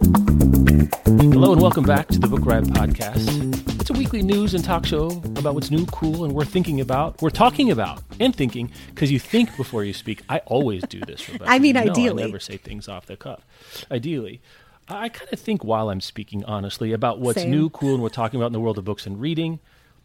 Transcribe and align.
Hello 0.00 1.52
and 1.52 1.60
welcome 1.60 1.82
back 1.82 2.06
to 2.08 2.20
the 2.20 2.28
Book 2.28 2.46
Riot 2.46 2.64
Podcast. 2.66 3.80
It's 3.80 3.90
a 3.90 3.92
weekly 3.92 4.22
news 4.22 4.54
and 4.54 4.62
talk 4.62 4.86
show 4.86 5.08
about 5.36 5.54
what's 5.54 5.72
new, 5.72 5.86
cool, 5.86 6.24
and 6.24 6.32
worth 6.32 6.50
thinking 6.50 6.80
about. 6.80 7.20
We're 7.20 7.30
talking 7.30 7.72
about 7.72 8.00
and 8.20 8.34
thinking 8.34 8.70
because 8.94 9.10
you 9.10 9.18
think 9.18 9.56
before 9.56 9.82
you 9.82 9.92
speak. 9.92 10.22
I 10.28 10.38
always 10.46 10.82
do 10.84 11.00
this, 11.00 11.28
Rebecca. 11.32 11.50
I 11.50 11.58
mean, 11.58 11.74
You 11.74 11.84
know 11.84 11.90
ideally. 11.90 12.22
I 12.22 12.26
never 12.26 12.38
say 12.38 12.58
things 12.58 12.86
off 12.86 13.06
the 13.06 13.16
cuff. 13.16 13.44
Ideally. 13.90 14.40
I 14.88 15.08
kind 15.08 15.32
of 15.32 15.40
think 15.40 15.64
while 15.64 15.90
I'm 15.90 16.00
speaking, 16.00 16.44
honestly, 16.44 16.92
about 16.92 17.18
what's 17.18 17.40
Same. 17.40 17.50
new, 17.50 17.68
cool, 17.70 17.94
and 17.94 18.02
we're 18.02 18.08
talking 18.08 18.38
about 18.38 18.46
in 18.46 18.52
the 18.52 18.60
world 18.60 18.78
of 18.78 18.84
books 18.84 19.04
and 19.04 19.20
reading. 19.20 19.58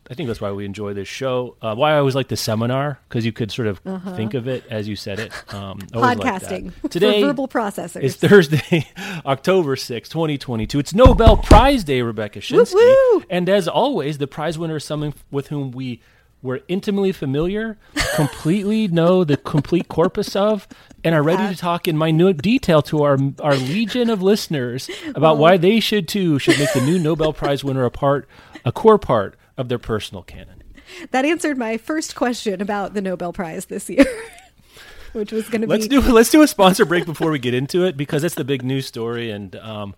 I 0.09 0.15
think 0.15 0.27
that's 0.27 0.41
why 0.41 0.51
we 0.51 0.65
enjoy 0.65 0.93
this 0.93 1.07
show. 1.07 1.55
Uh, 1.61 1.75
why 1.75 1.93
I 1.93 1.97
always 1.97 2.13
like 2.15 2.27
the 2.27 2.35
seminar 2.35 2.99
because 3.07 3.25
you 3.25 3.31
could 3.31 3.51
sort 3.51 3.67
of 3.69 3.79
think 4.15 4.33
of 4.33 4.47
it 4.47 4.65
as 4.69 4.87
you 4.87 4.95
said 4.95 5.19
it. 5.19 5.31
Um, 5.53 5.79
I 5.93 5.97
like 5.97 6.19
that. 6.19 6.43
Uh-huh. 6.43 6.51
Podcasting 6.51 6.89
today. 6.89 7.21
for 7.21 7.27
verbal 7.27 7.47
processors. 7.47 8.03
It's 8.03 8.15
Thursday, 8.15 8.87
October 9.25 9.75
sixth, 9.77 10.11
2022. 10.11 10.79
It's 10.79 10.93
Nobel 10.93 11.37
Prize 11.37 11.83
Day, 11.85 12.01
Rebecca 12.01 12.39
Schinsky. 12.39 12.73
woo. 12.73 13.23
And 13.29 13.47
as 13.47 13.67
always, 13.67 14.17
the 14.17 14.27
prize 14.27 14.57
winner 14.57 14.75
is 14.75 14.83
someone 14.83 15.13
with 15.31 15.47
whom 15.47 15.71
we 15.71 16.01
were 16.41 16.59
intimately 16.67 17.13
familiar, 17.13 17.77
completely 18.15 18.89
know 18.89 19.23
the 19.23 19.37
complete 19.37 19.87
corpus 19.87 20.35
of, 20.35 20.67
and 21.05 21.15
are 21.15 21.23
ready 21.23 21.47
to 21.47 21.57
talk 21.57 21.87
in 21.87 21.97
minute 21.97 22.41
detail 22.41 22.81
to 22.81 23.03
our 23.03 23.17
our 23.39 23.55
legion 23.55 24.09
of 24.09 24.21
listeners 24.21 24.89
about 25.15 25.37
why 25.37 25.55
they 25.55 25.79
should 25.79 26.09
too 26.09 26.39
should 26.39 26.59
make 26.59 26.73
the 26.73 26.81
new 26.81 26.99
Nobel 26.99 27.31
Prize 27.31 27.63
winner 27.63 27.85
a 27.85 27.91
part, 27.91 28.27
a 28.65 28.71
core 28.73 28.99
part 28.99 29.37
of 29.57 29.69
their 29.69 29.79
personal 29.79 30.23
canon. 30.23 30.63
that 31.11 31.25
answered 31.25 31.57
my 31.57 31.77
first 31.77 32.15
question 32.15 32.61
about 32.61 32.93
the 32.93 33.01
Nobel 33.01 33.33
Prize 33.33 33.65
this 33.65 33.89
year, 33.89 34.05
which 35.13 35.31
was 35.31 35.49
going 35.49 35.61
to 35.61 35.67
Let's 35.67 35.87
be 35.87 35.99
do 35.99 36.01
let's 36.01 36.29
do 36.29 36.41
a 36.41 36.47
sponsor 36.47 36.85
break 36.85 37.05
before 37.05 37.31
we 37.31 37.39
get 37.39 37.53
into 37.53 37.85
it 37.85 37.97
because 37.97 38.21
that's 38.21 38.35
the 38.35 38.43
big 38.43 38.63
news 38.63 38.85
story. 38.85 39.31
And 39.31 39.55
um, 39.57 39.95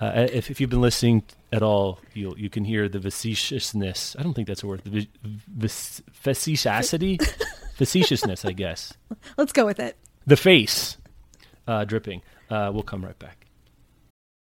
uh, 0.00 0.26
if, 0.32 0.50
if 0.50 0.60
you've 0.60 0.70
been 0.70 0.80
listening 0.80 1.22
at 1.52 1.62
all, 1.62 2.00
you 2.14 2.34
you 2.36 2.50
can 2.50 2.64
hear 2.64 2.88
the 2.88 2.98
facetiousness. 3.00 4.16
I 4.18 4.22
don't 4.22 4.34
think 4.34 4.48
that's 4.48 4.62
a 4.62 4.66
word. 4.66 4.82
The 4.84 5.06
vis- 5.22 6.02
facetiosity, 6.24 7.20
facetiousness, 7.76 8.44
I 8.44 8.52
guess. 8.52 8.94
Let's 9.36 9.52
go 9.52 9.66
with 9.66 9.78
it. 9.78 9.96
The 10.26 10.36
face 10.36 10.96
uh, 11.66 11.84
dripping. 11.84 12.22
Uh, 12.50 12.70
we'll 12.72 12.82
come 12.82 13.04
right 13.04 13.18
back. 13.18 13.41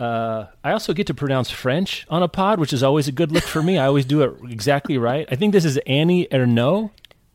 Uh, 0.00 0.46
I 0.62 0.72
also 0.72 0.92
get 0.92 1.06
to 1.08 1.14
pronounce 1.14 1.50
French 1.50 2.06
on 2.08 2.22
a 2.22 2.28
pod, 2.28 2.60
which 2.60 2.72
is 2.72 2.82
always 2.82 3.08
a 3.08 3.12
good 3.12 3.32
look 3.32 3.42
for 3.44 3.62
me. 3.62 3.78
I 3.78 3.86
always 3.86 4.04
do 4.04 4.22
it 4.22 4.34
exactly 4.50 4.96
right. 4.98 5.26
I 5.30 5.34
think 5.34 5.52
this 5.52 5.64
is 5.64 5.76
Annie 5.86 6.26
Ernaux. 6.30 6.90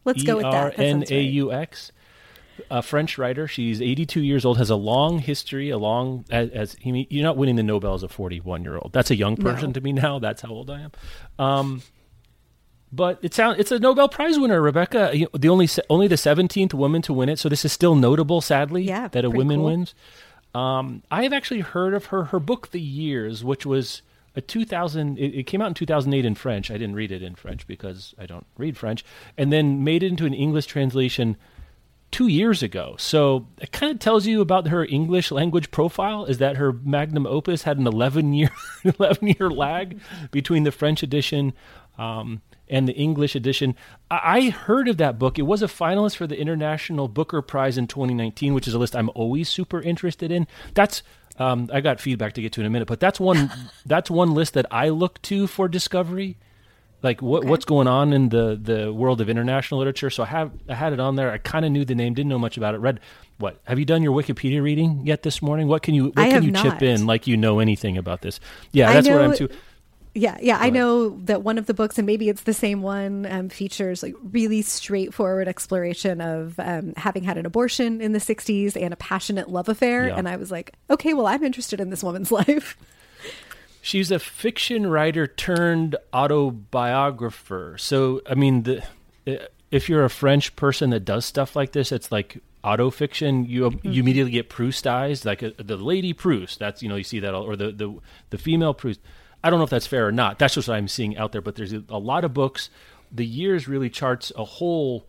Let's 0.05 0.23
go 0.23 0.35
with 0.37 0.43
that. 0.43 0.79
N 0.79 1.03
A. 1.09 1.21
U 1.21 1.51
X. 1.51 1.91
A 2.69 2.81
French 2.81 3.17
writer. 3.17 3.47
She's 3.47 3.81
82 3.81 4.21
years 4.21 4.45
old. 4.45 4.57
Has 4.59 4.69
a 4.69 4.75
long 4.75 5.19
history. 5.19 5.71
A 5.71 5.77
long 5.77 6.23
as, 6.29 6.49
as 6.51 6.77
you're 6.83 7.23
not 7.23 7.35
winning 7.35 7.55
the 7.55 7.63
Nobel 7.63 7.95
as 7.95 8.03
a 8.03 8.07
41 8.07 8.63
year 8.63 8.75
old. 8.77 8.91
That's 8.93 9.09
a 9.11 9.15
young 9.15 9.35
person 9.37 9.69
No. 9.69 9.73
to 9.73 9.81
me 9.81 9.91
now. 9.91 10.19
That's 10.19 10.41
how 10.43 10.49
old 10.49 10.69
I 10.69 10.81
am. 10.81 10.91
Um, 11.39 11.81
but 12.91 13.17
it 13.23 13.33
sound 13.33 13.59
it's 13.59 13.71
a 13.71 13.79
Nobel 13.79 14.07
Prize 14.07 14.37
winner, 14.37 14.61
Rebecca. 14.61 15.09
You 15.13 15.27
the 15.33 15.49
only 15.49 15.67
only 15.89 16.07
the 16.07 16.15
17th 16.15 16.73
woman 16.75 17.01
to 17.01 17.11
win 17.13 17.27
it. 17.27 17.39
So 17.39 17.49
this 17.49 17.65
is 17.65 17.73
still 17.73 17.95
notable, 17.95 18.39
sadly, 18.39 18.83
Yeah, 18.83 19.07
that 19.09 19.25
a 19.25 19.31
woman 19.31 19.57
cool. 19.57 19.65
wins. 19.65 19.95
Um, 20.53 21.03
I 21.09 21.23
have 21.23 21.33
actually 21.33 21.61
heard 21.61 21.93
of 21.93 22.05
her. 22.05 22.25
Her 22.25 22.39
book, 22.39 22.71
The 22.71 22.81
Years, 22.81 23.43
which 23.43 23.65
was 23.65 24.01
a 24.35 24.41
2000. 24.41 25.17
It, 25.17 25.35
it 25.35 25.43
came 25.43 25.61
out 25.61 25.67
in 25.67 25.73
2008 25.73 26.25
in 26.25 26.35
French. 26.35 26.69
I 26.69 26.75
didn't 26.75 26.95
read 26.95 27.11
it 27.11 27.23
in 27.23 27.35
French 27.35 27.65
because 27.67 28.13
I 28.19 28.25
don't 28.25 28.45
read 28.57 28.77
French, 28.77 29.03
and 29.37 29.51
then 29.51 29.83
made 29.83 30.03
it 30.03 30.07
into 30.07 30.25
an 30.25 30.33
English 30.33 30.67
translation 30.67 31.37
two 32.11 32.27
years 32.27 32.61
ago. 32.61 32.95
So 32.99 33.47
it 33.59 33.71
kind 33.71 33.91
of 33.91 33.97
tells 33.97 34.27
you 34.27 34.39
about 34.41 34.67
her 34.67 34.85
English 34.85 35.31
language 35.31 35.71
profile. 35.71 36.25
Is 36.25 36.37
that 36.37 36.57
her 36.57 36.71
magnum 36.71 37.25
opus 37.25 37.63
had 37.63 37.77
an 37.77 37.87
11 37.87 38.33
year 38.33 38.51
11 38.83 39.27
year 39.27 39.49
lag 39.49 39.99
between 40.31 40.63
the 40.63 40.71
French 40.71 41.01
edition 41.01 41.53
um, 41.97 42.41
and 42.73 42.87
the 42.87 42.93
English 42.93 43.35
edition. 43.35 43.75
I, 44.09 44.49
heard 44.49 44.87
of 44.87 44.97
that 44.97 45.19
book. 45.19 45.37
It 45.37 45.43
was 45.43 45.61
a 45.61 45.67
finalist 45.67 46.15
for 46.15 46.25
the 46.25 46.37
International 46.37 47.07
Booker 47.07 47.41
Prize 47.43 47.77
in 47.77 47.85
2019, 47.85 48.55
which 48.55 48.67
is 48.67 48.73
a 48.73 48.79
list 48.79 48.95
I'm 48.95 49.11
always 49.13 49.47
super 49.47 49.79
interested 49.79 50.31
in. 50.31 50.47
That's 50.73 51.03
um, 51.37 51.69
I 51.71 51.81
got 51.81 51.99
feedback 51.99 52.33
to 52.33 52.41
get 52.41 52.51
to 52.53 52.61
in 52.61 52.67
a 52.67 52.69
minute, 52.71 52.87
but 52.87 52.99
that's 52.99 53.19
one 53.19 53.51
that's 53.85 54.09
one 54.09 54.33
list 54.33 54.55
that 54.55 54.65
I 54.71 54.89
look 54.89 55.21
to 55.23 55.45
for 55.47 55.67
discovery 55.67 56.37
like 57.03 57.21
what 57.21 57.43
what's 57.43 57.65
going 57.65 57.87
on 57.87 58.13
in 58.13 58.29
the 58.29 58.59
the 58.59 58.91
world 58.91 59.21
of 59.21 59.29
international 59.29 59.77
literature. 59.79 60.09
So 60.09 60.23
I 60.23 60.27
have 60.27 60.51
I 60.67 60.73
had 60.73 60.93
it 60.93 60.99
on 60.99 61.15
there. 61.15 61.31
I 61.31 61.37
kind 61.37 61.65
of 61.65 61.71
knew 61.71 61.85
the 61.85 61.95
name, 61.95 62.13
didn't 62.13 62.29
know 62.29 62.39
much 62.39 62.57
about 62.57 62.73
it. 62.73 62.79
Read 62.79 62.99
what? 63.37 63.59
Have 63.65 63.77
you 63.77 63.85
done 63.85 64.01
your 64.01 64.19
Wikipedia 64.19 64.63
reading 64.63 65.01
yet 65.05 65.21
this 65.21 65.41
morning? 65.41 65.67
What 65.67 65.83
can 65.83 65.93
you 65.93 66.05
what 66.05 66.19
I 66.19 66.29
can 66.31 66.43
you 66.43 66.51
not. 66.51 66.63
chip 66.63 66.81
in 66.81 67.05
like 67.05 67.27
you 67.27 67.37
know 67.37 67.59
anything 67.59 67.97
about 67.97 68.21
this? 68.21 68.39
Yeah, 68.71 68.93
that's 68.93 69.07
what 69.07 69.21
I'm 69.21 69.35
too. 69.35 69.49
Yeah, 70.15 70.37
yeah. 70.41 70.57
I 70.57 70.61
ahead. 70.61 70.73
know 70.73 71.09
that 71.21 71.41
one 71.41 71.57
of 71.57 71.65
the 71.65 71.73
books, 71.73 71.97
and 71.97 72.05
maybe 72.05 72.29
it's 72.29 72.43
the 72.43 72.53
same 72.53 72.81
one, 72.83 73.25
um, 73.29 73.49
features 73.49 74.03
like 74.03 74.13
really 74.31 74.61
straightforward 74.61 75.47
exploration 75.47 76.21
of 76.21 76.59
um, 76.59 76.93
having 76.97 77.23
had 77.23 77.37
an 77.37 77.45
abortion 77.47 77.99
in 77.99 78.11
the 78.11 78.19
'60s 78.19 78.75
and 78.79 78.93
a 78.93 78.97
passionate 78.97 79.49
love 79.49 79.69
affair. 79.69 80.07
Yeah. 80.07 80.15
And 80.17 80.29
I 80.29 80.35
was 80.35 80.51
like, 80.51 80.73
okay, 80.89 81.13
well, 81.13 81.25
I'm 81.25 81.43
interested 81.43 81.79
in 81.79 81.89
this 81.89 82.03
woman's 82.03 82.31
life. 82.41 82.77
She's 83.81 84.11
a 84.11 84.19
fiction 84.19 84.87
writer 84.87 85.25
turned 85.27 85.95
autobiographer. 86.13 87.75
So 87.77 88.21
I 88.29 88.35
mean, 88.35 88.63
the 88.63 88.83
if 89.71 89.89
you're 89.89 90.05
a 90.05 90.09
French 90.09 90.55
person 90.55 90.91
that 90.91 91.01
does 91.01 91.25
stuff 91.25 91.55
like 91.55 91.71
this, 91.71 91.91
it's 91.91 92.11
like 92.11 92.37
auto 92.63 92.89
fiction. 92.91 93.45
You 93.45 93.71
Mm-hmm. 93.71 93.91
you 93.91 94.01
immediately 94.01 94.31
get 94.31 94.49
Proustized, 94.49 95.25
like 95.25 95.43
uh 95.43 95.51
the 95.57 95.77
lady 95.77 96.13
Proust. 96.13 96.59
That's 96.59 96.81
you 96.83 96.89
know 96.89 96.95
you 96.95 97.03
see 97.03 97.19
that 97.19 97.33
all, 97.33 97.43
or 97.43 97.55
the 97.55 97.71
the 97.71 97.99
the 98.29 98.37
female 98.37 98.73
Proust. 98.73 98.99
I 99.43 99.49
don't 99.49 99.59
know 99.59 99.65
if 99.65 99.69
that's 99.69 99.87
fair 99.87 100.07
or 100.07 100.11
not. 100.11 100.39
That's 100.39 100.55
just 100.55 100.67
what 100.67 100.75
I'm 100.75 100.87
seeing 100.87 101.17
out 101.17 101.31
there. 101.31 101.41
But 101.41 101.55
there's 101.55 101.73
a, 101.73 101.97
lot 101.97 102.23
of 102.23 102.33
books. 102.33 102.69
The 103.11 103.25
years 103.25 103.67
really 103.67 103.89
charts 103.89 104.31
a 104.35 104.45
whole, 104.45 105.05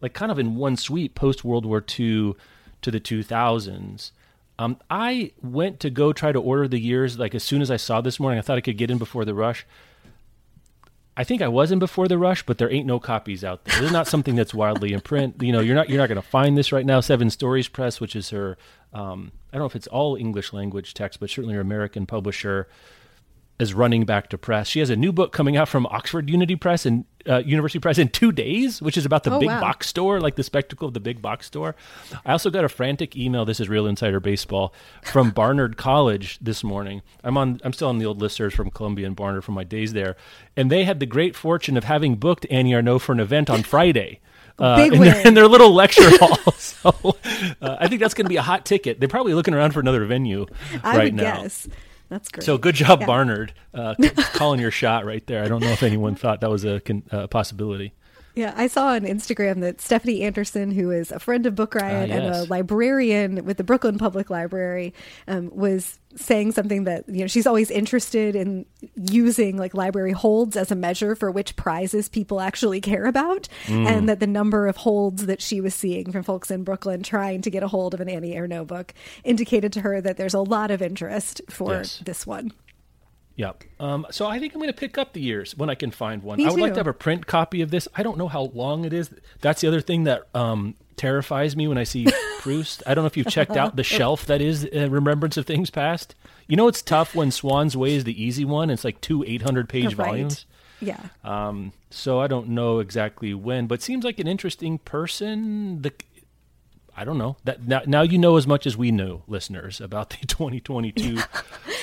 like 0.00 0.14
kind 0.14 0.32
of 0.32 0.38
in 0.38 0.56
one 0.56 0.76
sweep, 0.76 1.14
post 1.14 1.44
World 1.44 1.66
War 1.66 1.78
II 1.78 2.34
to 2.82 2.90
the 2.90 3.00
2000s. 3.00 4.10
Um, 4.58 4.78
I 4.88 5.32
went 5.42 5.80
to 5.80 5.90
go 5.90 6.12
try 6.12 6.32
to 6.32 6.40
order 6.40 6.68
the 6.68 6.78
years 6.78 7.18
like 7.18 7.34
as 7.34 7.42
soon 7.42 7.60
as 7.60 7.70
I 7.70 7.76
saw 7.76 8.00
this 8.00 8.20
morning. 8.20 8.38
I 8.38 8.42
thought 8.42 8.56
I 8.56 8.60
could 8.60 8.78
get 8.78 8.90
in 8.90 8.98
before 8.98 9.24
the 9.24 9.34
rush. 9.34 9.66
I 11.16 11.22
think 11.22 11.42
I 11.42 11.48
was 11.48 11.70
in 11.70 11.78
before 11.78 12.08
the 12.08 12.18
rush, 12.18 12.44
but 12.44 12.58
there 12.58 12.70
ain't 12.72 12.86
no 12.86 12.98
copies 12.98 13.44
out 13.44 13.64
there. 13.64 13.84
Is 13.84 13.92
not 13.92 14.08
something 14.08 14.34
that's 14.34 14.52
wildly 14.52 14.92
in 14.92 15.00
print. 15.00 15.36
You 15.40 15.52
know, 15.52 15.60
you're 15.60 15.76
not 15.76 15.88
you're 15.88 15.98
not 15.98 16.08
going 16.08 16.20
to 16.20 16.28
find 16.28 16.58
this 16.58 16.72
right 16.72 16.84
now. 16.84 17.00
Seven 17.00 17.30
Stories 17.30 17.68
Press, 17.68 18.00
which 18.00 18.16
is 18.16 18.30
her, 18.30 18.56
um, 18.92 19.30
I 19.52 19.56
don't 19.56 19.62
know 19.62 19.66
if 19.66 19.76
it's 19.76 19.86
all 19.86 20.16
English 20.16 20.52
language 20.52 20.92
text, 20.92 21.20
but 21.20 21.30
certainly 21.30 21.54
her 21.54 21.60
American 21.60 22.04
publisher, 22.04 22.68
is 23.58 23.72
running 23.72 24.04
back 24.04 24.28
to 24.30 24.38
press. 24.38 24.66
She 24.68 24.80
has 24.80 24.90
a 24.90 24.96
new 24.96 25.12
book 25.12 25.32
coming 25.32 25.56
out 25.56 25.68
from 25.68 25.86
Oxford 25.86 26.28
Unity 26.28 26.56
Press 26.56 26.84
and 26.84 27.04
uh, 27.28 27.38
University 27.38 27.78
Press 27.78 27.98
in 27.98 28.08
two 28.08 28.32
days, 28.32 28.82
which 28.82 28.96
is 28.96 29.06
about 29.06 29.22
the 29.22 29.30
Oh, 29.32 29.38
big 29.38 29.46
wow. 29.48 29.60
box 29.60 29.86
store, 29.88 30.20
like 30.20 30.34
the 30.34 30.42
spectacle 30.42 30.88
of 30.88 30.94
the 30.94 31.00
big 31.00 31.22
box 31.22 31.46
store. 31.46 31.76
I 32.26 32.32
also 32.32 32.50
got 32.50 32.64
a 32.64 32.68
frantic 32.68 33.16
email. 33.16 33.44
This 33.44 33.60
is 33.60 33.68
real 33.68 33.86
insider 33.86 34.18
baseball 34.20 34.74
from 35.04 35.30
Barnard 35.34 35.76
College 35.76 36.38
this 36.40 36.64
morning. 36.64 37.02
I'm 37.22 37.38
on. 37.38 37.60
I'm 37.64 37.72
still 37.72 37.88
on 37.88 37.98
the 37.98 38.06
old 38.06 38.20
listservs 38.20 38.52
from 38.52 38.70
Columbia 38.70 39.06
and 39.06 39.14
Barnard 39.16 39.44
from 39.44 39.54
my 39.54 39.64
days 39.64 39.92
there, 39.92 40.16
and 40.56 40.70
they 40.70 40.84
had 40.84 40.98
the 41.00 41.06
great 41.06 41.36
fortune 41.36 41.76
of 41.76 41.84
having 41.84 42.16
booked 42.16 42.46
Annie 42.50 42.72
Ernaux 42.72 43.00
for 43.00 43.12
an 43.12 43.20
event 43.20 43.48
on 43.50 43.62
Friday. 43.62 44.20
uh, 44.60 44.88
in, 44.92 45.00
their, 45.00 45.26
in 45.26 45.34
their 45.34 45.48
little 45.48 45.74
lecture 45.74 46.02
hall. 46.20 46.52
So 46.52 47.16
uh, 47.60 47.76
I 47.80 47.88
think 47.88 48.00
that's 48.00 48.14
going 48.14 48.26
to 48.26 48.28
be 48.28 48.36
a 48.36 48.42
hot 48.42 48.64
ticket. 48.64 49.00
They're 49.00 49.08
probably 49.08 49.34
looking 49.34 49.52
around 49.52 49.72
for 49.72 49.80
another 49.80 50.04
venue 50.04 50.46
I 50.84 50.96
right 50.96 51.04
would 51.06 51.14
now. 51.14 51.42
guess. 51.42 51.66
That's 52.08 52.28
great. 52.28 52.44
So 52.44 52.58
good 52.58 52.74
job, 52.74 53.00
Yeah. 53.00 53.06
Barnard, 53.06 53.54
uh, 53.72 53.94
calling 54.34 54.60
your 54.60 54.70
shot 54.70 55.04
right 55.04 55.26
there. 55.26 55.42
I 55.42 55.48
don't 55.48 55.60
know 55.60 55.70
if 55.70 55.82
anyone 55.82 56.14
thought 56.14 56.40
that 56.42 56.50
was 56.50 56.64
a 56.64 56.80
uh, 57.10 57.26
possibility. 57.28 57.94
Yeah, 58.34 58.52
I 58.56 58.66
saw 58.66 58.88
on 58.88 59.02
Instagram 59.02 59.60
that 59.60 59.80
Stephanie 59.80 60.22
Anderson, 60.22 60.72
who 60.72 60.90
is 60.90 61.12
a 61.12 61.20
friend 61.20 61.46
of 61.46 61.54
Book 61.54 61.76
Riot 61.76 62.10
Ah, 62.10 62.14
and 62.14 62.34
a 62.34 62.44
librarian 62.44 63.44
with 63.44 63.58
the 63.58 63.64
Brooklyn 63.64 63.96
Public 63.96 64.28
Library, 64.28 64.92
um, 65.28 65.50
was 65.54 66.00
saying 66.16 66.52
something 66.52 66.84
that 66.84 67.04
you 67.08 67.20
know 67.20 67.26
she's 67.26 67.46
always 67.46 67.70
interested 67.70 68.36
in 68.36 68.66
using 68.94 69.56
like 69.56 69.74
library 69.74 70.12
holds 70.12 70.56
as 70.56 70.70
a 70.70 70.74
measure 70.76 71.14
for 71.14 71.30
which 71.30 71.56
prizes 71.56 72.08
people 72.08 72.40
actually 72.40 72.80
care 72.80 73.06
about, 73.06 73.48
Mm. 73.66 73.86
and 73.86 74.08
that 74.08 74.20
the 74.20 74.26
number 74.26 74.66
of 74.66 74.76
holds 74.78 75.26
that 75.26 75.40
she 75.42 75.60
was 75.60 75.74
seeing 75.74 76.10
from 76.12 76.22
folks 76.22 76.50
in 76.50 76.62
Brooklyn 76.64 77.02
trying 77.02 77.42
to 77.42 77.50
get 77.50 77.62
a 77.62 77.68
hold 77.68 77.94
of 77.94 78.00
an 78.00 78.08
Annie 78.08 78.34
Ernaux 78.34 78.66
book 78.66 78.94
indicated 79.24 79.72
to 79.74 79.80
her 79.80 80.00
that 80.00 80.16
there's 80.16 80.34
a 80.34 80.40
lot 80.40 80.70
of 80.70 80.80
interest 80.82 81.40
for 81.50 81.72
Yes. 81.74 82.00
this 82.04 82.26
one. 82.26 82.52
Yep. 83.36 83.64
Um, 83.80 84.06
so 84.12 84.26
I 84.26 84.38
think 84.38 84.54
I'm 84.54 84.60
going 84.60 84.72
to 84.72 84.78
pick 84.78 84.96
up 84.96 85.12
the 85.12 85.20
years 85.20 85.56
when 85.56 85.68
I 85.68 85.74
can 85.74 85.90
find 85.90 86.22
one. 86.22 86.40
I 86.40 86.48
would 86.50 86.60
like 86.60 86.74
to 86.74 86.78
have 86.78 86.86
a 86.86 86.92
print 86.92 87.26
copy 87.26 87.62
of 87.62 87.70
this. 87.72 87.88
I 87.96 88.04
don't 88.04 88.16
know 88.16 88.28
how 88.28 88.42
long 88.54 88.84
it 88.84 88.92
is. 88.92 89.10
That's 89.40 89.60
the 89.60 89.66
other 89.66 89.80
thing 89.80 90.04
that 90.04 90.22
um, 90.36 90.76
terrifies 90.96 91.56
me 91.56 91.68
when 91.68 91.78
I 91.78 91.84
see 91.84 92.06
Proust. 92.40 92.82
I 92.86 92.94
don't 92.94 93.02
know 93.04 93.06
if 93.06 93.16
you've 93.16 93.28
checked 93.28 93.56
out 93.56 93.76
the 93.76 93.82
shelf 93.98 94.26
that 94.26 94.40
is 94.40 94.68
uh, 94.74 94.88
Remembrance 94.90 95.36
of 95.36 95.46
Things 95.46 95.70
Past. 95.70 96.14
You 96.46 96.56
know 96.56 96.68
it's 96.68 96.82
tough 96.82 97.14
when 97.14 97.30
Swann's 97.30 97.76
Way 97.76 97.94
is 97.94 98.04
the 98.04 98.22
easy 98.22 98.44
one. 98.44 98.68
It's 98.70 98.84
like 98.84 99.00
two 99.00 99.24
800 99.24 99.68
page 99.68 99.94
Right. 99.94 100.06
volumes. 100.06 100.46
Yeah. 100.80 101.00
Um, 101.22 101.72
so 101.90 102.20
I 102.20 102.26
don't 102.26 102.48
know 102.48 102.80
exactly 102.80 103.32
when, 103.32 103.66
but 103.66 103.80
seems 103.80 104.04
like 104.04 104.18
an 104.18 104.26
interesting 104.26 104.78
person. 104.78 105.80
The 105.82 105.92
I 106.96 107.04
don't 107.04 107.18
know 107.18 107.36
that 107.44 107.66
now, 107.66 107.82
now 107.86 108.02
you 108.02 108.18
know 108.18 108.36
as 108.36 108.46
much 108.46 108.66
as 108.66 108.76
we 108.76 108.90
know, 108.90 109.22
listeners, 109.26 109.80
about 109.80 110.10
the 110.10 110.16
2022 110.26 111.14
Yeah, 111.14 111.24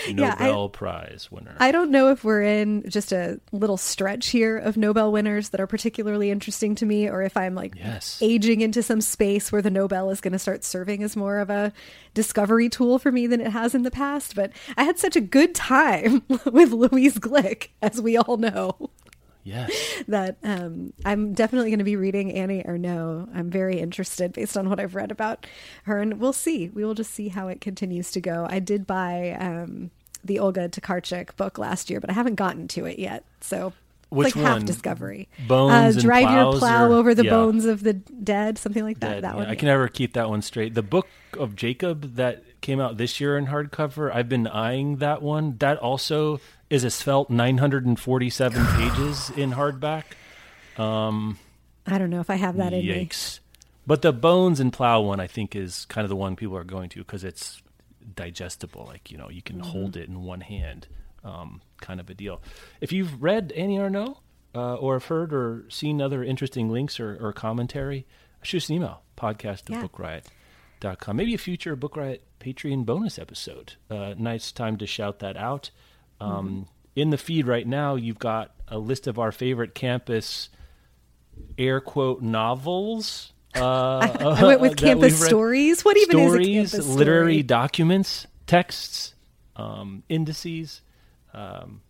I- 0.07 0.13
Nobel 0.13 0.69
Prize 0.69 1.27
winner. 1.29 1.55
I 1.59 1.71
don't 1.71 1.91
know 1.91 2.09
if 2.09 2.23
we're 2.23 2.41
in 2.41 2.89
just 2.89 3.11
a 3.11 3.39
little 3.51 3.77
stretch 3.77 4.27
here 4.29 4.57
of 4.57 4.77
Nobel 4.77 5.11
winners 5.11 5.49
that 5.49 5.59
are 5.61 5.67
particularly 5.67 6.31
interesting 6.31 6.75
to 6.75 6.85
me, 6.85 7.09
or 7.09 7.21
if 7.21 7.35
I'm 7.37 7.55
like 7.55 7.75
Yes. 7.75 8.19
aging 8.21 8.61
into 8.61 8.81
some 8.81 9.01
space 9.01 9.51
where 9.51 9.61
the 9.61 9.69
Nobel 9.69 10.09
is 10.11 10.21
going 10.21 10.31
to 10.33 10.39
start 10.39 10.63
serving 10.63 11.03
as 11.03 11.15
more 11.15 11.39
of 11.39 11.49
a 11.49 11.73
discovery 12.13 12.69
tool 12.69 12.97
for 12.99 13.11
me 13.11 13.27
than 13.27 13.41
it 13.41 13.51
has 13.51 13.75
in 13.75 13.83
the 13.83 13.91
past. 13.91 14.35
But 14.35 14.51
I 14.77 14.83
had 14.83 14.97
such 14.97 15.15
a 15.15 15.21
good 15.21 15.53
time 15.53 16.23
with 16.45 16.71
Louise 16.71 17.17
Glück, 17.19 17.67
as 17.81 18.01
we 18.01 18.17
all 18.17 18.37
know, 18.37 18.89
yes. 19.43 19.71
that 20.07 20.38
um, 20.43 20.93
I'm 21.05 21.33
definitely 21.33 21.69
going 21.69 21.79
to 21.79 21.85
be 21.85 21.95
reading 21.95 22.31
Annie 22.33 22.63
Ernaux. 22.63 23.29
I'm 23.35 23.49
very 23.49 23.79
interested 23.79 24.33
based 24.33 24.57
on 24.57 24.69
what 24.69 24.79
I've 24.79 24.95
read 24.95 25.11
about 25.11 25.45
her, 25.83 25.99
and 25.99 26.19
we'll 26.19 26.33
see. 26.33 26.69
We 26.69 26.83
will 26.83 26.93
just 26.93 27.11
see 27.11 27.29
how 27.29 27.47
it 27.47 27.61
continues 27.61 28.11
to 28.11 28.21
go. 28.21 28.47
I 28.49 28.59
did 28.59 28.88
buy 28.88 29.38
um, 29.39 29.91
the 30.23 30.39
Olga 30.39 30.69
Tokarczuk 30.69 31.35
book 31.35 31.57
last 31.57 31.89
year, 31.89 31.99
but 31.99 32.09
I 32.09 32.13
haven't 32.13 32.35
gotten 32.35 32.67
to 32.69 32.85
it 32.85 32.99
yet. 32.99 33.23
So 33.41 33.73
it's 34.11 34.17
Which 34.17 34.35
like 34.35 34.45
half 34.45 34.57
one? 34.57 34.65
discovery. 34.65 35.29
Bones 35.47 35.71
uh, 35.73 35.75
and 35.75 36.01
drive 36.01 36.31
your 36.31 36.59
plow 36.59 36.87
or- 36.87 36.94
over 36.94 37.15
the 37.15 37.23
yeah. 37.23 37.31
bones 37.31 37.65
of 37.65 37.81
the 37.83 37.94
dead, 37.94 38.57
something 38.57 38.83
like 38.83 38.99
that. 38.99 39.15
Dead, 39.15 39.23
that 39.23 39.33
yeah. 39.35 39.39
one. 39.39 39.47
I 39.47 39.55
can 39.55 39.67
never 39.67 39.87
keep 39.87 40.13
that 40.13 40.29
one 40.29 40.41
straight. 40.41 40.73
The 40.73 40.83
book 40.83 41.07
of 41.37 41.55
Jacob 41.55 42.15
that 42.15 42.44
came 42.59 42.79
out 42.81 42.97
this 42.97 43.21
year 43.21 43.37
in 43.37 43.47
hardcover, 43.47 44.13
I've 44.13 44.27
been 44.27 44.47
eyeing 44.47 44.97
that 44.97 45.21
one. 45.21 45.57
That 45.59 45.77
also 45.77 46.41
is 46.71 46.83
a 46.83 46.89
svelte 46.89 47.29
947 47.29 48.65
pages 48.77 49.29
in 49.35 49.51
hardback. 49.51 50.03
Um, 50.77 51.38
I 51.85 51.97
don't 51.97 52.09
know 52.09 52.21
if 52.21 52.29
I 52.29 52.35
have 52.35 52.57
that 52.57 52.73
in 52.73 52.85
me. 52.85 53.06
Yikes. 53.07 53.39
But 53.85 54.01
the 54.01 54.13
bones 54.13 54.59
and 54.59 54.71
plow 54.71 55.01
one, 55.01 55.19
I 55.19 55.27
think, 55.27 55.56
is 55.56 55.85
kind 55.85 56.06
of 56.06 56.09
the 56.09 56.15
one 56.15 56.35
people 56.35 56.56
are 56.56 56.63
going 56.63 56.89
to 56.89 57.00
because 57.00 57.23
it's 57.23 57.62
digestible. 58.15 58.85
Like, 58.85 59.12
you 59.12 59.18
know, 59.18 59.29
you 59.29 59.41
can 59.41 59.57
Mm-hmm. 59.57 59.69
hold 59.69 59.97
it 59.97 60.07
in 60.07 60.23
one 60.23 60.41
hand, 60.41 60.88
um, 61.23 61.62
kind 61.81 62.00
of 62.00 62.09
a 62.09 62.13
deal. 62.13 62.41
If 62.79 62.91
you've 62.91 63.21
read 63.21 63.51
Annie 63.53 63.77
Ernaux 63.77 64.18
uh, 64.56 64.75
or 64.75 64.94
have 64.95 65.06
heard 65.06 65.33
or 65.33 65.65
seen 65.69 66.01
other 66.01 66.23
interesting 66.23 66.69
links 66.69 67.00
or, 67.00 67.18
or 67.19 67.33
commentary, 67.33 68.06
shoot 68.44 68.57
us 68.63 68.69
an 68.69 68.75
email 68.75 69.01
podcast 69.18 69.69
Yeah. 69.69 69.83
at 69.83 69.91
bookriot.com. 69.91 71.15
Maybe 71.15 71.33
a 71.33 71.38
future 71.39 71.75
Book 71.75 71.95
Riot 71.97 72.23
Patreon 72.39 72.85
bonus 72.85 73.18
episode. 73.19 73.73
Uh, 73.89 74.13
nice 74.18 74.51
time 74.51 74.77
to 74.77 74.85
shout 74.88 75.19
that 75.19 75.35
out. 75.38 75.71
Um, 76.21 76.68
In 76.95 77.09
the 77.09 77.18
feed 77.18 77.47
right 77.47 77.65
now, 77.65 77.95
you've 77.95 78.19
got 78.19 78.51
a 78.68 78.77
list 78.77 79.07
of 79.07 79.18
our 79.19 79.31
favorite 79.31 79.73
campus 79.75 80.50
air 81.57 81.81
quote 81.81 82.21
novels. 82.21 83.33
Uh, 83.56 84.00
I 84.39 84.44
went 84.45 84.62
with 84.62 84.77
campus 84.77 85.23
stories. 85.23 85.83
What 85.83 85.97
even 85.97 86.18
stories, 86.18 86.47
is 86.47 86.73
a 86.73 86.77
campus 86.77 86.85
story? 86.85 86.97
literary 86.97 87.44
documents, 87.44 88.27
texts, 88.47 89.13
um, 89.56 90.03
indices. 90.09 90.81
Um, 91.33 91.81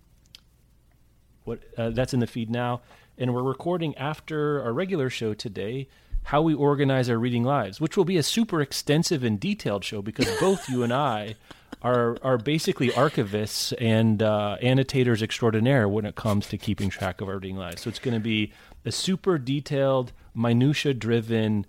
what 1.43 1.59
uh, 1.77 1.89
that's 1.89 2.13
in 2.13 2.19
the 2.19 2.27
feed 2.27 2.49
now, 2.49 2.81
and 3.17 3.33
we're 3.33 3.43
recording 3.43 3.97
after 3.97 4.61
our 4.63 4.73
regular 4.73 5.09
show 5.09 5.33
today. 5.33 5.87
How 6.23 6.43
we 6.43 6.53
organize 6.53 7.09
our 7.09 7.17
reading 7.17 7.43
lives, 7.43 7.81
which 7.81 7.97
will 7.97 8.05
be 8.05 8.17
a 8.17 8.21
super 8.21 8.61
extensive 8.61 9.23
and 9.23 9.39
detailed 9.39 9.83
show 9.83 10.03
because 10.03 10.27
both 10.39 10.69
you 10.69 10.83
and 10.83 10.93
I 10.93 11.33
are 11.81 12.17
are 12.21 12.37
basically 12.37 12.89
archivists 12.89 13.73
and 13.79 14.21
uh, 14.21 14.57
annotators 14.61 15.21
extraordinaire 15.21 15.87
when 15.87 16.05
it 16.05 16.15
comes 16.15 16.47
to 16.47 16.57
keeping 16.57 16.89
track 16.89 17.21
of 17.21 17.27
our 17.27 17.35
reading 17.35 17.57
lives. 17.57 17.81
So 17.81 17.89
it's 17.89 17.99
going 17.99 18.13
to 18.13 18.19
be 18.19 18.53
a 18.85 18.91
super 18.91 19.37
detailed, 19.37 20.11
minutia 20.35 20.93
driven, 20.93 21.65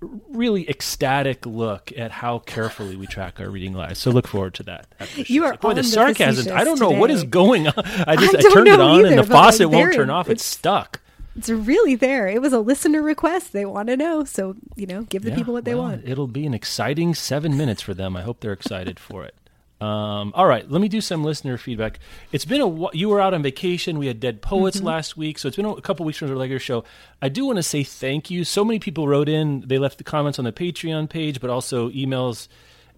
really 0.00 0.68
ecstatic 0.68 1.46
look 1.46 1.92
at 1.96 2.10
how 2.10 2.38
carefully 2.40 2.96
we 2.96 3.06
track 3.06 3.40
our 3.40 3.48
reading 3.50 3.72
lives. 3.72 3.98
So 3.98 4.10
look 4.10 4.26
forward 4.26 4.54
to 4.54 4.62
that. 4.64 4.86
You 5.16 5.44
are 5.44 5.56
boy 5.56 5.70
on 5.70 5.74
the 5.76 5.82
the 5.82 5.88
sarcasm. 5.88 6.56
I 6.56 6.64
don't 6.64 6.78
know 6.78 6.90
what 6.90 7.10
is 7.10 7.24
going 7.24 7.66
on. 7.66 7.74
I 7.76 8.16
just 8.16 8.34
I 8.36 8.38
I, 8.38 8.52
turned 8.52 8.68
it 8.68 8.80
on 8.80 9.06
and 9.06 9.18
the 9.18 9.22
like, 9.22 9.30
faucet 9.30 9.70
won't 9.70 9.94
turn 9.94 10.10
off. 10.10 10.28
It's 10.28 10.42
it's- 10.42 10.46
stuck. 10.46 11.00
It's 11.36 11.48
really 11.50 11.94
there. 11.94 12.28
It 12.28 12.40
was 12.40 12.52
a 12.52 12.60
listener 12.60 13.02
request. 13.02 13.52
They 13.52 13.64
want 13.66 13.88
to 13.88 13.96
know. 13.96 14.24
So, 14.24 14.56
you 14.76 14.86
know, 14.86 15.02
give 15.02 15.22
the 15.22 15.30
Yeah, 15.30 15.36
people 15.36 15.52
what 15.54 15.64
they 15.64 15.74
well, 15.74 15.84
want. 15.84 16.02
It'll 16.08 16.26
be 16.26 16.46
an 16.46 16.54
exciting 16.54 17.14
seven 17.14 17.56
minutes 17.56 17.82
for 17.82 17.92
them. 17.94 18.16
I 18.16 18.22
hope 18.22 18.40
they're 18.40 18.52
excited 18.52 18.98
for 18.98 19.24
it. 19.24 19.34
Um, 19.78 20.32
all 20.34 20.46
right, 20.46 20.68
let 20.70 20.80
me 20.80 20.88
do 20.88 21.02
some 21.02 21.22
listener 21.22 21.58
feedback. 21.58 21.98
It's 22.32 22.46
been 22.46 22.62
a 22.62 22.94
you 22.96 23.10
were 23.10 23.20
out 23.20 23.34
on 23.34 23.42
vacation. 23.42 23.98
We 23.98 24.06
had 24.06 24.20
Dead 24.20 24.40
Poets 24.40 24.78
Mm-hmm. 24.78 24.86
last 24.86 25.18
week, 25.18 25.38
so 25.38 25.48
it's 25.48 25.56
been 25.58 25.66
a 25.66 25.80
couple 25.82 26.06
weeks 26.06 26.16
from 26.16 26.30
our 26.30 26.34
regular 26.36 26.58
show. 26.58 26.82
I 27.20 27.28
do 27.28 27.44
want 27.44 27.56
to 27.56 27.62
say 27.62 27.82
thank 27.84 28.30
you. 28.30 28.44
So 28.44 28.64
many 28.64 28.78
people 28.78 29.06
wrote 29.06 29.28
in. 29.28 29.64
They 29.66 29.76
left 29.76 29.98
the 29.98 30.04
comments 30.04 30.38
on 30.38 30.46
the 30.46 30.52
Patreon 30.52 31.10
page, 31.10 31.42
but 31.42 31.50
also 31.50 31.90
emails 31.90 32.48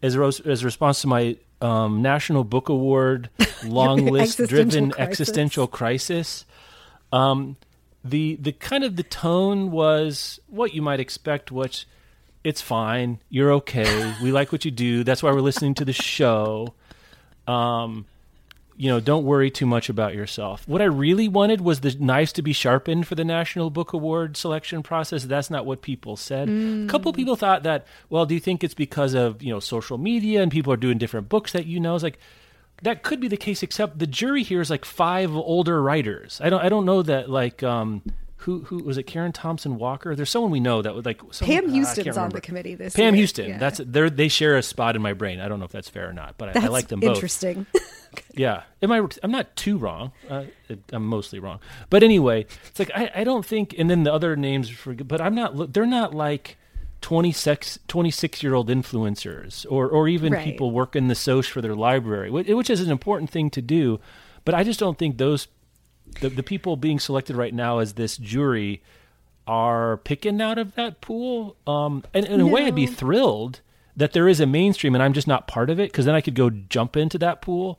as 0.04 0.14
a, 0.14 0.22
as 0.22 0.62
a 0.62 0.64
response 0.66 1.00
to 1.00 1.08
my 1.08 1.36
um, 1.60 2.00
National 2.00 2.44
Book 2.44 2.68
Award 2.68 3.28
long 3.64 4.06
list 4.06 4.38
driven 4.38 4.92
Existential 4.92 4.92
crisis. 4.92 5.00
existential 5.00 5.66
crisis. 5.66 6.44
Um, 7.12 7.56
the 8.04 8.36
the 8.36 8.52
kind 8.52 8.84
of 8.84 8.96
the 8.96 9.02
tone 9.02 9.70
was 9.70 10.40
what 10.46 10.74
you 10.74 10.82
might 10.82 11.00
expect. 11.00 11.50
Which 11.50 11.86
it's 12.44 12.60
fine. 12.60 13.20
You're 13.28 13.52
okay. 13.54 14.14
We 14.22 14.32
like 14.32 14.52
what 14.52 14.64
you 14.64 14.70
do. 14.70 15.04
That's 15.04 15.22
why 15.22 15.32
we're 15.32 15.40
listening 15.40 15.74
to 15.74 15.84
the 15.84 15.92
show. 15.92 16.74
Um, 17.46 18.06
you 18.76 18.88
know, 18.88 19.00
don't 19.00 19.24
worry 19.24 19.50
too 19.50 19.66
much 19.66 19.88
about 19.88 20.14
yourself. 20.14 20.66
What 20.68 20.80
I 20.80 20.84
really 20.84 21.26
wanted 21.26 21.60
was 21.60 21.80
the 21.80 21.96
knives 21.98 22.32
to 22.34 22.42
be 22.42 22.52
sharpened 22.52 23.08
for 23.08 23.16
the 23.16 23.24
National 23.24 23.70
Book 23.70 23.92
Award 23.92 24.36
selection 24.36 24.84
process. 24.84 25.24
That's 25.24 25.50
not 25.50 25.66
what 25.66 25.82
people 25.82 26.16
said. 26.16 26.48
A 26.48 26.86
couple 26.86 27.12
people 27.12 27.34
thought 27.34 27.64
that. 27.64 27.86
Well, 28.08 28.24
do 28.24 28.34
you 28.34 28.40
think 28.40 28.62
it's 28.62 28.74
because 28.74 29.14
of 29.14 29.42
you 29.42 29.52
know 29.52 29.58
social 29.58 29.98
media 29.98 30.42
and 30.42 30.52
people 30.52 30.72
are 30.72 30.76
doing 30.76 30.96
different 30.96 31.28
books 31.28 31.52
that 31.52 31.66
you 31.66 31.80
know? 31.80 31.96
It's 31.96 32.04
like 32.04 32.20
that 32.82 33.02
could 33.02 33.20
be 33.20 33.28
the 33.28 33.36
case, 33.36 33.62
except 33.62 33.98
the 33.98 34.06
jury 34.06 34.42
here 34.42 34.60
is 34.60 34.70
like 34.70 34.84
five 34.84 35.34
older 35.34 35.82
writers. 35.82 36.40
I 36.42 36.50
don't. 36.50 36.60
I 36.60 36.68
don't 36.68 36.84
know 36.84 37.02
that 37.02 37.30
like. 37.30 37.62
um 37.62 38.02
who, 38.42 38.60
who 38.62 38.78
was 38.84 38.96
it? 38.96 39.02
Karen 39.02 39.32
Thompson 39.32 39.78
Walker. 39.78 40.14
There's 40.14 40.30
someone 40.30 40.52
we 40.52 40.60
know 40.60 40.80
that 40.80 40.94
would 40.94 41.04
like 41.04 41.20
someone, 41.32 41.60
Pam 41.60 41.70
Houston's 41.70 42.04
can't 42.04 42.16
on 42.18 42.30
the 42.30 42.40
committee 42.40 42.76
this 42.76 42.94
Pam 42.94 43.14
year. 43.14 43.16
Houston. 43.16 43.48
Yeah. 43.48 43.58
That's 43.58 43.78
they 43.78 44.08
they 44.08 44.28
share 44.28 44.56
a 44.56 44.62
spot 44.62 44.94
in 44.94 45.02
my 45.02 45.12
brain. 45.12 45.40
I 45.40 45.48
don't 45.48 45.58
know 45.58 45.64
if 45.64 45.72
that's 45.72 45.90
fair 45.90 46.08
or 46.08 46.12
not, 46.12 46.36
but 46.38 46.56
I, 46.56 46.64
I 46.64 46.68
like 46.68 46.86
them 46.86 47.00
both. 47.00 47.16
interesting. 47.16 47.66
Yeah. 48.34 48.62
Am 48.80 48.90
I? 48.90 49.06
I'm 49.22 49.30
not 49.30 49.54
too 49.54 49.76
wrong. 49.76 50.12
Uh, 50.30 50.44
I'm 50.92 51.06
mostly 51.06 51.40
wrong. 51.40 51.60
But 51.90 52.02
anyway, 52.02 52.46
it's 52.68 52.78
like 52.78 52.90
I, 52.94 53.10
I 53.16 53.24
don't 53.24 53.44
think. 53.44 53.74
And 53.76 53.90
then 53.90 54.02
the 54.04 54.12
other 54.12 54.34
names, 54.34 54.70
for, 54.70 54.94
but 54.94 55.20
I'm 55.20 55.34
not. 55.34 55.72
They're 55.72 55.86
not 55.86 56.14
like 56.14 56.56
26, 57.00 57.78
26 57.88 58.42
year 58.42 58.54
old 58.54 58.68
influencers 58.68 59.64
or 59.70 59.88
or 59.88 60.08
even 60.08 60.32
Right. 60.32 60.44
people 60.44 60.70
working 60.70 61.08
the 61.08 61.14
soch 61.14 61.46
for 61.46 61.60
their 61.60 61.74
library, 61.74 62.30
which, 62.30 62.70
is 62.70 62.80
an 62.80 62.90
important 62.90 63.30
thing 63.30 63.50
to 63.50 63.62
do. 63.62 64.00
But 64.44 64.54
I 64.54 64.64
just 64.64 64.80
don't 64.80 64.98
think 64.98 65.18
those 65.18 65.48
the, 66.20 66.28
the 66.28 66.42
people 66.42 66.76
being 66.76 66.98
selected 66.98 67.36
right 67.36 67.54
now 67.54 67.78
as 67.78 67.94
this 67.94 68.16
jury 68.16 68.82
are 69.46 69.98
picking 69.98 70.40
out 70.40 70.58
of 70.58 70.74
that 70.74 71.00
pool. 71.00 71.56
Um, 71.66 72.02
and 72.14 72.26
in 72.26 72.40
a 72.40 72.46
way, 72.46 72.64
I'd 72.64 72.74
be 72.74 72.86
thrilled 72.86 73.60
that 73.96 74.12
there 74.12 74.28
is 74.28 74.40
a 74.40 74.46
mainstream 74.46 74.94
and 74.94 75.02
I'm 75.02 75.12
just 75.12 75.26
not 75.26 75.46
part 75.46 75.70
of 75.70 75.78
it 75.80 75.90
because 75.90 76.04
then 76.04 76.14
I 76.14 76.20
could 76.20 76.34
go 76.34 76.50
jump 76.50 76.96
into 76.96 77.18
that 77.18 77.42
pool. 77.42 77.78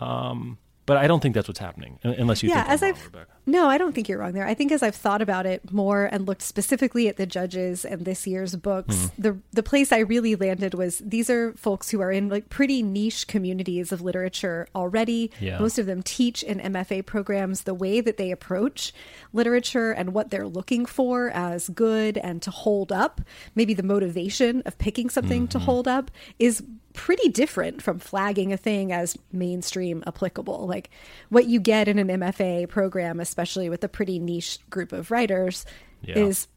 Um, 0.00 0.58
but 0.86 0.96
I 0.96 1.06
don't 1.06 1.20
think 1.20 1.34
that's 1.34 1.48
what's 1.48 1.60
happening, 1.60 1.98
unless 2.02 2.42
you 2.42 2.50
yeah, 2.50 2.64
think 2.64 2.68
I'm 2.68 2.74
as 2.74 2.82
wrong, 2.82 2.90
I've. 3.20 3.26
No, 3.46 3.68
I 3.68 3.76
don't 3.78 3.94
think 3.94 4.08
you're 4.08 4.18
wrong 4.18 4.32
there. 4.32 4.46
I 4.46 4.54
think 4.54 4.72
as 4.72 4.82
I've 4.82 4.94
thought 4.94 5.20
about 5.22 5.44
it 5.46 5.72
more 5.72 6.04
and 6.06 6.26
looked 6.26 6.42
specifically 6.42 7.08
at 7.08 7.16
the 7.16 7.26
judges 7.26 7.84
and 7.84 8.04
this 8.04 8.26
year's 8.26 8.56
books, 8.56 8.94
Mm-hmm. 8.94 9.22
the 9.22 9.38
the 9.52 9.62
place 9.62 9.92
I 9.92 9.98
really 9.98 10.34
landed 10.36 10.74
was 10.74 10.98
these 10.98 11.28
are 11.28 11.52
folks 11.54 11.90
who 11.90 12.00
are 12.00 12.10
in 12.10 12.28
like 12.28 12.48
pretty 12.48 12.82
niche 12.82 13.26
communities 13.26 13.92
of 13.92 14.00
literature 14.00 14.66
already. 14.74 15.30
Yeah. 15.40 15.58
Most 15.58 15.78
of 15.78 15.86
them 15.86 16.02
teach 16.02 16.42
in 16.42 16.58
MFA 16.60 17.04
programs 17.04 17.62
the 17.62 17.74
way 17.74 18.00
that 18.00 18.16
they 18.16 18.30
approach 18.30 18.92
literature 19.32 19.90
and 19.92 20.14
what 20.14 20.30
they're 20.30 20.46
looking 20.46 20.86
for 20.86 21.30
as 21.30 21.68
good 21.68 22.18
and 22.18 22.40
to 22.42 22.50
hold 22.50 22.92
up. 22.92 23.20
Maybe 23.54 23.74
the 23.74 23.82
motivation 23.82 24.62
of 24.66 24.78
picking 24.78 25.10
something 25.10 25.48
to 25.48 25.58
Mm-hmm. 25.58 25.64
hold 25.64 25.88
up 25.88 26.10
is 26.38 26.62
pretty 26.92 27.28
different 27.28 27.82
from 27.82 27.98
flagging 27.98 28.52
a 28.52 28.56
thing 28.56 28.92
as 28.92 29.16
mainstream 29.32 30.02
applicable. 30.06 30.66
Like 30.68 30.90
what 31.28 31.46
you 31.46 31.58
get 31.58 31.88
in 31.88 31.98
an 31.98 32.06
MFA 32.06 32.68
program, 32.68 33.18
especially 33.18 33.33
with 33.36 33.84
a 33.84 33.88
pretty 33.88 34.18
niche 34.18 34.58
group 34.70 34.92
of 34.92 35.10
writers, 35.10 35.64
Yeah. 36.02 36.18
is 36.18 36.48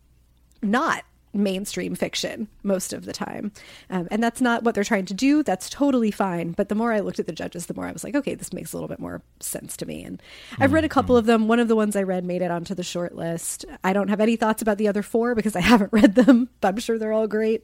not 0.61 1.03
mainstream 1.33 1.93
fiction 1.93 2.47
most 2.63 2.93
of 2.93 3.05
the 3.05 3.13
time. 3.13 3.51
Um, 3.91 4.07
and 4.09 4.23
that's 4.23 4.41
not 4.41 4.63
what 4.63 4.73
they're 4.73 4.83
trying 4.83 5.05
to 5.05 5.13
do. 5.13 5.43
That's 5.43 5.69
totally 5.69 6.09
fine. 6.09 6.53
But 6.53 6.67
the 6.69 6.73
more 6.73 6.91
I 6.91 7.01
looked 7.01 7.19
at 7.19 7.27
the 7.27 7.31
judges, 7.33 7.67
the 7.67 7.75
more 7.75 7.85
I 7.85 7.91
was 7.91 8.03
like, 8.03 8.15
okay, 8.15 8.33
this 8.33 8.53
makes 8.53 8.73
a 8.73 8.75
little 8.75 8.87
bit 8.87 8.97
more 8.99 9.21
sense 9.39 9.77
to 9.77 9.85
me. 9.85 10.03
And 10.03 10.21
I've 10.57 10.73
read 10.73 10.85
a 10.85 10.89
couple 10.89 11.15
of 11.15 11.27
them. 11.27 11.47
One 11.47 11.59
of 11.59 11.67
the 11.67 11.75
ones 11.75 11.95
I 11.95 12.03
read 12.03 12.25
made 12.25 12.41
it 12.41 12.49
onto 12.49 12.73
the 12.73 12.81
short 12.81 13.13
list. 13.13 13.65
I 13.83 13.93
don't 13.93 14.07
have 14.07 14.21
any 14.21 14.35
thoughts 14.35 14.63
about 14.63 14.79
the 14.79 14.87
other 14.87 15.03
four 15.03 15.35
because 15.35 15.55
I 15.55 15.59
haven't 15.73 15.93
read 15.93 16.15
them, 16.15 16.49
but 16.59 16.69
I'm 16.69 16.77
sure 16.79 16.97
they're 16.97 17.13
all 17.13 17.27
great. 17.27 17.63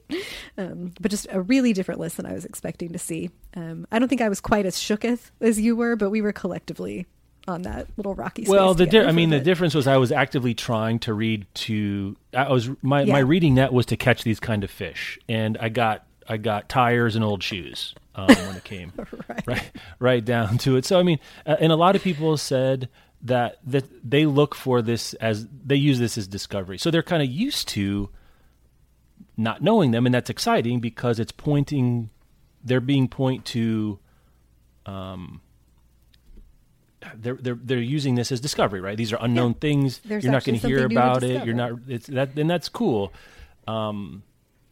Um, 0.58 0.91
but 1.00 1.10
just 1.10 1.25
a 1.32 1.41
really 1.41 1.74
different 1.74 2.00
list 2.00 2.17
than 2.17 2.27
I 2.27 2.34
was 2.34 2.46
expecting 2.46 2.91
to 2.93 3.00
see. 3.00 3.32
Um, 3.55 3.88
I 3.91 3.98
don't 3.98 4.08
think 4.10 4.22
I 4.22 4.29
was 4.29 4.41
quite 4.41 4.67
as 4.67 4.75
shooketh 4.77 5.32
as 5.41 5.60
you 5.60 5.75
were, 5.75 5.96
but 5.96 6.12
we 6.12 6.22
were 6.22 6.34
collectively 6.34 7.08
on 7.48 7.64
that 7.64 7.88
little 7.98 8.16
rocky 8.16 8.44
space 8.44 8.50
Well, 8.52 8.74
the 8.74 8.86
di- 8.86 9.04
I 9.04 9.12
mean, 9.12 9.30
the 9.30 9.40
difference 9.40 9.74
was 9.76 9.86
I 9.88 9.98
was 9.98 10.12
actively 10.12 10.54
trying 10.54 11.00
to 11.00 11.14
read 11.14 11.46
to. 11.56 12.16
I 12.34 12.50
was 12.52 12.70
my 12.82 13.02
Yeah. 13.04 13.14
my 13.14 13.20
reading 13.20 13.56
net 13.56 13.74
was 13.74 13.86
to 13.88 13.98
catch 13.98 14.24
these 14.24 14.40
kind 14.40 14.64
of 14.64 14.72
fish, 14.72 15.20
and 15.28 15.58
I 15.60 15.70
got 15.70 16.06
I 16.28 16.38
got 16.38 16.70
tires 16.70 17.16
and 17.16 17.24
old 17.26 17.44
shoes 17.44 17.94
um, 18.16 18.28
when 18.28 18.56
it 18.56 18.64
came 18.64 18.94
Right. 19.28 19.48
right 19.48 19.72
right 20.00 20.26
down 20.26 20.58
to 20.60 20.78
it. 20.78 20.86
So 20.86 21.00
I 21.00 21.04
mean, 21.04 21.20
uh, 21.46 21.58
and 21.60 21.72
a 21.72 21.76
lot 21.76 21.96
of 21.98 22.02
people 22.02 22.38
said 22.38 22.88
that 23.24 23.58
that 23.66 23.86
they 24.10 24.26
look 24.26 24.56
for 24.56 24.82
this 24.82 25.14
as 25.16 25.46
they 25.66 25.76
use 25.76 26.00
this 26.00 26.18
as 26.18 26.28
discovery. 26.28 26.78
So 26.78 26.92
they're 26.92 27.04
kind 27.04 27.22
of 27.24 27.30
used 27.30 27.68
to 27.70 28.10
not 29.36 29.62
knowing 29.62 29.92
them, 29.92 30.06
and 30.06 30.14
that's 30.16 30.30
exciting 30.30 30.80
because 30.80 31.20
it's 31.20 31.32
pointing. 31.32 32.10
They're 32.64 32.80
being 32.80 33.08
point 33.10 33.44
to. 33.48 34.00
Um, 34.86 35.42
they're 37.16 37.36
they're 37.36 37.60
they're 37.62 37.80
using 37.80 38.16
this 38.16 38.32
as 38.32 38.40
discovery, 38.40 38.82
right? 38.82 38.98
These 38.98 39.14
are 39.14 39.18
unknown 39.22 39.52
Yeah. 39.52 39.58
things. 39.60 40.00
There's 40.00 40.24
You're 40.24 40.32
not 40.32 40.44
going 40.44 40.60
to 40.60 40.68
hear 40.68 40.80
something 40.80 40.90
new 40.90 40.96
to 40.96 41.02
about 41.10 41.24
it. 41.24 41.46
You're 41.46 41.56
not. 41.56 41.72
It's 41.88 42.08
that, 42.08 42.38
and 42.38 42.50
that's 42.50 42.70
cool. 42.70 43.14
Um, 43.68 44.24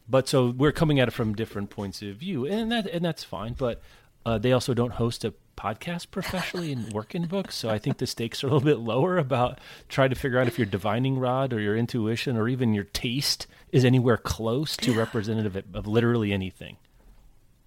but 0.08 0.28
so 0.28 0.50
we're 0.50 0.72
coming 0.72 1.00
at 1.00 1.08
it 1.08 1.12
from 1.12 1.34
different 1.34 1.70
points 1.70 2.02
of 2.02 2.16
view, 2.16 2.46
and 2.46 2.70
that 2.72 2.86
and 2.86 3.04
that's 3.04 3.24
fine. 3.24 3.54
But 3.54 3.80
uh, 4.26 4.38
they 4.38 4.52
also 4.52 4.74
don't 4.74 4.92
host 4.92 5.24
a 5.24 5.34
podcast 5.56 6.10
professionally 6.10 6.72
and 6.72 6.92
work 6.92 7.14
in 7.14 7.26
books, 7.26 7.54
so 7.54 7.68
I 7.70 7.78
think 7.78 7.98
the 7.98 8.06
stakes 8.06 8.42
are 8.42 8.48
a 8.48 8.50
little 8.50 8.64
bit 8.66 8.78
lower 8.78 9.18
about 9.18 9.58
trying 9.88 10.10
to 10.10 10.16
figure 10.16 10.38
out 10.38 10.46
if 10.48 10.58
your 10.58 10.66
divining 10.66 11.18
rod 11.18 11.52
or 11.52 11.60
your 11.60 11.76
intuition 11.76 12.36
or 12.36 12.48
even 12.48 12.74
your 12.74 12.84
taste 12.84 13.46
is 13.70 13.84
anywhere 13.84 14.16
close 14.16 14.76
to 14.78 14.92
representative 14.92 15.56
of, 15.56 15.64
of 15.74 15.86
literally 15.86 16.32
anything. 16.32 16.76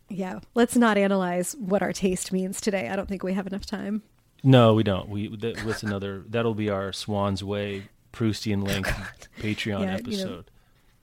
Yeah, 0.10 0.40
let's 0.54 0.76
not 0.76 0.98
analyze 0.98 1.56
what 1.58 1.82
our 1.82 1.94
taste 1.94 2.32
means 2.32 2.62
today. 2.62 2.90
I 2.90 2.96
don't 2.96 3.08
think 3.10 3.24
we 3.24 3.34
have 3.34 3.48
enough 3.48 3.66
time. 3.66 4.04
No, 4.46 4.76
we 4.76 4.84
don't. 4.84 5.10
We 5.10 5.36
that, 5.38 5.58
that's 5.58 5.84
another. 5.84 6.24
That'll 6.30 6.54
be 6.54 6.70
our 6.70 6.94
Swann's 6.94 7.44
Way 7.44 7.90
Proustian 8.14 8.66
length 8.66 9.28
Patreon 9.40 9.66
Yeah, 9.66 9.80
you 9.80 9.86
know, 9.86 9.94
episode. 9.94 10.52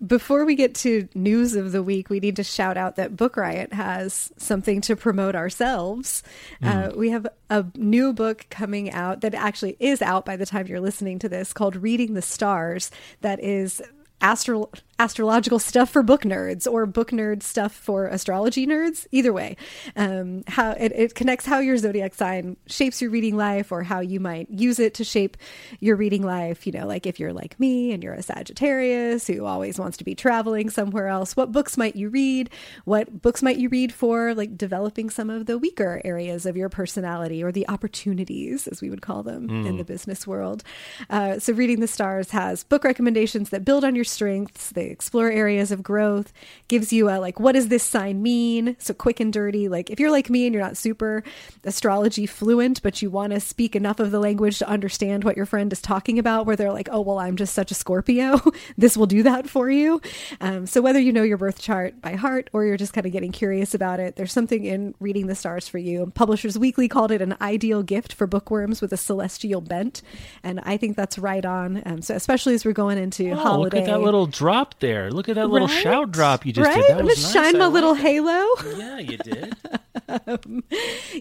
Before 0.05 0.45
we 0.45 0.57
get 0.57 0.75
to 0.77 1.09
news 1.15 1.55
of 1.55 1.71
the 1.71 1.83
week, 1.83 2.11
we 2.11 2.19
need 2.19 2.37
to 2.37 2.45
shout 2.45 2.77
out 2.77 2.97
that 2.97 3.17
Book 3.17 3.37
Riot 3.37 3.73
has 3.73 4.33
something 4.37 4.81
to 4.83 4.97
promote 4.97 5.37
ourselves. 5.37 6.25
Uh, 6.61 6.91
we 6.97 7.11
have 7.11 7.27
a 7.51 7.65
new 7.77 8.13
book 8.13 8.47
coming 8.51 8.91
out 8.91 9.21
that 9.21 9.35
actually 9.35 9.77
is 9.79 10.03
out 10.03 10.25
by 10.25 10.37
the 10.37 10.47
time 10.47 10.67
you're 10.67 10.81
listening 10.81 11.21
to 11.21 11.29
this 11.29 11.53
called 11.53 11.77
Reading 11.77 12.15
the 12.15 12.23
Stars, 12.23 12.91
that 13.21 13.43
is 13.43 13.81
astro- 14.23 14.71
astrological 14.99 15.59
stuff 15.59 15.91
for 15.91 16.03
book 16.03 16.23
nerds 16.23 16.71
or 16.71 16.87
book 16.87 17.11
nerd 17.11 17.43
stuff 17.43 17.73
for 17.73 18.07
astrology 18.07 18.67
nerds. 18.67 19.07
Either 19.11 19.33
way, 19.33 19.57
um, 19.97 20.45
how 20.47 20.71
it, 20.73 20.93
it 20.93 21.15
connects 21.17 21.45
how 21.45 21.59
your 21.59 21.77
zodiac 21.77 22.15
sign 22.15 22.57
shapes 22.67 23.03
your 23.03 23.11
reading 23.11 23.37
life 23.37 23.73
or 23.73 23.83
how 23.83 23.99
you 23.99 24.21
might 24.21 24.49
use 24.49 24.79
it 24.79 24.95
to 24.95 25.03
shape 25.03 25.37
your 25.81 25.97
reading 25.97 26.23
life. 26.23 26.67
You 26.67 26.73
know, 26.73 26.87
like 26.87 27.05
if 27.05 27.19
you're 27.19 27.33
like 27.33 27.59
me 27.59 27.93
and 27.93 28.03
you're 28.03 28.15
a 28.15 28.23
Sagittarius 28.23 29.27
who 29.27 29.45
always 29.45 29.79
wants 29.79 29.97
to 29.97 30.05
be 30.05 30.15
traveling 30.15 30.71
somewhere 30.71 31.09
else, 31.09 31.37
what 31.37 31.51
books 31.51 31.77
might 31.77 31.97
you 31.97 32.09
read? 32.09 32.49
What 32.85 33.23
books 33.23 33.43
might 33.43 33.57
you 33.57 33.69
read 33.69 33.93
for 33.93 34.35
like 34.35 34.57
developing 34.57 35.11
some 35.11 35.31
of 35.31 35.47
the 35.47 35.59
weaker 35.59 36.01
areas 36.05 36.47
of 36.47 36.57
your 36.57 36.69
personality 36.69 37.43
or 37.43 37.51
the 37.51 37.69
opportunities, 37.69 38.69
as 38.69 38.81
we 38.81 38.89
would 38.89 39.03
call 39.03 39.25
them 39.25 39.51
in 39.67 39.79
the 39.79 39.85
business 39.85 40.29
world? 40.29 40.63
Uh, 41.11 41.41
so, 41.41 41.53
Reading 41.53 41.81
the 41.81 41.89
Stars 41.89 42.31
has 42.31 42.63
book 42.63 42.85
recommendations 42.85 43.51
that 43.51 43.65
build 43.65 43.85
on 43.85 43.97
your 43.97 44.05
strengths. 44.13 44.71
They 44.71 44.87
explore 44.87 45.31
areas 45.31 45.71
of 45.71 45.83
growth, 45.83 46.33
gives 46.69 46.93
you 46.93 47.09
a 47.09 47.19
like, 47.19 47.41
what 47.41 47.53
does 47.53 47.69
this 47.69 47.83
sign 47.83 48.23
mean? 48.23 48.77
So, 48.79 48.95
quick 48.95 49.21
and 49.21 49.33
dirty. 49.33 49.69
Like, 49.69 49.91
if 49.91 49.99
you're 49.99 50.11
like 50.11 50.31
me 50.31 50.47
and 50.47 50.55
you're 50.55 50.63
not 50.63 50.77
super 50.77 51.25
astrology 51.65 52.27
fluent, 52.27 52.83
but 52.83 53.03
you 53.03 53.11
want 53.11 53.33
to 53.33 53.41
speak 53.41 53.75
enough 53.75 54.01
of 54.01 54.11
the 54.11 54.21
language 54.21 54.59
to 54.59 54.69
understand 54.69 55.25
what 55.25 55.37
your 55.37 55.47
friend 55.47 55.73
is 55.73 55.81
talking 55.81 56.19
about, 56.19 56.47
where 56.47 56.57
they're 56.57 56.73
like, 56.73 56.89
oh, 56.93 57.01
well, 57.01 57.19
I'm 57.19 57.37
just 57.37 57.55
such 57.55 57.71
a 57.71 57.75
Scorpio, 57.75 58.41
this 58.77 58.97
will 58.97 59.07
do 59.07 59.23
that 59.23 59.49
for 59.49 59.71
you. 59.71 60.01
Um, 60.41 60.67
so, 60.67 60.81
whether 60.83 61.01
you 61.01 61.13
know 61.13 61.23
your 61.23 61.39
birth 61.39 61.61
chart 61.61 62.01
by 62.01 62.15
heart 62.15 62.51
or 62.53 62.65
you're 62.65 62.77
just 62.77 62.93
kind 62.93 63.07
of 63.07 63.13
getting 63.13 63.33
curious 63.33 63.75
about 63.75 64.01
it, 64.01 64.17
there's 64.17 64.33
something 64.33 64.65
in 64.65 64.95
reading 65.01 65.27
the 65.27 65.35
stars 65.35 65.69
for 65.69 65.79
you. 65.79 66.13
Publishers 66.15 66.59
Weekly 66.59 66.89
called 66.89 67.11
it 67.11 67.23
an 67.23 67.37
ideal 67.41 67.83
gift 67.83 68.13
for 68.13 68.27
bookworms 68.27 68.81
with 68.81 68.93
a 68.93 68.97
celestial 68.97 69.61
bent. 69.61 70.03
And 70.43 70.61
I 70.61 70.77
think 70.77 70.97
that's 70.97 71.19
right 71.19 71.45
on. 71.45 71.83
Um, 71.87 72.03
so, 72.03 72.15
especially 72.15 72.55
as 72.55 72.65
we're 72.65 72.73
going 72.73 72.99
into 72.99 73.31
Oh, 73.31 73.37
holiday. 73.37 73.81
Look 74.03 74.11
that 74.11 74.13
little 74.13 74.27
drop 74.27 74.79
there. 74.81 75.11
Look 75.11 75.29
at 75.29 75.35
that 75.37 75.49
little 75.49 75.69
Right? 75.69 75.83
shout 75.83 76.11
drop 76.13 76.45
you 76.47 76.53
just 76.53 76.69
right? 76.69 76.77
did. 76.77 76.91
That 76.91 76.99
I'm 77.01 77.07
was 77.07 77.15
gonna 77.33 77.45
nice. 77.45 77.53
shine 77.53 77.59
my 77.59 77.67
like 77.67 77.73
little 77.75 77.95
it. 77.95 78.01
halo. 78.01 78.47
Yeah, 78.77 78.99
you 78.99 79.17
did. 79.19 79.55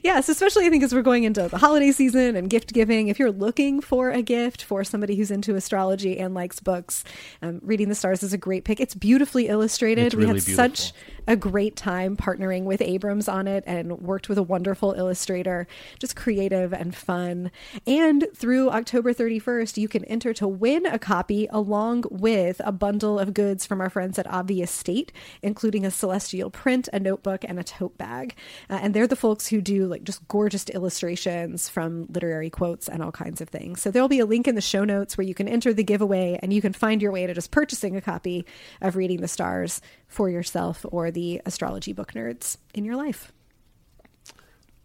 Yes, 0.03 0.29
especially 0.29 0.65
I 0.65 0.69
think 0.69 0.83
as 0.83 0.93
we're 0.93 1.01
going 1.01 1.23
into 1.23 1.47
the 1.47 1.57
holiday 1.57 1.91
season 1.91 2.35
and 2.35 2.49
gift 2.49 2.73
giving. 2.73 3.07
If 3.07 3.19
you're 3.19 3.31
looking 3.31 3.81
for 3.81 4.09
a 4.09 4.21
gift 4.21 4.63
for 4.63 4.83
somebody 4.83 5.15
who's 5.15 5.31
into 5.31 5.55
astrology 5.55 6.17
and 6.17 6.33
likes 6.33 6.59
books, 6.59 7.03
um, 7.41 7.59
reading 7.63 7.89
the 7.89 7.95
stars 7.95 8.23
is 8.23 8.33
a 8.33 8.37
great 8.37 8.63
pick. 8.63 8.79
It's 8.79 8.95
beautifully 8.95 9.47
illustrated. 9.47 10.07
It's 10.07 10.15
we 10.15 10.25
really 10.25 10.39
had 10.39 10.43
such 10.43 10.93
a 11.27 11.35
great 11.35 11.75
time 11.75 12.17
partnering 12.17 12.63
with 12.63 12.81
Abrams 12.81 13.27
on 13.27 13.47
it 13.47 13.63
and 13.67 14.01
worked 14.01 14.29
with 14.29 14.37
a 14.37 14.43
wonderful 14.43 14.93
illustrator, 14.93 15.67
just 15.99 16.15
creative 16.15 16.73
and 16.73 16.95
fun. 16.95 17.51
And 17.85 18.27
through 18.35 18.69
October 18.69 19.13
31st, 19.13 19.77
you 19.77 19.87
can 19.87 20.03
enter 20.05 20.33
to 20.33 20.47
win 20.47 20.85
a 20.85 20.99
copy 20.99 21.47
along 21.51 22.05
with 22.09 22.61
a 22.63 22.71
bundle 22.71 23.19
of 23.19 23.33
goods 23.33 23.65
from 23.65 23.81
our 23.81 23.89
friends 23.89 24.17
at 24.17 24.27
Obvious 24.27 24.71
State, 24.71 25.11
including 25.41 25.85
a 25.85 25.91
celestial 25.91 26.49
print, 26.49 26.89
a 26.93 26.99
notebook, 26.99 27.45
and 27.47 27.59
a 27.59 27.63
tote 27.63 27.97
bag. 27.97 28.35
Uh, 28.69 28.79
and 28.81 28.93
they're 28.93 29.07
the 29.07 29.15
folks 29.15 29.47
who 29.47 29.61
do 29.61 29.85
like 29.87 30.03
just 30.03 30.27
gorgeous 30.27 30.67
illustrations 30.69 31.69
from 31.69 32.07
literary 32.13 32.49
quotes 32.49 32.87
and 32.87 33.01
all 33.03 33.11
kinds 33.11 33.41
of 33.41 33.49
things. 33.49 33.81
So 33.81 33.91
there'll 33.91 34.07
be 34.07 34.19
a 34.19 34.25
link 34.25 34.47
in 34.47 34.55
the 34.55 34.61
show 34.61 34.83
notes 34.83 35.17
where 35.17 35.25
you 35.25 35.33
can 35.33 35.47
enter 35.47 35.73
the 35.73 35.83
giveaway 35.83 36.39
and 36.41 36.53
you 36.53 36.61
can 36.61 36.73
find 36.73 37.01
your 37.01 37.11
way 37.11 37.27
to 37.27 37.33
just 37.33 37.51
purchasing 37.51 37.95
a 37.95 38.01
copy 38.01 38.45
of 38.81 38.95
Reading 38.95 39.21
the 39.21 39.27
Stars 39.27 39.81
for 40.07 40.29
yourself 40.29 40.85
or 40.91 41.11
the 41.11 41.41
astrology 41.45 41.93
book 41.93 42.13
nerds 42.13 42.57
in 42.73 42.85
your 42.85 42.95
life. 42.95 43.31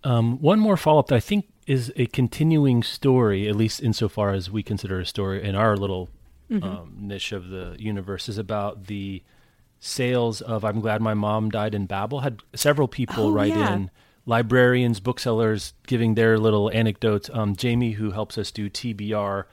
Um, 0.04 0.40
one 0.40 0.60
more 0.60 0.76
follow 0.76 1.00
up 1.00 1.08
that 1.08 1.16
I 1.16 1.20
think 1.20 1.48
is 1.66 1.92
a 1.96 2.06
continuing 2.06 2.82
story, 2.82 3.48
at 3.48 3.56
least 3.56 3.82
insofar 3.82 4.30
as 4.30 4.50
we 4.50 4.62
consider 4.62 5.00
a 5.00 5.06
story 5.06 5.42
in 5.42 5.54
our 5.54 5.76
little 5.76 6.08
Mm-hmm. 6.48 6.62
um, 6.62 6.94
niche 6.96 7.32
of 7.32 7.48
the 7.48 7.74
universe, 7.76 8.28
is 8.28 8.38
about 8.38 8.86
the 8.86 9.20
sales 9.78 10.40
of 10.40 10.64
I'm 10.64 10.80
Glad 10.80 11.00
My 11.00 11.14
Mom 11.14 11.50
Died 11.50 11.74
in 11.74 11.86
Babel. 11.86 12.20
Had 12.20 12.40
several 12.54 12.88
people 12.88 13.26
Oh, 13.26 13.32
write 13.32 13.54
yeah. 13.54 13.74
in, 13.74 13.90
librarians, 14.24 15.00
booksellers 15.00 15.74
giving 15.86 16.14
their 16.14 16.38
little 16.38 16.70
anecdotes. 16.72 17.30
Um, 17.32 17.54
Jamie, 17.56 17.92
who 17.92 18.10
helps 18.10 18.36
us 18.38 18.50
do 18.50 18.68
TBR, 18.68 19.44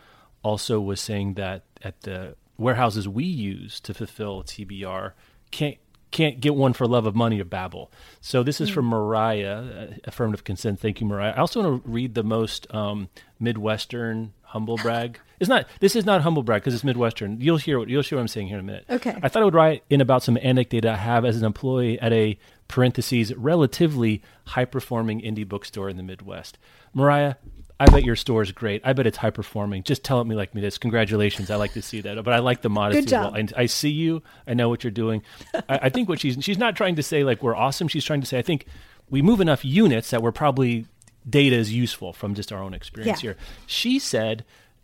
also 0.44 0.80
was 0.80 1.00
saying 1.00 1.36
that 1.36 1.64
at 1.82 2.02
the 2.02 2.36
warehouses 2.58 3.08
we 3.08 3.24
use 3.24 3.80
to 3.82 3.94
fulfill 3.94 4.44
TBR, 4.44 5.12
can't 5.52 5.78
can't 6.12 6.40
get 6.40 6.54
one 6.54 6.74
for 6.74 6.86
love 6.86 7.08
of 7.08 7.16
money 7.16 7.40
to 7.40 7.46
Babel. 7.46 7.92
So 8.22 8.44
this 8.44 8.62
is 8.62 8.70
from 8.70 8.86
Mariah, 8.86 9.64
uh, 9.64 9.88
affirmative 10.04 10.44
consent. 10.44 10.80
Thank 10.80 11.02
you, 11.02 11.08
Mariah. 11.08 11.34
I 11.36 11.40
also 11.40 11.64
want 11.64 11.84
to 11.84 11.90
read 11.90 12.14
the 12.14 12.24
most 12.24 12.72
um, 12.72 13.10
Midwestern 13.40 14.34
humble 14.54 14.78
brag. 14.78 15.20
It's 15.40 15.50
not. 15.50 15.68
This 15.80 15.96
is 15.96 16.06
not 16.06 16.22
humble 16.22 16.44
brag 16.44 16.62
because 16.62 16.76
it's 16.76 16.84
Midwestern. 16.84 17.42
You'll 17.42 17.58
hear 17.58 17.80
what 17.80 17.90
you'll 17.90 18.04
hear 18.04 18.18
what 18.18 18.22
I'm 18.22 18.28
saying 18.28 18.48
here 18.48 18.58
in 18.60 18.64
a 18.64 18.66
minute. 18.66 18.86
Okay. 18.90 19.18
I 19.22 19.28
thought 19.28 19.42
I 19.42 19.46
would 19.46 19.56
write 19.56 19.84
in 19.90 20.00
about 20.00 20.24
some 20.24 20.38
anecdote 20.42 20.86
I 20.86 20.96
have 20.96 21.26
as 21.26 21.36
an 21.36 21.44
employee 21.44 22.00
at 22.00 22.14
a 22.14 22.38
parentheses 22.68 23.34
relatively 23.36 24.22
high 24.46 24.66
performing 24.66 25.22
indie 25.22 25.48
bookstore 25.48 25.90
in 25.90 25.98
the 25.98 26.04
Midwest. 26.04 26.58
Mariah, 26.94 27.36
I 27.80 27.88
bet 27.88 28.04
your 28.04 28.16
store 28.16 28.44
is 28.44 28.52
great. 28.52 28.82
I 28.86 28.94
bet 28.94 29.08
it's 29.08 29.18
high 29.18 29.32
performing. 29.32 29.84
Just 29.84 30.04
tell 30.04 30.22
it 30.22 30.26
me 30.26 30.36
like 30.36 30.54
me 30.56 30.62
this. 30.62 30.78
Congratulations. 30.78 31.50
I 31.50 31.56
like 31.56 31.74
to 31.74 31.82
see 31.82 32.00
that. 32.02 32.24
But 32.24 32.34
I 32.34 32.40
like 32.40 32.62
the 32.62 32.70
modesty 32.70 33.02
Good 33.02 33.10
job. 33.10 33.34
well. 33.34 33.44
I, 33.58 33.64
I 33.64 33.66
see 33.66 33.90
you. 33.90 34.22
I 34.48 34.54
know 34.54 34.70
what 34.70 34.84
you're 34.84 34.92
doing. 34.92 35.24
I, 35.54 35.80
I 35.84 35.90
think 35.90 36.08
what 36.08 36.20
she's 36.20 36.38
she's 36.42 36.60
not 36.60 36.76
trying 36.76 36.96
to 36.96 37.04
say 37.04 37.24
like 37.24 37.42
we're 37.42 37.56
awesome. 37.56 37.88
She's 37.88 38.06
trying 38.06 38.22
to 38.22 38.28
say 38.28 38.38
I 38.38 38.44
think 38.44 38.68
we 39.10 39.22
move 39.22 39.42
enough 39.42 39.66
units 39.66 40.12
that 40.12 40.22
we're 40.22 40.32
probably 40.32 40.86
data 41.30 41.56
is 41.56 41.74
useful 41.74 42.14
from 42.14 42.36
just 42.36 42.52
our 42.52 42.62
own 42.62 42.74
experience 42.74 43.24
Yeah. 43.24 43.32
here. 43.32 43.38
She 43.68 44.00
said, 44.00 44.44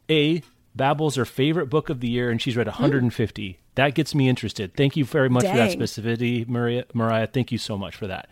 A, 0.09 0.41
Babel's 0.75 1.15
her 1.15 1.25
favorite 1.25 1.67
book 1.67 1.89
of 1.89 1.99
the 1.99 2.09
year, 2.09 2.29
and 2.29 2.41
she's 2.41 2.55
read 2.55 2.67
150. 2.67 3.59
That 3.75 3.95
gets 3.95 4.13
me 4.15 4.27
interested. 4.29 4.75
Thank 4.75 4.95
you 4.97 5.05
very 5.05 5.29
much 5.29 5.45
for 5.45 5.55
that 5.55 5.71
specificity, 5.77 6.47
Maria, 6.47 6.85
Mariah. 6.93 7.27
Thank 7.27 7.51
you 7.51 7.57
so 7.57 7.77
much 7.77 7.95
for 7.95 8.07
that. 8.07 8.29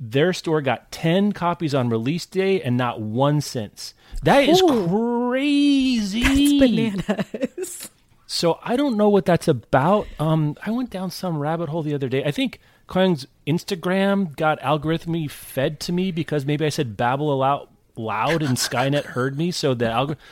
Their 0.00 0.32
store 0.32 0.60
got 0.60 0.90
10 0.90 1.32
copies 1.32 1.74
on 1.74 1.88
release 1.88 2.26
day 2.26 2.60
and 2.60 2.76
not 2.76 3.00
one 3.00 3.40
since. 3.40 3.94
That 4.24 4.40
is 4.48 4.60
Ooh. 4.60 4.88
crazy. 4.88 6.58
Bananas. 6.58 7.90
So 8.26 8.58
I 8.62 8.76
don't 8.76 8.96
know 8.96 9.08
what 9.08 9.24
that's 9.24 9.48
about. 9.48 10.06
Um, 10.18 10.56
I 10.66 10.70
went 10.70 10.90
down 10.90 11.10
some 11.10 11.38
rabbit 11.38 11.68
hole 11.68 11.82
the 11.82 11.94
other 11.94 12.08
day. 12.08 12.24
I 12.24 12.30
think 12.30 12.60
Kuang's 12.88 13.26
Instagram 13.46 14.34
got 14.36 14.60
algorithmically 14.60 15.30
fed 15.30 15.78
to 15.80 15.92
me 15.92 16.10
because 16.10 16.44
maybe 16.44 16.64
I 16.64 16.70
said 16.70 16.96
babble 16.96 17.32
aloud 17.32 17.68
loud 17.96 18.42
and 18.42 18.56
Skynet 18.56 19.04
heard 19.16 19.36
me. 19.36 19.50
So 19.50 19.74
the 19.74 19.90
algorithm 19.90 20.22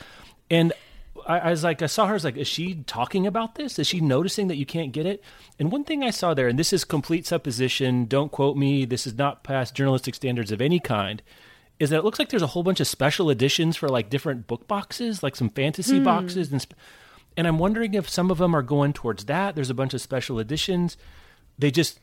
and 0.49 0.73
I, 1.27 1.39
I 1.39 1.49
was 1.51 1.63
like, 1.63 1.81
I 1.81 1.87
saw 1.87 2.05
her. 2.05 2.11
I 2.11 2.13
was 2.13 2.23
like, 2.23 2.37
is 2.37 2.47
she 2.47 2.75
talking 2.87 3.27
about 3.27 3.55
this? 3.55 3.77
Is 3.77 3.87
she 3.87 3.99
noticing 3.99 4.47
that 4.47 4.57
you 4.57 4.65
can't 4.65 4.91
get 4.91 5.05
it? 5.05 5.23
And 5.59 5.71
one 5.71 5.83
thing 5.83 6.03
I 6.03 6.09
saw 6.09 6.33
there, 6.33 6.47
and 6.47 6.57
this 6.57 6.73
is 6.73 6.83
complete 6.83 7.25
supposition. 7.25 8.05
Don't 8.05 8.31
quote 8.31 8.57
me. 8.57 8.85
This 8.85 9.05
is 9.05 9.17
not 9.17 9.43
past 9.43 9.75
journalistic 9.75 10.15
standards 10.15 10.51
of 10.51 10.61
any 10.61 10.79
kind. 10.79 11.21
Is 11.79 11.91
that 11.91 11.97
it 11.97 12.03
looks 12.03 12.17
like 12.17 12.29
there's 12.29 12.41
a 12.41 12.47
whole 12.47 12.63
bunch 12.63 12.79
of 12.79 12.87
special 12.87 13.29
editions 13.29 13.77
for 13.77 13.87
like 13.87 14.09
different 14.09 14.47
book 14.47 14.67
boxes, 14.67 15.21
like 15.21 15.35
some 15.35 15.49
fantasy 15.49 15.99
hmm. 15.99 16.03
boxes, 16.03 16.51
and 16.51 16.61
sp- 16.63 16.73
and 17.35 17.45
I'm 17.45 17.59
wondering 17.59 17.93
if 17.93 18.09
some 18.09 18.31
of 18.31 18.39
them 18.39 18.55
are 18.55 18.63
going 18.63 18.93
towards 18.93 19.25
that. 19.25 19.53
There's 19.53 19.69
a 19.69 19.75
bunch 19.75 19.93
of 19.93 20.01
special 20.01 20.39
editions. 20.39 20.97
They 21.59 21.69
just 21.69 21.99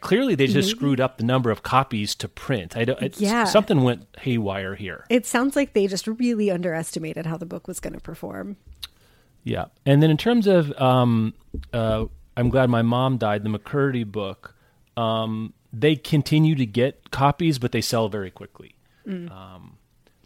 clearly 0.00 0.34
they 0.34 0.46
just 0.46 0.70
screwed 0.70 1.00
up 1.00 1.18
the 1.18 1.24
number 1.24 1.50
of 1.50 1.62
copies 1.62 2.14
to 2.16 2.28
print. 2.28 2.76
I 2.76 2.84
don't. 2.84 3.20
Yeah. 3.20 3.44
something 3.44 3.82
went 3.82 4.06
haywire 4.18 4.74
here. 4.74 5.04
It 5.08 5.26
sounds 5.26 5.56
like 5.56 5.72
they 5.72 5.86
just 5.86 6.06
really 6.06 6.50
underestimated 6.50 7.26
how 7.26 7.36
the 7.36 7.46
book 7.46 7.68
was 7.68 7.80
going 7.80 7.94
to 7.94 8.00
perform. 8.00 8.56
Yeah, 9.44 9.66
and 9.86 10.02
then 10.02 10.10
in 10.10 10.16
terms 10.16 10.46
of, 10.46 10.72
um, 10.80 11.32
uh, 11.72 12.06
I'm 12.36 12.50
glad 12.50 12.68
my 12.68 12.82
mom 12.82 13.16
died. 13.16 13.44
The 13.44 13.50
McCurdy 13.50 14.04
book, 14.04 14.54
um, 14.96 15.54
they 15.72 15.96
continue 15.96 16.54
to 16.56 16.66
get 16.66 17.10
copies, 17.10 17.58
but 17.58 17.72
they 17.72 17.80
sell 17.80 18.08
very 18.08 18.30
quickly. 18.30 18.74
Mm. 19.06 19.30
Um, 19.30 19.78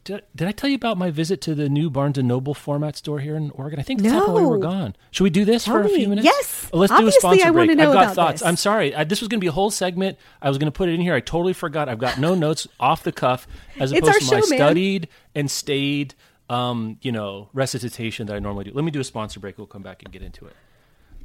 did, 0.04 0.22
did 0.34 0.48
I 0.48 0.52
tell 0.52 0.68
you 0.68 0.76
about 0.76 0.98
my 0.98 1.10
visit 1.10 1.40
to 1.42 1.54
the 1.54 1.68
new 1.68 1.88
Barnes 1.88 2.18
and 2.18 2.26
Noble 2.26 2.54
format 2.54 2.96
store 2.96 3.20
here 3.20 3.36
in 3.36 3.50
Oregon? 3.52 3.78
I 3.78 3.82
think 3.82 4.02
that's 4.02 4.14
while 4.14 4.34
we 4.36 4.44
were 4.44 4.58
No. 4.58 4.62
gone. 4.70 4.96
Should 5.12 5.24
we 5.24 5.30
do 5.30 5.44
this 5.44 5.64
Tell 5.64 5.74
for 5.74 5.82
a 5.82 5.88
few 5.88 6.08
minutes? 6.08 6.24
Yes. 6.24 6.68
Let's 6.72 6.90
do 6.90 6.94
a 6.94 6.98
Obviously, 6.98 7.20
sponsor 7.20 7.46
I 7.46 7.50
break. 7.50 7.70
I've 7.70 7.76
got 7.78 7.90
about 7.92 8.14
thoughts. 8.14 8.40
this. 8.40 8.48
I'm 8.48 8.56
sorry. 8.56 8.94
I, 8.94 9.04
this 9.04 9.20
was 9.20 9.28
going 9.28 9.38
to 9.38 9.44
be 9.44 9.48
a 9.48 9.52
whole 9.52 9.70
segment. 9.70 10.18
I 10.40 10.48
was 10.48 10.58
going 10.58 10.66
to 10.66 10.76
put 10.76 10.88
it 10.88 10.94
in 10.94 11.00
here. 11.00 11.14
I 11.14 11.20
totally 11.20 11.52
forgot. 11.52 11.88
I've 11.88 11.98
got 11.98 12.18
no 12.18 12.34
notes 12.46 12.66
off 12.80 13.02
the 13.04 13.12
cuff 13.12 13.46
as 13.78 13.92
opposed 13.92 14.20
to 14.20 14.34
my 14.34 14.40
show, 14.40 14.48
man. 14.48 14.58
studied 14.58 15.08
and 15.34 15.50
stayed, 15.50 16.14
um, 16.50 16.98
you 17.02 17.12
know, 17.12 17.48
recitation 17.52 18.26
that 18.26 18.34
I 18.34 18.38
normally 18.40 18.64
do. 18.64 18.72
Let 18.74 18.84
me 18.84 18.90
do 18.90 19.00
a 19.00 19.04
sponsor 19.04 19.38
break. 19.40 19.56
We'll 19.56 19.66
come 19.66 19.82
back 19.82 20.02
and 20.02 20.12
get 20.12 20.22
into 20.22 20.46
it. 20.46 20.54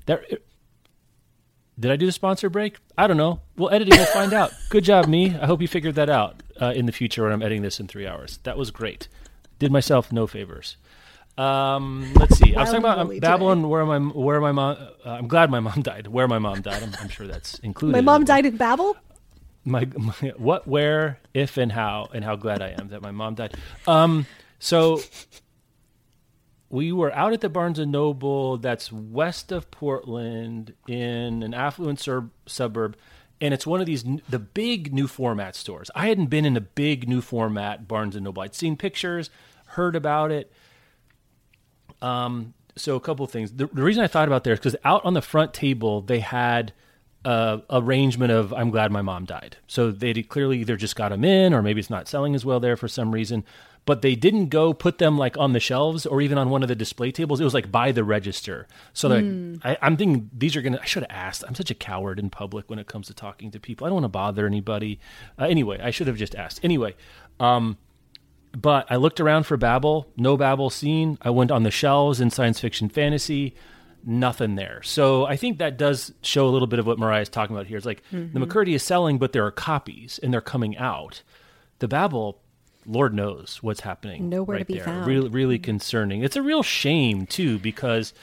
There. 0.05 0.23
Did 1.79 1.91
I 1.91 1.95
do 1.95 2.05
the 2.07 2.11
sponsor 2.11 2.49
break? 2.49 2.77
I 2.97 3.05
don't 3.07 3.17
know. 3.17 3.41
We'll 3.55 3.69
edit 3.71 3.87
it. 3.89 3.95
We'll 3.95 4.05
find 4.07 4.33
out. 4.33 4.51
Good 4.69 4.83
job, 4.83 5.07
me. 5.07 5.35
I 5.35 5.45
hope 5.45 5.61
you 5.61 5.67
figured 5.67 5.95
that 5.95 6.09
out 6.09 6.41
uh, 6.61 6.73
in 6.75 6.85
the 6.85 6.91
future 6.91 7.23
when 7.23 7.31
I'm 7.31 7.41
editing 7.41 7.61
this 7.61 7.79
in 7.79 7.87
three 7.87 8.07
hours. 8.07 8.39
That 8.43 8.57
was 8.57 8.71
great. 8.71 9.07
Did 9.59 9.71
myself 9.71 10.11
no 10.11 10.27
favors. 10.27 10.77
Um, 11.37 12.11
let's 12.15 12.37
see. 12.37 12.55
I 12.55 12.61
was 12.61 12.69
talking 12.69 12.83
about 12.83 12.99
um, 12.99 13.19
Babylon. 13.19 13.69
Where 13.69 13.85
my 13.85 13.99
where 13.99 14.41
my 14.41 14.51
mom. 14.51 14.77
Uh, 15.05 15.09
I'm 15.09 15.27
glad 15.27 15.51
my 15.51 15.59
mom 15.59 15.81
died. 15.83 16.07
Where 16.07 16.27
my 16.27 16.39
mom 16.39 16.61
died. 16.61 16.81
I'm, 16.81 16.95
I'm 16.99 17.09
sure 17.09 17.27
that's 17.27 17.59
included. 17.59 17.95
My 17.95 18.01
mom 18.01 18.21
book. 18.21 18.27
died 18.27 18.45
in 18.45 18.57
Babel. 18.57 18.97
My, 19.63 19.85
my 19.97 20.13
what, 20.37 20.65
where, 20.65 21.19
if, 21.33 21.57
and 21.57 21.71
how, 21.73 22.07
and 22.13 22.23
how 22.23 22.37
glad 22.37 22.61
I 22.61 22.69
am 22.79 22.87
that 22.89 23.01
my 23.01 23.11
mom 23.11 23.35
died. 23.35 23.55
Um, 23.85 24.25
so 24.59 25.01
we 26.69 26.91
were 26.91 27.13
out 27.13 27.33
at 27.33 27.41
the 27.41 27.49
Barnes 27.49 27.79
and 27.79 27.91
Noble 27.91 28.57
that's 28.57 28.91
west 28.91 29.51
of 29.51 29.69
Portland 29.71 30.73
in 30.87 31.43
an 31.43 31.53
affluent 31.53 31.99
sur- 31.99 32.29
suburb, 32.45 32.97
and 33.41 33.53
it's 33.53 33.67
one 33.67 33.79
of 33.79 33.85
these 33.85 34.03
the 34.29 34.39
big 34.39 34.93
new 34.93 35.07
format 35.07 35.55
stores. 35.55 35.91
I 35.95 36.07
hadn't 36.07 36.27
been 36.27 36.45
in 36.45 36.57
a 36.57 36.61
big 36.61 37.07
new 37.07 37.21
format 37.21 37.87
Barnes 37.87 38.15
and 38.15 38.25
Noble. 38.25 38.41
I'd 38.41 38.55
seen 38.55 38.77
pictures, 38.77 39.29
heard 39.67 39.95
about 39.95 40.31
it. 40.31 40.51
Um, 42.01 42.53
so 42.75 42.95
a 42.95 42.99
couple 42.99 43.25
of 43.25 43.31
things. 43.31 43.51
The, 43.51 43.67
the 43.67 43.83
reason 43.83 44.03
I 44.03 44.07
thought 44.07 44.27
about 44.27 44.43
there 44.43 44.53
is 44.53 44.59
because 44.59 44.75
out 44.83 45.03
on 45.05 45.13
the 45.13 45.21
front 45.21 45.53
table 45.53 46.01
they 46.01 46.19
had 46.19 46.73
uh, 47.25 47.59
arrangement 47.69 48.31
of 48.31 48.53
"I'm 48.53 48.69
glad 48.69 48.91
my 48.91 49.01
mom 49.01 49.25
died." 49.25 49.57
So 49.67 49.91
they 49.91 50.13
clearly 50.23 50.59
either 50.59 50.77
just 50.77 50.95
got 50.95 51.09
them 51.09 51.23
in, 51.23 51.53
or 51.53 51.61
maybe 51.61 51.79
it's 51.79 51.89
not 51.89 52.07
selling 52.07 52.35
as 52.35 52.45
well 52.45 52.59
there 52.59 52.77
for 52.77 52.87
some 52.87 53.11
reason. 53.11 53.43
But 53.87 54.03
they 54.03 54.13
didn't 54.15 54.49
go 54.49 54.73
put 54.73 54.99
them 54.99 55.17
like 55.17 55.35
on 55.37 55.53
the 55.53 55.59
shelves 55.59 56.05
or 56.05 56.21
even 56.21 56.37
on 56.37 56.49
one 56.51 56.61
of 56.61 56.67
the 56.69 56.75
display 56.75 57.11
tables. 57.11 57.39
It 57.41 57.43
was 57.45 57.53
like 57.55 57.71
by 57.71 57.91
the 57.91 58.03
register. 58.03 58.67
So 58.93 59.07
like, 59.07 59.23
I, 59.65 59.77
I'm 59.81 59.97
thinking 59.97 60.29
these 60.31 60.55
are 60.55 60.61
gonna. 60.61 60.79
I 60.79 60.85
should 60.85 61.03
have 61.03 61.11
asked. 61.11 61.43
I'm 61.47 61.55
such 61.55 61.71
a 61.71 61.75
coward 61.75 62.19
in 62.19 62.29
public 62.29 62.69
when 62.69 62.77
it 62.77 62.85
comes 62.87 63.07
to 63.07 63.13
talking 63.15 63.49
to 63.51 63.59
people. 63.59 63.87
I 63.87 63.89
don't 63.89 63.95
want 63.95 64.03
to 64.03 64.09
bother 64.09 64.45
anybody. 64.45 64.99
Uh, 65.39 65.45
anyway, 65.45 65.79
I 65.81 65.89
should 65.89 66.05
have 66.07 66.17
just 66.17 66.35
asked. 66.35 66.59
Anyway, 66.63 66.95
um, 67.39 67.77
but 68.51 68.85
I 68.89 68.95
looked 68.97 69.19
around 69.19 69.43
for 69.45 69.55
Babel, 69.57 70.07
no 70.17 70.35
Babel 70.37 70.69
seen. 70.69 71.17
I 71.21 71.29
went 71.29 71.49
on 71.51 71.63
the 71.63 71.71
shelves 71.71 72.19
in 72.19 72.29
science 72.29 72.59
fiction 72.59 72.89
fantasy, 72.89 73.55
nothing 74.03 74.55
there. 74.55 74.81
So 74.83 75.25
I 75.25 75.35
think 75.37 75.59
that 75.59 75.77
does 75.77 76.13
show 76.21 76.45
a 76.47 76.51
little 76.51 76.67
bit 76.67 76.79
of 76.79 76.87
what 76.87 76.99
Mariah's 76.99 77.29
talking 77.29 77.55
about 77.55 77.67
here. 77.67 77.77
It's 77.77 77.85
like 77.85 78.03
Mm-hmm. 78.11 78.37
the 78.39 78.45
McCurdy 78.45 78.73
is 78.73 78.83
selling, 78.83 79.17
but 79.17 79.31
there 79.31 79.45
are 79.45 79.51
copies 79.51 80.19
and 80.21 80.33
they're 80.33 80.41
coming 80.41 80.77
out. 80.77 81.21
The 81.79 81.87
Babel, 81.87 82.41
Lord 82.87 83.13
knows 83.13 83.59
what's 83.61 83.81
happening. 83.81 84.29
Nowhere 84.29 84.57
to 84.57 84.59
right 84.61 84.67
be 84.67 84.75
there. 84.75 84.85
found. 84.85 85.05
Really, 85.05 85.29
really 85.29 85.59
concerning. 85.59 86.23
It's 86.23 86.37
a 86.37 86.41
real 86.41 86.63
shame 86.63 87.25
too 87.25 87.59
because 87.59 88.13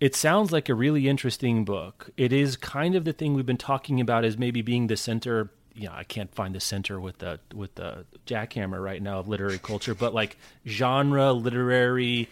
it 0.00 0.14
sounds 0.14 0.52
like 0.52 0.68
a 0.68 0.74
really 0.74 1.08
interesting 1.08 1.64
book. 1.64 2.10
It 2.16 2.32
is 2.32 2.56
kind 2.56 2.94
of 2.94 3.04
the 3.04 3.12
thing 3.12 3.34
we've 3.34 3.46
been 3.46 3.56
talking 3.56 4.00
about 4.00 4.24
as 4.24 4.36
maybe 4.38 4.62
being 4.62 4.86
the 4.86 4.96
center. 4.96 5.50
You 5.74 5.86
know, 5.86 5.94
I 5.94 6.04
can't 6.04 6.34
find 6.34 6.54
the 6.54 6.60
center 6.60 7.00
with 7.00 7.18
the 7.18 7.40
with 7.54 7.74
the 7.76 8.04
jackhammer 8.26 8.82
right 8.82 9.02
now 9.02 9.18
of 9.18 9.28
literary 9.28 9.58
culture, 9.58 9.94
but 9.94 10.12
like 10.12 10.36
genre, 10.66 11.32
literary, 11.32 12.28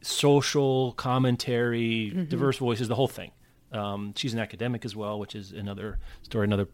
social 0.00 0.92
commentary, 0.92 2.10
diverse 2.28 2.58
voices, 2.58 2.88
the 2.88 2.94
whole 2.94 3.08
thing. 3.08 3.32
Um, 3.72 4.12
she's 4.16 4.32
an 4.32 4.38
academic 4.38 4.84
as 4.84 4.94
well, 4.94 5.18
which 5.18 5.34
is 5.34 5.50
another 5.50 5.98
story. 6.22 6.44
Another, 6.44 6.68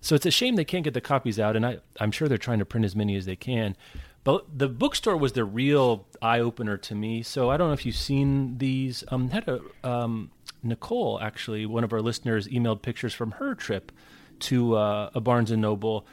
so 0.00 0.14
it's 0.14 0.26
a 0.26 0.30
shame 0.30 0.56
they 0.56 0.64
can't 0.64 0.84
get 0.84 0.94
the 0.94 1.00
copies 1.00 1.38
out, 1.38 1.56
and 1.56 1.66
I, 1.66 1.78
I'm 2.00 2.12
sure 2.12 2.28
they're 2.28 2.38
trying 2.38 2.58
to 2.60 2.64
print 2.64 2.84
as 2.84 2.94
many 2.96 3.16
as 3.16 3.26
they 3.26 3.36
can. 3.36 3.76
But 4.24 4.58
the 4.58 4.68
bookstore 4.68 5.16
was 5.16 5.32
the 5.32 5.44
real 5.44 6.06
eye 6.20 6.40
opener 6.40 6.76
to 6.78 6.94
me. 6.96 7.22
So 7.22 7.48
I 7.48 7.56
don't 7.56 7.68
know 7.68 7.74
if 7.74 7.86
you've 7.86 7.94
seen 7.94 8.58
these. 8.58 9.04
Um, 9.08 9.30
had 9.30 9.48
a 9.48 9.60
um, 9.88 10.30
Nicole 10.64 11.20
actually, 11.20 11.64
one 11.64 11.84
of 11.84 11.92
our 11.92 12.00
listeners, 12.02 12.48
emailed 12.48 12.82
pictures 12.82 13.14
from 13.14 13.32
her 13.32 13.54
trip 13.54 13.92
to 14.40 14.74
uh, 14.76 15.10
a 15.14 15.20
Barnes 15.20 15.52
and 15.52 15.62
Noble, 15.62 16.06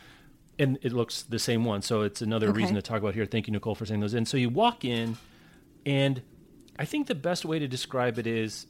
and 0.59 0.77
it 0.83 0.93
looks 0.93 1.23
the 1.23 1.39
same 1.39 1.65
one. 1.65 1.81
So 1.81 2.01
it's 2.03 2.21
another 2.21 2.49
Okay. 2.49 2.57
reason 2.59 2.75
to 2.75 2.81
talk 2.83 2.99
about 2.99 3.15
here. 3.15 3.25
Thank 3.25 3.47
you, 3.47 3.53
Nicole, 3.53 3.73
for 3.73 3.85
sending 3.87 4.01
those 4.01 4.13
in. 4.13 4.25
So 4.27 4.37
you 4.37 4.49
walk 4.49 4.85
in, 4.85 5.17
and 5.85 6.21
I 6.77 6.85
think 6.85 7.07
the 7.07 7.15
best 7.15 7.45
way 7.45 7.57
to 7.57 7.67
describe 7.67 8.19
it 8.19 8.27
is, 8.27 8.67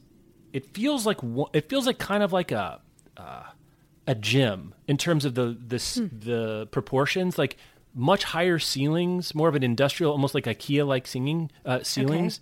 it 0.54 0.72
feels 0.74 1.04
like 1.04 1.18
it 1.52 1.68
feels 1.68 1.86
like 1.86 1.98
kind 1.98 2.22
of 2.22 2.32
like 2.32 2.50
a 2.50 2.80
uh, 3.18 3.42
a 4.06 4.14
gym 4.14 4.74
in 4.86 4.96
terms 4.96 5.24
of 5.24 5.34
the 5.34 5.56
the 5.66 5.76
s 5.76 5.94
the 6.12 6.66
proportions, 6.70 7.38
like 7.38 7.56
much 7.94 8.24
higher 8.24 8.58
ceilings, 8.58 9.34
more 9.34 9.48
of 9.48 9.54
an 9.54 9.62
industrial, 9.62 10.12
almost 10.12 10.34
like 10.34 10.44
IKEA 10.44 10.86
like 10.86 11.06
singing 11.06 11.50
uh, 11.64 11.82
ceilings, 11.82 12.40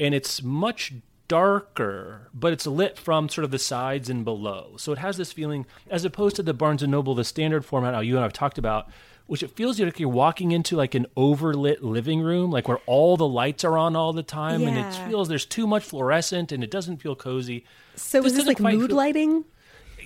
and 0.00 0.14
it's 0.14 0.42
much 0.42 0.92
darker, 1.26 2.28
but 2.32 2.52
it's 2.52 2.66
lit 2.66 2.98
from 2.98 3.28
sort 3.28 3.44
of 3.44 3.50
the 3.50 3.58
sides 3.58 4.08
and 4.08 4.24
below. 4.24 4.74
So 4.78 4.92
it 4.92 4.98
has 4.98 5.16
this 5.16 5.30
feeling, 5.32 5.66
as 5.90 6.04
opposed 6.04 6.36
to 6.36 6.42
the 6.42 6.54
Barnes 6.54 6.82
and 6.82 6.90
Noble, 6.90 7.14
the 7.14 7.24
standard 7.24 7.64
format 7.64 8.04
you 8.04 8.16
and 8.16 8.24
I've 8.24 8.32
talked 8.32 8.56
about, 8.58 8.88
which 9.26 9.42
it 9.42 9.50
feels 9.50 9.78
like 9.78 10.00
you're 10.00 10.08
walking 10.08 10.52
into 10.52 10.74
like 10.76 10.94
an 10.94 11.06
overlit 11.16 11.82
living 11.82 12.20
room, 12.22 12.50
like 12.50 12.66
where 12.66 12.78
all 12.86 13.16
the 13.16 13.28
lights 13.28 13.62
are 13.64 13.76
on 13.76 13.94
all 13.94 14.12
the 14.14 14.22
time, 14.22 14.62
and 14.62 14.78
it 14.78 14.90
feels 15.08 15.28
there's 15.28 15.44
too 15.44 15.66
much 15.66 15.84
fluorescent 15.84 16.50
and 16.50 16.64
it 16.64 16.70
doesn't 16.70 16.96
feel 16.98 17.14
cozy. 17.14 17.64
So 17.94 18.22
This 18.22 18.32
is 18.32 18.38
this 18.38 18.46
like 18.46 18.60
mood 18.60 18.88
feel- 18.88 18.96
lighting? 18.96 19.44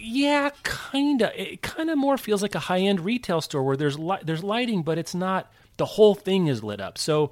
Yeah, 0.04 0.50
kinda. 0.64 1.32
It 1.40 1.62
kind 1.62 1.88
of 1.90 1.96
more 1.98 2.18
feels 2.18 2.42
like 2.42 2.54
a 2.54 2.58
high 2.60 2.80
end 2.80 3.00
retail 3.00 3.40
store 3.40 3.62
where 3.62 3.76
there's 3.76 3.98
li- 3.98 4.18
there's 4.24 4.42
lighting, 4.42 4.82
but 4.82 4.98
it's 4.98 5.14
not 5.14 5.52
the 5.76 5.84
whole 5.86 6.14
thing 6.14 6.48
is 6.48 6.62
lit 6.64 6.80
up. 6.80 6.98
So 6.98 7.30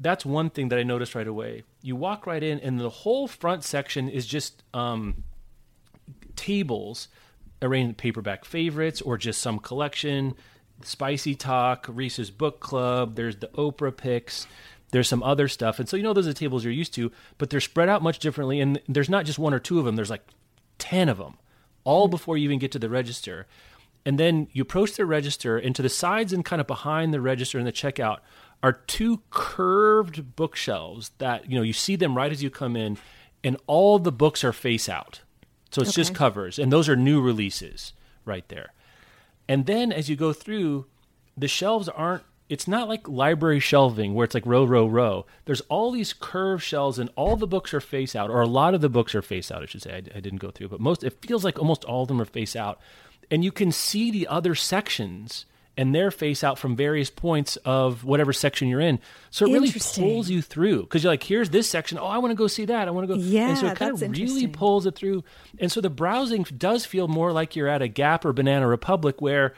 that's 0.00 0.26
one 0.26 0.50
thing 0.50 0.68
that 0.70 0.78
I 0.78 0.82
noticed 0.82 1.14
right 1.14 1.26
away. 1.26 1.62
You 1.82 1.94
walk 1.96 2.26
right 2.26 2.42
in, 2.42 2.58
and 2.60 2.80
the 2.80 2.90
whole 2.90 3.28
front 3.28 3.62
section 3.64 4.08
is 4.08 4.26
just 4.26 4.62
um, 4.74 5.22
tables 6.34 7.08
arranged 7.62 7.96
paperback 7.96 8.44
favorites 8.44 9.00
or 9.00 9.16
just 9.16 9.40
some 9.40 9.58
collection. 9.58 10.34
Spicy 10.82 11.34
Talk, 11.34 11.86
Reese's 11.88 12.30
Book 12.30 12.60
Club. 12.60 13.14
There's 13.16 13.36
the 13.36 13.48
Oprah 13.48 13.96
picks. 13.96 14.46
There's 14.92 15.08
some 15.08 15.22
other 15.22 15.48
stuff, 15.48 15.78
and 15.80 15.88
so 15.88 15.96
you 15.96 16.02
know 16.02 16.12
those 16.12 16.26
are 16.26 16.30
the 16.32 16.38
tables 16.38 16.62
you're 16.64 16.72
used 16.72 16.94
to, 16.94 17.10
but 17.38 17.50
they're 17.50 17.60
spread 17.60 17.88
out 17.88 18.02
much 18.02 18.18
differently. 18.18 18.60
And 18.60 18.80
there's 18.88 19.08
not 19.08 19.24
just 19.24 19.38
one 19.38 19.52
or 19.52 19.58
two 19.58 19.78
of 19.78 19.84
them. 19.84 19.96
There's 19.96 20.10
like 20.10 20.24
ten 20.78 21.08
of 21.08 21.18
them, 21.18 21.38
all 21.86 22.08
before 22.08 22.36
you 22.36 22.44
even 22.44 22.58
get 22.58 22.72
to 22.72 22.78
the 22.78 22.90
register. 22.90 23.46
And 24.04 24.20
then 24.20 24.48
you 24.52 24.62
approach 24.62 24.92
the 24.92 25.06
register, 25.06 25.56
and 25.56 25.74
to 25.74 25.82
the 25.82 25.88
sides 25.88 26.32
and 26.32 26.44
kind 26.44 26.60
of 26.60 26.66
behind 26.66 27.14
the 27.14 27.20
register 27.20 27.58
and 27.58 27.66
the 27.66 27.72
checkout 27.72 28.18
are 28.62 28.72
two 28.72 29.22
curved 29.30 30.36
bookshelves 30.36 31.10
that 31.18 31.50
you 31.50 31.56
know 31.56 31.62
you 31.62 31.72
see 31.72 31.96
them 31.96 32.16
right 32.16 32.30
as 32.30 32.42
you 32.42 32.50
come 32.50 32.76
in, 32.76 32.98
and 33.42 33.56
all 33.66 33.98
the 33.98 34.12
books 34.12 34.44
are 34.44 34.52
face 34.52 34.88
out. 34.88 35.22
So 35.70 35.82
it's 35.82 35.92
just 35.92 36.14
covers, 36.14 36.58
and 36.58 36.72
those 36.72 36.88
are 36.88 36.96
new 36.96 37.20
releases 37.20 37.92
right 38.24 38.48
there. 38.48 38.72
And 39.48 39.66
then 39.66 39.92
as 39.92 40.08
you 40.08 40.16
go 40.16 40.32
through, 40.32 40.86
the 41.36 41.48
shelves 41.48 41.88
aren't. 41.88 42.22
It's 42.48 42.68
not 42.68 42.88
like 42.88 43.08
library 43.08 43.58
shelving 43.58 44.14
where 44.14 44.24
it's 44.24 44.34
like 44.34 44.46
row, 44.46 44.64
row, 44.64 44.86
row. 44.86 45.26
There's 45.46 45.62
all 45.62 45.90
these 45.90 46.12
curved 46.12 46.62
shelves, 46.62 46.98
and 46.98 47.10
all 47.16 47.36
the 47.36 47.46
books 47.46 47.74
are 47.74 47.80
face 47.80 48.14
out, 48.14 48.30
or 48.30 48.40
a 48.40 48.46
lot 48.46 48.74
of 48.74 48.80
the 48.80 48.88
books 48.88 49.14
are 49.14 49.22
face 49.22 49.50
out. 49.50 49.62
I 49.62 49.66
should 49.66 49.82
say. 49.82 49.92
I, 49.92 49.96
I 49.96 50.20
didn't 50.20 50.36
go 50.36 50.50
through, 50.50 50.68
but 50.68 50.80
most. 50.80 51.02
It 51.02 51.20
feels 51.20 51.44
like 51.44 51.58
almost 51.58 51.84
all 51.84 52.02
of 52.02 52.08
them 52.08 52.20
are 52.20 52.24
face 52.24 52.54
out, 52.54 52.80
and 53.30 53.44
you 53.44 53.50
can 53.50 53.72
see 53.72 54.10
the 54.10 54.28
other 54.28 54.54
sections 54.54 55.46
and 55.76 55.94
their 55.94 56.10
face 56.10 56.42
out 56.42 56.58
from 56.58 56.74
various 56.74 57.10
points 57.10 57.56
of 57.56 58.02
whatever 58.04 58.32
section 58.32 58.68
you're 58.68 58.80
in. 58.80 58.98
So 59.30 59.46
it 59.46 59.52
really 59.52 59.72
pulls 59.72 60.30
you 60.30 60.40
through 60.40 60.82
because 60.82 61.02
you're 61.02 61.12
like, 61.12 61.22
here's 61.22 61.50
this 61.50 61.68
section. 61.68 61.98
Oh, 61.98 62.06
I 62.06 62.18
want 62.18 62.30
to 62.30 62.34
go 62.34 62.46
see 62.46 62.64
that. 62.66 62.88
I 62.88 62.90
want 62.90 63.08
to 63.08 63.14
go. 63.14 63.20
Yeah, 63.20 63.50
and 63.50 63.58
so 63.58 63.66
it 63.66 63.76
kind 63.76 63.92
of 63.92 64.00
really 64.00 64.46
pulls 64.46 64.86
it 64.86 64.94
through. 64.94 65.24
And 65.58 65.70
so 65.70 65.80
the 65.80 65.90
browsing 65.90 66.44
does 66.44 66.86
feel 66.86 67.08
more 67.08 67.32
like 67.32 67.56
you're 67.56 67.68
at 67.68 67.82
a 67.82 67.88
Gap 67.88 68.24
or 68.24 68.32
Banana 68.32 68.66
Republic 68.66 69.20
where 69.20 69.54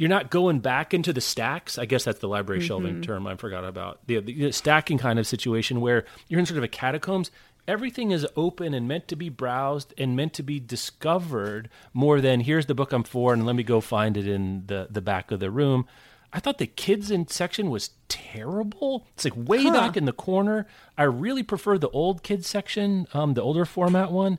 you're 0.00 0.08
not 0.08 0.30
going 0.30 0.60
back 0.60 0.94
into 0.94 1.12
the 1.12 1.20
stacks. 1.20 1.76
I 1.76 1.84
guess 1.84 2.04
that's 2.04 2.20
the 2.20 2.26
library 2.26 2.62
shelving 2.62 3.02
term 3.02 3.26
I 3.26 3.36
forgot 3.36 3.66
about. 3.66 3.98
The, 4.06 4.20
the 4.20 4.50
stacking 4.50 4.96
kind 4.96 5.18
of 5.18 5.26
situation 5.26 5.82
where 5.82 6.06
you're 6.26 6.40
in 6.40 6.46
sort 6.46 6.56
of 6.56 6.64
a 6.64 6.68
catacombs. 6.68 7.30
Everything 7.68 8.10
is 8.10 8.26
open 8.34 8.72
and 8.72 8.88
meant 8.88 9.08
to 9.08 9.16
be 9.16 9.28
browsed 9.28 9.92
and 9.98 10.16
meant 10.16 10.32
to 10.32 10.42
be 10.42 10.58
discovered 10.58 11.68
more 11.92 12.22
than 12.22 12.40
here's 12.40 12.64
the 12.64 12.74
book 12.74 12.94
I'm 12.94 13.02
for 13.02 13.34
and 13.34 13.44
let 13.44 13.54
me 13.54 13.62
go 13.62 13.82
find 13.82 14.16
it 14.16 14.26
in 14.26 14.64
the, 14.68 14.88
the 14.90 15.02
back 15.02 15.30
of 15.32 15.38
the 15.38 15.50
room. 15.50 15.86
I 16.32 16.40
thought 16.40 16.56
the 16.56 16.66
kids 16.66 17.10
in 17.10 17.28
section 17.28 17.68
was 17.68 17.90
terrible. 18.08 19.06
It's 19.12 19.26
like 19.26 19.34
way 19.36 19.64
back 19.64 19.98
in 19.98 20.06
the 20.06 20.14
corner. 20.14 20.66
I 20.96 21.02
really 21.02 21.42
prefer 21.42 21.76
the 21.76 21.90
old 21.90 22.22
kids 22.22 22.46
section, 22.46 23.06
um, 23.12 23.34
the 23.34 23.42
older 23.42 23.66
format 23.66 24.10
one. 24.10 24.38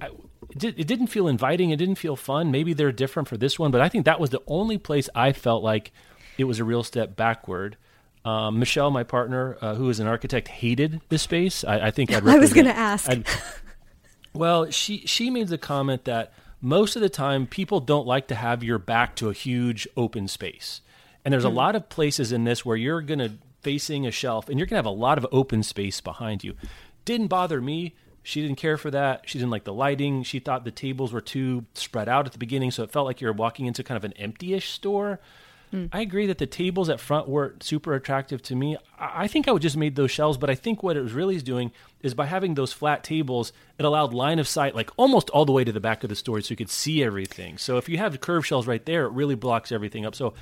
I, 0.00 0.10
it, 0.50 0.58
did, 0.58 0.80
it 0.80 0.86
didn't 0.86 1.08
feel 1.08 1.28
inviting. 1.28 1.70
It 1.70 1.76
didn't 1.76 1.94
feel 1.96 2.16
fun. 2.16 2.50
Maybe 2.50 2.72
they're 2.72 2.92
different 2.92 3.28
for 3.28 3.36
this 3.36 3.58
one, 3.58 3.70
but 3.70 3.80
I 3.80 3.88
think 3.88 4.04
that 4.06 4.20
was 4.20 4.30
the 4.30 4.42
only 4.46 4.78
place 4.78 5.08
I 5.14 5.32
felt 5.32 5.62
like 5.62 5.92
it 6.38 6.44
was 6.44 6.58
a 6.60 6.64
real 6.64 6.82
step 6.82 7.16
backward. 7.16 7.76
Um, 8.24 8.58
Michelle, 8.58 8.90
my 8.90 9.04
partner, 9.04 9.56
uh, 9.60 9.74
who 9.74 9.88
is 9.90 10.00
an 10.00 10.06
architect, 10.06 10.48
hated 10.48 11.00
this 11.10 11.22
space. 11.22 11.62
I, 11.64 11.86
I 11.86 11.90
think 11.90 12.12
I'd 12.12 12.26
I 12.28 12.38
was 12.38 12.52
going 12.52 12.66
to 12.66 12.76
ask. 12.76 13.08
I'd- 13.10 13.24
well, 14.32 14.70
she 14.70 15.06
she 15.06 15.30
made 15.30 15.48
the 15.48 15.58
comment 15.58 16.04
that 16.06 16.32
most 16.60 16.96
of 16.96 17.02
the 17.02 17.08
time 17.10 17.46
people 17.46 17.80
don't 17.80 18.06
like 18.06 18.28
to 18.28 18.34
have 18.34 18.64
your 18.64 18.78
back 18.78 19.14
to 19.16 19.28
a 19.28 19.32
huge 19.32 19.86
open 19.96 20.26
space. 20.28 20.80
And 21.24 21.32
there's 21.32 21.44
a 21.44 21.48
lot 21.50 21.74
of 21.76 21.88
places 21.88 22.32
in 22.32 22.44
this 22.44 22.64
where 22.66 22.76
you're 22.76 23.00
going 23.00 23.18
to 23.18 23.32
facing 23.62 24.06
a 24.06 24.10
shelf 24.10 24.48
and 24.48 24.58
you're 24.58 24.66
going 24.66 24.74
to 24.74 24.78
have 24.78 24.86
a 24.86 24.90
lot 24.90 25.16
of 25.16 25.26
open 25.32 25.62
space 25.62 26.00
behind 26.00 26.44
you. 26.44 26.54
Didn't 27.04 27.28
bother 27.28 27.60
me. 27.62 27.94
She 28.24 28.40
didn't 28.40 28.56
care 28.56 28.78
for 28.78 28.90
that. 28.90 29.22
She 29.26 29.38
didn't 29.38 29.50
like 29.50 29.64
the 29.64 29.72
lighting. 29.72 30.22
She 30.22 30.40
thought 30.40 30.64
the 30.64 30.70
tables 30.70 31.12
were 31.12 31.20
too 31.20 31.66
spread 31.74 32.08
out 32.08 32.26
at 32.26 32.32
the 32.32 32.38
beginning, 32.38 32.70
so 32.70 32.82
it 32.82 32.90
felt 32.90 33.06
like 33.06 33.20
you 33.20 33.26
were 33.26 33.34
walking 33.34 33.66
into 33.66 33.84
kind 33.84 33.96
of 33.96 34.04
an 34.04 34.14
empty-ish 34.14 34.70
store. 34.70 35.20
Hmm. 35.70 35.86
I 35.92 36.00
agree 36.00 36.26
that 36.26 36.38
the 36.38 36.46
tables 36.46 36.88
at 36.88 37.00
front 37.00 37.28
weren't 37.28 37.62
super 37.62 37.94
attractive 37.94 38.40
to 38.44 38.54
me. 38.54 38.78
I 38.98 39.24
I 39.24 39.28
think 39.28 39.46
I 39.46 39.52
would 39.52 39.60
just 39.60 39.76
made 39.76 39.94
those 39.94 40.10
shelves, 40.10 40.38
but 40.38 40.48
I 40.48 40.54
think 40.54 40.82
what 40.82 40.96
it 40.96 41.02
was 41.02 41.12
really 41.12 41.36
is 41.36 41.42
doing 41.42 41.70
is 42.00 42.14
by 42.14 42.24
having 42.24 42.54
those 42.54 42.72
flat 42.72 43.04
tables, 43.04 43.52
it 43.78 43.84
allowed 43.84 44.14
line 44.14 44.38
of 44.38 44.48
sight 44.48 44.74
like 44.74 44.90
almost 44.96 45.28
all 45.30 45.44
the 45.44 45.52
way 45.52 45.64
to 45.64 45.72
the 45.72 45.80
back 45.80 46.02
of 46.02 46.08
the 46.08 46.16
store 46.16 46.40
so 46.40 46.52
you 46.52 46.56
could 46.56 46.70
see 46.70 47.04
everything. 47.04 47.58
So 47.58 47.76
if 47.76 47.88
you 47.90 47.98
have 47.98 48.18
curved 48.20 48.46
shelves 48.46 48.66
right 48.66 48.84
there, 48.86 49.04
it 49.04 49.12
really 49.12 49.34
blocks 49.34 49.70
everything 49.70 50.06
up. 50.06 50.14
So 50.14 50.32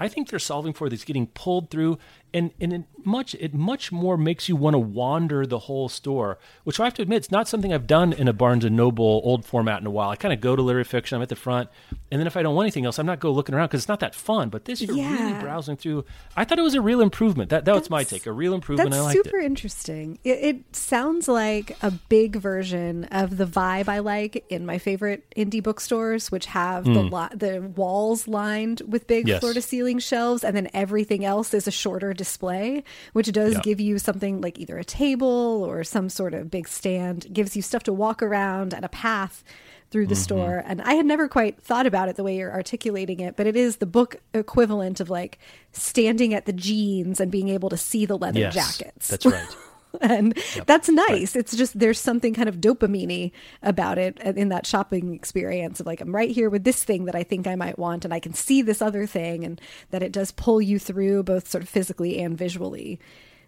I 0.00 0.08
think 0.08 0.28
they're 0.28 0.38
solving 0.38 0.72
for 0.72 0.88
this 0.88 1.04
getting 1.04 1.26
pulled 1.26 1.70
through 1.70 1.98
and, 2.34 2.50
and 2.60 2.72
it 2.72 2.82
much 3.04 3.34
it 3.36 3.54
much 3.54 3.90
more 3.90 4.16
makes 4.16 4.48
you 4.48 4.56
want 4.56 4.74
to 4.74 4.78
wander 4.78 5.46
the 5.46 5.60
whole 5.60 5.88
store, 5.88 6.38
which 6.64 6.78
I 6.78 6.84
have 6.84 6.94
to 6.94 7.02
admit 7.02 7.18
it's 7.18 7.30
not 7.30 7.48
something 7.48 7.72
I've 7.72 7.86
done 7.86 8.12
in 8.12 8.28
a 8.28 8.32
Barnes 8.32 8.64
and 8.64 8.76
Noble 8.76 9.20
old 9.24 9.44
format 9.44 9.80
in 9.80 9.86
a 9.86 9.90
while. 9.90 10.10
I 10.10 10.16
kind 10.16 10.34
of 10.34 10.40
go 10.40 10.54
to 10.54 10.62
literary 10.62 10.84
fiction, 10.84 11.16
I'm 11.16 11.22
at 11.22 11.28
the 11.28 11.36
front, 11.36 11.70
and 12.10 12.20
then 12.20 12.26
if 12.26 12.36
I 12.36 12.42
don't 12.42 12.54
want 12.54 12.66
anything 12.66 12.84
else, 12.84 12.98
I'm 12.98 13.06
not 13.06 13.20
go 13.20 13.30
looking 13.30 13.54
around 13.54 13.68
because 13.68 13.82
it's 13.82 13.88
not 13.88 14.00
that 14.00 14.14
fun. 14.14 14.50
But 14.50 14.66
this 14.66 14.80
you're 14.80 14.94
really 14.94 15.40
browsing 15.40 15.76
through. 15.76 16.04
I 16.36 16.44
thought 16.44 16.58
it 16.58 16.62
was 16.62 16.74
a 16.74 16.80
real 16.80 17.00
improvement. 17.00 17.50
That 17.50 17.64
that 17.64 17.74
was 17.74 17.88
my 17.88 18.04
take, 18.04 18.26
a 18.26 18.32
real 18.32 18.54
improvement. 18.54 18.90
That's 18.90 19.12
super 19.12 19.38
it. 19.38 19.46
interesting. 19.46 20.18
It, 20.24 20.38
it 20.42 20.76
sounds 20.76 21.28
like 21.28 21.76
a 21.82 21.90
big 21.90 22.36
version 22.36 23.04
of 23.04 23.36
the 23.36 23.46
vibe 23.46 23.88
I 23.88 24.00
like 24.00 24.44
in 24.50 24.66
my 24.66 24.78
favorite 24.78 25.32
indie 25.36 25.62
bookstores, 25.62 26.30
which 26.30 26.46
have 26.46 26.84
the 26.84 26.90
mm. 26.90 27.10
li- 27.10 27.36
the 27.36 27.60
walls 27.62 28.28
lined 28.28 28.82
with 28.86 29.06
big. 29.06 29.28
Yes. 29.28 29.40
floor 29.40 29.52
to 29.52 29.62
ceiling 29.62 29.98
shelves, 29.98 30.44
and 30.44 30.56
then 30.56 30.68
everything 30.74 31.24
else 31.24 31.52
is 31.54 31.66
a 31.66 31.70
shorter 31.70 32.14
display, 32.18 32.84
which 33.14 33.32
does 33.32 33.54
Yeah. 33.54 33.60
give 33.62 33.80
you 33.80 33.98
something 33.98 34.42
like 34.42 34.58
either 34.58 34.76
a 34.76 34.84
table 34.84 35.64
or 35.66 35.82
some 35.84 36.10
sort 36.10 36.34
of 36.34 36.50
big 36.50 36.68
stand. 36.68 37.32
Gives 37.32 37.56
you 37.56 37.62
stuff 37.62 37.82
to 37.84 37.92
walk 37.94 38.22
around 38.22 38.74
and 38.74 38.84
a 38.84 38.88
path 38.90 39.42
through 39.90 40.02
Mm-hmm. 40.02 40.10
the 40.10 40.16
store. 40.16 40.62
And 40.66 40.82
I 40.82 40.92
had 40.94 41.06
never 41.06 41.28
quite 41.28 41.62
thought 41.62 41.86
about 41.86 42.10
it 42.10 42.16
the 42.16 42.22
way 42.22 42.36
you're 42.36 42.52
articulating 42.52 43.20
it, 43.20 43.36
but 43.36 43.46
it 43.46 43.56
is 43.56 43.76
the 43.76 43.86
book 43.86 44.16
equivalent 44.34 45.00
of 45.00 45.08
like 45.08 45.38
standing 45.72 46.34
at 46.34 46.44
the 46.44 46.52
jeans 46.52 47.20
and 47.20 47.30
being 47.32 47.48
able 47.48 47.70
to 47.70 47.78
see 47.78 48.04
the 48.04 48.18
leather 48.18 48.40
Yes, 48.40 48.54
jackets. 48.76 49.08
that's 49.08 49.24
right. 49.24 49.56
and 50.02 50.38
that's 50.66 50.88
nice. 50.88 51.34
It's 51.34 51.56
just 51.56 51.78
there's 51.78 51.98
something 51.98 52.34
kind 52.34 52.48
of 52.48 52.56
dopamine 52.56 53.32
about 53.62 53.98
it 53.98 54.18
uh, 54.24 54.32
in 54.36 54.48
that 54.50 54.66
shopping 54.66 55.14
experience 55.14 55.80
of 55.80 55.86
like 55.86 56.00
I'm 56.00 56.14
right 56.14 56.30
here 56.30 56.50
with 56.50 56.64
this 56.64 56.84
thing 56.84 57.06
that 57.06 57.16
I 57.16 57.24
think 57.24 57.46
I 57.46 57.56
might 57.56 57.78
want, 57.78 58.04
and 58.04 58.14
I 58.14 58.20
can 58.20 58.34
see 58.34 58.62
this 58.62 58.80
other 58.80 59.06
thing, 59.06 59.44
and 59.44 59.60
that 59.90 60.02
it 60.02 60.12
does 60.12 60.30
pull 60.30 60.60
you 60.60 60.78
through 60.78 61.24
both 61.24 61.48
sort 61.48 61.62
of 61.62 61.68
physically 61.68 62.20
and 62.20 62.38
visually. 62.38 63.00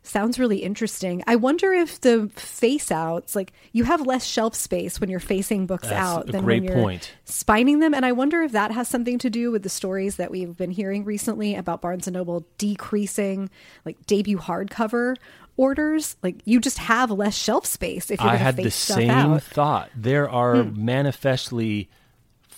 Sounds 0.02 0.38
really 0.38 0.58
interesting. 0.58 1.22
I 1.26 1.36
wonder 1.36 1.72
if 1.72 2.00
the 2.00 2.30
face 2.34 2.90
outs, 2.90 3.36
like 3.36 3.52
you 3.72 3.84
have 3.84 4.06
less 4.06 4.24
shelf 4.24 4.54
space 4.54 4.98
when 4.98 5.10
you're 5.10 5.20
facing 5.20 5.66
books 5.66 5.88
That's 5.88 6.00
out 6.00 6.26
than 6.26 6.44
when 6.46 6.64
you're 6.64 6.74
point. 6.74 7.12
spining 7.26 7.80
them. 7.80 7.92
And 7.92 8.06
I 8.06 8.12
wonder 8.12 8.42
if 8.42 8.52
that 8.52 8.70
has 8.70 8.88
something 8.88 9.18
to 9.18 9.28
do 9.28 9.50
with 9.50 9.62
the 9.62 9.68
stories 9.68 10.16
that 10.16 10.30
we've 10.30 10.56
been 10.56 10.70
hearing 10.70 11.04
recently 11.04 11.54
about 11.54 11.82
Barnes 11.82 12.06
and 12.06 12.14
Noble 12.14 12.46
decreasing 12.56 13.50
like 13.84 14.04
debut 14.06 14.38
hardcover 14.38 15.16
orders. 15.58 16.16
Like 16.22 16.36
you 16.46 16.60
just 16.60 16.78
have 16.78 17.10
less 17.10 17.36
shelf 17.36 17.66
space 17.66 18.10
if 18.10 18.20
you're 18.20 18.30
I 18.30 18.36
had 18.36 18.56
face 18.56 18.64
the 18.64 18.70
same 18.70 19.10
out. 19.10 19.28
Hmm. 19.28 19.36
thought. 19.36 19.90
There 19.94 20.30
are 20.30 20.64
manifestly 20.64 21.90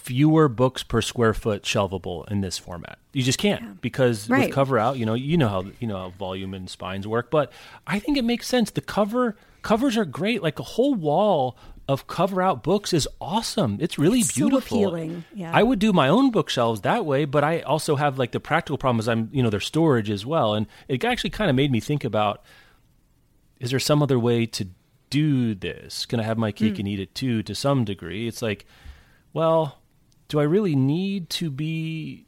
fewer 0.02 0.48
books 0.48 0.82
per 0.82 1.00
square 1.00 1.32
foot 1.32 1.62
shelvable 1.62 2.28
in 2.30 2.40
this 2.40 2.58
format. 2.58 2.98
You 3.12 3.22
just 3.22 3.38
can't 3.38 3.80
because 3.80 4.28
Right. 4.28 4.46
with 4.46 4.54
cover 4.54 4.78
out, 4.78 4.98
you 4.98 5.06
know, 5.06 5.14
you 5.14 5.36
know 5.36 5.48
how 5.48 5.64
you 5.78 5.86
know 5.86 5.96
how 5.96 6.10
volume 6.10 6.54
and 6.54 6.68
spines 6.68 7.06
work. 7.06 7.30
But 7.30 7.52
I 7.86 7.98
think 8.00 8.18
it 8.18 8.24
makes 8.24 8.48
sense. 8.48 8.70
The 8.70 8.80
cover 8.80 9.36
covers 9.62 9.96
are 9.96 10.04
great. 10.04 10.42
Like 10.42 10.58
a 10.58 10.64
whole 10.64 10.94
wall 10.94 11.56
of 11.88 12.06
cover 12.08 12.42
out 12.42 12.62
books 12.62 12.92
is 12.92 13.06
awesome. 13.20 13.78
It's 13.80 13.98
really 13.98 14.20
It's 14.20 14.34
so 14.34 14.48
beautiful. 14.48 14.78
appealing, 14.78 15.24
yeah. 15.34 15.52
I 15.54 15.62
would 15.62 15.78
do 15.78 15.92
my 15.92 16.08
own 16.08 16.30
bookshelves 16.30 16.80
that 16.80 17.04
way, 17.04 17.24
but 17.24 17.44
I 17.44 17.60
also 17.60 17.96
have 17.96 18.18
like 18.18 18.32
the 18.32 18.40
practical 18.40 18.78
problem 18.78 18.98
is 18.98 19.08
I'm 19.08 19.28
you 19.32 19.42
know 19.42 19.50
their 19.50 19.60
storage 19.60 20.10
as 20.10 20.26
well, 20.26 20.54
and 20.54 20.66
it 20.88 21.04
actually 21.04 21.30
kind 21.30 21.48
of 21.48 21.54
made 21.56 21.70
me 21.70 21.80
think 21.80 22.02
about 22.04 22.42
is 23.60 23.70
there 23.70 23.78
some 23.78 24.02
other 24.02 24.18
way 24.18 24.46
to 24.46 24.66
do 25.10 25.54
this? 25.54 26.06
Can 26.06 26.18
I 26.18 26.24
have 26.24 26.38
my 26.38 26.50
cake 26.50 26.74
mm. 26.74 26.78
and 26.80 26.88
eat 26.88 26.98
it 26.98 27.14
too 27.14 27.44
to 27.44 27.54
some 27.54 27.84
degree? 27.84 28.26
It's 28.26 28.42
like, 28.42 28.64
well, 29.32 29.81
do 30.32 30.40
I 30.40 30.44
really 30.44 30.74
need 30.74 31.28
to 31.28 31.50
be 31.50 32.24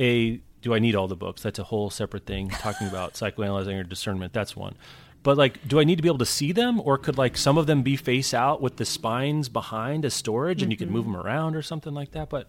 a 0.00 0.40
do 0.60 0.74
I 0.74 0.80
need 0.80 0.96
all 0.96 1.06
the 1.06 1.14
books? 1.14 1.40
That's 1.40 1.60
a 1.60 1.62
whole 1.62 1.88
separate 1.88 2.26
thing. 2.26 2.48
Talking 2.48 2.88
about 2.92 3.14
psychoanalyzing 3.14 3.78
or 3.78 3.84
discernment, 3.84 4.32
that's 4.32 4.56
one. 4.56 4.74
But 5.22 5.38
like, 5.38 5.66
do 5.68 5.78
I 5.78 5.84
need 5.84 5.96
to 5.96 6.02
be 6.02 6.08
able 6.08 6.18
to 6.18 6.26
see 6.26 6.50
them, 6.50 6.80
or 6.80 6.98
could 6.98 7.16
like 7.16 7.36
some 7.36 7.56
of 7.56 7.68
them 7.68 7.82
be 7.82 7.94
face 7.94 8.34
out 8.34 8.60
with 8.60 8.76
the 8.76 8.84
spines 8.84 9.48
behind 9.48 10.04
as 10.04 10.14
storage, 10.14 10.62
and 10.62 10.72
you 10.72 10.76
could 10.76 10.90
move 10.90 11.04
them 11.04 11.16
around 11.16 11.54
or 11.54 11.62
something 11.62 11.94
like 11.94 12.10
that? 12.10 12.28
But 12.28 12.48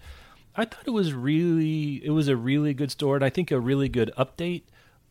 I 0.56 0.66
thought 0.66 0.88
it 0.88 0.90
was 0.90 1.14
really, 1.14 2.04
it 2.04 2.10
was 2.10 2.28
a 2.28 2.36
really 2.36 2.74
good 2.74 2.90
store, 2.90 3.16
and 3.16 3.24
I 3.24 3.30
think 3.30 3.52
a 3.52 3.60
really 3.60 3.90
good 3.90 4.12
update. 4.18 4.64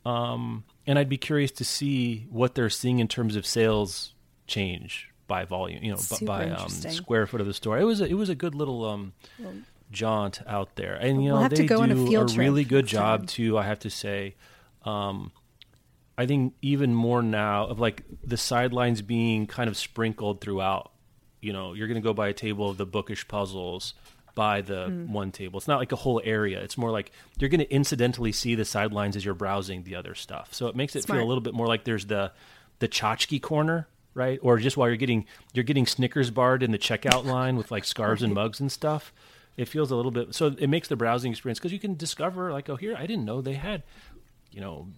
Um, 0.05 0.65
and 0.89 0.99
I'd 0.99 1.09
be 1.09 1.19
curious 1.19 1.53
to 1.53 1.65
see 1.65 2.27
what 2.31 2.57
they're 2.57 2.69
seeing 2.69 2.99
in 2.99 3.07
terms 3.07 3.37
of 3.37 3.47
sales 3.47 4.15
change 4.49 5.13
by 5.29 5.45
volume, 5.45 5.85
you 5.85 5.91
know, 5.93 5.97
Super 5.99 6.25
by 6.27 6.51
um, 6.51 6.69
square 6.69 7.27
foot 7.29 7.41
of 7.41 7.47
the 7.47 7.55
store. 7.55 7.79
It 7.79 7.85
was 7.85 8.01
a, 8.01 8.07
it 8.07 8.15
was 8.15 8.29
a 8.31 8.35
good 8.35 8.55
little 8.57 8.85
um, 8.85 9.13
jaunt 9.93 10.41
out 10.47 10.75
there, 10.77 10.95
and 10.97 11.23
you 11.23 11.29
know 11.29 11.35
We'll 11.37 11.43
to 11.51 11.57
they 11.63 11.67
a 11.93 11.95
do 11.95 12.07
field 12.09 12.29
trip 12.31 12.39
really 12.39 12.65
good 12.65 12.87
job 12.87 13.27
too. 13.29 13.57
I 13.57 13.65
have 13.65 13.79
to 13.81 13.91
say, 13.91 14.35
um, 14.85 15.31
I 16.17 16.27
think 16.27 16.55
even 16.63 16.95
more 16.95 17.23
now 17.23 17.67
of 17.67 17.79
like 17.79 18.03
the 18.25 18.37
sidelines 18.37 19.03
being 19.03 19.47
kind 19.47 19.69
of 19.69 19.77
sprinkled 19.77 20.41
throughout. 20.41 20.91
You 21.41 21.53
know, 21.53 21.73
you're 21.75 21.87
going 21.87 22.01
to 22.01 22.05
go 22.05 22.13
by 22.13 22.29
a 22.29 22.33
table 22.33 22.69
of 22.69 22.79
the 22.79 22.87
bookish 22.87 23.29
puzzles, 23.29 23.95
by 24.35 24.61
the 24.61 24.87
Hmm. 24.87 25.13
one 25.13 25.31
table. 25.31 25.59
It's 25.59 25.69
not 25.69 25.79
like 25.79 25.93
a 25.93 25.97
whole 25.97 26.21
area. 26.25 26.61
It's 26.61 26.77
more 26.77 26.91
like 26.91 27.13
you're 27.39 27.49
going 27.51 27.61
to 27.61 27.71
incidentally 27.73 28.33
see 28.33 28.57
the 28.57 28.65
sidelines 28.65 29.15
as 29.15 29.25
you're 29.25 29.35
browsing 29.35 29.85
the 29.85 29.95
other 29.95 30.15
stuff. 30.17 30.53
So 30.53 30.67
it 30.67 30.75
makes 30.75 30.97
it 30.97 31.05
Smart. 31.05 31.19
feel 31.21 31.27
a 31.27 31.29
little 31.29 31.41
bit 31.43 31.55
more 31.55 31.67
like 31.69 31.85
there's 31.85 32.07
the 32.07 32.33
the 32.81 32.89
tchotchke 32.89 33.41
corner, 33.43 33.87
right? 34.19 34.41
Or 34.43 34.59
just 34.59 34.77
while 34.77 34.89
you're 34.89 34.97
getting 34.97 35.25
you're 35.55 35.65
getting 35.65 35.87
Snickers 35.87 36.31
barred 36.31 36.63
in 36.63 36.73
the 36.73 36.79
checkout 36.79 37.25
line 37.25 37.57
with 37.57 37.71
like 37.71 37.85
scarves 37.85 38.23
and 38.23 38.35
mugs 38.35 38.61
and 38.61 38.71
stuff. 38.71 39.13
It 39.57 39.67
feels 39.67 39.91
a 39.91 39.97
little 39.97 40.11
bit 40.11 40.35
so 40.35 40.55
it 40.59 40.69
makes 40.69 40.89
the 40.89 40.97
browsing 40.97 41.31
experience 41.33 41.59
because 41.59 41.73
you 41.73 41.79
can 41.79 41.95
discover 41.95 42.53
like 42.53 42.69
oh 42.69 42.77
here 42.77 42.95
I 42.99 43.07
didn't 43.07 43.25
know 43.25 43.41
they 43.41 43.55
had 43.55 43.85
you 44.51 44.61
know 44.61 44.89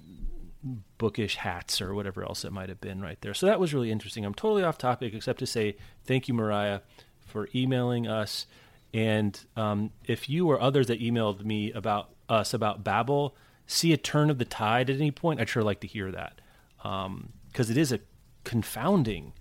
bookish 0.98 1.37
hats 1.37 1.80
or 1.80 1.94
whatever 1.94 2.22
else 2.22 2.44
it 2.44 2.52
might 2.52 2.68
have 2.68 2.80
been 2.80 3.00
right 3.00 3.18
there. 3.20 3.35
So 3.35 3.46
that 3.46 3.61
was 3.61 3.72
really 3.72 3.90
interesting. 3.90 4.24
I'm 4.24 4.35
totally 4.35 4.62
off 4.62 4.78
topic, 4.78 5.14
except 5.14 5.38
to 5.40 5.46
say 5.46 5.76
thank 6.04 6.26
you, 6.26 6.35
Mariah, 6.35 6.80
for 7.26 7.48
emailing 7.54 8.06
us. 8.06 8.46
And 8.92 9.38
um, 9.56 9.92
if 10.04 10.28
you 10.28 10.50
or 10.50 10.61
others 10.61 10.87
that 10.88 11.00
emailed 11.00 11.44
me 11.44 11.72
about 11.72 12.11
us 12.28 12.52
about 12.54 12.83
Babel 12.83 13.37
see 13.66 13.92
a 13.92 13.96
turn 13.96 14.30
of 14.30 14.38
the 14.38 14.44
tide 14.44 14.90
at 14.90 14.96
any 14.96 15.11
point, 15.11 15.40
I'd 15.40 15.48
sure 15.48 15.62
like 15.62 15.80
to 15.80 15.87
hear 15.87 16.11
that 16.11 16.40
because 16.76 17.70
it 17.70 17.76
is 17.76 17.92
a 17.92 18.00
confounding 18.44 19.33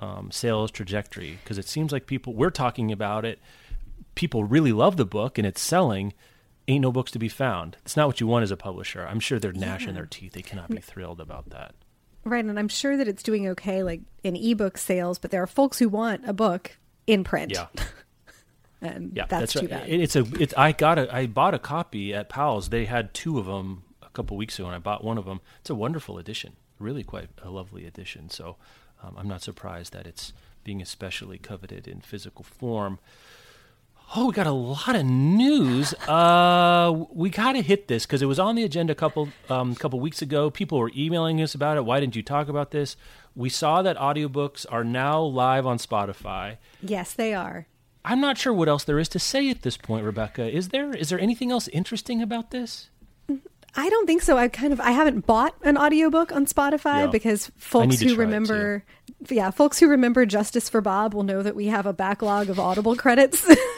um, 0.00 0.30
sales 0.30 0.70
trajectory. 0.70 1.38
Because 1.42 1.58
it 1.58 1.66
seems 1.68 1.92
like 1.92 2.06
people 2.06 2.34
we're 2.34 2.50
talking 2.50 2.92
about 2.92 3.24
it, 3.24 3.38
people 4.14 4.44
really 4.44 4.72
love 4.72 4.96
the 4.96 5.06
book 5.06 5.38
and 5.38 5.46
it's 5.46 5.60
selling. 5.60 6.12
Ain't 6.66 6.82
no 6.82 6.92
books 6.92 7.10
to 7.12 7.18
be 7.18 7.28
found. 7.30 7.78
It's 7.82 7.96
not 7.96 8.06
what 8.08 8.20
you 8.20 8.26
want 8.26 8.42
as 8.42 8.50
a 8.50 8.56
publisher. 8.56 9.06
I'm 9.06 9.20
sure 9.20 9.38
they're 9.38 9.52
gnashing 9.52 9.94
their 9.94 10.04
teeth. 10.06 10.32
They 10.34 10.42
cannot 10.42 10.68
be 10.70 10.80
thrilled 10.82 11.18
about 11.20 11.48
that. 11.50 11.74
Right, 12.24 12.44
and 12.44 12.58
I'm 12.58 12.68
sure 12.68 12.94
that 12.98 13.08
it's 13.08 13.22
doing 13.22 13.48
okay, 13.48 13.82
like 13.82 14.02
in 14.22 14.36
ebook 14.36 14.76
sales. 14.76 15.18
But 15.18 15.30
there 15.30 15.42
are 15.42 15.46
folks 15.46 15.78
who 15.78 15.88
want 15.88 16.28
a 16.28 16.34
book 16.34 16.76
in 17.06 17.24
print. 17.24 17.52
Yeah. 17.52 17.68
and 18.82 19.12
Yeah, 19.16 19.24
that's, 19.26 19.54
too 19.54 19.60
right. 19.60 19.70
bad. 19.70 19.88
It- 19.88 20.00
It's 20.02 20.14
a. 20.16 20.26
It's. 20.38 20.52
I 20.58 20.72
got 20.72 20.98
a. 20.98 21.14
I 21.14 21.26
bought 21.26 21.54
a 21.54 21.58
copy 21.58 22.12
at 22.12 22.28
Powell's. 22.28 22.68
They 22.68 22.84
had 22.84 23.14
two 23.14 23.38
of 23.38 23.46
them 23.46 23.84
a 24.02 24.10
couple 24.10 24.36
weeks 24.36 24.58
ago, 24.58 24.66
and 24.66 24.74
I 24.76 24.78
bought 24.78 25.02
one 25.02 25.16
of 25.16 25.24
them. 25.24 25.40
It's 25.60 25.70
a 25.70 25.74
wonderful 25.74 26.18
edition. 26.18 26.54
Really, 26.78 27.02
quite 27.02 27.28
a 27.42 27.50
lovely 27.50 27.86
edition. 27.86 28.30
So, 28.30 28.56
um, 29.02 29.14
I'm 29.16 29.28
not 29.28 29.42
surprised 29.42 29.92
that 29.92 30.06
it's 30.06 30.32
being 30.64 30.82
especially 30.82 31.38
coveted 31.38 31.86
in 31.88 32.00
physical 32.00 32.44
form. 32.44 32.98
Oh, 34.16 34.28
we 34.28 34.32
got 34.32 34.46
a 34.46 34.52
lot 34.52 34.96
of 34.96 35.04
news. 35.04 35.94
Uh, 36.08 37.04
we 37.12 37.28
got 37.28 37.52
to 37.52 37.60
hit 37.60 37.88
this 37.88 38.06
because 38.06 38.22
it 38.22 38.26
was 38.26 38.38
on 38.38 38.54
the 38.54 38.64
agenda 38.64 38.92
a 38.92 38.96
couple 38.96 39.28
um, 39.50 39.74
couple 39.74 40.00
weeks 40.00 40.22
ago. 40.22 40.48
People 40.50 40.78
were 40.78 40.90
emailing 40.96 41.42
us 41.42 41.54
about 41.54 41.76
it. 41.76 41.84
Why 41.84 42.00
didn't 42.00 42.16
you 42.16 42.22
talk 42.22 42.48
about 42.48 42.70
this? 42.70 42.96
We 43.36 43.50
saw 43.50 43.82
that 43.82 43.98
audiobooks 43.98 44.64
are 44.70 44.84
now 44.84 45.20
live 45.20 45.66
on 45.66 45.76
Spotify. 45.76 46.56
yes, 46.82 47.12
they 47.12 47.34
are. 47.34 47.66
I'm 48.04 48.20
not 48.22 48.38
sure 48.38 48.54
what 48.54 48.68
else 48.68 48.84
there 48.84 48.98
is 48.98 49.08
to 49.10 49.18
say 49.18 49.50
at 49.50 49.62
this 49.62 49.76
point, 49.76 50.06
Rebecca. 50.06 50.48
Is 50.50 50.68
there? 50.70 50.96
Is 50.96 51.10
there 51.10 51.20
anything 51.20 51.50
else 51.52 51.68
interesting 51.68 52.22
about 52.22 52.50
this? 52.52 52.88
I 53.76 53.88
don't 53.90 54.06
think 54.06 54.22
so. 54.22 54.36
I 54.36 54.48
kind 54.48 54.72
of 54.72 54.80
I 54.80 54.90
haven't 54.90 55.26
bought 55.26 55.54
an 55.62 55.76
audiobook 55.76 56.32
on 56.32 56.46
Spotify 56.46 57.00
Yeah. 57.00 57.06
because 57.08 57.50
folks 57.56 58.00
who 58.00 58.16
remember 58.16 58.84
yeah, 59.28 59.50
folks 59.50 59.78
who 59.78 59.88
remember 59.88 60.24
Justice 60.26 60.68
for 60.68 60.80
Bob 60.80 61.12
will 61.14 61.22
know 61.24 61.42
that 61.42 61.54
we 61.56 61.66
have 61.66 61.86
a 61.86 61.92
backlog 61.92 62.48
of 62.50 62.58
Audible 62.58 62.96
credits 62.96 63.44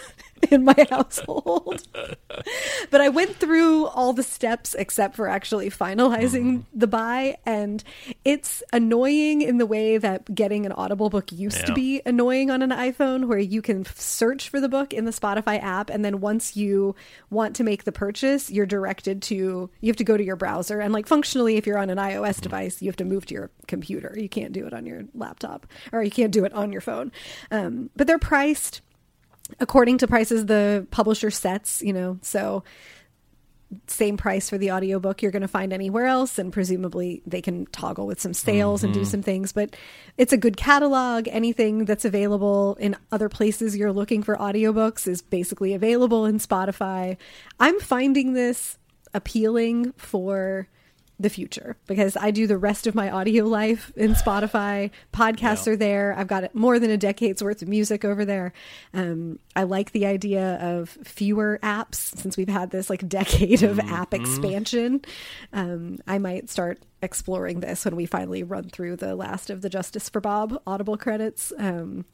in 0.54 0.64
my 0.64 0.86
household. 0.90 1.86
but 2.90 3.00
I 3.00 3.08
went 3.08 3.36
through 3.36 3.86
all 3.86 4.12
the 4.12 4.22
steps 4.22 4.74
except 4.74 5.16
for 5.16 5.28
actually 5.28 5.70
finalizing 5.70 6.30
Mm-hmm. 6.30 6.78
the 6.78 6.86
buy 6.86 7.36
and 7.44 7.82
it's 8.24 8.62
annoying 8.72 9.42
in 9.42 9.58
the 9.58 9.66
way 9.66 9.98
that 9.98 10.34
getting 10.34 10.64
an 10.66 10.72
Audible 10.72 11.10
book 11.10 11.32
used 11.32 11.66
to 11.66 11.72
be 11.72 12.00
annoying 12.06 12.50
on 12.50 12.62
an 12.62 12.70
iPhone 12.70 13.26
where 13.26 13.38
you 13.38 13.62
can 13.62 13.84
search 13.84 14.48
for 14.48 14.60
the 14.60 14.68
book 14.68 14.92
in 14.92 15.04
the 15.04 15.10
Spotify 15.10 15.62
app 15.62 15.90
and 15.90 16.04
then 16.04 16.20
once 16.20 16.56
you 16.56 16.94
want 17.30 17.54
to 17.56 17.64
make 17.64 17.84
the 17.84 17.92
purchase, 17.92 18.50
you're 18.50 18.66
directed 18.66 19.22
to 19.22 19.70
you 19.80 19.88
have 19.88 19.96
to 19.96 20.04
go 20.04 20.16
to 20.16 20.24
your 20.24 20.36
browser 20.36 20.80
and 20.80 20.92
like 20.92 21.06
functionally 21.06 21.56
if 21.56 21.66
you're 21.66 21.78
on 21.78 21.90
an 21.90 21.98
iOS 21.98 22.40
device, 22.40 22.80
you 22.80 22.88
have 22.88 22.96
to 22.96 23.04
move 23.04 23.26
to 23.26 23.34
your 23.34 23.50
computer. 23.66 24.14
You 24.16 24.28
can't 24.28 24.52
do 24.52 24.66
it 24.66 24.72
on 24.72 24.86
your 24.86 25.04
laptop 25.14 25.66
or 25.92 26.02
you 26.02 26.10
can't 26.10 26.32
do 26.32 26.44
it 26.44 26.52
on 26.52 26.72
your 26.72 26.80
phone. 26.80 27.12
Um, 27.50 27.90
but 27.96 28.06
they're 28.06 28.18
priced 28.18 28.80
according 29.58 29.98
to 29.98 30.06
prices 30.06 30.46
the 30.46 30.86
publisher 30.90 31.30
sets, 31.30 31.82
you 31.82 31.92
know. 31.92 32.18
So 32.22 32.64
same 33.86 34.16
price 34.16 34.50
for 34.50 34.58
the 34.58 34.72
audiobook 34.72 35.22
you're 35.22 35.30
going 35.30 35.42
to 35.42 35.48
find 35.48 35.72
anywhere 35.72 36.06
else 36.06 36.38
and 36.38 36.52
presumably 36.52 37.22
they 37.24 37.40
can 37.40 37.66
toggle 37.66 38.06
with 38.06 38.20
some 38.20 38.34
sales 38.34 38.82
and 38.82 38.92
do 38.92 39.00
mm-hmm. 39.00 39.08
some 39.08 39.22
things 39.22 39.52
but 39.52 39.76
it's 40.16 40.32
a 40.32 40.36
good 40.36 40.56
catalog 40.56 41.28
anything 41.28 41.84
that's 41.84 42.04
available 42.04 42.76
in 42.80 42.96
other 43.12 43.28
places 43.28 43.76
you're 43.76 43.92
looking 43.92 44.24
for 44.24 44.36
audiobooks 44.36 45.06
is 45.06 45.22
basically 45.22 45.72
available 45.72 46.26
in 46.26 46.38
Spotify 46.38 47.16
i'm 47.60 47.78
finding 47.78 48.32
this 48.32 48.76
appealing 49.14 49.92
for 49.92 50.66
the 51.20 51.30
future 51.30 51.76
because 51.86 52.16
I 52.16 52.30
do 52.30 52.46
the 52.46 52.56
rest 52.58 52.86
of 52.86 52.94
my 52.94 53.10
audio 53.10 53.44
life 53.44 53.92
in 53.96 54.14
Spotify. 54.14 54.90
Podcasts 55.12 55.66
Yeah. 55.66 55.72
are 55.72 55.76
there. 55.76 56.14
I've 56.16 56.26
got 56.28 56.54
more 56.54 56.78
than 56.78 56.90
a 56.90 56.96
decade's 56.96 57.42
worth 57.42 57.60
of 57.62 57.68
music 57.68 58.04
over 58.04 58.24
there. 58.24 58.52
Um, 58.94 59.38
I 59.54 59.64
like 59.64 59.92
the 59.92 60.06
idea 60.06 60.54
of 60.62 60.88
fewer 61.04 61.58
apps 61.62 61.96
since 62.16 62.36
we've 62.36 62.48
had 62.48 62.70
this 62.70 62.88
like 62.88 63.06
decade 63.08 63.62
of 63.62 63.78
app 63.78 64.14
expansion. 64.14 65.02
Um, 65.52 65.98
I 66.06 66.18
might 66.18 66.48
start 66.48 66.78
exploring 67.02 67.60
this 67.60 67.84
when 67.84 67.96
we 67.96 68.06
finally 68.06 68.42
run 68.42 68.64
through 68.64 68.96
the 68.96 69.14
last 69.14 69.50
of 69.50 69.62
the 69.62 69.68
Justice 69.70 70.08
for 70.08 70.20
Bob 70.20 70.60
Audible 70.66 70.96
credits. 70.96 71.52
Um, 71.58 72.04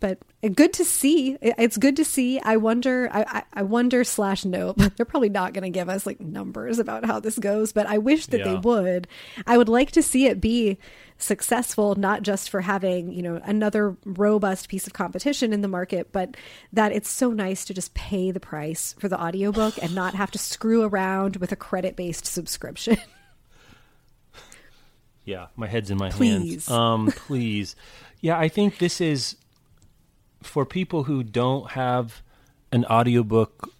but 0.00 0.18
good 0.54 0.72
to 0.74 0.84
see. 0.84 1.36
It's 1.40 1.76
good 1.76 1.96
to 1.96 2.04
see. 2.04 2.40
I 2.40 2.56
wonder. 2.56 3.08
I, 3.12 3.24
I, 3.28 3.42
I 3.54 3.62
wonder 3.62 4.04
slash 4.04 4.44
nope. 4.44 4.76
They're 4.96 5.06
probably 5.06 5.28
not 5.28 5.52
going 5.52 5.62
to 5.64 5.70
give 5.70 5.88
us 5.88 6.06
like 6.06 6.20
numbers 6.20 6.78
about 6.78 7.04
how 7.04 7.20
this 7.20 7.38
goes, 7.38 7.72
but 7.72 7.86
I 7.86 7.98
wish 7.98 8.26
that 8.26 8.44
they 8.44 8.56
would. 8.56 9.06
I 9.46 9.56
would 9.56 9.68
like 9.68 9.92
to 9.92 10.02
see 10.02 10.26
it 10.26 10.40
be 10.40 10.78
successful, 11.18 11.94
not 11.94 12.22
just 12.22 12.50
for 12.50 12.60
having 12.60 13.12
you 13.12 13.22
know 13.22 13.40
another 13.44 13.96
robust 14.04 14.68
piece 14.68 14.86
of 14.86 14.92
competition 14.92 15.52
in 15.52 15.60
the 15.62 15.68
market, 15.68 16.10
but 16.12 16.36
that 16.72 16.92
it's 16.92 17.10
so 17.10 17.30
nice 17.30 17.64
to 17.66 17.74
just 17.74 17.94
pay 17.94 18.30
the 18.30 18.40
price 18.40 18.94
for 18.98 19.08
the 19.08 19.20
audiobook 19.20 19.74
and 19.82 19.94
not 19.94 20.14
have 20.14 20.30
to 20.32 20.38
screw 20.38 20.82
around 20.82 21.36
with 21.36 21.52
a 21.52 21.56
credit 21.56 21.96
based 21.96 22.26
subscription. 22.26 22.96
Yeah, 25.24 25.46
my 25.56 25.66
head's 25.66 25.90
in 25.90 25.96
my 25.98 26.10
Please. 26.10 26.66
hands. 26.66 26.70
Um, 26.70 27.12
please. 27.26 27.76
Yeah, 28.20 28.38
I 28.38 28.48
think 28.48 28.78
this 28.78 29.00
is 29.00 29.36
for 30.42 30.66
people 30.66 31.04
who 31.04 31.22
don't 31.22 31.70
have 31.72 32.22
an 32.72 32.84
audiobook 32.86 33.70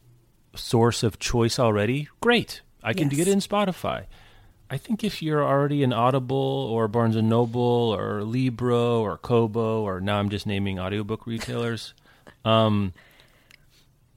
source 0.54 1.02
of 1.02 1.18
choice 1.18 1.58
already. 1.58 2.08
Great, 2.20 2.62
I 2.82 2.92
can 2.94 3.08
Yes. 3.10 3.16
get 3.16 3.28
it 3.28 3.32
in 3.32 3.40
Spotify. 3.40 4.04
I 4.70 4.78
think 4.78 5.04
if 5.04 5.22
you're 5.22 5.44
already 5.44 5.82
an 5.82 5.92
Audible 5.92 6.36
or 6.36 6.88
Barnes 6.88 7.16
and 7.16 7.28
Noble 7.28 7.60
or 7.94 8.22
Libro 8.24 9.00
or 9.00 9.18
Kobo 9.18 9.82
or 9.82 10.00
now 10.00 10.18
I'm 10.18 10.30
just 10.30 10.46
naming 10.46 10.78
audiobook 10.80 11.26
retailers, 11.26 11.92
um, 12.46 12.94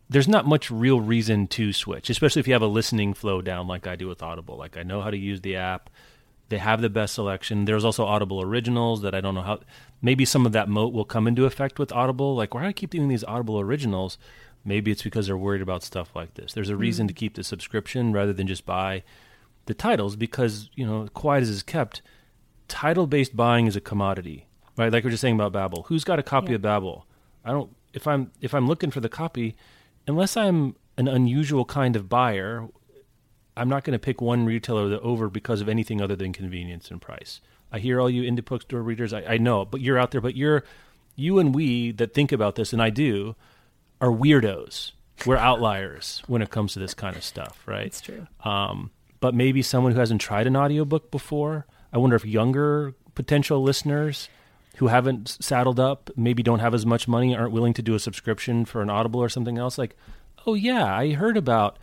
there's 0.10 0.28
not 0.28 0.46
much 0.48 0.72
real 0.72 1.02
reason 1.02 1.48
to 1.48 1.74
switch, 1.74 2.10
especially 2.10 2.40
if 2.40 2.48
you 2.48 2.54
have 2.54 2.62
a 2.62 2.68
listening 2.68 3.14
flow 3.14 3.42
down 3.42 3.68
like 3.68 3.86
I 3.88 3.98
do 3.98 4.08
with 4.08 4.24
Audible. 4.24 4.56
Like 4.56 4.78
I 4.78 4.84
know 4.84 5.02
how 5.02 5.12
to 5.12 5.18
use 5.18 5.42
the 5.42 5.58
app. 5.58 5.90
They 6.50 6.60
have 6.60 6.82
the 6.82 6.90
best 6.90 7.14
selection. 7.14 7.66
There's 7.66 7.84
also 7.84 8.06
Audible 8.06 8.42
originals 8.42 9.02
that 9.02 9.14
I 9.14 9.22
don't 9.22 9.36
know 9.36 9.42
how. 9.42 9.60
Maybe 10.02 10.24
some 10.26 10.46
of 10.46 10.54
that 10.54 10.70
moat 10.70 10.94
will 10.94 11.06
come 11.06 11.28
into 11.28 11.46
effect 11.46 11.80
with 11.80 11.92
Audible. 11.92 12.36
Like, 12.36 12.54
why 12.54 12.62
do 12.62 12.68
I 12.68 12.74
keep 12.74 12.92
doing 12.92 13.10
these 13.10 13.24
Audible 13.24 13.60
originals? 13.60 14.18
Maybe 14.64 14.92
it's 14.92 15.04
because 15.04 15.28
they're 15.28 15.38
worried 15.38 15.62
about 15.62 15.84
stuff 15.84 16.16
like 16.16 16.36
this. 16.36 16.54
There's 16.54 16.70
a 16.70 16.74
hmm. 16.74 16.82
reason 16.82 17.08
to 17.08 17.14
keep 17.14 17.36
the 17.36 17.44
subscription 17.44 18.14
rather 18.14 18.34
than 18.34 18.48
just 18.48 18.66
buy 18.66 19.04
the 19.66 19.74
titles 19.74 20.16
because, 20.16 20.70
you 20.76 20.86
know, 20.86 21.08
quiet 21.14 21.44
as 21.44 21.50
is 21.50 21.64
kept, 21.64 22.02
title 22.68 23.08
based 23.08 23.36
buying 23.36 23.68
is 23.68 23.76
a 23.76 23.82
commodity, 23.82 24.48
right? 24.78 24.92
Like 24.92 25.04
we 25.04 25.08
we're 25.08 25.12
just 25.12 25.22
saying 25.22 25.36
about 25.36 25.54
Babel. 25.54 25.84
Who's 25.84 26.04
got 26.04 26.20
a 26.20 26.24
copy 26.24 26.50
Yeah. 26.50 26.56
of 26.56 26.62
Babel? 26.62 27.06
I 27.44 27.52
don't. 27.52 27.76
If 27.94 28.08
I'm 28.08 28.32
if 28.42 28.54
I'm 28.54 28.68
looking 28.68 28.92
for 28.92 29.00
the 29.00 29.10
copy, 29.10 29.56
unless 30.08 30.38
I'm 30.38 30.76
an 30.98 31.08
unusual 31.08 31.66
kind 31.66 31.96
of 31.96 32.10
buyer, 32.10 32.68
I'm 33.58 33.70
not 33.70 33.84
going 33.84 33.94
to 33.94 34.00
pick 34.00 34.22
one 34.22 34.46
retailer 34.46 35.00
over 35.02 35.30
because 35.30 35.62
of 35.62 35.70
anything 35.70 36.02
other 36.02 36.16
than 36.16 36.34
convenience 36.34 36.92
and 36.92 37.02
price. 37.02 37.42
I 37.72 37.80
hear 37.80 38.00
all 38.00 38.10
you 38.10 38.30
indie 38.30 38.46
bookstore 38.46 38.82
readers. 38.82 39.14
I, 39.14 39.24
I 39.24 39.38
know, 39.38 39.66
but 39.66 39.82
you're 39.82 39.98
out 39.98 40.12
there. 40.12 40.22
But 40.22 40.36
you're 40.36 40.64
you 41.16 41.40
and 41.40 41.54
we 41.54 41.92
that 41.94 42.14
think 42.14 42.32
about 42.32 42.56
this, 42.56 42.72
and 42.72 42.82
I 42.82 42.90
do, 42.90 43.36
are 44.00 44.10
weirdos. 44.10 44.92
We're 45.26 45.38
outliers 45.38 46.22
when 46.28 46.42
it 46.42 46.52
comes 46.52 46.74
to 46.74 46.80
this 46.80 46.94
kind 46.94 47.16
of 47.16 47.24
stuff, 47.24 47.64
right? 47.66 47.88
It's 47.88 48.02
true. 48.02 48.28
um, 48.44 48.92
but 49.20 49.34
maybe 49.34 49.64
someone 49.64 49.94
who 49.94 50.00
hasn't 50.00 50.22
tried 50.22 50.46
an 50.46 50.56
audiobook 50.56 51.10
before. 51.10 51.66
I 51.92 51.98
wonder 51.98 52.16
if 52.16 52.24
younger 52.24 52.94
potential 53.16 53.64
listeners 53.64 54.30
who 54.78 54.88
haven't 54.88 55.38
saddled 55.42 55.80
up, 55.80 56.12
maybe 56.16 56.44
don't 56.44 56.60
have 56.60 56.76
as 56.76 56.86
much 56.86 57.08
money, 57.08 57.36
aren't 57.36 57.52
willing 57.52 57.74
to 57.74 57.82
do 57.82 57.96
a 57.96 58.00
subscription 58.00 58.64
for 58.64 58.84
an 58.84 58.92
Audible 58.92 59.20
or 59.20 59.28
something 59.28 59.58
else. 59.58 59.80
Like, 59.80 59.96
oh 60.46 60.54
yeah, 60.54 60.86
I 60.86 61.14
heard 61.14 61.36
about. 61.36 61.80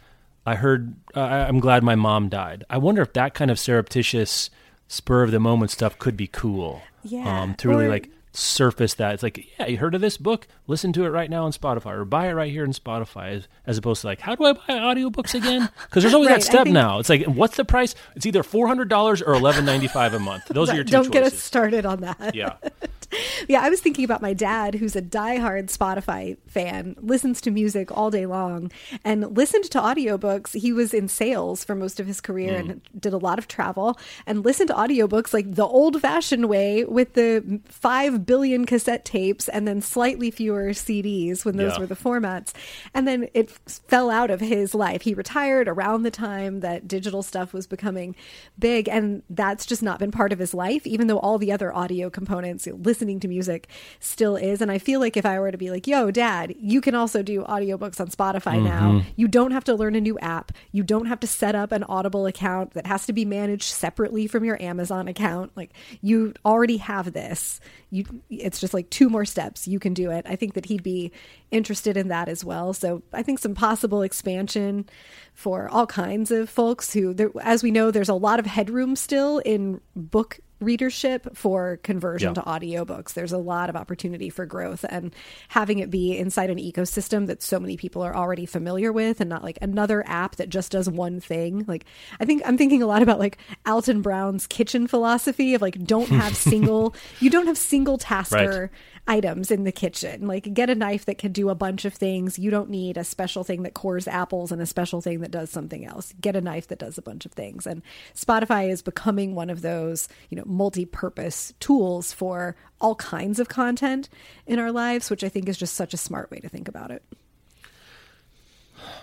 I 0.46 0.57
heard. 0.57 0.94
Uh, 1.14 1.20
I'm 1.20 1.61
glad 1.61 1.83
my 1.83 1.94
mom 1.94 2.28
died. 2.28 2.64
I 2.68 2.78
wonder 2.78 3.02
if 3.02 3.12
that 3.14 3.35
kind 3.35 3.50
of 3.50 3.59
surreptitious, 3.59 4.50
spur 4.88 5.22
of 5.22 5.30
the 5.30 5.40
moment 5.40 5.70
stuff 5.70 5.98
could 5.98 6.16
be 6.16 6.26
cool. 6.26 6.83
Yeah, 7.02 7.42
Um, 7.42 7.54
to 7.57 7.68
really 7.68 7.87
or- 7.87 7.90
like 7.90 8.11
surface 8.34 8.94
that. 8.94 9.14
It's 9.14 9.22
like, 9.22 9.46
yeah, 9.58 9.66
you 9.66 9.78
heard 9.78 9.94
of 9.94 10.00
this 10.00 10.16
book? 10.16 10.46
Listen 10.66 10.92
to 10.94 11.04
it 11.04 11.08
right 11.08 11.30
now 11.30 11.44
on 11.44 11.52
Spotify 11.52 11.94
or 11.94 12.04
buy 12.04 12.28
it 12.28 12.32
right 12.32 12.50
here 12.50 12.64
in 12.64 12.72
Spotify 12.72 13.36
as, 13.36 13.48
as 13.66 13.78
opposed 13.78 14.00
to 14.02 14.08
like, 14.08 14.20
how 14.20 14.34
do 14.34 14.44
I 14.44 14.52
buy 14.52 14.60
audiobooks 14.68 15.34
again? 15.34 15.68
Because 15.84 16.02
there's 16.02 16.14
always 16.14 16.28
Right, 16.34 16.40
that 16.40 16.44
step 16.44 16.64
think- 16.64 16.74
now. 16.74 16.98
It's 16.98 17.08
like, 17.08 17.24
what's 17.24 17.56
the 17.56 17.64
price? 17.64 17.94
It's 18.16 18.26
either 18.26 18.42
$400 18.42 19.22
or 19.22 19.34
$11.95 19.34 20.14
a 20.14 20.18
month. 20.18 20.44
Those 20.48 20.70
are 20.70 20.74
your 20.74 20.84
2 20.84 20.90
Don't 20.90 21.12
get 21.12 21.22
us 21.22 21.38
started 21.38 21.86
on 21.86 22.00
that. 22.00 22.34
yeah. 22.34 22.56
Yeah, 23.48 23.60
I 23.60 23.70
was 23.70 23.80
thinking 23.80 24.04
about 24.04 24.22
my 24.22 24.32
dad, 24.32 24.74
who's 24.74 24.96
a 24.96 25.02
diehard 25.02 25.66
Spotify 25.66 26.36
fan, 26.46 26.96
listens 27.00 27.40
to 27.42 27.50
music 27.50 27.96
all 27.96 28.10
day 28.10 28.26
long, 28.26 28.70
and 29.04 29.36
listened 29.36 29.64
to 29.64 29.78
audiobooks. 29.78 30.58
He 30.58 30.72
was 30.72 30.92
in 30.94 31.08
sales 31.08 31.64
for 31.64 31.74
most 31.74 32.00
of 32.00 32.06
his 32.06 32.20
career 32.20 32.60
hmm. 32.60 32.70
and 32.70 32.80
did 32.98 33.12
a 33.12 33.18
lot 33.18 33.38
of 33.38 33.46
travel 33.46 33.98
and 34.26 34.44
listened 34.44 34.68
to 34.68 34.74
audiobooks 34.74 35.32
like 35.32 35.54
the 35.54 35.66
old 35.66 36.00
fashioned 36.00 36.48
way 36.48 36.84
with 36.84 37.14
the 37.14 37.60
5 37.66 38.23
billion 38.26 38.64
cassette 38.64 39.04
tapes 39.04 39.48
and 39.48 39.66
then 39.66 39.80
slightly 39.80 40.30
fewer 40.30 40.70
CDs 40.70 41.44
when 41.44 41.56
those 41.56 41.72
Yeah. 41.72 41.80
were 41.80 41.87
the 41.87 41.96
formats. 41.96 42.52
And 42.92 43.06
then 43.06 43.28
it 43.34 43.50
fell 43.50 44.10
out 44.10 44.30
of 44.30 44.40
his 44.40 44.74
life. 44.74 45.02
He 45.02 45.14
retired 45.14 45.68
around 45.68 46.02
the 46.02 46.10
time 46.10 46.60
that 46.60 46.88
digital 46.88 47.22
stuff 47.22 47.52
was 47.52 47.66
becoming 47.66 48.14
big, 48.58 48.88
and 48.88 49.22
that's 49.30 49.66
just 49.66 49.82
not 49.82 49.98
been 49.98 50.10
part 50.10 50.32
of 50.32 50.38
his 50.38 50.54
life, 50.54 50.87
even 50.87 51.06
though 51.06 51.18
all 51.18 51.38
the 51.38 51.52
other 51.52 51.74
audio 51.74 52.10
components, 52.10 52.66
listening 52.66 53.20
to 53.20 53.28
music, 53.28 53.68
still 54.00 54.37
is. 54.37 54.60
And 54.60 54.70
I 54.70 54.78
feel 54.78 55.00
like 55.00 55.16
if 55.16 55.26
I 55.26 55.38
were 55.38 55.50
to 55.50 55.58
be 55.58 55.70
like, 55.70 55.87
yo, 55.87 56.10
dad, 56.10 56.54
you 56.58 56.80
can 56.80 56.94
also 56.94 57.22
do 57.22 57.42
audiobooks 57.42 58.00
on 58.00 58.08
Spotify 58.08 58.56
mm-hmm. 58.56 58.64
now. 58.64 59.02
You 59.16 59.28
don't 59.28 59.50
have 59.50 59.64
to 59.64 59.74
learn 59.74 59.94
a 59.94 60.00
new 60.00 60.18
app. 60.18 60.52
You 60.72 60.82
don't 60.82 61.06
have 61.06 61.20
to 61.20 61.26
set 61.26 61.54
up 61.54 61.72
an 61.72 61.84
Audible 61.84 62.26
account 62.26 62.72
that 62.72 62.87
has 62.87 63.06
to 63.06 63.12
be 63.12 63.24
managed 63.24 63.64
separately 63.64 64.26
from 64.26 64.44
your 64.44 64.60
Amazon 64.62 65.08
account. 65.08 65.52
Like, 65.56 65.70
you 66.00 66.34
already 66.44 66.78
have 66.78 67.12
this. 67.12 67.60
You, 67.90 68.04
it's 68.31 68.61
just 68.61 68.74
like 68.74 68.90
two 68.90 69.09
more 69.09 69.24
steps. 69.24 69.66
You 69.66 69.79
can 69.79 69.94
do 69.94 70.11
it. 70.11 70.27
I 70.29 70.37
think 70.37 70.55
that 70.55 70.66
he'd 70.66 70.83
be 70.83 71.12
interested 71.50 71.96
in 71.96 72.09
that 72.09 72.29
as 72.29 72.44
well. 72.44 72.72
So 72.72 73.03
I 73.12 73.22
think 73.22 73.38
some 73.38 73.55
possible 73.55 74.03
expansion 74.03 74.88
for 75.33 75.68
all 75.68 75.87
kinds 75.87 76.31
of 76.31 76.48
folks 76.48 76.92
who, 76.92 77.14
there, 77.14 77.31
as 77.42 77.62
we 77.62 77.70
know, 77.70 77.90
there's 77.90 78.09
a 78.09 78.14
lot 78.14 78.38
of 78.38 78.46
headroom 78.46 78.96
still 78.96 79.38
in 79.38 79.81
book 79.96 80.40
readership 80.64 81.37
for 81.37 81.79
conversion 81.83 82.31
Yeah. 82.35 82.42
to 82.42 82.48
audiobooks. 82.48 83.12
There's 83.12 83.33
a 83.33 83.38
lot 83.38 83.68
of 83.70 83.77
opportunity 83.77 84.31
for 84.31 84.46
growth 84.46 84.85
and 84.88 85.14
having 85.48 85.79
it 85.79 85.90
be 85.90 86.16
inside 86.18 86.50
an 86.50 86.59
ecosystem 86.59 87.27
that 87.27 87.42
so 87.42 87.61
many 87.61 87.77
people 87.77 88.03
are 88.03 88.16
already 88.16 88.46
familiar 88.46 88.92
with 88.92 89.20
and 89.20 89.29
not 89.31 89.42
like 89.44 89.59
another 89.62 90.03
app 90.07 90.37
that 90.37 90.48
just 90.48 90.72
does 90.72 90.88
one 90.88 91.20
thing. 91.20 91.64
Like 91.68 91.85
I 92.18 92.24
think 92.24 92.42
I'm 92.44 92.57
thinking 92.59 92.83
a 92.83 92.87
lot 92.87 93.03
about 93.03 93.18
like 93.18 93.38
Alton 93.66 94.03
Brown's 94.03 94.46
kitchen 94.46 94.87
philosophy 94.87 95.55
of 95.55 95.62
like 95.62 95.85
don't 95.85 96.09
have 96.09 96.37
single 96.50 96.94
you 97.20 97.31
don't 97.31 97.46
have 97.46 97.59
single 97.59 97.98
tasker 97.98 98.70
items 99.06 99.50
in 99.50 99.64
the 99.64 99.72
kitchen. 99.72 100.26
Like 100.26 100.54
get 100.54 100.70
a 100.70 100.74
knife 100.74 101.04
that 101.04 101.18
can 101.18 101.32
do 101.32 101.50
a 101.50 101.54
bunch 101.54 101.84
of 101.84 101.94
things. 101.94 102.38
You 102.38 102.50
don't 102.50 102.70
need 102.70 102.96
a 102.96 103.04
special 103.04 103.44
thing 103.44 103.62
that 103.62 103.74
cores 103.74 104.08
apples 104.08 104.50
and 104.50 104.62
a 104.62 104.66
special 104.66 105.00
thing 105.00 105.20
that 105.20 105.30
does 105.30 105.50
something 105.50 105.84
else. 105.84 106.14
Get 106.20 106.36
a 106.36 106.40
knife 106.40 106.68
that 106.68 106.78
does 106.78 106.96
a 106.96 107.02
bunch 107.02 107.26
of 107.26 107.32
things. 107.32 107.66
And 107.66 107.82
Spotify 108.14 108.70
is 108.70 108.82
becoming 108.82 109.34
one 109.34 109.50
of 109.50 109.62
those, 109.62 110.08
you 110.30 110.36
know, 110.36 110.44
multi-purpose 110.46 111.52
tools 111.60 112.12
for 112.12 112.56
all 112.80 112.94
kinds 112.94 113.38
of 113.38 113.48
content 113.48 114.08
in 114.46 114.58
our 114.58 114.72
lives, 114.72 115.10
which 115.10 115.24
I 115.24 115.28
think 115.28 115.48
is 115.48 115.58
just 115.58 115.74
such 115.74 115.94
a 115.94 115.98
smart 115.98 116.30
way 116.30 116.38
to 116.38 116.48
think 116.48 116.68
about 116.68 116.90
it. 116.90 117.02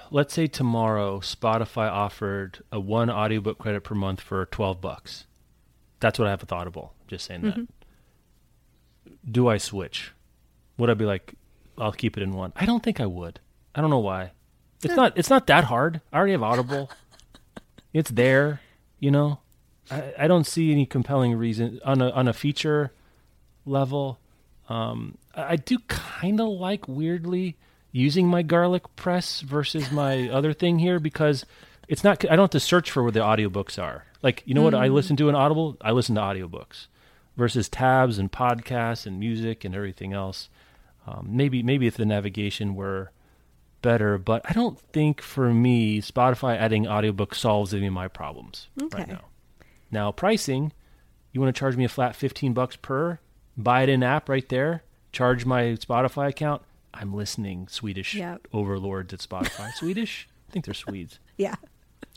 Let's 0.10 0.34
say 0.34 0.48
tomorrow 0.48 1.20
Spotify 1.20 1.90
offered 1.90 2.64
a 2.72 2.80
one 2.80 3.10
audiobook 3.10 3.60
credit 3.60 3.84
per 3.84 3.96
month 3.96 4.20
for 4.20 4.46
12 4.46 4.82
bucks. 4.82 5.26
That's 6.02 6.20
what 6.20 6.28
I 6.28 6.32
have 6.32 6.42
with 6.42 6.52
Audible. 6.52 6.94
Just 7.08 7.26
saying 7.26 7.44
that. 7.44 7.54
Mm-hmm. 7.54 7.64
Do 9.30 9.48
I 9.48 9.58
switch? 9.58 10.12
Would 10.78 10.90
I 10.90 10.94
be 10.94 11.06
like, 11.06 11.36
I'll 11.78 11.92
keep 11.92 12.18
it 12.18 12.24
in 12.24 12.34
one? 12.34 12.54
I 12.56 12.66
don't 12.66 12.84
think 12.84 13.00
I 13.00 13.06
would. 13.06 13.40
I 13.76 13.82
don't 13.82 13.90
know 13.90 14.00
why. 14.00 14.32
It's 14.84 14.96
not. 14.96 15.18
It's 15.18 15.30
not 15.30 15.48
that 15.48 15.66
hard. 15.66 16.02
I 16.12 16.18
already 16.18 16.32
have 16.32 16.44
Audible. 16.44 16.90
it's 17.94 18.10
there. 18.10 18.62
You 19.00 19.12
know. 19.12 19.40
I, 19.90 20.14
I 20.20 20.28
don't 20.28 20.46
see 20.46 20.72
any 20.72 20.86
compelling 20.86 21.36
reason 21.36 21.80
on 21.86 22.02
a 22.02 22.10
on 22.10 22.28
a 22.28 22.34
feature 22.34 22.92
level. 23.66 24.20
Um, 24.70 25.18
I 25.36 25.54
I 25.54 25.56
do 25.56 25.78
kind 25.88 26.42
of 26.42 26.48
like 26.50 26.88
weirdly 26.88 27.58
using 27.92 28.28
my 28.28 28.42
garlic 28.42 28.96
press 28.96 29.42
versus 29.42 29.92
my 29.92 30.30
other 30.34 30.54
thing 30.54 30.80
here 30.80 31.00
because 31.00 31.46
it's 31.88 32.04
not. 32.04 32.24
I 32.26 32.36
don't 32.36 32.46
have 32.46 32.50
to 32.52 32.60
search 32.60 32.90
for 32.90 33.04
where 33.04 33.12
the 33.12 33.20
audiobooks 33.20 33.82
are. 33.82 34.06
Like 34.24 34.42
you 34.46 34.56
know 34.56 34.64
what 34.64 34.74
I 34.74 34.88
listen 34.88 35.16
to 35.18 35.30
in 35.30 35.36
Audible? 35.36 35.78
I 35.82 35.92
listen 35.92 36.16
to 36.16 36.22
audiobooks 36.22 36.88
versus 37.38 37.70
tabs 37.70 38.18
and 38.18 38.32
podcasts 38.32 39.06
and 39.06 39.20
music 39.20 39.64
and 39.66 39.76
everything 39.76 40.14
else. 40.14 40.50
Um, 41.08 41.28
maybe 41.32 41.64
maybe 41.64 41.88
if 41.88 41.98
the 41.98 42.06
navigation 42.06 42.76
were 42.76 43.12
better, 43.82 44.18
but 44.18 44.42
I 44.48 44.54
don't 44.54 44.80
think 44.80 45.22
for 45.22 45.52
me 45.54 46.02
Spotify 46.02 46.56
adding 46.58 46.88
audiobook 46.88 47.34
solves 47.34 47.74
any 47.74 47.88
of 47.88 47.94
my 47.94 48.08
problems 48.08 48.68
right 48.94 49.08
now. 49.08 49.22
Now 49.90 50.12
pricing, 50.12 50.72
you 51.32 51.42
want 51.42 51.56
to 51.56 51.60
charge 51.60 51.76
me 51.76 51.86
a 51.86 51.90
flat 51.90 52.16
fifteen 52.16 52.54
bucks 52.54 52.76
per? 52.76 53.20
Buy 53.58 53.84
it 53.84 53.90
in 53.90 54.04
app 54.04 54.30
right 54.30 54.48
there. 54.50 54.84
Charge 55.12 55.46
my 55.46 55.64
Spotify 55.76 56.30
account. 56.30 56.62
I'm 56.94 57.14
listening 57.14 57.68
Swedish 57.68 58.14
Yeah. 58.14 58.38
overlords 58.54 59.14
at 59.14 59.20
Spotify. 59.22 59.72
Swedish? 59.76 60.28
I 60.48 60.52
think 60.52 60.66
they're 60.66 60.74
Swedes. 60.74 61.20
Yeah. 61.38 61.56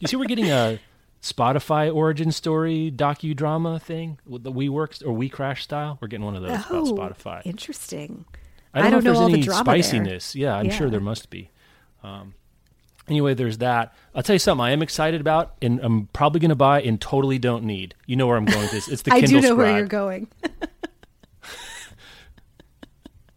You 0.00 0.08
see, 0.08 0.16
we're 0.16 0.26
getting 0.26 0.50
a 0.50 0.78
Spotify 1.24 1.92
origin 1.92 2.30
story 2.30 2.92
docudrama 2.94 3.80
thing 3.80 4.18
with 4.26 4.42
the 4.42 4.52
WeWorks 4.52 5.02
or 5.04 5.12
We 5.14 5.30
Crash 5.30 5.64
style. 5.64 5.96
We're 6.00 6.08
getting 6.08 6.26
one 6.26 6.36
of 6.36 6.42
those 6.42 6.60
Oh, 6.68 6.92
about 6.94 7.16
Spotify. 7.18 7.42
Interesting. 7.46 8.26
I 8.74 8.80
don't, 8.80 8.86
I 8.86 8.90
know, 8.90 8.90
don't 8.90 8.98
if 8.98 9.04
know 9.04 9.10
there's 9.10 9.18
all 9.20 9.28
the 9.28 9.32
any 9.34 9.46
there. 9.46 9.54
spiciness. 9.54 10.34
Yeah, 10.36 10.54
I'm 10.54 10.68
sure 10.70 10.90
there 10.90 11.00
must 11.00 11.30
be. 11.30 11.50
Um, 12.02 12.34
anyway, 13.08 13.32
there's 13.32 13.58
that. 13.58 13.94
I'll 14.14 14.22
tell 14.22 14.34
you 14.34 14.38
something 14.38 14.62
I 14.64 14.72
am 14.72 14.82
excited 14.82 15.20
about, 15.22 15.54
and 15.62 15.80
I'm 15.80 16.08
probably 16.12 16.40
going 16.40 16.50
to 16.50 16.54
buy 16.56 16.82
and 16.82 17.00
totally 17.00 17.38
don't 17.38 17.64
need. 17.64 17.94
You 18.06 18.16
know 18.16 18.26
where 18.26 18.36
I'm 18.36 18.44
going 18.44 18.60
with 18.60 18.72
this. 18.72 18.88
It's 18.88 19.00
the 19.02 19.10
Kindle. 19.12 19.24
I 19.24 19.26
Kindle 19.26 19.40
do 19.40 19.48
know 19.48 19.54
where 19.56 19.78
you're 19.78 19.86
going. 19.86 20.28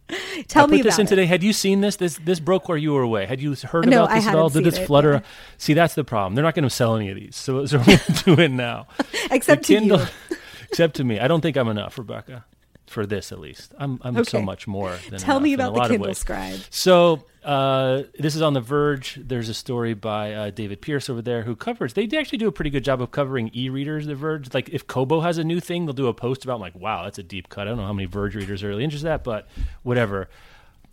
Tell 0.48 0.64
I 0.64 0.66
put 0.66 0.70
me 0.76 0.82
this 0.82 0.98
in 0.98 1.06
it. 1.06 1.08
today. 1.10 1.26
Had 1.26 1.42
you 1.42 1.52
seen 1.52 1.80
this? 1.80 1.96
This 1.96 2.18
this 2.18 2.40
broke 2.40 2.68
where 2.68 2.78
you 2.78 2.92
were 2.92 3.02
away. 3.02 3.26
Had 3.26 3.40
you 3.40 3.54
heard 3.54 3.86
No, 3.88 4.04
about 4.04 4.10
I 4.12 4.18
this 4.20 4.26
at 4.28 4.34
all? 4.36 4.48
Did 4.48 4.64
this 4.64 4.78
it, 4.78 4.86
flutter? 4.86 5.12
yeah. 5.12 5.20
See, 5.58 5.74
that's 5.74 5.94
the 5.94 6.04
problem. 6.04 6.34
They're 6.34 6.44
not 6.44 6.54
going 6.54 6.64
to 6.64 6.70
sell 6.70 6.96
any 6.96 7.10
of 7.10 7.16
these, 7.16 7.36
so, 7.36 7.66
so 7.66 7.78
we're 7.78 7.84
going 7.84 7.98
to 7.98 8.12
do 8.24 8.40
it 8.40 8.48
now. 8.50 8.86
Except 9.30 9.62
the 9.66 9.74
to 9.74 9.80
Kindle, 9.80 10.00
you. 10.00 10.36
except 10.70 10.96
to 10.96 11.04
me. 11.04 11.18
I 11.20 11.28
don't 11.28 11.40
think 11.40 11.56
I'm 11.56 11.68
enough, 11.68 11.98
Rebecca, 11.98 12.44
for 12.88 13.06
this 13.06 13.32
at 13.32 13.38
least. 13.38 13.74
I'm 13.78 14.00
I'm 14.02 14.24
so 14.24 14.42
much 14.42 14.66
more. 14.66 14.96
Than 15.10 15.18
Tell 15.18 15.36
enough 15.36 15.42
me 15.44 15.52
about 15.54 15.74
the 15.74 15.88
Kindle. 15.88 16.14
Scribe. 16.14 16.60
So 16.70 17.24
uh, 17.44 18.02
this 18.18 18.34
is 18.34 18.42
on 18.42 18.52
The 18.52 18.60
Verge. 18.60 19.18
There's 19.22 19.48
a 19.48 19.54
story 19.54 19.94
by 19.94 20.34
uh, 20.34 20.50
David 20.50 20.80
Pierce 20.82 21.08
over 21.08 21.22
there 21.22 21.42
who 21.42 21.56
covers. 21.56 21.94
They 21.94 22.08
actually 22.16 22.38
do 22.38 22.48
a 22.48 22.52
pretty 22.52 22.70
good 22.70 22.84
job 22.84 23.00
of 23.00 23.10
covering 23.10 23.50
e-readers. 23.54 24.06
The 24.06 24.14
Verge, 24.14 24.52
like 24.52 24.68
if 24.70 24.86
Kobo 24.86 25.20
has 25.20 25.38
a 25.38 25.44
new 25.44 25.60
thing, 25.60 25.86
they'll 25.86 25.92
do 25.94 26.08
a 26.08 26.14
post 26.14 26.44
about 26.44 26.60
like, 26.60 26.74
wow, 26.74 27.04
that's 27.04 27.18
a 27.18 27.22
deep 27.22 27.48
cut. 27.48 27.62
I 27.66 27.70
don't 27.70 27.78
know 27.78 27.86
how 27.86 27.92
many 27.92 28.06
Verge 28.06 28.34
readers 28.34 28.62
are 28.62 28.68
really 28.68 28.84
interested 28.84 29.06
in 29.06 29.12
that, 29.12 29.24
but 29.24 29.48
whatever. 29.82 30.28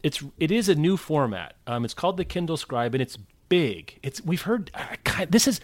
It's 0.03 0.23
it 0.37 0.51
is 0.51 0.69
a 0.69 0.75
new 0.75 0.97
format. 0.97 1.55
Um, 1.65 1.83
it's 1.83 1.93
called 1.95 2.17
the 2.17 2.25
Kindle 2.25 2.57
Scribe, 2.57 2.93
and 2.93 3.01
it's 3.01 3.17
big. 3.49 3.99
It's 4.03 4.23
we've 4.23 4.43
heard. 4.43 4.71
I 4.73 4.97
kind- 5.03 5.31
This 5.31 5.47
is. 5.47 5.59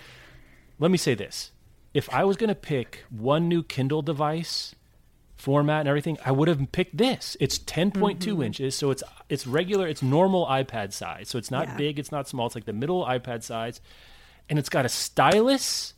Let 0.79 0.89
me 0.89 0.97
say 0.97 1.13
this: 1.13 1.51
if 1.93 2.09
I 2.11 2.23
was 2.23 2.37
going 2.37 2.47
to 2.49 2.55
pick 2.55 3.03
one 3.09 3.47
new 3.47 3.61
Kindle 3.63 4.01
device 4.01 4.73
format 5.41 5.81
and 5.81 5.89
everything, 5.89 6.17
I 6.23 6.31
would 6.31 6.47
have 6.47 6.71
picked 6.71 6.97
this. 6.97 7.35
It's 7.39 7.57
10.2 7.59 8.17
Mm-hmm. 8.19 8.41
inches, 8.43 8.75
so 8.75 8.91
it's 8.91 9.03
it's 9.29 9.47
regular, 9.47 9.87
it's 9.87 10.01
normal 10.03 10.45
iPad 10.45 10.93
size. 10.93 11.29
So 11.29 11.37
it's 11.37 11.49
not 11.51 11.67
Yeah. 11.67 11.77
big, 11.77 11.99
it's 11.99 12.11
not 12.11 12.27
small. 12.27 12.45
It's 12.45 12.55
like 12.55 12.65
the 12.65 12.73
middle 12.73 13.05
iPad 13.05 13.43
size, 13.43 13.81
and 14.49 14.59
it's 14.59 14.69
got 14.69 14.85
a 14.85 14.89
stylus, 14.89 15.93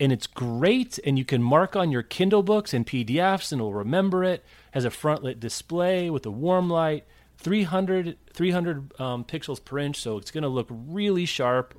and 0.00 0.12
it's 0.12 0.26
great. 0.26 0.98
And 1.04 1.18
you 1.18 1.24
can 1.24 1.42
mark 1.42 1.76
on 1.76 1.90
your 1.90 2.02
Kindle 2.02 2.42
books 2.42 2.72
and 2.74 2.86
PDFs, 2.86 3.52
and 3.52 3.60
it'll 3.60 3.74
remember 3.74 4.24
it. 4.24 4.44
Has 4.72 4.84
a 4.84 4.90
front 4.90 5.22
lit 5.22 5.40
display 5.40 6.10
with 6.10 6.24
a 6.26 6.30
warm 6.30 6.68
light, 6.70 7.04
300 7.38 8.16
300 8.32 9.00
um, 9.00 9.24
pixels 9.24 9.64
per 9.64 9.78
inch, 9.78 9.96
so 10.00 10.16
it's 10.18 10.30
going 10.30 10.42
to 10.42 10.48
look 10.48 10.66
really 10.70 11.24
sharp. 11.26 11.74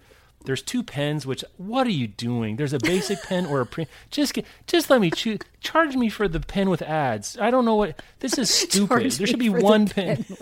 There's 0.45 0.62
two 0.62 0.82
pens. 0.84 1.26
Which 1.26 1.43
what 1.58 1.86
are 1.88 1.91
you 1.91 2.08
doing? 2.08 2.56
There's 2.56 2.73
a 2.73 2.80
basic 2.80 3.21
pen 3.23 3.45
or 3.45 3.60
a 3.62 3.65
print. 3.65 3.89
Just 4.12 4.34
get, 4.34 4.45
just 4.65 4.89
let 4.89 5.02
me 5.02 5.12
choose. 5.12 5.39
Charge 5.60 5.95
me 5.95 6.08
for 6.10 6.28
the 6.28 6.39
pen 6.39 6.69
with 6.69 6.82
ads. 6.82 7.38
I 7.39 7.52
don't 7.52 7.65
know 7.65 7.76
what 7.76 8.02
this 8.19 8.38
is 8.38 8.50
stupid. 8.54 9.12
There 9.12 9.28
should 9.28 9.39
be 9.39 9.50
for 9.50 9.58
the 9.60 9.63
one 9.63 9.88
pen 9.88 10.23
pen. 10.23 10.38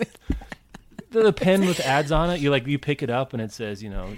the, 1.10 1.22
the 1.24 1.32
pen 1.32 1.66
with 1.66 1.80
ads 1.80 2.12
on 2.12 2.30
it. 2.30 2.40
You 2.40 2.50
like 2.50 2.66
you 2.66 2.78
pick 2.78 3.02
it 3.02 3.10
up 3.10 3.32
and 3.32 3.42
it 3.42 3.50
says 3.52 3.82
you 3.82 3.90
know 3.90 4.14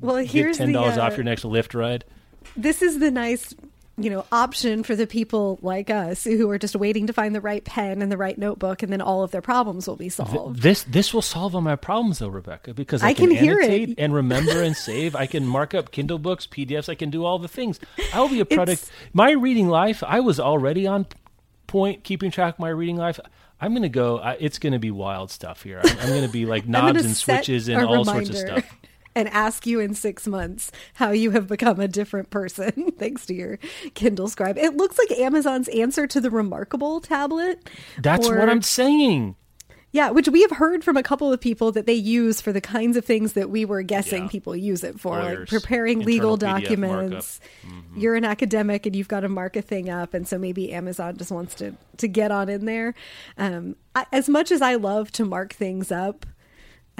Well, 0.00 0.16
get 0.16 0.26
here's 0.30 0.58
ten 0.58 0.68
the. 0.68 0.72
dollars 0.74 0.98
uh, 0.98 1.02
off 1.02 1.16
your 1.16 1.24
next 1.24 1.44
Lyft 1.44 1.78
ride. 1.78 2.04
this 2.56 2.82
is 2.82 2.98
the 2.98 3.10
nice 3.12 3.54
you 4.02 4.10
know 4.10 4.24
option 4.32 4.82
for 4.82 4.96
the 4.96 5.06
people 5.06 5.58
like 5.62 5.90
us 5.90 6.24
who 6.24 6.48
are 6.50 6.58
just 6.58 6.74
waiting 6.76 7.06
to 7.06 7.12
find 7.12 7.34
the 7.34 7.40
right 7.40 7.64
pen 7.64 8.02
and 8.02 8.10
the 8.10 8.16
right 8.16 8.36
notebook 8.38 8.82
and 8.82 8.92
then 8.92 9.00
all 9.00 9.22
of 9.22 9.30
their 9.30 9.42
problems 9.42 9.86
will 9.86 9.96
be 9.96 10.08
solved 10.08 10.60
This 10.62 10.82
this 10.84 11.12
will 11.14 11.22
solve 11.22 11.54
all 11.54 11.60
my 11.60 11.76
problems 11.76 12.18
though, 12.20 12.28
Rebecca, 12.28 12.74
because 12.74 13.02
I, 13.02 13.08
I 13.08 13.14
can, 13.14 13.28
can 13.28 13.36
hear 13.36 13.60
it. 13.60 13.94
and 13.98 14.14
remember 14.14 14.62
and 14.62 14.76
save. 14.76 15.14
I 15.16 15.26
can 15.26 15.46
mark 15.46 15.74
up 15.74 15.90
Kindle 15.90 16.18
books, 16.18 16.46
PDFs. 16.46 16.88
I 16.88 16.94
can 16.94 17.10
do 17.10 17.24
all 17.24 17.38
the 17.38 17.48
things. 17.48 17.78
I 18.14 18.20
will 18.20 18.28
be 18.28 18.40
a 18.40 18.44
product. 18.44 18.82
It's- 18.82 18.90
My 19.12 19.30
reading 19.32 19.68
life. 19.68 20.02
I 20.06 20.20
was 20.20 20.40
already 20.40 20.86
on 20.86 21.06
point, 21.66 22.04
keeping 22.04 22.30
track 22.30 22.54
of 22.54 22.58
my 22.60 22.68
reading 22.70 22.96
life. 22.96 23.20
I'm 23.60 23.74
gonna 23.74 23.88
go. 23.90 24.18
I, 24.18 24.32
it's 24.40 24.58
gonna 24.58 24.78
be 24.78 24.90
wild 24.90 25.30
stuff 25.30 25.62
here. 25.62 25.80
I'm, 25.84 25.98
I'm 25.98 26.08
gonna 26.08 26.28
be 26.28 26.46
like 26.46 26.66
knobs 26.68 27.04
and 27.04 27.14
switches 27.14 27.68
and 27.68 27.82
all 27.84 28.04
sorts 28.04 28.30
of 28.30 28.36
stuff. 28.36 28.64
And 29.20 29.28
ask 29.28 29.66
you 29.66 29.80
in 29.80 29.92
six 29.94 30.26
months 30.26 30.72
how 30.94 31.10
you 31.10 31.32
have 31.32 31.46
become 31.46 31.78
a 31.78 31.86
different 31.86 32.30
person 32.30 32.90
thanks 32.98 33.26
to 33.26 33.34
your 33.34 33.58
Kindle 33.92 34.28
Scribe. 34.28 34.56
It 34.56 34.78
looks 34.78 34.98
like 34.98 35.10
Amazon's 35.18 35.68
answer 35.68 36.06
to 36.06 36.22
the 36.22 36.30
Remarkable 36.30 37.00
tablet. 37.02 37.68
That's 37.98 38.26
or- 38.26 38.38
what 38.38 38.48
I'm 38.48 38.62
saying. 38.62 39.36
Yeah, 39.92 40.10
which 40.10 40.28
we 40.28 40.40
have 40.42 40.52
heard 40.52 40.84
from 40.84 40.96
a 40.96 41.02
couple 41.02 41.32
of 41.32 41.40
people 41.40 41.72
that 41.72 41.84
they 41.84 41.94
use 41.94 42.40
for 42.40 42.52
the 42.52 42.60
kinds 42.60 42.96
of 42.96 43.04
things 43.04 43.32
that 43.32 43.50
we 43.50 43.64
were 43.64 43.82
guessing 43.82 44.22
Yeah. 44.22 44.28
people 44.28 44.54
use 44.54 44.84
it 44.84 45.00
for, 45.00 45.18
like 45.18 45.48
preparing 45.48 45.98
legal 46.00 46.34
internal 46.34 46.60
PDF 46.60 46.62
documents. 46.62 47.40
You're 47.96 48.14
an 48.14 48.24
academic 48.24 48.86
and 48.86 48.94
you've 48.94 49.08
got 49.08 49.20
to 49.20 49.28
mark 49.28 49.56
a 49.56 49.62
thing 49.62 49.90
up, 49.90 50.14
and 50.14 50.28
so 50.28 50.38
maybe 50.38 50.72
Amazon 50.72 51.16
just 51.16 51.32
wants 51.32 51.56
to 51.56 51.74
to 51.96 52.06
get 52.08 52.30
on 52.30 52.48
in 52.48 52.66
there. 52.66 52.94
Um, 53.36 53.74
I, 53.94 54.06
as 54.12 54.28
much 54.28 54.52
as 54.52 54.62
I 54.62 54.76
love 54.76 55.10
to 55.12 55.24
mark 55.24 55.52
things 55.52 55.90
up, 55.90 56.24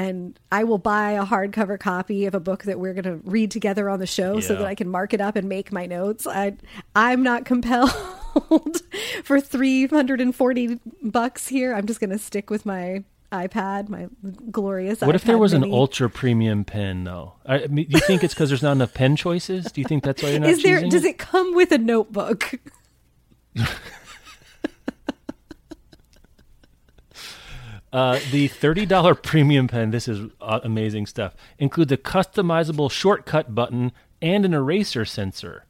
and 0.01 0.41
I 0.51 0.65
will 0.65 0.79
buy 0.79 1.11
a 1.11 1.27
hardcover 1.27 1.79
copy 1.79 2.25
of 2.25 2.35
a 2.35 2.41
book 2.41 2.65
that 2.65 2.81
we're 2.81 2.95
going 2.95 3.05
to 3.05 3.17
read 3.29 3.51
together 3.51 3.91
on 3.91 3.99
the 3.99 4.07
show 4.07 4.41
so 4.41 4.55
that 4.55 4.65
I 4.65 4.75
can 4.75 4.89
mark 4.89 5.13
it 5.13 5.21
up 5.21 5.37
and 5.37 5.47
make 5.47 5.73
my 5.73 5.85
notes. 5.85 6.27
I 6.27 6.57
I'm 6.97 7.23
not 7.23 7.45
compelled 7.45 7.93
for 9.25 9.41
340 9.43 10.81
bucks 11.03 11.49
here. 11.49 11.75
I'm 11.75 11.87
just 11.87 12.01
going 12.01 12.11
to 12.11 12.19
stick 12.19 12.49
with 12.49 12.65
my 12.65 13.05
iPad, 13.31 13.91
my 13.91 14.09
glorious 14.51 15.01
iPad. 15.01 15.07
What 15.07 15.17
if 15.17 15.25
there 15.25 15.37
iPad 15.37 15.41
was 15.41 15.53
an 15.53 15.65
ultra 15.65 16.09
premium 16.09 16.65
pen 16.65 17.05
though? 17.05 17.35
I, 17.45 17.65
I 17.65 17.67
mean, 17.67 17.87
do 17.87 17.99
you 17.99 18.01
think 18.01 18.25
it's 18.25 18.33
because 18.33 18.49
there's 18.49 18.63
not 18.63 18.73
enough 18.73 18.95
pen 18.95 19.17
choices? 19.17 19.71
Do 19.71 19.83
you 19.83 19.87
think 19.87 20.03
that's 20.03 20.23
why 20.23 20.31
you're 20.31 20.41
not 20.41 20.49
Is 20.49 20.63
there 20.63 20.77
choosing 20.77 20.91
does 20.91 21.05
it 21.05 21.19
come 21.19 21.55
with 21.55 21.73
a 21.73 21.79
notebook? 21.79 22.55
Uh, 27.93 28.21
the 28.31 28.49
$30 28.49 29.23
premium 29.23 29.67
pen, 29.67 29.91
this 29.91 30.07
is 30.07 30.31
uh, 30.41 30.61
amazing 30.63 31.07
stuff, 31.07 31.35
includes 31.59 31.91
a 31.91 31.97
customizable 31.97 32.91
shortcut 32.91 33.55
button 33.55 33.91
and 34.23 34.45
an 34.45 34.55
eraser 34.55 35.05
sensor. 35.05 35.65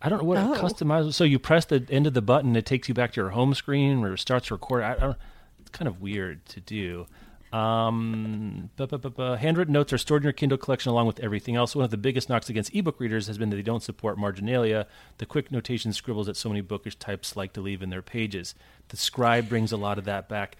I 0.00 0.08
don't 0.08 0.18
know 0.20 0.24
what 0.24 0.38
Oh. 0.38 0.54
a 0.54 0.56
customizable. 0.58 1.12
So 1.12 1.24
you 1.24 1.38
press 1.38 1.64
the 1.66 1.86
end 1.90 2.06
of 2.06 2.14
the 2.14 2.22
button, 2.22 2.56
it 2.56 2.64
takes 2.66 2.88
you 2.88 2.94
back 2.94 3.12
to 3.12 3.20
your 3.20 3.30
home 3.30 3.54
screen 3.54 4.00
where 4.00 4.14
it 4.14 4.18
starts 4.18 4.48
to 4.48 4.54
record. 4.54 4.82
I, 4.82 4.92
I 4.92 4.98
don't, 4.98 5.18
it's 5.60 5.70
kind 5.70 5.86
of 5.88 6.00
weird 6.00 6.44
to 6.46 6.60
do. 6.60 7.06
Um, 7.52 8.70
bu- 8.76 8.86
bu- 8.86 9.10
bu- 9.10 9.22
handwritten 9.34 9.74
notes 9.74 9.92
are 9.92 9.98
stored 9.98 10.22
in 10.22 10.24
your 10.24 10.32
Kindle 10.32 10.56
collection 10.56 10.90
along 10.90 11.06
with 11.06 11.20
everything 11.20 11.54
else. 11.54 11.76
One 11.76 11.84
of 11.84 11.90
the 11.90 11.98
biggest 11.98 12.30
knocks 12.30 12.48
against 12.48 12.74
ebook 12.74 12.98
readers 12.98 13.26
has 13.26 13.36
been 13.36 13.50
that 13.50 13.56
they 13.56 13.62
don't 13.62 13.82
support 13.82 14.16
marginalia, 14.18 14.86
the 15.18 15.26
quick 15.26 15.52
notation 15.52 15.92
scribbles 15.92 16.26
that 16.28 16.36
so 16.38 16.48
many 16.48 16.62
bookish 16.62 16.96
types 16.96 17.36
like 17.36 17.52
to 17.52 17.60
leave 17.60 17.82
in 17.82 17.90
their 17.90 18.00
pages. 18.00 18.54
The 18.88 18.96
scribe 18.96 19.50
brings 19.50 19.70
a 19.70 19.76
lot 19.76 19.98
of 19.98 20.04
that 20.06 20.30
back. 20.30 20.56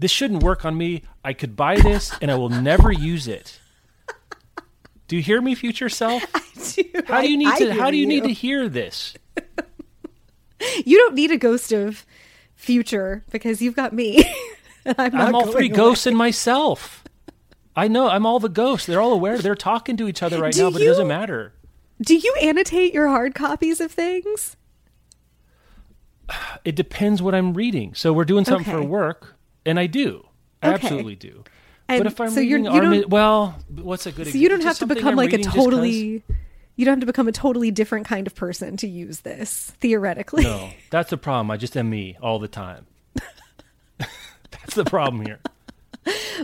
This 0.00 0.10
shouldn't 0.10 0.42
work 0.42 0.64
on 0.64 0.76
me. 0.76 1.02
I 1.24 1.34
could 1.34 1.54
buy 1.54 1.76
this 1.76 2.12
and 2.20 2.30
I 2.30 2.34
will 2.34 2.48
never 2.48 2.90
use 2.90 3.28
it. 3.28 3.60
Do 5.06 5.16
you 5.16 5.22
hear 5.22 5.40
me, 5.42 5.54
future 5.54 5.88
self? 5.88 6.22
How 7.06 7.20
do 7.20 7.30
you 7.30 7.36
need 7.36 7.48
I- 7.48 7.54
I 7.54 7.58
to? 7.58 7.70
How 7.74 7.82
hear 7.84 7.90
do 7.92 7.96
you, 7.98 8.06
need 8.06 8.24
to 8.24 8.32
hear 8.32 8.68
this? 8.68 9.14
You 10.84 10.98
don't 10.98 11.14
need 11.14 11.30
a 11.30 11.38
ghost 11.38 11.72
of 11.72 12.04
future 12.54 13.24
because 13.30 13.62
you've 13.62 13.74
got 13.74 13.94
me. 13.94 14.22
I'm, 14.98 15.14
I'm 15.16 15.34
all 15.34 15.46
three 15.46 15.68
away. 15.68 15.76
ghosts 15.76 16.06
in 16.06 16.14
myself. 16.14 17.02
I 17.74 17.88
know. 17.88 18.08
I'm 18.10 18.26
all 18.26 18.38
the 18.40 18.50
ghosts. 18.50 18.86
They're 18.86 19.00
all 19.00 19.14
aware. 19.14 19.38
They're 19.38 19.54
talking 19.54 19.96
to 19.96 20.06
each 20.06 20.22
other 20.22 20.38
right 20.38 20.52
Do 20.52 20.64
now, 20.64 20.70
but 20.70 20.82
it 20.82 20.84
doesn't 20.84 21.08
matter. 21.08 21.54
Do 22.02 22.14
you 22.14 22.34
annotate 22.42 22.92
your 22.92 23.08
hard 23.08 23.34
copies 23.34 23.80
of 23.80 23.90
things? 23.90 24.56
It 26.64 26.76
depends 26.76 27.22
what 27.22 27.34
I'm 27.34 27.54
reading. 27.54 27.94
So 27.94 28.12
we're 28.12 28.24
doing 28.26 28.44
something 28.44 28.70
for 28.70 28.82
work, 28.82 29.36
and 29.66 29.78
I 29.78 29.86
do. 29.86 30.26
I 30.62 30.68
Okay. 30.74 30.74
absolutely 30.86 31.16
do. 31.16 31.44
And 31.88 32.04
but 32.04 32.12
if 32.12 32.20
I'm 32.20 32.30
so 32.30 32.40
you're- 32.40 32.60
reading 32.62 32.74
you 32.74 32.80
Armi- 32.82 33.00
don't- 33.00 33.10
well, 33.10 33.58
what's 33.82 34.06
a 34.06 34.12
good 34.12 34.28
So 34.28 34.38
you 34.38 34.48
don't 34.48 34.62
have 34.62 34.78
to 34.78 34.86
become 34.86 35.08
I'm 35.08 35.16
like 35.16 35.30
a 35.32 35.36
reading 35.38 35.44
just 35.44 35.56
'cause- 35.56 35.64
totally 35.64 36.22
you 36.76 36.84
don't 36.86 36.92
have 36.94 37.00
to 37.00 37.06
become 37.06 37.28
a 37.28 37.32
totally 37.32 37.70
different 37.70 38.06
kind 38.06 38.26
of 38.26 38.34
person 38.34 38.76
to 38.78 38.86
use 38.88 39.20
this 39.20 39.72
theoretically. 39.80 40.44
No, 40.44 40.70
that's 40.90 41.10
the 41.10 41.16
problem. 41.18 41.50
I 41.50 41.56
just 41.56 41.76
am 41.76 41.90
me 41.90 42.16
all 42.22 42.38
the 42.38 42.48
time. 42.48 42.86
that's 43.98 44.74
the 44.74 44.84
problem 44.84 45.24
here. 45.26 45.40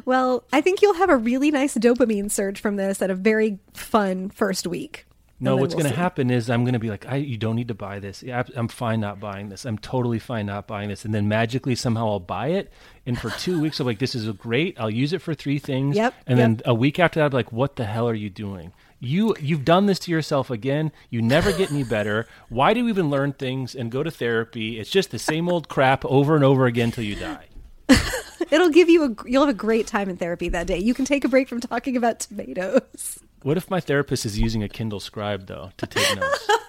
Well, 0.04 0.44
I 0.52 0.60
think 0.60 0.82
you'll 0.82 0.94
have 0.94 1.08
a 1.08 1.16
really 1.16 1.50
nice 1.50 1.74
dopamine 1.78 2.30
surge 2.30 2.60
from 2.60 2.76
this 2.76 3.00
at 3.00 3.10
a 3.10 3.14
very 3.14 3.58
fun 3.72 4.28
first 4.28 4.66
week. 4.66 5.05
No, 5.38 5.56
what's 5.56 5.74
we'll 5.74 5.82
going 5.82 5.92
to 5.92 6.00
happen 6.00 6.30
is 6.30 6.48
I'm 6.48 6.64
going 6.64 6.72
to 6.72 6.78
be 6.78 6.88
like, 6.88 7.06
I, 7.06 7.16
you 7.16 7.36
don't 7.36 7.56
need 7.56 7.68
to 7.68 7.74
buy 7.74 7.98
this. 7.98 8.24
I'm 8.56 8.68
fine 8.68 9.00
not 9.00 9.20
buying 9.20 9.50
this. 9.50 9.66
I'm 9.66 9.76
totally 9.76 10.18
fine 10.18 10.46
not 10.46 10.66
buying 10.66 10.88
this. 10.88 11.04
And 11.04 11.12
then 11.12 11.28
magically 11.28 11.74
somehow 11.74 12.08
I'll 12.08 12.20
buy 12.20 12.48
it. 12.48 12.72
And 13.04 13.18
for 13.20 13.28
two 13.30 13.60
weeks, 13.62 13.78
I'm 13.78 13.86
like, 13.86 13.98
this 13.98 14.14
is 14.14 14.30
great. 14.32 14.80
I'll 14.80 14.90
use 14.90 15.12
it 15.12 15.20
for 15.20 15.34
three 15.34 15.58
things. 15.58 15.96
Yep, 15.96 16.14
And 16.26 16.38
yep. 16.38 16.48
then 16.48 16.62
a 16.64 16.74
week 16.74 16.98
after 16.98 17.20
that, 17.20 17.26
I'm 17.26 17.32
like, 17.32 17.52
what 17.52 17.76
the 17.76 17.84
hell 17.84 18.08
are 18.08 18.14
you 18.14 18.30
doing? 18.30 18.72
You 18.98 19.36
you've 19.38 19.66
done 19.66 19.84
this 19.84 19.98
to 20.00 20.10
yourself 20.10 20.48
again. 20.50 20.90
You 21.10 21.20
never 21.20 21.52
get 21.52 21.70
any 21.70 21.84
better. 21.84 22.26
Why 22.48 22.72
do 22.72 22.80
you 22.80 22.88
even 22.88 23.10
learn 23.10 23.34
things 23.34 23.74
and 23.74 23.92
go 23.92 24.02
to 24.02 24.10
therapy? 24.10 24.80
It's 24.80 24.88
just 24.88 25.10
the 25.10 25.18
same 25.18 25.50
old 25.50 25.68
crap 25.68 26.02
over 26.06 26.34
and 26.34 26.42
over 26.42 26.64
again 26.64 26.92
till 26.92 27.04
you 27.04 27.14
die. 27.14 27.44
It'll 28.50 28.70
give 28.70 28.88
you 28.88 29.04
a 29.04 29.28
you'll 29.28 29.44
have 29.44 29.54
a 29.54 29.58
great 29.58 29.86
time 29.86 30.08
in 30.08 30.16
therapy 30.16 30.48
that 30.48 30.66
day. 30.66 30.78
You 30.78 30.94
can 30.94 31.04
take 31.04 31.24
a 31.24 31.28
break 31.28 31.46
from 31.46 31.60
talking 31.60 31.94
about 31.94 32.20
tomatoes. 32.20 33.18
What 33.42 33.56
if 33.56 33.70
my 33.70 33.80
therapist 33.80 34.26
is 34.26 34.38
using 34.38 34.62
a 34.62 34.68
Kindle 34.68 35.00
Scribe 35.00 35.46
though 35.46 35.70
to 35.76 35.86
take 35.86 36.16
notes? 36.16 36.48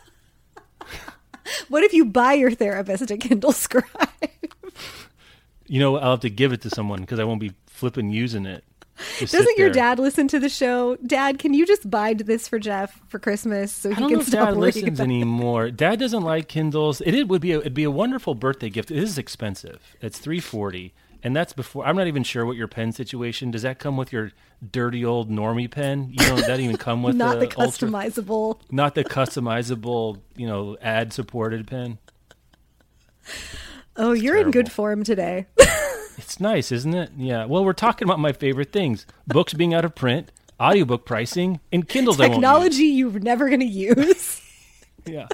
What 1.69 1.83
if 1.83 1.93
you 1.93 2.05
buy 2.05 2.33
your 2.33 2.51
therapist 2.51 3.09
a 3.11 3.17
Kindle 3.17 3.51
Scribe? 3.51 3.85
you 5.67 5.79
know, 5.79 5.97
I'll 5.97 6.11
have 6.11 6.19
to 6.21 6.29
give 6.29 6.53
it 6.53 6.61
to 6.61 6.69
someone 6.69 7.01
because 7.01 7.19
I 7.19 7.23
won't 7.23 7.41
be 7.41 7.53
flipping 7.67 8.09
using 8.09 8.45
it. 8.45 8.63
Just 9.19 9.33
Doesn't 9.33 9.57
your 9.57 9.69
dad 9.69 9.99
listen 9.99 10.27
to 10.29 10.39
the 10.39 10.49
show? 10.49 10.95
Dad, 11.05 11.37
can 11.37 11.53
you 11.53 11.67
just 11.67 11.87
buy 11.89 12.13
this 12.15 12.47
for 12.47 12.57
Jeff 12.57 12.99
for 13.07 13.19
Christmas 13.19 13.71
so 13.71 13.91
I 13.91 13.93
he 13.93 13.99
don't 13.99 14.09
can 14.09 14.17
know 14.17 14.21
if 14.21 14.27
stop 14.27 14.49
Dad 14.49 14.57
listens 14.57 14.99
anymore. 14.99 15.69
Dad 15.69 15.99
doesn't 15.99 16.23
like 16.23 16.47
Kindles. 16.47 17.01
It, 17.01 17.13
it 17.13 17.27
would 17.27 17.41
be 17.41 17.51
a, 17.51 17.59
it'd 17.59 17.73
be 17.75 17.83
a 17.83 17.91
wonderful 17.91 18.33
birthday 18.33 18.69
gift. 18.69 18.89
It 18.89 18.97
is 18.97 19.17
expensive. 19.19 19.95
It's 20.01 20.17
three 20.17 20.39
forty, 20.39 20.93
and 21.27 21.35
that's 21.35 21.51
before. 21.51 21.85
I'm 21.85 21.97
not 21.97 22.07
even 22.07 22.23
sure 22.23 22.45
what 22.45 22.55
your 22.55 22.69
pen 22.69 22.93
situation. 22.93 23.51
Does 23.51 23.63
that 23.63 23.79
come 23.79 23.97
with 23.97 24.13
your 24.13 24.31
dirty 24.71 25.03
old 25.03 25.29
normie 25.29 25.69
pen? 25.69 26.07
You 26.09 26.25
don't. 26.25 26.39
That 26.39 26.61
even 26.61 26.77
come 26.77 27.03
with 27.03 27.15
not 27.17 27.41
the 27.41 27.53
ultra- 27.59 27.89
customizable. 27.89 28.61
not 28.71 28.95
the 28.95 29.03
customizable, 29.03 30.21
you 30.37 30.47
know, 30.47 30.77
ad 30.81 31.11
supported 31.11 31.67
pen. 31.67 31.97
Oh, 33.97 34.13
you're 34.13 34.37
in 34.37 34.51
good 34.51 34.71
form 34.71 35.03
today. 35.03 35.45
It's 36.19 36.39
nice, 36.39 36.71
isn't 36.71 36.95
it? 36.95 37.11
Yeah. 37.15 37.45
Well, 37.45 37.63
we're 37.63 37.73
talking 37.73 38.07
about 38.07 38.19
my 38.19 38.31
favorite 38.31 38.71
things: 38.71 39.05
books 39.27 39.53
being 39.53 39.75
out 39.75 39.85
of 39.85 39.93
print, 39.93 40.31
audiobook 40.59 41.05
pricing, 41.05 41.59
and 41.71 41.87
Kindles. 41.87 42.19
I. 42.19 42.29
Technology 42.29 42.85
you're 42.85 43.19
never 43.19 43.47
going 43.49 43.59
to 43.59 43.65
use. 43.67 44.41
Yeah. 45.05 45.27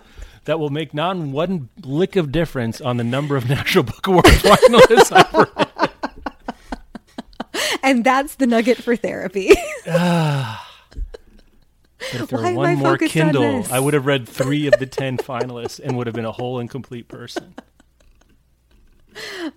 That 0.45 0.59
will 0.59 0.69
make 0.69 0.93
not 0.93 1.17
one 1.17 1.69
lick 1.83 2.15
of 2.15 2.31
difference 2.31 2.79
on 2.81 2.97
the 2.97 3.03
number 3.03 3.35
of 3.37 3.47
National 3.49 3.85
Book 3.85 4.05
Award 4.05 4.25
finalists. 4.25 5.69
And 7.83 8.03
that's 8.03 8.35
the 8.35 8.47
nugget 8.47 8.77
for 8.77 8.95
therapy. 8.95 9.51
But 12.11 12.21
if 12.21 12.29
there 12.29 12.39
Why 12.39 12.43
were 12.43 12.49
am 12.49 12.59
I 12.59 12.75
one 12.75 12.77
more 12.79 12.91
on 12.91 12.97
Kindle, 12.97 13.61
this? 13.61 13.71
I 13.71 13.79
would 13.79 13.93
have 13.93 14.05
read 14.05 14.27
three 14.27 14.67
of 14.67 14.73
the 14.77 14.85
ten 14.85 15.17
finalists 15.17 15.79
and 15.79 15.95
would 15.97 16.05
have 16.07 16.13
been 16.15 16.25
a 16.25 16.33
whole 16.33 16.59
and 16.59 16.69
complete 16.69 17.07
person. 17.07 17.55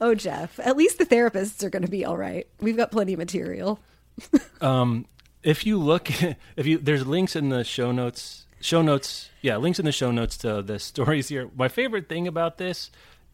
oh, 0.00 0.14
Jeff. 0.14 0.58
At 0.60 0.76
least 0.76 0.98
the 0.98 1.06
therapists 1.06 1.64
are 1.64 1.70
going 1.70 1.84
to 1.84 1.90
be 1.90 2.04
all 2.04 2.16
right. 2.16 2.46
We've 2.60 2.76
got 2.76 2.90
plenty 2.92 3.14
of 3.14 3.18
material. 3.18 3.80
Um, 4.60 5.06
if 5.42 5.66
you 5.66 5.78
look, 5.78 6.08
if 6.56 6.66
you 6.66 6.78
there's 6.78 7.06
links 7.06 7.36
in 7.36 7.50
the 7.50 7.64
show 7.64 7.92
notes. 7.92 8.46
Show 8.60 8.80
notes, 8.80 9.28
yeah, 9.42 9.58
links 9.58 9.78
in 9.78 9.84
the 9.84 9.92
show 9.92 10.10
notes 10.10 10.38
to 10.38 10.62
the 10.62 10.78
stories 10.78 11.28
here. 11.28 11.50
My 11.54 11.68
favorite 11.68 12.08
thing 12.08 12.26
about 12.26 12.56
this, 12.56 12.90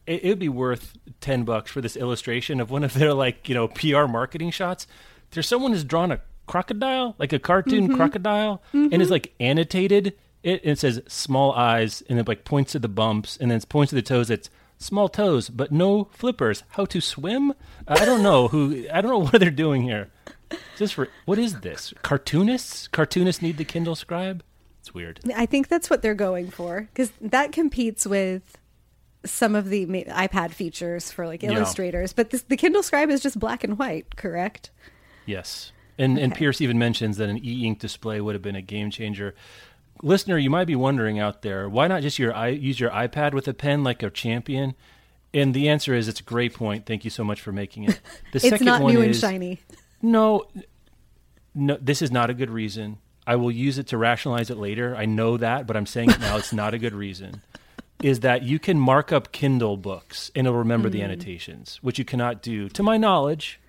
it 0.07 0.25
would 0.25 0.39
be 0.39 0.49
worth 0.49 0.97
ten 1.21 1.45
bucks 1.45 1.71
for 1.71 1.81
this 1.81 1.97
illustration 1.97 2.61
of 2.61 2.71
one 2.71 2.85
of 2.85 2.95
their 2.95 3.15
like 3.15 3.49
you 3.49 3.55
know 3.55 3.69
PR 3.69 4.07
marketing 4.07 4.51
shots. 4.51 4.87
There's 5.31 5.49
someone 5.49 5.73
who's 5.73 5.85
drawn 5.85 6.13
a 6.13 6.21
crocodile, 6.47 7.15
like 7.19 7.33
a 7.33 7.39
cartoon 7.39 7.85
Mm-hmm. 7.89 7.97
crocodile, 7.97 8.63
and 8.73 9.01
is 9.01 9.11
like 9.11 9.33
annotated. 9.41 10.15
It, 10.43 10.61
it 10.65 10.79
says 10.79 11.01
small 11.07 11.53
eyes, 11.53 12.03
and 12.09 12.19
it 12.19 12.27
like 12.27 12.45
points 12.45 12.73
to 12.73 12.79
the 12.79 12.89
bumps, 12.89 13.37
and 13.37 13.51
then 13.51 13.61
points 13.63 13.91
to 13.91 13.95
the 13.95 14.03
toes. 14.03 14.29
It's 14.29 14.51
small 14.79 15.09
toes, 15.09 15.49
but 15.49 15.71
no 15.71 16.09
flippers. 16.13 16.65
How 16.71 16.85
to 16.87 17.01
swim? 17.01 17.55
I 17.87 18.05
don't 18.05 18.23
know 18.23 18.49
who. 18.49 18.87
I 18.93 19.01
don't 19.01 19.13
know 19.13 19.19
what 19.31 19.39
they're 19.39 19.51
doing 19.51 19.83
here 19.83 20.11
this 20.79 20.93
for 20.93 21.09
what 21.25 21.39
is 21.39 21.61
this? 21.61 21.95
Cartoonists? 22.03 22.89
Cartoonists 22.89 23.43
need 23.43 23.57
the 23.57 23.65
Kindle 23.65 23.95
Scribe. 23.95 24.43
It's 24.81 24.93
weird. 24.93 25.21
I 25.37 25.47
think 25.47 25.69
that's 25.69 25.89
what 25.89 26.03
they're 26.03 26.15
going 26.15 26.51
for 26.51 26.89
because 26.93 27.13
that 27.21 27.53
competes 27.53 28.07
with 28.07 28.59
some 29.25 29.55
of 29.55 29.69
the 29.69 29.87
iPad 29.87 30.51
features 30.51 31.11
for 31.13 31.27
like 31.27 31.43
Yeah. 31.43 31.53
illustrators. 31.53 32.13
But 32.13 32.31
this, 32.31 32.43
the 32.43 32.57
Kindle 32.57 32.83
Scribe 32.83 33.11
is 33.11 33.21
just 33.21 33.39
black 33.39 33.63
and 33.65 33.79
white, 33.79 34.17
correct? 34.17 34.71
Yes. 35.27 35.73
And 35.99 36.19
and 36.19 36.35
Pierce 36.35 36.61
even 36.61 36.79
mentions 36.79 37.19
that 37.19 37.29
an 37.29 37.39
e-ink 37.45 37.79
display 37.79 38.21
would 38.21 38.35
have 38.35 38.43
been 38.43 38.57
a 38.57 38.63
game 38.63 38.91
changer. 38.91 39.35
Listener, 40.03 40.37
you 40.39 40.51
might 40.51 40.65
be 40.65 40.75
wondering 40.75 41.19
out 41.21 41.43
there, 41.43 41.69
why 41.69 41.87
not 41.87 42.03
just 42.03 42.19
your 42.19 42.35
use 42.49 42.81
your 42.81 42.91
iPad 42.91 43.35
with 43.35 43.47
a 43.47 43.55
pen 43.55 43.85
like 43.85 44.03
a 44.03 44.11
champion? 44.11 44.75
And 45.35 45.55
the 45.55 45.69
answer 45.69 45.95
is 45.95 46.09
it's 46.09 46.21
a 46.21 46.25
great 46.25 46.55
point. 46.55 46.85
Thank 46.87 47.05
you 47.05 47.11
so 47.11 47.23
much 47.25 47.41
for 47.41 47.53
making 47.53 47.85
it. 47.85 48.01
The 48.33 48.37
It's 48.39 48.49
second 48.49 48.67
not 48.67 48.83
one 48.83 48.95
new 48.95 49.01
is, 49.03 49.23
and 49.23 49.33
shiny. 49.33 49.61
No, 50.03 50.47
no, 51.55 51.79
this 51.81 52.03
is 52.03 52.11
not 52.11 52.31
a 52.31 52.35
good 52.35 52.51
reason. 52.51 52.99
I 53.27 53.37
will 53.37 53.53
use 53.53 53.79
it 53.79 53.87
to 53.89 53.99
rationalize 53.99 54.51
it 54.51 54.57
later. 54.59 54.97
I 54.97 55.05
know 55.07 55.37
that, 55.37 55.67
but 55.67 55.77
I'm 55.77 55.87
saying 55.87 56.11
it 56.11 56.19
now. 56.21 56.37
It's 56.39 56.53
not 56.53 56.75
a 56.75 56.79
good 56.79 56.95
reason. 56.95 57.41
Is 58.05 58.21
that 58.21 58.43
you 58.43 58.59
can 58.59 58.79
mark 58.79 59.13
up 59.13 59.33
Kindle 59.33 59.77
books 59.77 60.31
and 60.35 60.47
it'll 60.47 60.59
remember 60.59 60.89
Mm. 60.89 60.93
the 60.93 61.03
annotations, 61.03 61.79
which 61.83 61.99
you 61.99 62.05
cannot 62.05 62.43
do, 62.43 62.69
to 62.71 62.83
my 62.83 62.97
knowledge, 62.97 63.61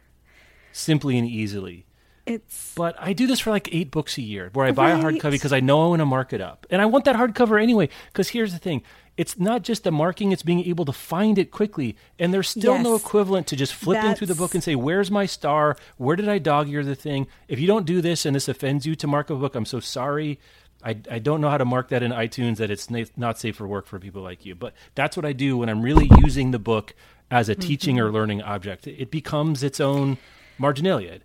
simply 0.71 1.17
and 1.17 1.27
easily. 1.27 1.85
It's 2.25 2.73
But 2.75 2.95
I 2.99 3.11
do 3.11 3.27
this 3.27 3.41
for 3.41 3.49
like 3.49 3.67
eight 3.73 3.91
books 3.91 4.17
a 4.17 4.21
year, 4.21 4.49
where 4.53 4.65
I 4.65 4.71
buy 4.71 4.91
a 4.91 4.97
hardcover 4.97 5.31
because 5.31 5.51
I 5.51 5.59
know 5.59 5.83
I 5.85 5.87
want 5.89 5.99
to 5.99 6.05
mark 6.05 6.31
it 6.31 6.39
up, 6.39 6.65
and 6.69 6.81
I 6.81 6.85
want 6.85 7.03
that 7.05 7.17
hardcover 7.17 7.61
anyway. 7.61 7.89
Because 8.13 8.29
here's 8.29 8.53
the 8.53 8.59
thing: 8.59 8.81
it's 9.17 9.37
not 9.37 9.61
just 9.61 9.83
the 9.83 9.91
marking; 9.91 10.31
it's 10.31 10.41
being 10.41 10.63
able 10.63 10.85
to 10.85 10.93
find 10.93 11.37
it 11.37 11.51
quickly. 11.51 11.97
And 12.17 12.33
there's 12.33 12.47
still 12.47 12.79
no 12.79 12.95
equivalent 12.95 13.47
to 13.47 13.57
just 13.57 13.73
flipping 13.73 14.15
through 14.15 14.27
the 14.27 14.35
book 14.35 14.53
and 14.53 14.63
say, 14.63 14.73
"Where's 14.73 15.11
my 15.11 15.25
star? 15.25 15.75
Where 15.97 16.15
did 16.15 16.29
I 16.29 16.37
dog 16.37 16.69
ear 16.69 16.85
the 16.85 16.95
thing?" 16.95 17.27
If 17.49 17.59
you 17.59 17.67
don't 17.67 17.85
do 17.85 17.99
this 17.99 18.25
and 18.25 18.33
this 18.33 18.47
offends 18.47 18.85
you 18.85 18.95
to 18.95 19.05
mark 19.05 19.29
a 19.29 19.35
book, 19.35 19.53
I'm 19.53 19.65
so 19.65 19.81
sorry. 19.81 20.39
I, 20.83 20.97
I 21.09 21.19
don't 21.19 21.39
know 21.41 21.49
how 21.49 21.57
to 21.57 21.65
mark 21.65 21.89
that 21.89 22.03
in 22.03 22.11
iTunes 22.11 22.57
that 22.57 22.69
it's 22.69 22.89
na- 22.89 23.05
not 23.15 23.39
safe 23.39 23.55
for 23.55 23.67
work 23.67 23.85
for 23.85 23.99
people 23.99 24.21
like 24.21 24.45
you, 24.45 24.55
but 24.55 24.73
that's 24.95 25.15
what 25.15 25.25
I 25.25 25.33
do 25.33 25.57
when 25.57 25.69
I'm 25.69 25.81
really 25.81 26.09
using 26.23 26.51
the 26.51 26.59
book 26.59 26.93
as 27.31 27.49
a 27.49 27.55
teaching 27.55 27.95
Mm-hmm. 27.95 28.05
or 28.05 28.11
learning 28.11 28.41
object. 28.41 28.85
It 28.87 29.09
becomes 29.11 29.63
its 29.63 29.79
own 29.79 30.17
marginalia. 30.57 31.19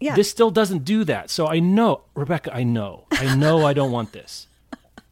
Yeah. 0.00 0.14
This 0.16 0.30
still 0.30 0.50
doesn't 0.50 0.84
do 0.84 1.04
that. 1.04 1.30
So 1.30 1.46
I 1.46 1.60
know, 1.60 2.02
Rebecca, 2.14 2.52
I 2.54 2.64
know. 2.64 3.04
I 3.12 3.36
know 3.36 3.64
I 3.64 3.72
don't 3.72 3.92
want 3.92 4.12
this. 4.12 4.48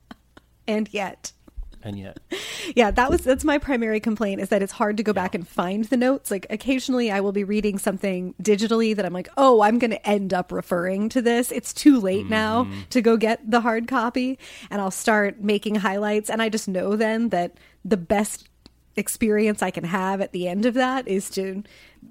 and 0.66 0.88
yet. 0.92 1.32
And 1.83 1.99
yet, 1.99 2.18
Yeah, 2.76 2.91
that 2.91 3.11
was 3.11 3.22
that's 3.22 3.45
my 3.45 3.59
primary 3.59 4.01
complaint 4.01 4.41
is 4.41 4.49
that 4.51 4.62
it's 4.62 4.72
hard 4.72 4.97
to 4.97 5.03
go 5.03 5.12
back 5.12 5.35
and 5.35 5.47
find 5.47 5.85
the 5.85 5.97
notes. 5.97 6.31
Like 6.31 6.47
occasionally 6.51 7.11
I 7.11 7.20
will 7.20 7.33
be 7.33 7.45
reading 7.45 7.78
something 7.78 8.35
digitally 8.43 8.95
that 8.97 9.05
I'm 9.05 9.12
like, 9.12 9.28
"Oh, 9.37 9.62
I'm 9.62 9.78
going 9.78 9.91
to 9.91 10.09
end 10.09 10.33
up 10.33 10.53
referring 10.53 11.09
to 11.11 11.22
this. 11.22 11.51
It's 11.53 11.72
too 11.72 11.99
late 11.99 12.28
now 12.28 12.64
mm-hmm. 12.64 12.81
to 12.91 13.03
go 13.03 13.16
get 13.16 13.51
the 13.51 13.61
hard 13.61 13.89
copy." 13.89 14.39
And 14.70 14.81
I'll 14.81 14.91
start 14.91 15.41
making 15.41 15.76
highlights 15.76 16.31
and 16.31 16.43
I 16.43 16.49
just 16.49 16.68
know 16.68 16.97
then 16.97 17.31
that 17.31 17.55
the 17.85 17.97
best 17.97 18.49
experience 18.97 19.62
I 19.62 19.70
can 19.70 19.85
have 19.85 20.20
at 20.20 20.33
the 20.33 20.49
end 20.49 20.66
of 20.66 20.74
that 20.74 21.09
is 21.09 21.31
to 21.31 21.62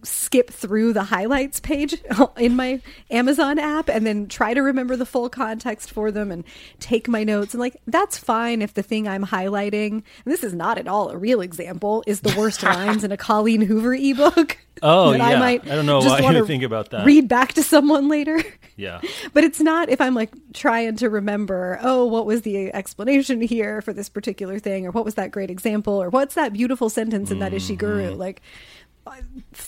skip 0.03 0.49
through 0.49 0.93
the 0.93 1.03
highlights 1.03 1.59
page 1.59 2.01
in 2.37 2.55
my 2.55 2.81
Amazon 3.11 3.59
app 3.59 3.89
and 3.89 4.05
then 4.05 4.27
try 4.27 4.53
to 4.53 4.61
remember 4.61 4.95
the 4.95 5.05
full 5.05 5.29
context 5.29 5.91
for 5.91 6.11
them 6.11 6.31
and 6.31 6.43
take 6.79 7.07
my 7.07 7.23
notes. 7.23 7.53
And 7.53 7.59
like, 7.59 7.77
that's 7.87 8.17
fine 8.17 8.61
if 8.61 8.73
the 8.73 8.83
thing 8.83 9.07
I'm 9.07 9.25
highlighting, 9.25 9.91
and 9.91 10.03
this 10.25 10.43
is 10.43 10.53
not 10.53 10.77
at 10.77 10.87
all 10.87 11.09
a 11.09 11.17
real 11.17 11.41
example, 11.41 12.03
is 12.07 12.21
the 12.21 12.33
worst 12.37 12.63
lines 12.63 13.03
in 13.03 13.11
a 13.11 13.17
Colleen 13.17 13.61
Hoover 13.61 13.93
ebook. 13.93 14.57
Oh, 14.81 15.11
that 15.11 15.17
yeah. 15.17 15.25
I 15.25 15.39
might 15.39 15.65
I 15.65 15.75
don't 15.75 15.85
know 15.85 15.99
just 15.99 16.21
why 16.21 16.31
you 16.31 16.45
think 16.45 16.63
about 16.63 16.91
that. 16.91 17.05
Read 17.05 17.27
back 17.27 17.51
to 17.53 17.63
someone 17.63 18.07
later. 18.07 18.41
yeah. 18.77 19.01
But 19.33 19.43
it's 19.43 19.59
not 19.59 19.89
if 19.89 19.99
I'm 19.99 20.15
like 20.15 20.31
trying 20.53 20.95
to 20.97 21.09
remember, 21.09 21.77
oh, 21.81 22.05
what 22.05 22.25
was 22.25 22.43
the 22.43 22.73
explanation 22.73 23.41
here 23.41 23.81
for 23.81 23.91
this 23.91 24.07
particular 24.07 24.57
thing, 24.57 24.87
or 24.87 24.91
what 24.91 25.03
was 25.03 25.15
that 25.15 25.31
great 25.31 25.49
example, 25.51 26.01
or 26.01 26.09
what's 26.09 26.35
that 26.35 26.53
beautiful 26.53 26.89
sentence 26.89 27.29
in 27.29 27.39
that 27.39 27.51
Mm-hmm. 27.51 27.73
Ishiguro? 27.73 28.17
Like, 28.17 28.41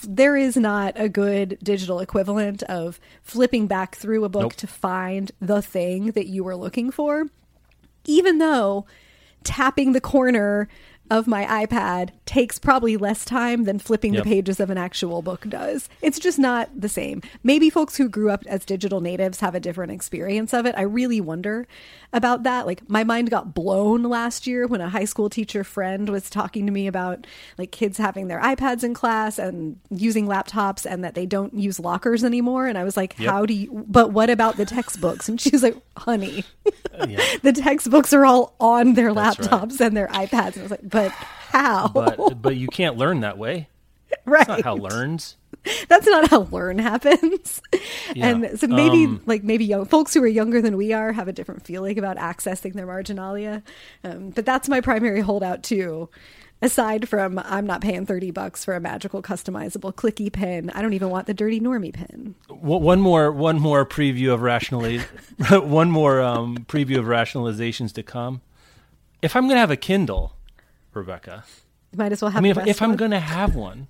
there 0.04 0.36
is 0.36 0.56
not 0.58 0.94
a 0.96 1.10
good 1.10 1.58
digital 1.64 2.00
equivalent 2.00 2.64
of 2.64 3.00
flipping 3.22 3.68
back 3.68 3.96
through 3.96 4.24
a 4.24 4.30
book 4.30 4.42
Nope. 4.44 4.54
to 4.56 4.68
find 4.68 5.32
the 5.40 5.62
thing 5.62 6.08
that 6.12 6.28
you 6.28 6.44
were 6.44 6.56
looking 6.56 6.92
for, 6.92 7.26
even 8.06 8.38
though 8.38 8.86
tapping 9.44 9.94
the 9.94 10.02
corner 10.02 10.68
of 11.10 11.28
my 11.28 11.66
iPad 11.66 12.12
takes 12.26 12.58
probably 12.58 12.96
less 12.96 13.26
time 13.26 13.66
than 13.66 13.78
flipping 13.80 14.14
Yep. 14.14 14.24
the 14.24 14.30
pages 14.30 14.60
of 14.62 14.70
an 14.70 14.78
actual 14.78 15.22
book 15.22 15.46
does. 15.50 15.90
It's 16.02 16.20
just 16.20 16.40
not 16.40 16.70
the 16.80 16.88
same. 16.88 17.22
Maybe 17.44 17.70
folks 17.70 17.98
who 17.98 18.08
grew 18.08 18.30
up 18.30 18.44
as 18.48 18.64
digital 18.64 19.02
natives 19.02 19.42
have 19.42 19.54
a 19.54 19.60
different 19.60 19.92
experience 19.92 20.54
of 20.54 20.66
it. 20.66 20.74
I 20.78 20.84
really 20.84 21.20
wonder 21.20 21.68
about 22.14 22.44
that. 22.44 22.66
Like 22.66 22.90
my 22.90 23.04
mind 23.04 23.30
got 23.30 23.54
blown 23.54 24.04
last 24.04 24.46
year 24.46 24.68
when 24.68 24.82
a 24.82 24.90
high 24.90 25.06
school 25.06 25.30
teacher 25.30 25.64
friend 25.64 26.10
was 26.10 26.30
talking 26.30 26.66
to 26.66 26.72
me 26.72 26.88
about 26.88 27.26
like 27.58 27.72
kids 27.72 27.98
having 27.98 28.28
their 28.28 28.40
iPads 28.42 28.84
in 28.84 28.94
class 28.94 29.40
and 29.40 29.80
using 29.90 30.28
laptops 30.28 30.86
and 30.86 31.04
that 31.04 31.16
they 31.16 31.26
don't 31.26 31.54
use 31.54 31.80
lockers 31.80 32.24
anymore 32.24 32.68
and 32.68 32.78
I 32.78 32.84
was 32.84 32.98
like, 32.98 33.16
Yep. 33.18 33.30
"How 33.30 33.46
do 33.46 33.54
you 33.54 33.86
but 33.88 34.12
what 34.12 34.30
about 34.30 34.58
the 34.58 34.66
textbooks?" 34.66 35.30
And 35.30 35.40
she's 35.40 35.64
like, 35.64 35.78
"Honey, 35.98 36.44
uh, 36.98 37.08
yeah. 37.10 37.22
the 37.44 37.54
textbooks 37.54 38.12
are 38.14 38.26
all 38.26 38.56
on 38.60 38.94
their 38.96 39.14
That's 39.14 39.40
right. 39.40 39.50
laptops 39.50 39.80
and 39.80 39.96
their 39.96 40.08
iPads." 40.08 40.54
And 40.54 40.60
I 40.60 40.62
was 40.64 40.72
like, 40.72 40.90
"But 40.90 41.12
how?" 41.12 41.88
But 41.88 42.42
but 42.42 42.56
you 42.58 42.68
can't 42.68 42.98
learn 42.98 43.22
that 43.22 43.38
way. 43.38 43.70
right. 44.26 44.46
That's 44.48 44.64
not 44.64 44.64
how 44.64 44.76
learns. 44.76 45.38
That's 45.88 46.08
not 46.08 46.30
how 46.30 46.48
learn 46.52 46.80
happens. 46.80 47.62
Yeah. 48.14 48.28
And 48.28 48.60
so 48.60 48.68
maybe 48.68 49.06
Um, 49.06 49.22
like 49.26 49.42
maybe 49.42 49.64
young 49.64 49.86
folks 49.86 50.14
who 50.14 50.22
are 50.22 50.28
younger 50.28 50.62
than 50.62 50.76
we 50.76 50.92
are 50.92 51.14
have 51.14 51.30
a 51.30 51.32
different 51.32 51.66
feeling 51.66 51.98
about 51.98 52.18
accessing 52.18 52.74
their 52.74 52.86
marginalia. 52.86 53.64
Um, 54.04 54.32
but 54.32 54.46
that's 54.46 54.68
my 54.68 54.82
primary 54.82 55.22
holdout 55.22 55.64
too. 55.64 56.10
Aside 56.62 57.08
from 57.08 57.40
I'm 57.40 57.66
not 57.66 57.80
paying 57.82 58.06
30 58.06 58.32
bucks 58.32 58.66
for 58.66 58.76
a 58.76 58.82
magical 58.82 59.22
customizable 59.22 59.94
clicky 59.96 60.32
pen. 60.32 60.72
I 60.76 60.82
don't 60.82 60.92
even 60.94 61.10
want 61.10 61.26
the 61.26 61.34
dirty 61.34 61.62
normie 61.62 61.94
pen. 61.94 62.36
One 62.50 63.00
more 63.00 63.32
one 63.32 63.60
more 63.62 63.86
preview 63.86 64.34
of 64.34 64.42
rationally 64.42 65.00
one 65.50 65.90
more 65.90 66.22
um, 66.22 66.58
preview 66.68 66.98
of 67.00 67.06
rationalizations 67.06 67.94
to 67.94 68.04
come. 68.04 68.42
If 69.22 69.38
I'm 69.38 69.44
going 69.44 69.56
to 69.56 69.62
have 69.62 69.72
a 69.72 69.78
Kindle, 69.78 70.36
Rebecca, 70.94 71.46
Might 71.96 72.12
as 72.12 72.22
well 72.22 72.32
have 72.32 72.40
I 72.40 72.42
mean, 72.42 72.58
if, 72.58 72.68
if 72.68 72.82
I'm 72.82 72.98
going 72.98 73.12
to 73.12 73.20
have 73.20 73.56
one, 73.56 73.88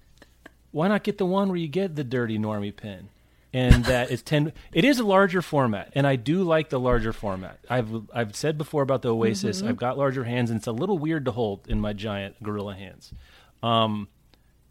why 0.71 0.87
not 0.87 1.03
get 1.03 1.17
the 1.17 1.25
one 1.25 1.47
where 1.49 1.57
you 1.57 1.67
get 1.67 1.95
the 1.95 2.03
dirty 2.03 2.37
normie 2.37 2.75
pen? 2.75 3.09
And 3.53 3.83
that 3.85 4.11
is 4.11 4.21
ten. 4.21 4.53
It 4.73 4.85
is 4.85 4.99
a 4.99 5.03
larger 5.03 5.41
format, 5.41 5.91
and 5.93 6.07
I 6.07 6.15
do 6.15 6.43
like 6.43 6.69
the 6.69 6.79
larger 6.79 7.11
format. 7.13 7.59
I've 7.69 7.89
I've 8.13 8.35
said 8.35 8.57
before 8.57 8.81
about 8.81 9.01
the 9.01 9.13
Oasis. 9.13 9.59
Mm-hmm. 9.59 9.67
I've 9.67 9.77
got 9.77 9.97
larger 9.97 10.23
hands, 10.23 10.49
and 10.49 10.57
it's 10.57 10.67
a 10.67 10.71
little 10.71 10.97
weird 10.97 11.25
to 11.25 11.31
hold 11.31 11.67
in 11.67 11.79
my 11.81 11.91
giant 11.93 12.41
gorilla 12.41 12.75
hands. 12.75 13.13
Um, 13.61 14.07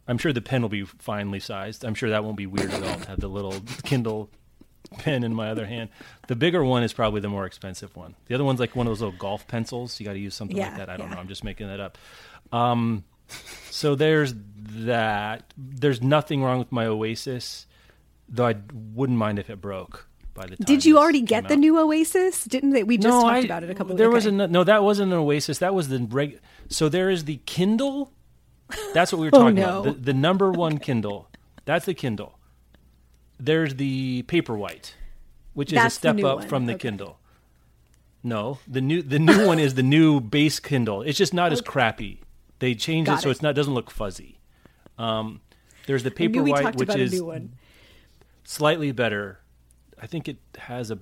I'm 0.08 0.18
sure 0.18 0.32
the 0.32 0.40
pen 0.40 0.62
will 0.62 0.68
be 0.70 0.84
finely 0.84 1.40
sized. 1.40 1.84
I'm 1.84 1.94
sure 1.94 2.10
that 2.10 2.24
won't 2.24 2.36
be 2.36 2.46
weird 2.46 2.72
at 2.72 2.82
all 2.82 2.98
to 2.98 3.08
have 3.08 3.20
the 3.20 3.28
little 3.28 3.52
Kindle 3.84 4.30
pen 4.98 5.22
in 5.22 5.34
my 5.34 5.50
other 5.50 5.66
hand. 5.66 5.90
The 6.26 6.34
bigger 6.34 6.64
one 6.64 6.82
is 6.82 6.92
probably 6.92 7.20
the 7.20 7.28
more 7.28 7.46
expensive 7.46 7.94
one. 7.94 8.16
The 8.26 8.34
other 8.34 8.42
one's 8.44 8.58
like 8.58 8.74
one 8.74 8.86
of 8.86 8.90
those 8.90 9.02
little 9.02 9.16
golf 9.16 9.46
pencils. 9.46 10.00
You 10.00 10.06
got 10.06 10.14
to 10.14 10.18
use 10.18 10.34
something 10.34 10.56
Yeah, 10.56 10.68
like 10.68 10.78
that. 10.78 10.88
I 10.88 10.96
don't 10.96 11.10
yeah. 11.10 11.14
know. 11.14 11.20
I'm 11.20 11.28
just 11.28 11.44
making 11.44 11.68
that 11.68 11.78
up. 11.80 11.98
Um, 12.50 13.04
so 13.70 13.94
there's 13.94 14.34
that. 14.56 15.52
There's 15.56 16.02
nothing 16.02 16.42
wrong 16.42 16.58
with 16.58 16.72
my 16.72 16.86
Oasis, 16.86 17.66
though 18.28 18.46
I 18.46 18.56
wouldn't 18.94 19.18
mind 19.18 19.38
if 19.38 19.50
it 19.50 19.60
broke 19.60 20.06
by 20.34 20.46
the 20.46 20.56
time. 20.56 20.64
Did 20.64 20.84
you 20.84 20.98
already 20.98 21.22
get 21.22 21.48
the 21.48 21.56
new 21.56 21.78
Oasis? 21.78 22.44
Didn't 22.44 22.70
they? 22.70 22.82
We 22.82 22.96
just 22.96 23.08
no, 23.08 23.22
talked 23.22 23.34
I, 23.34 23.38
about 23.40 23.64
it 23.64 23.70
a 23.70 23.74
couple. 23.74 23.96
There 23.96 24.10
was 24.10 24.26
okay. 24.26 24.36
a 24.44 24.48
no. 24.48 24.64
That 24.64 24.82
wasn't 24.82 25.12
an 25.12 25.18
Oasis. 25.18 25.58
That 25.58 25.74
was 25.74 25.88
the 25.88 25.98
reg. 26.10 26.40
So 26.68 26.88
there 26.88 27.10
is 27.10 27.24
the 27.24 27.40
Kindle. 27.46 28.12
That's 28.94 29.12
what 29.12 29.18
we 29.20 29.26
were 29.26 29.30
Oh, 29.34 29.38
talking 29.40 29.56
no. 29.56 29.80
about. 29.80 29.84
The, 29.84 29.92
the 29.92 30.14
number 30.14 30.50
one 30.52 30.78
Kindle. 30.78 31.28
That's 31.64 31.86
the 31.86 31.94
Kindle. 31.94 32.38
There's 33.38 33.74
the 33.76 34.22
Paperwhite, 34.24 34.92
which 35.54 35.72
is 35.72 35.76
That's 35.76 35.94
a 35.96 35.98
step 35.98 36.18
up 36.24 36.38
one. 36.40 36.48
from 36.48 36.66
the 36.66 36.74
Okay. 36.74 36.88
Kindle. 36.88 37.18
No, 38.22 38.58
the 38.68 38.82
new 38.82 39.00
the 39.02 39.18
new 39.18 39.46
one 39.46 39.58
is 39.58 39.74
the 39.74 39.82
new 39.82 40.20
base 40.20 40.60
Kindle. 40.60 41.00
It's 41.02 41.16
just 41.16 41.32
not 41.32 41.52
as 41.52 41.62
crappy. 41.62 42.20
They 42.60 42.74
changed 42.74 43.06
Got 43.08 43.18
it 43.18 43.22
so 43.22 43.28
it. 43.28 43.32
it's 43.32 43.42
not 43.42 43.54
doesn't 43.54 43.74
look 43.74 43.90
fuzzy. 43.90 44.38
Um, 44.98 45.40
there's 45.86 46.02
the 46.04 46.10
paper 46.10 46.34
knew 46.36 46.44
we 46.44 46.52
Paperwhite, 46.52 46.62
talked 46.62 46.78
which 46.78 46.94
is 46.96 47.12
a 47.12 47.16
new 47.16 47.24
one. 47.26 47.54
slightly 48.44 48.92
better. 48.92 49.40
I 50.00 50.06
think 50.06 50.28
it 50.28 50.38
has 50.56 50.90
a 50.90 50.98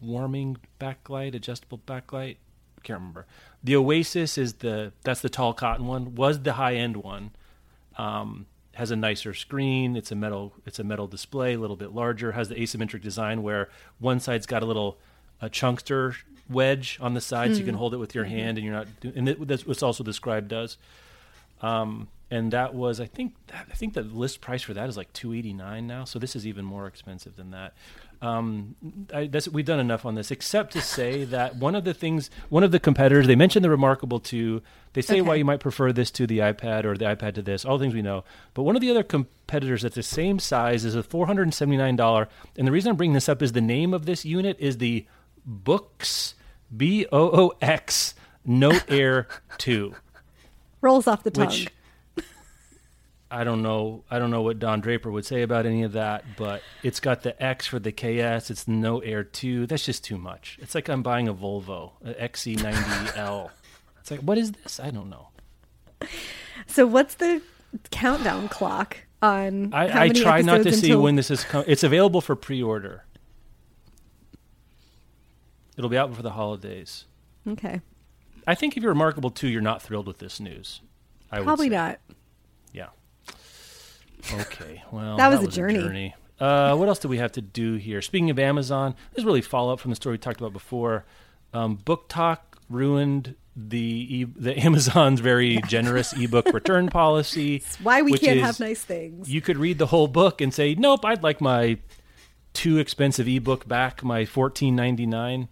warming 0.00 0.56
backlight, 0.80 1.34
adjustable 1.34 1.78
backlight. 1.86 2.36
Can't 2.82 2.98
remember. 2.98 3.26
The 3.62 3.76
Oasis 3.76 4.36
is 4.38 4.54
the 4.54 4.92
that's 5.02 5.20
the 5.20 5.28
tall 5.28 5.54
cotton 5.54 5.86
one. 5.86 6.14
Was 6.14 6.40
the 6.42 6.54
high 6.54 6.74
end 6.74 6.96
one. 6.98 7.30
Um, 7.96 8.46
has 8.74 8.90
a 8.90 8.96
nicer 8.96 9.34
screen. 9.34 9.96
It's 9.96 10.10
a 10.10 10.14
metal. 10.14 10.54
It's 10.66 10.78
a 10.78 10.84
metal 10.84 11.06
display, 11.06 11.54
a 11.54 11.58
little 11.58 11.76
bit 11.76 11.92
larger. 11.92 12.32
Has 12.32 12.48
the 12.48 12.54
asymmetric 12.56 13.02
design 13.02 13.42
where 13.42 13.68
one 13.98 14.18
side's 14.18 14.46
got 14.46 14.62
a 14.62 14.66
little 14.66 14.98
a 15.40 15.48
chunkster 15.48 16.16
wedge 16.50 16.98
on 17.00 17.14
the 17.14 17.20
side, 17.20 17.52
so 17.52 17.58
you 17.58 17.60
Hmm. 17.64 17.66
can 17.70 17.74
hold 17.76 17.94
it 17.94 17.98
with 17.98 18.14
your 18.14 18.24
Mm-hmm. 18.24 18.34
hand, 18.36 18.58
and 18.58 18.64
you're 18.64 18.74
not. 18.74 18.86
do- 19.00 19.12
And 19.14 19.28
it, 19.28 19.46
that's 19.48 19.66
what's 19.66 19.82
also 19.82 20.02
described 20.04 20.48
does. 20.48 20.76
Um, 21.60 22.08
and 22.30 22.50
that 22.52 22.74
was, 22.74 22.98
I 22.98 23.06
think, 23.06 23.34
that, 23.48 23.66
I 23.70 23.74
think 23.74 23.92
the 23.94 24.02
list 24.02 24.40
price 24.40 24.62
for 24.62 24.72
that 24.74 24.88
is 24.88 24.96
like 24.96 25.12
two 25.12 25.34
eighty 25.34 25.52
nine 25.52 25.86
now. 25.86 26.04
So 26.04 26.18
this 26.18 26.34
is 26.34 26.46
even 26.46 26.64
more 26.64 26.86
expensive 26.86 27.36
than 27.36 27.50
that. 27.50 27.74
Um, 28.22 28.76
I, 29.12 29.26
that's, 29.26 29.48
we've 29.48 29.64
done 29.64 29.80
enough 29.80 30.06
on 30.06 30.14
this, 30.14 30.30
except 30.30 30.72
to 30.74 30.80
say 30.80 31.24
that 31.36 31.56
one 31.56 31.74
of 31.74 31.84
the 31.84 31.92
things, 31.94 32.30
one 32.48 32.62
of 32.64 32.70
the 32.70 32.78
competitors, 32.80 33.26
they 33.26 33.36
mentioned 33.36 33.64
the 33.64 33.70
Remarkable 33.70 34.18
Two. 34.18 34.62
They 34.94 35.02
say 35.02 35.20
why 35.20 35.36
you 35.36 35.44
might 35.44 35.60
prefer 35.60 35.92
this 35.92 36.10
to 36.12 36.26
the 36.26 36.38
iPad 36.38 36.84
or 36.84 36.96
the 36.96 37.04
iPad 37.06 37.34
to 37.34 37.42
this. 37.42 37.64
All 37.64 37.78
things 37.78 37.94
we 37.94 38.02
know. 38.02 38.24
But 38.54 38.62
one 38.64 38.76
of 38.76 38.80
the 38.82 38.90
other 38.90 39.02
competitors 39.02 39.82
that's 39.82 39.94
the 39.94 40.02
same 40.02 40.38
size 40.38 40.84
is 40.84 40.94
a 40.94 41.02
four 41.02 41.26
hundred 41.26 41.42
and 41.44 41.54
seventy 41.54 41.76
nine 41.76 41.96
dollar. 41.96 42.28
And 42.56 42.66
the 42.66 42.72
reason 42.72 42.90
I'm 42.90 42.96
bringing 42.96 43.14
this 43.14 43.28
up 43.28 43.40
is 43.42 43.52
the 43.52 43.60
name 43.60 43.92
of 43.94 44.06
this 44.06 44.24
unit 44.24 44.56
is 44.58 44.78
the 44.78 45.06
Boox 45.48 46.34
B 46.74 47.06
O 47.12 47.30
O 47.30 47.52
X 47.60 48.14
Note 48.44 48.84
Air 48.88 49.28
Two 49.58 49.94
Rolls 50.80 51.06
off 51.06 51.22
the 51.22 51.30
tongue. 51.30 51.46
which 51.46 51.68
I 53.30 53.44
don't 53.44 53.62
know. 53.62 54.04
I 54.10 54.18
don't 54.18 54.30
know 54.30 54.42
what 54.42 54.58
Don 54.58 54.80
Draper 54.80 55.10
would 55.10 55.24
say 55.24 55.40
about 55.42 55.64
any 55.64 55.84
of 55.84 55.92
that, 55.92 56.24
but 56.36 56.60
it's 56.82 57.00
got 57.00 57.22
the 57.22 57.40
X 57.42 57.66
for 57.66 57.78
the 57.78 57.90
KS. 57.90 58.50
It's 58.50 58.68
no 58.68 58.98
Air 59.00 59.24
two. 59.24 59.66
That's 59.66 59.84
just 59.86 60.04
too 60.04 60.18
much. 60.18 60.58
It's 60.60 60.74
like 60.74 60.88
I'm 60.90 61.02
buying 61.02 61.28
a 61.28 61.34
Volvo, 61.34 61.92
a 62.04 62.12
XC90L. 62.14 63.50
It's 64.00 64.10
like, 64.10 64.18
what 64.18 64.36
is 64.36 64.50
this? 64.50 64.80
I 64.80 64.90
don't 64.90 65.08
know. 65.08 65.28
So 66.66 66.86
what's 66.88 67.14
the 67.14 67.40
countdown 67.92 68.48
clock 68.48 68.96
on? 69.22 69.70
how 69.70 69.78
I, 69.78 69.84
I 69.86 70.08
many 70.08 70.20
try 70.20 70.42
not 70.42 70.54
to 70.54 70.60
episodes 70.62 70.80
see 70.80 70.94
when 70.96 71.14
this 71.14 71.30
is. 71.30 71.44
Com- 71.44 71.62
it's 71.68 71.84
available 71.84 72.20
for 72.20 72.34
pre-order. 72.34 73.04
It'll 75.76 75.90
be 75.90 75.96
out 75.98 76.08
before 76.10 76.22
the 76.22 76.30
holidays. 76.32 77.06
Okay, 77.48 77.80
I 78.46 78.54
think 78.54 78.76
if 78.76 78.82
you're 78.82 78.92
Remarkable 78.92 79.30
two, 79.30 79.48
you're 79.48 79.60
not 79.62 79.82
thrilled 79.82 80.06
with 80.06 80.18
this 80.18 80.38
news. 80.40 80.80
I 81.30 81.40
probably 81.42 81.68
not. 81.70 81.98
Yeah. 82.72 82.88
Okay. 84.34 84.82
Well, 84.92 85.16
That 85.16 85.28
was 85.28 85.42
a 85.42 85.48
journey. 85.50 85.78
journey. 85.80 86.14
Uh, 86.38 86.74
what 86.76 86.88
else 86.88 86.98
do 86.98 87.08
we 87.08 87.18
have 87.18 87.32
to 87.32 87.40
do 87.40 87.74
here? 87.74 88.02
Speaking 88.02 88.28
of 88.30 88.38
Amazon, 88.38 88.94
this 89.12 89.20
is 89.20 89.24
really 89.24 89.40
follow 89.42 89.72
up 89.72 89.80
from 89.80 89.90
the 89.90 89.96
story 89.96 90.14
we 90.14 90.18
talked 90.18 90.40
about 90.40 90.52
before. 90.52 91.04
Um, 91.54 91.78
BookTok 91.78 92.38
ruined 92.68 93.36
the 93.56 93.78
e- 94.18 94.24
the 94.24 94.58
Amazon's 94.64 95.20
very 95.20 95.60
generous 95.68 96.12
ebook 96.12 96.46
return 96.52 96.88
policy. 96.88 97.62
Why 97.82 98.02
we 98.02 98.18
can't 98.18 98.38
is 98.38 98.44
have 98.44 98.60
nice 98.60 98.82
things? 98.82 99.32
You 99.32 99.40
could 99.40 99.56
read 99.56 99.78
the 99.78 99.86
whole 99.86 100.08
book 100.08 100.40
and 100.40 100.52
say, 100.52 100.74
"Nope, 100.74 101.04
I'd 101.04 101.22
like 101.22 101.40
my 101.40 101.78
too 102.52 102.78
expensive 102.78 103.28
ebook 103.28 103.66
back, 103.68 104.02
my 104.02 104.24
fourteen 104.24 104.74
ninety 104.76 105.06
nine 105.06 105.48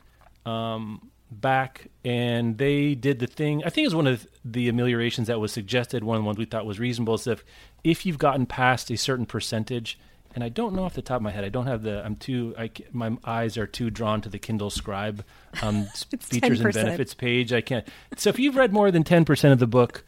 um, 0.51 1.11
back." 1.30 1.88
And 2.05 2.59
they 2.59 2.94
did 2.94 3.18
the 3.18 3.26
thing. 3.26 3.62
I 3.64 3.70
think 3.70 3.84
it 3.84 3.88
was 3.88 3.94
one 3.94 4.07
of 4.07 4.26
the 4.44 4.68
ameliorations 4.68 5.28
that 5.28 5.38
was 5.40 5.53
suggested. 5.53 6.03
One 6.05 6.16
of 6.16 6.22
the 6.22 6.26
ones 6.26 6.38
we 6.38 6.44
thought 6.46 6.66
was 6.66 6.78
reasonable 6.80 7.14
is 7.14 7.26
if 7.26 7.44
if 7.84 8.05
you've 8.07 8.18
gotten 8.18 8.46
past 8.46 8.90
a 8.90 8.96
certain 8.96 9.26
percentage. 9.26 9.98
And 10.32 10.44
I 10.44 10.48
don't 10.48 10.76
know 10.76 10.84
off 10.84 10.94
the 10.94 11.03
top 11.03 11.16
of 11.16 11.22
my 11.22 11.32
head. 11.32 11.42
I 11.42 11.48
don't 11.48 11.66
have 11.66 11.82
the. 11.82 12.05
I'm 12.05 12.14
too. 12.14 12.55
I, 12.57 12.70
my 12.92 13.16
eyes 13.24 13.57
are 13.59 13.66
too 13.66 13.90
drawn 13.90 14.20
to 14.20 14.28
the 14.28 14.38
Kindle 14.38 14.70
Scribe 14.70 15.24
um, 15.61 15.86
features 16.20 16.61
and 16.61 16.68
10%. 16.70 16.74
benefits 16.74 17.14
page. 17.14 17.53
I 17.53 17.61
can't. 17.61 17.84
So 18.16 18.30
if 18.30 18.38
you've 18.38 18.55
read 18.55 18.72
more 18.72 18.92
than 18.92 19.03
ten 19.03 19.24
percent 19.24 19.53
of 19.53 19.59
the 19.59 19.66
book, 19.66 20.05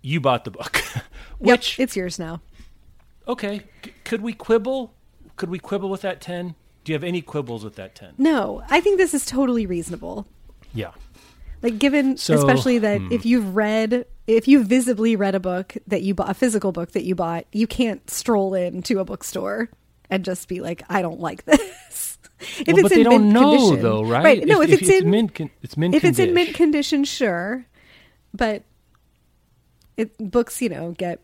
you 0.00 0.18
bought 0.18 0.44
the 0.44 0.50
book. 0.50 0.82
Yep, 1.44 1.58
Which 1.58 1.78
it's 1.80 1.94
yours 1.96 2.18
now. 2.18 2.40
Okay. 3.28 3.64
C- 3.84 3.92
could 4.04 4.22
we 4.22 4.32
quibble? 4.32 4.94
Could 5.36 5.50
we 5.50 5.58
quibble 5.58 5.90
with 5.90 6.02
that 6.02 6.20
10? 6.20 6.54
Do 6.84 6.92
you 6.92 6.94
have 6.94 7.04
any 7.04 7.22
quibbles 7.22 7.64
with 7.64 7.76
that 7.76 7.94
10? 7.94 8.14
No, 8.18 8.62
I 8.68 8.80
think 8.80 8.98
this 8.98 9.14
is 9.14 9.24
totally 9.24 9.66
reasonable. 9.66 10.26
Yeah. 10.74 10.92
Like 11.62 11.78
given 11.78 12.16
So, 12.16 12.34
especially 12.34 12.78
that 12.78 13.00
hmm. 13.00 13.12
if 13.12 13.24
you've 13.24 13.54
read 13.54 14.06
if 14.26 14.48
you 14.48 14.64
visibly 14.64 15.16
read 15.16 15.34
a 15.34 15.40
book 15.40 15.76
that 15.86 16.02
you 16.02 16.14
bought 16.14 16.30
a 16.30 16.34
physical 16.34 16.72
book 16.72 16.92
that 16.92 17.04
you 17.04 17.14
bought, 17.14 17.46
you 17.52 17.66
can't 17.66 18.08
stroll 18.10 18.54
into 18.54 18.98
a 19.00 19.04
bookstore 19.04 19.68
and 20.10 20.24
just 20.24 20.48
be 20.48 20.60
like, 20.60 20.82
I 20.88 21.02
don't 21.02 21.20
like 21.20 21.44
this. 21.46 22.18
if 22.40 22.66
Well, 22.66 22.78
it's 22.78 22.82
but 22.82 22.92
in 22.92 22.98
they 22.98 23.04
don't 23.04 23.22
mint 23.22 23.34
know, 23.34 23.58
condition. 23.58 23.82
though, 23.82 24.02
right? 24.02 24.24
Right. 24.24 24.44
No, 24.46 24.62
if, 24.62 24.70
it's, 24.70 24.88
in 24.88 25.10
mint, 25.10 25.34
con- 25.34 25.50
it's 25.62 25.76
mint 25.76 25.94
if 25.94 26.04
it's 26.04 26.18
in 26.18 26.34
mint 26.34 26.54
condition. 26.54 26.98
condition, 27.02 27.04
sure. 27.04 27.66
But 28.34 28.62
it 29.96 30.16
books, 30.30 30.62
you 30.62 30.68
know, 30.68 30.92
get 30.92 31.20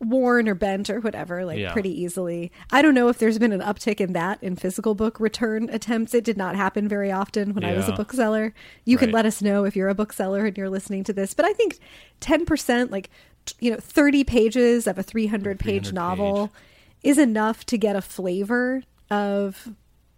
worn 0.00 0.48
or 0.48 0.54
bent 0.54 0.88
or 0.88 1.00
whatever, 1.00 1.44
like 1.44 1.58
Yeah. 1.58 1.72
pretty 1.72 1.90
easily. 2.00 2.50
I 2.72 2.80
don't 2.80 2.94
know 2.94 3.08
if 3.08 3.18
there's 3.18 3.38
been 3.38 3.52
an 3.52 3.60
uptick 3.60 4.00
in 4.00 4.14
that 4.14 4.42
in 4.42 4.56
physical 4.56 4.94
book 4.94 5.20
return 5.20 5.68
attempts. 5.70 6.14
It 6.14 6.24
did 6.24 6.36
not 6.36 6.56
happen 6.56 6.88
very 6.88 7.12
often 7.12 7.54
when 7.54 7.64
I 7.64 7.74
was 7.74 7.88
a 7.88 7.92
bookseller. 7.92 8.54
You 8.84 8.96
can 8.96 9.10
let 9.10 9.26
us 9.26 9.42
know 9.42 9.64
if 9.64 9.76
you're 9.76 9.88
a 9.88 9.94
bookseller 9.94 10.46
and 10.46 10.56
you're 10.56 10.70
listening 10.70 11.04
to 11.04 11.12
this. 11.12 11.34
But 11.34 11.44
I 11.44 11.52
think 11.52 11.78
10%, 12.20 12.90
like, 12.90 13.10
you 13.60 13.70
know, 13.70 13.76
30 13.78 14.24
pages 14.24 14.86
of 14.86 14.98
a 14.98 15.02
300 15.02 15.58
page 15.58 15.88
300 15.88 15.94
novel 15.94 16.52
is 17.02 17.18
enough 17.18 17.64
to 17.66 17.78
get 17.78 17.96
a 17.96 18.02
flavor 18.02 18.82
of 19.10 19.68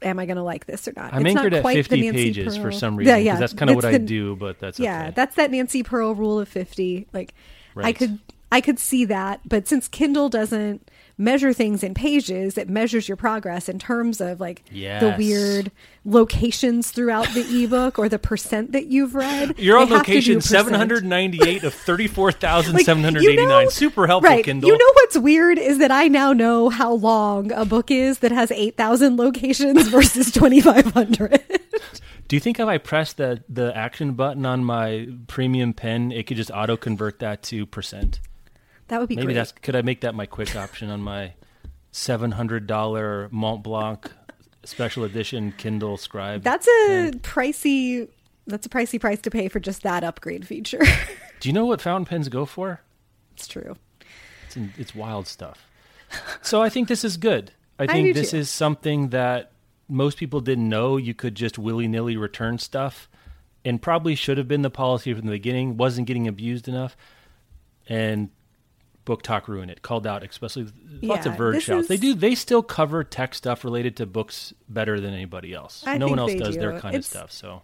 am 0.00 0.18
I 0.18 0.26
going 0.26 0.36
to 0.36 0.42
like 0.42 0.66
this 0.66 0.86
or 0.86 0.92
not? 0.96 1.12
I'm 1.12 1.26
It's 1.26 1.34
not 1.34 1.44
anchored 1.44 1.54
at 1.54 1.62
quite 1.62 1.74
the 1.76 1.82
50 1.82 2.00
Nancy 2.02 2.24
pages 2.24 2.56
for 2.56 2.70
some 2.70 2.96
reason. 2.96 3.10
Yeah, 3.10 3.16
yeah. 3.16 3.36
That's 3.36 3.52
kind 3.52 3.70
of 3.70 3.76
what 3.76 3.84
It's 3.84 3.96
I 3.96 3.98
do, 3.98 4.36
but 4.36 4.60
that's 4.60 4.78
yeah, 4.78 5.06
okay. 5.06 5.12
that's 5.16 5.34
that 5.36 5.50
Nancy 5.50 5.82
Pearl 5.82 6.14
rule 6.14 6.38
of 6.38 6.48
50. 6.48 7.08
Like 7.12 7.34
I 7.86 7.92
could 7.92 8.18
I 8.50 8.60
could 8.60 8.78
see 8.78 9.04
that, 9.06 9.40
but 9.46 9.68
since 9.68 9.88
Kindle 9.88 10.28
doesn't 10.28 10.90
measure 11.18 11.52
things 11.52 11.82
in 11.82 11.92
pages, 11.94 12.56
it 12.56 12.68
measures 12.68 13.08
your 13.08 13.16
progress 13.16 13.68
in 13.68 13.78
terms 13.78 14.20
of 14.20 14.38
like 14.40 14.62
the 15.00 15.14
weird 15.18 15.72
locations 16.04 16.90
throughout 16.92 17.26
the 17.34 17.64
ebook 17.64 17.98
or 17.98 18.08
the 18.08 18.18
percent 18.18 18.72
that 18.72 18.86
you've 18.86 19.14
read. 19.14 19.58
You're 19.58 19.76
on 19.78 19.88
They 19.88 19.94
have 19.96 20.06
to 20.06 20.12
do 20.12 20.16
location 20.36 20.40
798 20.40 21.64
of 21.64 21.74
Like, 21.74 21.82
34,789. 21.84 23.38
you 23.38 23.46
know- 23.48 23.68
Super 23.68 24.06
helpful, 24.06 24.30
right. 24.30 24.44
Kindle. 24.44 24.70
You 24.70 24.78
know 24.78 24.92
what's 24.94 25.18
weird 25.18 25.58
is 25.58 25.78
that 25.78 25.90
I 25.90 26.08
now 26.08 26.32
know 26.32 26.68
how 26.68 26.92
long 26.92 27.50
a 27.52 27.64
book 27.64 27.90
is 27.90 28.20
that 28.20 28.32
has 28.32 28.50
8,000 28.50 29.16
locations 29.16 29.88
versus 29.88 30.30
2,500. 30.32 31.42
Do 32.28 32.36
you 32.36 32.40
think 32.40 32.60
if 32.60 32.66
I 32.66 32.78
press 32.78 33.12
the, 33.14 33.42
the 33.48 33.76
action 33.76 34.12
button 34.12 34.44
on 34.46 34.62
my 34.64 35.08
premium 35.28 35.72
pen, 35.72 36.12
it 36.12 36.26
could 36.26 36.36
just 36.36 36.50
auto 36.50 36.76
convert 36.76 37.18
that 37.20 37.42
to 37.44 37.66
percent? 37.66 38.20
That 38.88 39.00
would 39.00 39.08
be 39.08 39.16
Maybe 39.16 39.26
great. 39.26 39.34
that's 39.34 39.52
could 39.52 39.76
I 39.76 39.82
make 39.82 40.00
that 40.02 40.14
my 40.14 40.26
quick 40.26 40.54
option 40.56 40.90
on 40.90 41.00
my 41.00 41.34
seven 41.90 42.32
hundred 42.32 42.66
dollar 42.66 43.28
Mont 43.30 43.62
Blanc 43.62 44.10
special 44.64 45.04
edition 45.04 45.52
Kindle 45.56 45.96
Scribe? 45.96 46.42
That's 46.42 46.66
a 46.66 47.12
pricey. 47.22 48.08
That's 48.46 48.66
a 48.66 48.70
pricey 48.70 49.00
price 49.00 49.20
to 49.22 49.30
pay 49.30 49.48
for 49.48 49.60
just 49.60 49.82
that 49.82 50.02
upgrade 50.04 50.46
feature. 50.46 50.82
Do 51.40 51.48
you 51.48 51.52
know 51.52 51.66
what 51.66 51.80
fountain 51.80 52.06
pens 52.06 52.28
go 52.28 52.44
for? 52.46 52.80
it's 53.34 53.46
true. 53.46 53.76
It's, 54.46 54.56
it's 54.76 54.94
wild 54.94 55.28
stuff. 55.28 55.64
So 56.42 56.60
I 56.60 56.68
think 56.70 56.88
this 56.88 57.04
is 57.04 57.16
good. 57.16 57.52
I 57.78 57.86
think 57.86 58.14
this 58.14 58.32
too. 58.32 58.38
is 58.38 58.50
something 58.50 59.10
that 59.10 59.52
most 59.88 60.18
people 60.18 60.40
didn't 60.40 60.68
know 60.68 60.96
you 60.96 61.14
could 61.14 61.34
just 61.34 61.58
willy 61.58 61.86
nilly 61.86 62.16
return 62.16 62.58
stuff, 62.58 63.08
and 63.64 63.80
probably 63.80 64.14
should 64.16 64.38
have 64.38 64.48
been 64.48 64.62
the 64.62 64.70
policy 64.70 65.12
from 65.14 65.26
the 65.26 65.32
beginning. 65.32 65.76
Wasn't 65.76 66.06
getting 66.06 66.26
abused 66.26 66.66
enough, 66.66 66.96
and 67.88 68.30
BookTok 69.08 69.48
ruined 69.48 69.70
it. 69.70 69.82
Called 69.82 70.06
out, 70.06 70.22
especially 70.22 70.66
lots 71.02 71.26
Yeah, 71.26 71.32
of 71.32 71.38
Verge 71.38 71.54
this 71.56 71.64
shouts. 71.64 71.88
They 71.88 71.96
do. 71.96 72.14
They 72.14 72.34
still 72.34 72.62
cover 72.62 73.02
tech 73.02 73.34
stuff 73.34 73.64
related 73.64 73.96
to 73.96 74.06
books 74.06 74.52
better 74.68 75.00
than 75.00 75.12
anybody 75.14 75.54
else. 75.54 75.82
I 75.86 75.98
no 75.98 76.08
one 76.08 76.18
else 76.18 76.34
does 76.34 76.56
their 76.56 76.78
kind 76.78 76.94
It's- 76.94 77.06
of 77.06 77.10
stuff. 77.10 77.32
So, 77.32 77.62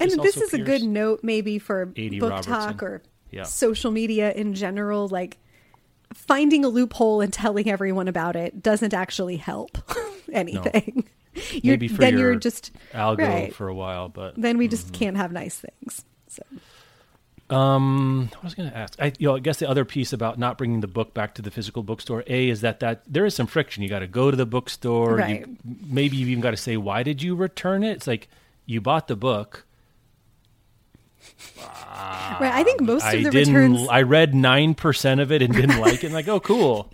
And 0.00 0.10
Just 0.10 0.22
this 0.22 0.36
also 0.36 0.46
is 0.48 0.54
a 0.54 0.58
good 0.58 0.82
note, 0.82 1.20
maybe 1.22 1.58
for 1.60 1.92
80 1.94 2.18
book 2.18 2.30
Robertson. 2.30 2.52
talk 2.52 2.82
or 2.82 3.02
Yeah. 3.30 3.44
social 3.44 3.90
media 3.92 4.32
in 4.32 4.54
general. 4.54 5.06
Like 5.08 5.38
finding 6.12 6.64
a 6.64 6.68
loophole 6.68 7.20
and 7.20 7.32
telling 7.42 7.68
everyone 7.70 8.08
about 8.08 8.34
it 8.36 8.62
doesn't 8.62 8.92
actually 8.92 9.36
help 9.36 9.78
anything. 10.32 11.04
You're, 11.52 11.72
maybe 11.74 11.88
for 11.88 11.96
then 11.98 12.12
your 12.16 12.30
you're 12.32 12.38
just 12.40 12.70
algo 12.92 13.18
right. 13.18 13.54
for 13.54 13.66
a 13.68 13.74
while, 13.74 14.08
but 14.08 14.34
Then 14.40 14.56
we 14.58 14.68
just 14.68 14.86
Mm-hmm. 14.88 14.94
can't 14.94 15.16
have 15.16 15.32
nice 15.32 15.58
things. 15.58 16.04
So 16.28 16.42
Um, 17.50 18.30
what 18.32 18.44
was 18.44 18.54
I 18.54 18.56
going 18.56 18.70
to 18.70 18.76
ask? 18.76 18.96
I, 19.00 19.12
you 19.18 19.28
know, 19.28 19.36
I 19.36 19.38
guess 19.38 19.58
the 19.58 19.68
other 19.68 19.84
piece 19.84 20.12
about 20.12 20.38
not 20.38 20.56
bringing 20.56 20.80
the 20.80 20.86
book 20.86 21.12
back 21.12 21.34
to 21.34 21.42
the 21.42 21.50
physical 21.50 21.82
bookstore, 21.82 22.24
a 22.26 22.48
is 22.48 22.62
that 22.62 22.80
that 22.80 23.02
there 23.06 23.26
is 23.26 23.34
some 23.34 23.46
friction. 23.46 23.82
You 23.82 23.88
got 23.88 23.98
to 23.98 24.06
go 24.06 24.30
to 24.30 24.36
the 24.36 24.46
bookstore. 24.46 25.16
Right. 25.16 25.40
You, 25.40 25.56
maybe 25.86 26.16
you've 26.16 26.30
even 26.30 26.40
got 26.40 26.52
to 26.52 26.56
say, 26.56 26.76
why 26.76 27.02
did 27.02 27.22
you 27.22 27.34
return 27.34 27.82
it? 27.84 27.92
It's 27.92 28.06
like 28.06 28.28
you 28.66 28.80
bought 28.80 29.08
the 29.08 29.16
book. 29.16 29.66
right, 31.58 32.52
I 32.52 32.64
think 32.64 32.80
most 32.80 33.04
I 33.04 33.14
of 33.14 33.24
the 33.24 33.30
didn't. 33.30 33.54
returns. 33.54 33.88
I 33.88 34.02
read 34.02 34.34
nine 34.34 34.74
percent 34.74 35.20
of 35.20 35.30
it 35.30 35.42
and 35.42 35.54
didn't 35.54 35.80
like 35.80 36.02
it. 36.02 36.04
And 36.04 36.14
like, 36.14 36.28
oh, 36.28 36.40
cool. 36.40 36.90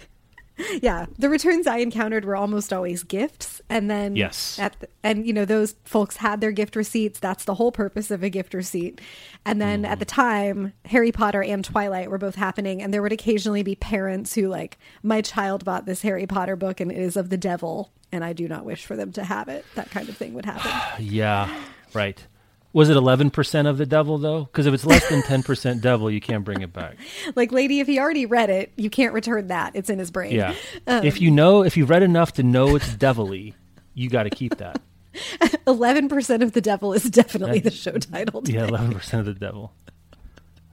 yeah 0.83 1.07
the 1.19 1.29
returns 1.29 1.67
i 1.67 1.79
encountered 1.79 2.25
were 2.25 2.37
almost 2.37 2.73
always 2.73 3.03
gifts 3.03 3.61
and 3.69 3.91
then 3.91 4.17
Yes. 4.17 4.59
at 4.59 4.79
the, 4.81 4.89
and 5.03 5.27
you 5.27 5.33
know 5.33 5.45
those 5.45 5.75
folks 5.85 6.17
had 6.17 6.41
their 6.41 6.53
gift 6.53 6.77
receipts 6.77 7.19
that's 7.21 7.45
the 7.45 7.55
whole 7.55 7.73
purpose 7.73 8.11
of 8.11 8.23
a 8.23 8.31
gift 8.31 8.55
receipt 8.55 9.01
and 9.45 9.61
then 9.61 9.83
Mm-hmm. 9.83 9.93
at 9.93 9.99
the 9.99 10.05
time 10.05 10.73
harry 10.87 11.13
potter 11.13 11.43
and 11.43 11.65
twilight 11.65 12.11
were 12.11 12.19
both 12.19 12.35
happening 12.35 12.83
and 12.83 12.93
there 12.93 13.03
would 13.03 13.13
occasionally 13.13 13.63
be 13.63 13.75
parents 13.75 14.35
who 14.35 14.49
like 14.49 14.79
my 15.03 15.21
child 15.23 15.65
bought 15.65 15.87
this 15.87 16.03
harry 16.03 16.27
potter 16.27 16.57
book 16.57 16.81
and 16.81 16.91
it 16.91 16.99
is 16.99 17.17
of 17.17 17.31
the 17.31 17.37
devil 17.39 17.93
and 18.13 18.25
i 18.25 18.33
do 18.33 18.49
not 18.49 18.65
wish 18.65 18.85
for 18.85 18.97
them 18.97 19.13
to 19.13 19.25
have 19.25 19.49
it 19.49 19.65
that 19.77 19.91
kind 19.91 20.09
of 20.09 20.17
thing 20.17 20.35
would 20.35 20.45
happen 20.45 20.71
Yeah, 21.05 21.55
right. 21.95 22.25
Was 22.73 22.89
it 22.89 22.97
eleven 22.97 23.31
percent 23.31 23.67
of 23.67 23.79
the 23.79 23.87
devil 23.87 24.17
though? 24.19 24.45
Because 24.45 24.67
if 24.67 24.75
it's 24.75 24.87
less 24.87 25.09
than 25.09 25.23
ten 25.23 25.43
percent 25.43 25.83
devil, 25.83 26.11
you 26.11 26.21
can't 26.21 26.45
bring 26.45 26.63
it 26.63 26.73
back. 26.73 26.97
like 27.35 27.51
lady 27.53 27.81
if 27.81 27.87
he 27.87 27.99
already 27.99 28.27
read 28.27 28.49
it 28.51 28.73
you 28.77 28.89
can't 28.91 29.13
return 29.13 29.49
that 29.49 29.73
it's 29.75 29.91
in 29.91 29.99
his 29.99 30.11
brain 30.11 30.33
Yeah. 30.35 30.55
Um, 30.87 31.05
if 31.05 31.21
you 31.21 31.31
know, 31.31 31.65
if 31.65 31.77
you 31.77 31.85
read 31.85 32.03
enough 32.03 32.33
to 32.35 32.43
know 32.43 32.77
it's 32.77 32.95
devilly, 32.95 33.55
you 33.95 34.09
got 34.09 34.23
to 34.25 34.31
keep 34.31 34.57
that. 34.59 34.81
11% 35.67 36.43
of 36.43 36.53
the 36.53 36.61
devil 36.61 36.93
is 36.93 37.03
definitely 37.05 37.59
the 37.61 37.71
show 37.71 37.93
title 37.99 38.43
Yeah, 38.47 38.65
eleven 38.69 38.93
percent 38.95 39.27
of 39.27 39.35
the 39.35 39.41
devil. 39.47 39.73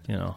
You 0.07 0.15
know, 0.15 0.35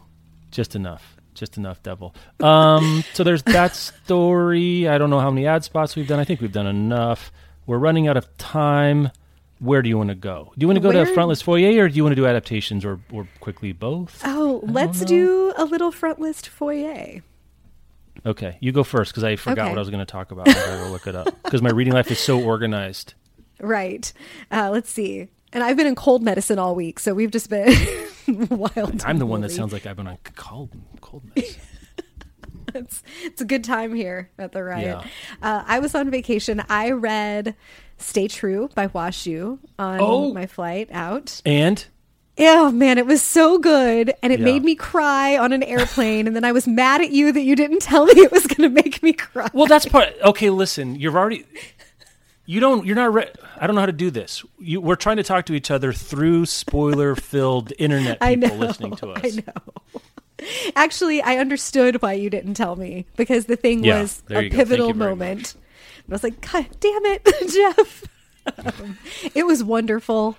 just 0.49 0.75
enough, 0.75 1.15
just 1.35 1.57
enough 1.57 1.81
devil. 1.83 2.15
Um, 2.39 3.03
so 3.13 3.23
there's 3.23 3.43
that 3.43 3.75
story. 3.75 4.87
I 4.87 4.97
don't 4.97 5.09
know 5.11 5.19
how 5.19 5.29
many 5.31 5.45
ad 5.47 5.63
spots 5.63 5.95
we've 5.95 6.07
done. 6.07 6.19
I 6.19 6.23
think 6.25 6.41
we've 6.41 6.51
done 6.51 6.67
enough. 6.67 7.31
We're 7.67 7.77
running 7.77 8.07
out 8.07 8.17
of 8.17 8.35
time. 8.37 9.11
Where 9.61 9.81
do 9.83 9.89
you 9.89 9.97
want 9.97 10.09
to 10.09 10.15
go? 10.15 10.51
Do 10.57 10.63
you 10.63 10.67
want 10.67 10.77
to 10.77 10.81
go 10.81 10.89
Where- 10.89 11.05
to 11.05 11.11
Frontlist 11.11 11.43
Foyer, 11.43 11.83
or 11.85 11.87
do 11.89 11.95
you 11.95 12.03
want 12.03 12.11
to 12.15 12.21
do 12.21 12.25
adaptations, 12.25 12.83
or 12.83 12.99
or 13.11 13.27
quickly 13.39 13.71
both? 13.73 14.21
Oh, 14.25 14.59
let's 14.63 15.05
do 15.05 15.53
a 15.55 15.63
little 15.65 15.91
front 15.91 16.19
list 16.19 16.47
foyer. 16.47 17.21
Okay, 18.25 18.57
you 18.59 18.71
go 18.71 18.83
first 18.83 19.11
because 19.11 19.23
I 19.23 19.35
forgot 19.35 19.59
Okay. 19.63 19.69
what 19.69 19.77
I 19.77 19.81
was 19.81 19.89
going 19.89 20.05
to 20.05 20.11
talk 20.11 20.31
about. 20.31 20.47
I 20.49 20.53
gotta 20.53 20.89
look 20.89 21.05
it 21.07 21.15
up 21.15 21.25
because 21.43 21.61
my 21.61 21.69
reading 21.69 21.93
life 21.93 22.09
is 22.11 22.19
so 22.19 22.41
organized. 22.41 23.13
Right. 23.59 24.11
Uh, 24.51 24.69
let's 24.71 24.89
see. 24.89 25.27
And 25.53 25.63
I've 25.63 25.77
been 25.77 25.87
in 25.87 25.95
cold 25.95 26.23
medicine 26.23 26.57
all 26.59 26.73
week, 26.75 26.99
so 26.99 27.13
we've 27.13 27.29
just 27.31 27.49
been 27.49 27.75
wild. 28.49 29.03
I'm 29.05 29.17
the 29.19 29.25
one 29.27 29.41
that 29.41 29.51
sounds 29.51 29.73
like 29.73 29.85
I've 29.85 29.95
been 29.97 30.07
on 30.07 30.17
cold 30.35 30.71
cold 31.01 31.23
medicine. 31.35 31.61
it's, 32.73 33.03
it's 33.23 33.41
a 33.41 33.45
good 33.45 33.63
time 33.63 33.93
here 33.93 34.29
at 34.39 34.51
the 34.53 34.63
riot. 34.63 34.99
Yeah. 35.03 35.07
Uh, 35.41 35.63
I 35.67 35.79
was 35.79 35.93
on 35.93 36.09
vacation. 36.09 36.63
I 36.69 36.91
read 36.91 37.55
Stay 38.01 38.27
True 38.27 38.69
by 38.75 38.87
Hua 38.87 39.11
Hsu 39.11 39.59
on 39.79 39.99
Oh. 40.01 40.33
my 40.33 40.45
flight 40.45 40.89
out. 40.91 41.41
and 41.45 41.85
Oh 42.37 42.71
man, 42.71 42.97
it 42.97 43.05
was 43.05 43.21
so 43.21 43.59
good. 43.59 44.13
And 44.23 44.31
it 44.33 44.39
Yeah. 44.39 44.45
made 44.45 44.63
me 44.63 44.73
cry 44.73 45.37
on 45.37 45.51
an 45.53 45.61
airplane. 45.63 46.27
and 46.27 46.35
then 46.35 46.43
I 46.45 46.51
was 46.53 46.65
mad 46.67 47.01
at 47.01 47.11
you 47.11 47.31
that 47.31 47.41
you 47.41 47.55
didn't 47.55 47.81
tell 47.81 48.05
me 48.05 48.13
it 48.21 48.31
was 48.31 48.47
going 48.47 48.67
to 48.67 48.69
make 48.83 49.03
me 49.03 49.13
cry. 49.13 49.49
well, 49.53 49.67
that's 49.67 49.85
part. 49.85 50.09
Okay, 50.23 50.49
listen, 50.49 50.95
you're 50.95 51.15
already. 51.17 51.45
You 52.45 52.59
don't. 52.59 52.85
You're 52.85 52.95
not. 52.95 53.13
Re- 53.13 53.29
I 53.59 53.67
don't 53.67 53.75
know 53.75 53.81
how 53.81 53.85
to 53.85 53.91
do 53.91 54.09
this. 54.09 54.43
You, 54.59 54.81
we're 54.81 54.95
trying 54.95 55.17
to 55.17 55.23
talk 55.23 55.45
to 55.45 55.53
each 55.53 55.69
other 55.69 55.93
through 55.93 56.47
spoiler-filled 56.47 57.71
internet 57.79 58.17
I 58.21 58.35
know. 58.35 58.53
listening 58.55 58.95
to 58.97 59.09
us. 59.11 59.21
I 59.23 59.41
know. 59.45 60.47
Actually, 60.75 61.21
I 61.21 61.37
understood 61.37 62.01
why 62.01 62.13
you 62.13 62.29
didn't 62.29 62.55
tell 62.55 62.75
me 62.75 63.05
because 63.15 63.45
the 63.45 63.55
thing 63.55 63.83
Yeah, 63.83 64.01
was 64.01 64.23
a 64.31 64.49
pivotal 64.49 64.93
moment. 64.95 65.53
I 66.11 66.15
was 66.15 66.23
like, 66.23 66.41
God 66.41 66.67
damn 66.79 67.05
it, 67.05 67.25
Jeff. 67.77 68.03
Um, 68.57 68.97
it 69.35 69.45
was 69.45 69.63
wonderful. 69.63 70.37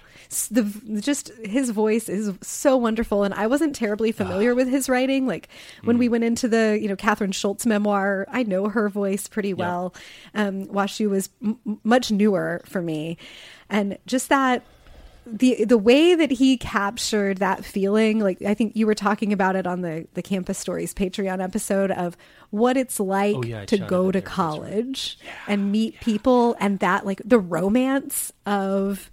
The 0.51 0.63
just 1.03 1.31
his 1.45 1.69
voice 1.71 2.09
is 2.09 2.33
so 2.41 2.75
wonderful, 2.77 3.23
and 3.23 3.35
I 3.35 3.47
wasn't 3.47 3.77
terribly 3.77 4.13
familiar 4.13 4.55
with 4.55 4.67
his 4.67 4.89
writing. 4.89 5.27
Like 5.27 5.49
when 5.85 5.97
Mm. 5.97 5.99
we 5.99 6.09
went 6.09 6.25
into 6.25 6.49
the 6.49 6.79
you 6.81 6.89
know 6.89 6.97
Kathryn 6.97 7.35
Schulz 7.35 7.67
memoir, 7.67 8.27
I 8.31 8.43
know 8.43 8.69
her 8.69 8.89
voice 8.89 9.27
pretty 9.29 9.53
well. 9.53 9.95
Um, 10.35 10.69
Hua 10.69 10.87
Hsu 10.89 11.11
was 11.11 11.29
m- 11.45 11.59
much 11.85 12.11
newer 12.11 12.63
for 12.65 12.81
me, 12.81 13.19
and 13.69 13.99
just 14.07 14.31
that 14.31 14.65
the 15.25 15.65
the 15.65 15.79
way 15.79 16.15
that 16.15 16.31
he 16.33 16.57
captured 16.57 17.39
that 17.39 17.65
feeling 17.65 18.19
like 18.19 18.43
i 18.43 18.55
think 18.55 18.75
you 18.75 18.87
were 18.87 18.95
talking 18.95 19.33
about 19.33 19.55
it 19.55 19.67
on 19.67 19.81
the 19.81 20.07
the 20.15 20.23
campus 20.23 20.59
stories 20.59 20.93
patreon 20.93 21.43
episode 21.43 21.93
of 21.93 22.17
what 22.51 22.77
it's 22.77 22.99
like 22.99 23.37
Oh, 23.37 23.43
yeah, 23.45 23.65
to 23.67 23.79
go 23.79 24.11
to. 24.11 24.21
That's 24.21 24.27
right. 24.27 24.35
college 24.35 25.19
and 25.47 25.71
meet 25.71 26.01
people 26.01 26.57
and 26.59 26.79
that 26.81 27.07
like 27.07 27.23
the 27.25 27.39
romance 27.39 28.33
of 28.47 29.11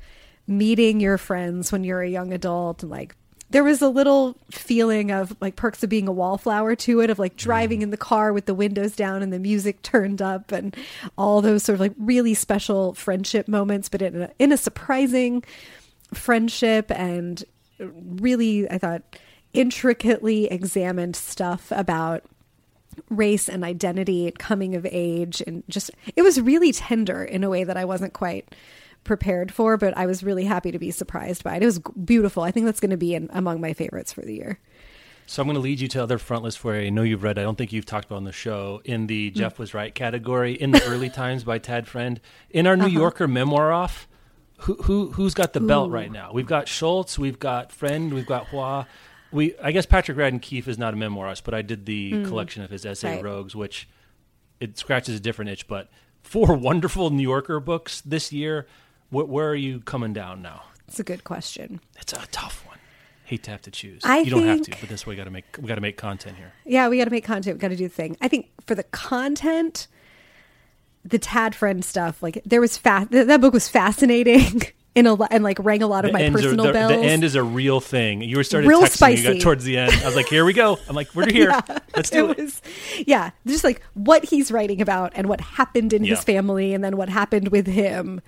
meeting 0.47 0.99
your 0.99 1.17
friends 1.19 1.71
when 1.71 1.83
you're 1.83 2.01
a 2.01 2.09
young 2.09 2.33
adult 2.33 2.81
and 2.81 2.91
like 2.91 3.15
there 3.51 3.63
was 3.63 3.81
a 3.81 3.89
little 3.89 4.35
feeling 4.51 5.09
of 5.11 5.35
like 5.41 5.55
perks 5.55 5.81
of 5.83 5.89
being 5.89 6.07
a 6.07 6.11
wallflower 6.11 6.75
to 6.75 7.01
it 7.01 7.09
of 7.09 7.17
like 7.17 7.35
driving 7.35 7.81
in 7.81 7.89
the 7.89 7.97
car 7.97 8.31
with 8.31 8.45
the 8.45 8.53
windows 8.53 8.95
down 8.95 9.23
and 9.23 9.33
the 9.33 9.39
music 9.39 9.81
turned 9.83 10.21
up 10.21 10.51
and 10.51 10.75
all 11.17 11.41
those 11.41 11.63
sort 11.63 11.75
of 11.75 11.79
like 11.79 11.93
really 11.97 12.33
special 12.33 12.93
friendship 12.93 13.47
moments 13.47 13.89
but 13.89 14.01
in 14.01 14.23
a, 14.23 14.29
in 14.39 14.51
a 14.51 14.57
surprising 14.57 15.43
friendship 16.13 16.91
and 16.91 17.43
really 17.79 18.69
i 18.69 18.77
thought 18.77 19.01
intricately 19.53 20.45
examined 20.45 21.15
stuff 21.15 21.71
about 21.71 22.23
race 23.09 23.47
and 23.47 23.63
identity 23.63 24.31
coming 24.37 24.75
of 24.75 24.85
age 24.89 25.41
and 25.47 25.63
just 25.69 25.91
it 26.15 26.21
was 26.21 26.41
really 26.41 26.71
tender 26.71 27.23
in 27.23 27.43
a 27.43 27.49
way 27.49 27.63
that 27.63 27.77
i 27.77 27.85
wasn't 27.85 28.13
quite 28.13 28.53
prepared 29.03 29.51
for 29.51 29.77
but 29.77 29.95
i 29.97 30.05
was 30.05 30.23
really 30.23 30.43
happy 30.43 30.71
to 30.71 30.79
be 30.79 30.91
surprised 30.91 31.43
by 31.43 31.55
it. 31.55 31.63
It 31.63 31.65
was 31.65 31.79
beautiful. 31.79 32.43
I 32.43 32.51
think 32.51 32.65
that's 32.65 32.79
going 32.79 32.91
to 32.91 32.97
be 32.97 33.15
in, 33.15 33.29
among 33.31 33.61
my 33.61 33.73
favorites 33.73 34.11
for 34.11 34.21
the 34.21 34.35
year. 34.35 34.59
So 35.29 35.43
I'm 35.43 35.47
going 35.47 35.57
to 35.57 35.61
lead 35.61 35.79
you 35.79 35.87
to 35.89 36.01
other 36.01 36.17
front 36.17 36.43
lists 36.43 36.63
where 36.63 36.81
I 36.81 36.89
know 36.89 37.03
you've 37.03 37.21
read. 37.21 37.37
I 37.37 37.43
don't 37.43 37.55
think 37.55 37.71
you've 37.71 37.85
talked 37.85 38.05
about 38.05 38.15
on 38.15 38.23
the 38.23 38.31
show. 38.31 38.81
In 38.83 39.05
the 39.05 39.29
mm. 39.29 39.35
Jeff 39.35 39.59
was 39.59 39.75
right 39.75 39.93
category 39.93 40.53
in 40.53 40.71
the 40.71 40.83
early 40.85 41.09
times 41.11 41.43
by 41.43 41.59
Tad 41.59 41.87
Friend 41.87 42.19
in 42.49 42.65
our 42.65 42.75
New 42.75 42.85
uh-huh. 42.85 42.99
Yorker 42.99 43.27
memoir 43.27 43.71
off. 43.71 44.07
Who 44.59 44.75
who 44.75 45.11
who's 45.11 45.33
got 45.33 45.53
the 45.53 45.59
belt 45.61 45.91
right 45.91 46.11
now? 46.11 46.31
We've 46.33 46.45
got 46.47 46.67
Schulz, 46.67 47.17
we've 47.17 47.39
got 47.39 47.71
Friend, 47.71 48.13
we've 48.13 48.25
got 48.25 48.47
Hua. 48.47 48.87
We 49.31 49.55
I 49.63 49.71
guess 49.71 49.85
Patrick 49.85 50.17
Radden 50.17 50.41
Keefe 50.41 50.67
is 50.67 50.77
not 50.77 50.93
a 50.93 50.97
memoirist, 50.97 51.43
but 51.43 51.53
I 51.53 51.61
did 51.61 51.85
the 51.85 52.11
mm. 52.11 52.25
collection 52.27 52.63
of 52.63 52.69
his 52.69 52.85
essay 52.85 53.15
Right. 53.15 53.23
rogues, 53.23 53.55
which 53.55 53.87
it 54.59 54.77
scratches 54.77 55.15
a 55.15 55.19
different 55.19 55.49
itch. 55.51 55.67
But 55.67 55.89
four 56.21 56.53
wonderful 56.69 57.09
New 57.09 57.23
Yorker 57.23 57.59
books 57.59 58.01
this 58.01 58.33
year. 58.33 58.67
Wh- 59.09 59.29
where 59.29 59.49
are 59.49 59.55
you 59.55 59.79
coming 59.81 60.13
down 60.13 60.41
now? 60.41 60.63
it's 60.87 60.99
a 60.99 61.03
good 61.03 61.23
question 61.23 61.79
It's 61.99 62.13
a 62.13 62.25
tough 62.31 62.65
one. 62.65 62.77
Hate 63.25 63.43
to 63.43 63.51
have 63.51 63.61
to 63.61 63.71
choose. 63.71 64.01
I 64.03 64.19
you 64.21 64.31
don't 64.31 64.47
have 64.47 64.63
to, 64.63 64.71
but 64.79 64.89
this 64.89 65.05
way 65.05 65.11
we 65.13 65.17
got 65.17 65.25
to 65.25 65.29
make 65.31 65.45
we 65.59 65.67
got 65.67 65.75
to 65.75 65.81
make 65.81 65.97
content 65.97 66.35
here. 66.35 66.51
yeah 66.65 66.89
we 66.89 66.97
got 66.97 67.05
to 67.05 67.11
make 67.11 67.23
content 67.23 67.55
we 67.57 67.59
got 67.59 67.67
to 67.67 67.75
do 67.75 67.87
the 67.87 67.93
thing 67.93 68.17
i 68.21 68.27
think 68.27 68.49
for 68.65 68.73
the 68.73 68.83
content 68.83 69.87
the 71.05 71.19
tad 71.19 71.55
friend 71.55 71.83
stuff 71.83 72.21
like 72.21 72.41
there 72.45 72.61
was 72.61 72.77
that 73.11 73.27
that 73.27 73.41
book 73.41 73.53
was 73.53 73.67
fascinating 73.67 74.61
in 74.95 75.05
a 75.05 75.15
and 75.25 75.43
like 75.43 75.59
rang 75.59 75.83
a 75.83 75.87
lot 75.87 76.03
of 76.05 76.11
my 76.11 76.21
ends 76.21 76.39
are- 76.39 76.41
personal 76.43 76.65
the, 76.65 76.73
bells 76.73 76.91
the 76.91 76.97
end 77.07 77.23
is 77.23 77.35
a 77.35 77.43
real 77.43 77.79
thing. 77.79 78.21
You 78.21 78.37
were 78.37 78.43
started 78.43 78.67
Real 78.67 78.81
texting. 78.81 78.89
Spicy. 78.89 79.23
got 79.33 79.41
towards 79.41 79.63
the 79.63 79.77
end. 79.77 79.93
I 80.01 80.05
was 80.05 80.15
like, 80.15 80.27
"Here 80.27 80.43
we 80.43 80.53
go." 80.53 80.77
I'm 80.89 80.95
like, 80.95 81.13
"We're 81.15 81.29
here. 81.31 81.51
Let's 81.95 82.09
do 82.09 82.31
it." 82.31 82.37
was 82.37 82.61
yeah 83.05 83.29
just 83.45 83.63
like 83.63 83.81
what 83.93 84.25
he's 84.25 84.51
writing 84.51 84.81
about 84.81 85.11
and 85.15 85.27
what 85.29 85.41
happened 85.41 85.93
in 85.93 86.03
his 86.03 86.23
family 86.23 86.73
and 86.73 86.83
then 86.83 86.97
what 86.97 87.07
happened 87.09 87.49
with 87.49 87.67
him 87.67 88.19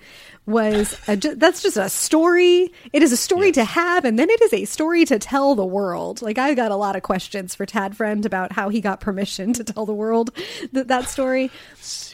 was 0.46 0.98
a, 1.08 1.16
that's 1.16 1.62
just 1.62 1.76
a 1.76 1.88
story 1.88 2.72
it 2.92 3.02
is 3.02 3.12
a 3.12 3.16
story 3.16 3.46
Yes. 3.46 3.54
to 3.56 3.64
have 3.64 4.04
and 4.04 4.18
then 4.18 4.28
it 4.30 4.40
is 4.42 4.52
a 4.52 4.64
story 4.64 5.04
to 5.04 5.18
tell 5.18 5.54
the 5.54 5.64
world 5.64 6.20
like 6.22 6.36
i 6.38 6.52
got 6.54 6.70
a 6.72 6.76
lot 6.76 6.96
of 6.96 7.02
questions 7.02 7.54
for 7.54 7.64
tad 7.66 7.96
friend 7.96 8.26
about 8.26 8.52
how 8.52 8.68
he 8.68 8.80
got 8.80 8.98
permission 9.00 9.52
to 9.52 9.62
tell 9.64 9.86
the 9.86 9.94
world 9.94 10.30
that, 10.72 10.88
that 10.88 11.08
story 11.08 11.50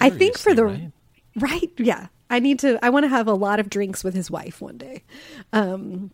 i 0.00 0.10
think 0.10 0.36
for 0.36 0.52
the 0.54 0.62
Seriously, 0.68 0.92
right 1.36 1.70
yeah 1.78 2.08
i 2.30 2.38
need 2.38 2.58
to 2.58 2.78
i 2.84 2.90
want 2.90 3.04
to 3.04 3.08
have 3.08 3.26
a 3.26 3.32
lot 3.34 3.60
of 3.60 3.68
drinks 3.70 4.02
with 4.04 4.14
his 4.14 4.30
wife 4.30 4.60
one 4.60 4.76
day 4.78 5.02
um 5.52 6.10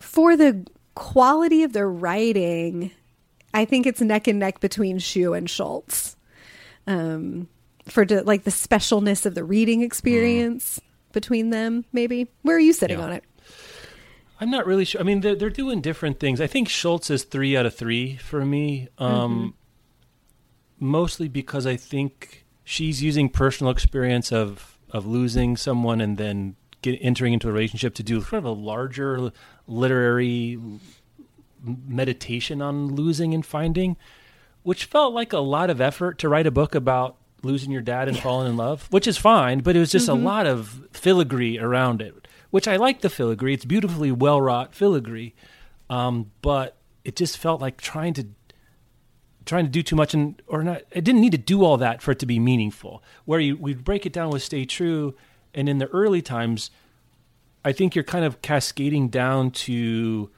for 0.00 0.36
the 0.36 0.66
quality 0.94 1.62
of 1.62 1.72
the 1.72 1.86
writing 1.86 2.90
I 3.54 3.64
think 3.64 3.86
it's 3.86 4.02
neck 4.02 4.26
and 4.28 4.38
neck 4.38 4.60
between 4.60 4.98
Hsu 5.00 5.32
and 5.32 5.48
Schulz. 5.48 6.16
Um, 6.86 7.48
for 7.86 8.04
the, 8.04 8.22
like 8.22 8.44
the 8.44 8.50
specialness 8.50 9.24
of 9.24 9.34
the 9.34 9.42
reading 9.42 9.80
experience 9.80 10.78
between 11.12 11.48
them, 11.48 11.86
maybe. 11.90 12.28
Where 12.42 12.56
are 12.56 12.60
you 12.60 12.74
sitting 12.74 12.98
Yeah. 12.98 13.04
on 13.06 13.12
it? 13.12 13.24
I'm 14.38 14.50
not 14.50 14.66
really 14.66 14.84
sure. 14.84 15.00
I 15.00 15.04
mean, 15.04 15.22
they're, 15.22 15.34
they're 15.34 15.48
doing 15.48 15.80
different 15.80 16.20
things. 16.20 16.42
I 16.42 16.46
think 16.46 16.68
Schulz 16.68 17.08
is 17.10 17.24
three 17.24 17.56
out 17.56 17.64
of 17.64 17.74
three 17.74 18.16
for 18.16 18.44
me, 18.44 18.88
um, 18.98 19.54
mostly 20.78 21.26
because 21.26 21.66
I 21.66 21.76
think 21.76 22.44
she's 22.64 23.02
using 23.02 23.30
personal 23.30 23.72
experience 23.72 24.30
of 24.30 24.77
of 24.90 25.06
losing 25.06 25.56
someone 25.56 26.00
and 26.00 26.16
then 26.16 26.56
get, 26.82 26.98
entering 27.00 27.32
into 27.32 27.48
a 27.48 27.52
relationship 27.52 27.94
to 27.94 28.02
do 28.02 28.20
sort 28.20 28.34
of 28.34 28.44
a 28.44 28.50
larger 28.50 29.30
literary 29.66 30.58
meditation 31.62 32.62
on 32.62 32.94
losing 32.94 33.34
and 33.34 33.44
finding, 33.44 33.96
which 34.62 34.84
felt 34.84 35.12
like 35.12 35.32
a 35.32 35.38
lot 35.38 35.70
of 35.70 35.80
effort 35.80 36.18
to 36.18 36.28
write 36.28 36.46
a 36.46 36.50
book 36.50 36.74
about 36.74 37.16
losing 37.42 37.70
your 37.70 37.82
dad 37.82 38.08
and 38.08 38.18
falling 38.18 38.48
in 38.48 38.56
love, 38.56 38.88
which 38.90 39.06
is 39.06 39.16
fine, 39.16 39.60
but 39.60 39.76
it 39.76 39.78
was 39.78 39.92
just 39.92 40.08
a 40.08 40.14
lot 40.14 40.46
of 40.46 40.86
filigree 40.92 41.58
around 41.58 42.02
it, 42.02 42.26
which 42.50 42.66
I 42.66 42.76
like 42.76 43.00
the 43.00 43.10
filigree. 43.10 43.54
It's 43.54 43.64
beautifully 43.64 44.10
well 44.10 44.40
wrought 44.40 44.74
filigree, 44.74 45.34
um, 45.88 46.30
but 46.42 46.76
it 47.04 47.16
just 47.16 47.38
felt 47.38 47.60
like 47.60 47.80
trying 47.80 48.14
to 48.14 48.26
trying 49.48 49.64
to 49.64 49.70
do 49.70 49.82
too 49.82 49.96
much 49.96 50.14
and 50.14 50.40
or 50.46 50.62
not 50.62 50.82
it 50.92 51.02
didn't 51.02 51.20
need 51.20 51.32
to 51.32 51.38
do 51.38 51.64
all 51.64 51.76
that 51.78 52.00
for 52.02 52.12
it 52.12 52.18
to 52.20 52.26
be 52.26 52.38
meaningful. 52.38 53.02
Where 53.24 53.40
you 53.40 53.56
we 53.56 53.74
break 53.74 54.06
it 54.06 54.12
down 54.12 54.30
with 54.30 54.42
stay 54.42 54.64
true 54.64 55.14
and 55.54 55.68
in 55.68 55.78
the 55.78 55.86
early 55.88 56.22
times 56.22 56.70
i 57.64 57.72
think 57.72 57.94
you're 57.94 58.04
kind 58.04 58.24
of 58.24 58.40
cascading 58.42 59.08
down 59.08 59.50
to 59.50 60.30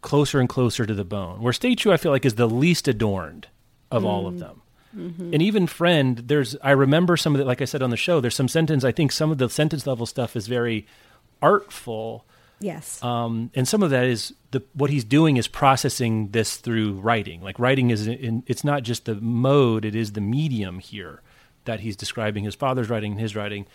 closer 0.00 0.40
and 0.40 0.48
closer 0.48 0.86
to 0.86 0.94
the 0.94 1.04
bone 1.04 1.40
where 1.42 1.52
stay 1.52 1.74
true 1.74 1.92
i 1.92 1.96
feel 1.96 2.12
like 2.12 2.24
is 2.24 2.34
the 2.34 2.48
least 2.48 2.88
adorned 2.88 3.48
of 3.90 4.04
all 4.04 4.26
of 4.26 4.34
mm-hmm. 4.34 4.40
them. 4.40 4.62
Mm-hmm. 4.96 5.34
And 5.34 5.42
even 5.42 5.66
friend 5.66 6.18
there's 6.26 6.56
i 6.62 6.70
remember 6.70 7.16
some 7.16 7.34
of 7.34 7.38
the 7.38 7.44
like 7.44 7.60
i 7.60 7.64
said 7.64 7.82
on 7.82 7.90
the 7.90 7.96
show 7.96 8.20
there's 8.20 8.34
some 8.34 8.48
sentence 8.48 8.84
i 8.84 8.92
think 8.92 9.12
some 9.12 9.30
of 9.30 9.38
the 9.38 9.50
sentence 9.50 9.86
level 9.86 10.06
stuff 10.06 10.36
is 10.36 10.46
very 10.46 10.86
artful 11.42 12.24
Yes. 12.60 13.02
um, 13.02 13.50
and 13.54 13.68
some 13.68 13.82
of 13.82 13.90
that 13.90 14.04
is 14.04 14.32
the 14.50 14.62
what 14.72 14.90
he's 14.90 15.04
doing 15.04 15.36
is 15.36 15.46
processing 15.48 16.28
this 16.30 16.56
through 16.56 16.94
writing. 16.94 17.42
Like 17.42 17.58
writing 17.58 17.90
is 17.90 18.06
in, 18.06 18.42
it's 18.46 18.64
not 18.64 18.82
just 18.82 19.04
the 19.04 19.14
mode; 19.16 19.84
it 19.84 19.94
is 19.94 20.12
the 20.12 20.20
medium 20.20 20.78
here 20.78 21.20
that 21.66 21.80
he's 21.80 21.96
describing 21.96 22.44
his 22.44 22.54
father's 22.54 22.88
writing 22.88 23.12
and 23.12 23.20
his 23.20 23.36
writing. 23.36 23.66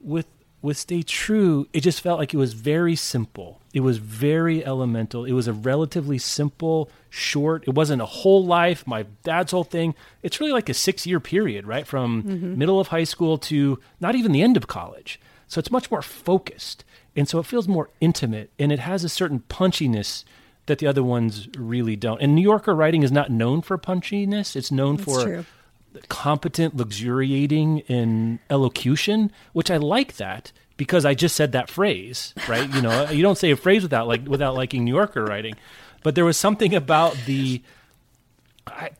With 0.00 0.26
with 0.62 0.76
Stay 0.76 1.02
True, 1.02 1.66
it 1.72 1.80
just 1.80 2.02
felt 2.02 2.18
like 2.18 2.34
it 2.34 2.36
was 2.36 2.52
very 2.52 2.94
simple. 2.94 3.60
It 3.72 3.80
was 3.80 3.96
very 3.96 4.64
elemental. 4.64 5.24
It 5.24 5.32
was 5.32 5.48
a 5.48 5.52
relatively 5.54 6.18
simple, 6.18 6.90
short. 7.08 7.64
It 7.66 7.74
wasn't 7.74 8.02
a 8.02 8.06
whole 8.06 8.44
life. 8.44 8.86
My 8.86 9.06
dad's 9.22 9.52
whole 9.52 9.64
thing. 9.64 9.94
It's 10.22 10.38
really 10.38 10.52
like 10.52 10.68
a 10.68 10.74
six 10.74 11.06
year 11.06 11.18
period, 11.18 11.66
right, 11.66 11.86
from 11.86 12.58
middle 12.58 12.78
of 12.78 12.88
high 12.88 13.04
school 13.04 13.38
to 13.38 13.80
not 14.00 14.14
even 14.14 14.32
the 14.32 14.42
end 14.42 14.56
of 14.56 14.66
college. 14.66 15.18
So 15.48 15.58
it's 15.58 15.70
much 15.70 15.90
more 15.90 16.02
focused. 16.02 16.84
And 17.16 17.28
so 17.28 17.38
it 17.38 17.46
feels 17.46 17.66
more 17.68 17.90
intimate 18.00 18.50
and 18.58 18.70
it 18.70 18.78
has 18.78 19.04
a 19.04 19.08
certain 19.08 19.40
punchiness 19.48 20.24
that 20.66 20.78
the 20.78 20.86
other 20.86 21.02
ones 21.02 21.48
really 21.56 21.96
don't. 21.96 22.20
And 22.20 22.34
New 22.34 22.42
Yorker 22.42 22.74
writing 22.74 23.02
is 23.02 23.10
not 23.10 23.30
known 23.30 23.62
for 23.62 23.76
punchiness. 23.76 24.54
It's 24.54 24.70
known 24.70 24.96
That's 24.96 25.04
for 25.04 25.22
true. 25.24 25.44
competent, 26.08 26.76
luxuriating 26.76 27.78
in 27.80 28.38
elocution, 28.48 29.32
which 29.52 29.70
I 29.70 29.78
like 29.78 30.16
that 30.16 30.52
because 30.76 31.04
I 31.04 31.14
just 31.14 31.36
said 31.36 31.52
that 31.52 31.68
phrase, 31.68 32.34
right? 32.48 32.72
You 32.72 32.82
know, 32.82 33.10
you 33.10 33.22
don't 33.22 33.36
say 33.36 33.50
a 33.50 33.56
phrase 33.56 33.82
without 33.82 34.06
like 34.06 34.26
without 34.26 34.54
liking 34.54 34.84
New 34.84 34.94
Yorker 34.94 35.24
writing, 35.24 35.56
but 36.02 36.14
there 36.14 36.24
was 36.24 36.36
something 36.36 36.74
about 36.74 37.16
the 37.26 37.62
I, 38.66 38.90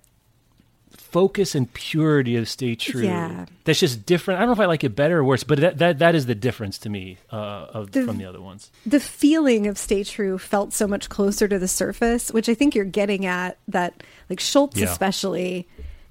focus 1.10 1.54
and 1.54 1.72
purity 1.72 2.36
of 2.36 2.48
"Stay 2.48 2.74
True" 2.74 3.02
Yeah. 3.02 3.46
that's 3.64 3.80
just 3.80 4.06
different. 4.06 4.38
I 4.38 4.40
don't 4.42 4.48
know 4.48 4.52
if 4.54 4.60
I 4.60 4.66
like 4.66 4.84
it 4.84 4.94
better 4.96 5.18
or 5.18 5.24
worse, 5.24 5.44
but 5.44 5.58
that 5.60 5.78
that, 5.78 5.98
that 6.00 6.14
is 6.14 6.26
the 6.26 6.34
difference 6.34 6.78
to 6.78 6.88
me 6.88 7.18
uh, 7.32 7.36
of, 7.72 7.92
The- 7.92 8.04
from 8.04 8.18
the 8.18 8.24
other 8.24 8.40
ones. 8.40 8.70
the 8.86 9.00
feeling 9.00 9.66
of 9.66 9.76
stay 9.78 10.04
true 10.04 10.38
felt 10.38 10.72
so 10.72 10.86
much 10.86 11.08
closer 11.08 11.46
to 11.48 11.58
the 11.58 11.68
surface 11.68 12.30
which 12.30 12.48
i 12.48 12.54
think 12.54 12.74
you're 12.74 12.84
getting 12.84 13.26
at 13.26 13.58
that 13.68 14.02
like 14.28 14.40
schulz 14.40 14.76
Yeah. 14.78 14.90
especially 14.90 15.66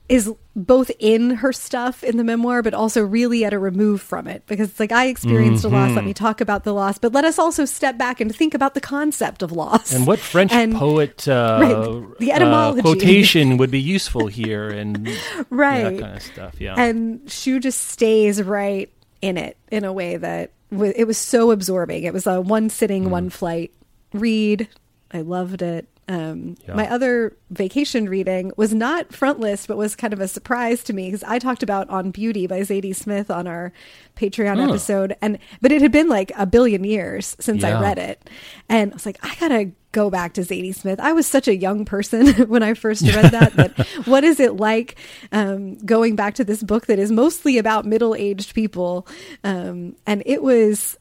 is 0.10 0.30
both 0.56 0.92
in 1.00 1.30
her 1.30 1.54
stuff 1.54 2.04
in 2.04 2.18
the 2.18 2.24
memoir 2.24 2.62
but 2.64 2.74
also 2.74 3.02
really 3.02 3.46
at 3.46 3.54
a 3.54 3.60
remove 3.60 4.02
from 4.02 4.28
it 4.28 4.44
because 4.48 4.70
it's 4.72 4.80
like 4.80 4.92
i 4.92 5.06
experienced 5.06 5.64
a 5.64 5.68
Mm-hmm. 5.68 5.76
loss 5.76 5.96
let 5.96 6.04
me 6.04 6.14
talk 6.14 6.42
about 6.42 6.64
the 6.64 6.74
loss 6.74 6.98
but 6.98 7.14
let 7.14 7.24
us 7.24 7.38
also 7.40 7.64
step 7.64 7.98
back 7.98 8.20
and 8.20 8.36
think 8.36 8.54
about 8.56 8.74
the 8.74 8.82
concept 8.82 9.44
of 9.44 9.52
loss 9.52 9.94
And 9.94 10.06
what 10.08 10.20
French 10.20 10.52
And- 10.52 10.74
poet 10.76 11.28
uh, 11.28 11.60
Right, 11.62 12.18
the 12.20 12.32
uh, 12.32 12.36
etymology. 12.36 12.82
quotation 12.82 13.58
would 13.58 13.72
be 13.72 13.80
useful 13.80 14.28
here, 14.28 14.68
and 14.70 15.08
right 15.50 15.84
that 15.96 16.00
kind 16.00 16.16
of 16.18 16.24
stuff. 16.24 16.60
Yeah, 16.60 16.76
and 16.78 17.22
Hsu 17.30 17.60
just 17.60 17.80
stays 17.90 18.42
right 18.42 18.90
in 19.22 19.38
it 19.38 19.56
in 19.72 19.84
a 19.86 19.94
way 19.94 20.18
that 20.18 20.52
w- 20.72 20.94
it 20.96 21.06
was 21.06 21.18
so 21.18 21.52
absorbing. 21.52 22.04
It 22.04 22.14
was 22.14 22.26
a 22.28 22.42
one 22.42 22.70
sitting, 22.70 23.06
Mm. 23.06 23.10
one 23.10 23.30
flight 23.30 23.72
read. 24.14 24.68
I 25.12 25.22
loved 25.22 25.62
it. 25.62 25.88
Um, 26.10 26.56
Yeah. 26.68 26.74
My 26.74 26.90
other 26.92 27.38
vacation 27.52 28.10
reading 28.10 28.52
was 28.58 28.74
not 28.74 29.14
front 29.14 29.40
list, 29.40 29.68
but 29.68 29.78
was 29.78 29.96
kind 29.96 30.12
of 30.12 30.20
a 30.20 30.28
surprise 30.28 30.84
to 30.86 30.94
me 30.94 31.06
because 31.08 31.24
I 31.24 31.38
talked 31.40 31.62
about 31.64 31.90
On 31.90 32.10
Beauty 32.12 32.48
by 32.48 32.62
Zadie 32.62 32.96
Smith 32.96 33.30
on 33.32 33.46
our 33.48 33.72
Patreon 34.18 34.58
Oh. 34.60 34.70
episode, 34.70 35.16
and 35.22 35.38
but 35.62 35.72
it 35.72 35.82
had 35.82 35.92
been 35.92 36.10
like 36.10 36.32
a 36.38 36.46
billion 36.46 36.84
years 36.84 37.36
since 37.40 37.64
I 37.64 37.80
read 37.80 37.98
it, 38.00 38.28
and 38.68 38.92
I 38.92 38.94
was 38.96 39.06
like, 39.06 39.18
I 39.24 39.36
gotta 39.40 39.72
go 39.92 40.10
back 40.10 40.34
to 40.34 40.42
Zadie 40.42 40.76
Smith. 40.76 41.00
I 41.00 41.14
was 41.14 41.26
such 41.26 41.48
a 41.48 41.56
young 41.56 41.86
person 41.86 42.28
when 42.50 42.62
I 42.64 42.74
first 42.74 43.02
read 43.04 43.26
that. 43.32 43.54
That 43.54 43.78
what 44.06 44.24
is 44.24 44.40
it 44.40 44.58
like 44.58 44.98
um, 45.32 45.78
going 45.80 46.16
back 46.16 46.34
to 46.36 46.44
this 46.44 46.62
book 46.64 46.88
that 46.88 47.00
is 47.00 47.12
mostly 47.12 47.58
about 47.60 47.86
middle 47.86 48.14
aged 48.16 48.54
people, 48.56 49.08
um, 49.44 49.96
and 50.08 50.22
it 50.26 50.42
was 50.44 50.98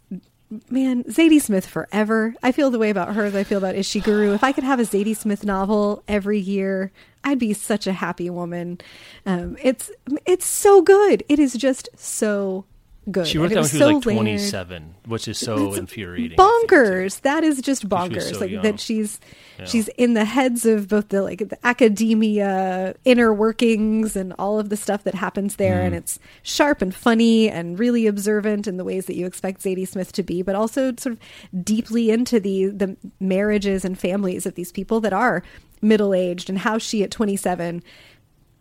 man, 0.71 1.05
Zadie 1.05 1.41
Smith 1.41 1.67
forever. 1.67 2.35
I 2.43 2.53
feel 2.53 2.71
the 2.71 2.79
way 2.79 2.91
about 2.91 3.15
her 3.15 3.25
as 3.25 3.35
I 3.35 3.45
feel 3.45 3.59
about 3.59 3.75
Ishiguro. 3.75 4.35
If 4.35 4.45
I 4.45 4.53
could 4.53 4.65
have 4.65 4.81
a 4.81 4.85
Zadie 4.85 5.17
Smith 5.17 5.45
novel 5.45 6.03
every 6.09 6.39
year, 6.39 6.91
I'd 7.25 7.39
be 7.39 7.53
such 7.53 7.87
a 7.87 7.93
happy 7.93 8.31
woman. 8.31 8.81
Um, 9.27 9.57
it's 9.63 9.91
it's 10.25 10.47
so 10.47 10.83
good. 10.83 11.25
It 11.29 11.39
is 11.39 11.55
just 11.55 11.89
so 11.97 12.65
good. 13.11 13.27
she 13.27 13.39
wrote 13.39 13.49
that 13.51 13.57
when 13.57 13.65
she 13.69 13.77
was 13.77 13.79
so 13.79 13.87
like 13.87 14.07
layered. 14.07 14.17
twenty-seven, 14.19 14.95
which 15.07 15.29
is 15.29 15.39
so 15.39 15.75
infuriating. 15.75 16.37
Bonkers. 16.39 17.21
That 17.23 17.45
is 17.45 17.61
just 17.61 17.89
bonkers. 17.89 18.33
so 18.35 18.41
like 18.41 18.51
young. 18.51 18.63
that 18.63 18.81
she's 18.81 19.19
Yeah. 19.59 19.65
she's 19.65 19.89
in 19.97 20.15
the 20.15 20.25
heads 20.25 20.65
of 20.67 20.89
both 20.89 21.09
the 21.09 21.23
like 21.23 21.39
the 21.49 21.59
academia 21.67 22.95
inner 23.05 23.33
workings 23.33 24.17
and 24.17 24.33
all 24.39 24.59
of 24.59 24.69
the 24.69 24.77
stuff 24.77 25.05
that 25.05 25.15
happens 25.15 25.57
there 25.57 25.81
Mm. 25.83 25.87
and 25.87 25.95
it's 25.95 26.19
sharp 26.43 26.81
and 26.83 26.95
funny 26.95 27.49
and 27.51 27.79
really 27.79 28.07
observant 28.07 28.67
in 28.67 28.77
the 28.77 28.85
ways 28.85 29.07
that 29.07 29.17
you 29.17 29.27
expect 29.27 29.63
Zadie 29.63 29.87
Smith 29.87 30.13
to 30.13 30.23
be, 30.23 30.43
but 30.43 30.55
also 30.55 30.93
sort 30.97 31.15
of 31.17 31.65
deeply 31.65 32.11
into 32.11 32.39
the 32.41 32.67
the 32.67 32.97
marriages 33.21 33.85
and 33.85 33.99
families 33.99 34.47
of 34.47 34.55
these 34.55 34.73
people 34.73 35.01
that 35.01 35.13
are 35.13 35.43
middle 35.83 36.15
aged 36.15 36.49
and 36.51 36.59
how 36.61 36.77
she 36.79 37.03
at 37.05 37.11
27 37.11 37.83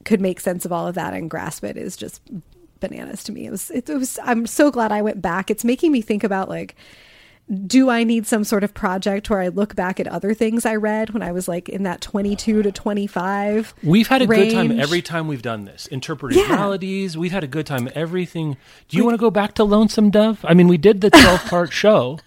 could 0.05 0.21
make 0.21 0.39
sense 0.39 0.65
of 0.65 0.71
all 0.71 0.87
of 0.87 0.95
that 0.95 1.13
and 1.13 1.29
grasp 1.29 1.63
it 1.63 1.75
is 1.75 1.97
just 1.97 2.21
bananas 2.79 3.23
to 3.25 3.31
me. 3.31 3.45
It 3.47 3.51
was, 3.51 3.69
it, 3.71 3.87
was, 3.89 4.19
I'm 4.23 4.45
so 4.47 4.71
glad 4.71 4.91
I 4.91 5.01
went 5.01 5.21
back. 5.21 5.49
It's 5.51 5.63
making 5.63 5.91
me 5.91 6.01
think 6.01 6.23
about 6.23 6.49
like, 6.49 6.75
do 7.65 7.89
I 7.89 8.03
need 8.03 8.27
some 8.27 8.43
sort 8.43 8.65
of 8.65 8.73
project 8.73 9.29
where 9.29 9.39
I 9.39 9.47
look 9.47 9.73
back 9.73 10.01
at 10.01 10.07
other 10.07 10.33
things 10.33 10.65
I 10.65 10.75
read 10.75 11.11
when 11.11 11.23
I 11.23 11.31
was 11.31 11.47
like 11.47 11.69
in 11.69 11.83
that 11.83 12.01
22 12.01 12.61
to 12.61 12.71
25? 12.73 13.73
We've 13.83 14.07
had 14.07 14.21
a 14.21 14.27
good 14.27 14.51
time 14.51 14.77
every 14.77 15.01
time 15.01 15.29
we've 15.29 15.41
done 15.41 15.63
this. 15.63 15.87
Interpreting 15.87 16.39
Yeah. 16.39 16.55
melodies. 16.57 17.17
We've 17.17 17.31
had 17.31 17.45
a 17.45 17.47
good 17.47 17.65
time. 17.65 17.89
Everything. 17.95 18.57
Do 18.89 18.97
you 18.97 19.05
want 19.05 19.13
to 19.13 19.19
go 19.19 19.31
back 19.31 19.53
to 19.55 19.63
Lonesome 19.63 20.09
Dove? 20.09 20.43
I 20.43 20.53
mean, 20.53 20.67
we 20.67 20.77
did 20.77 20.99
the 20.99 21.09
twelve-part 21.11 21.71
show. 21.71 22.19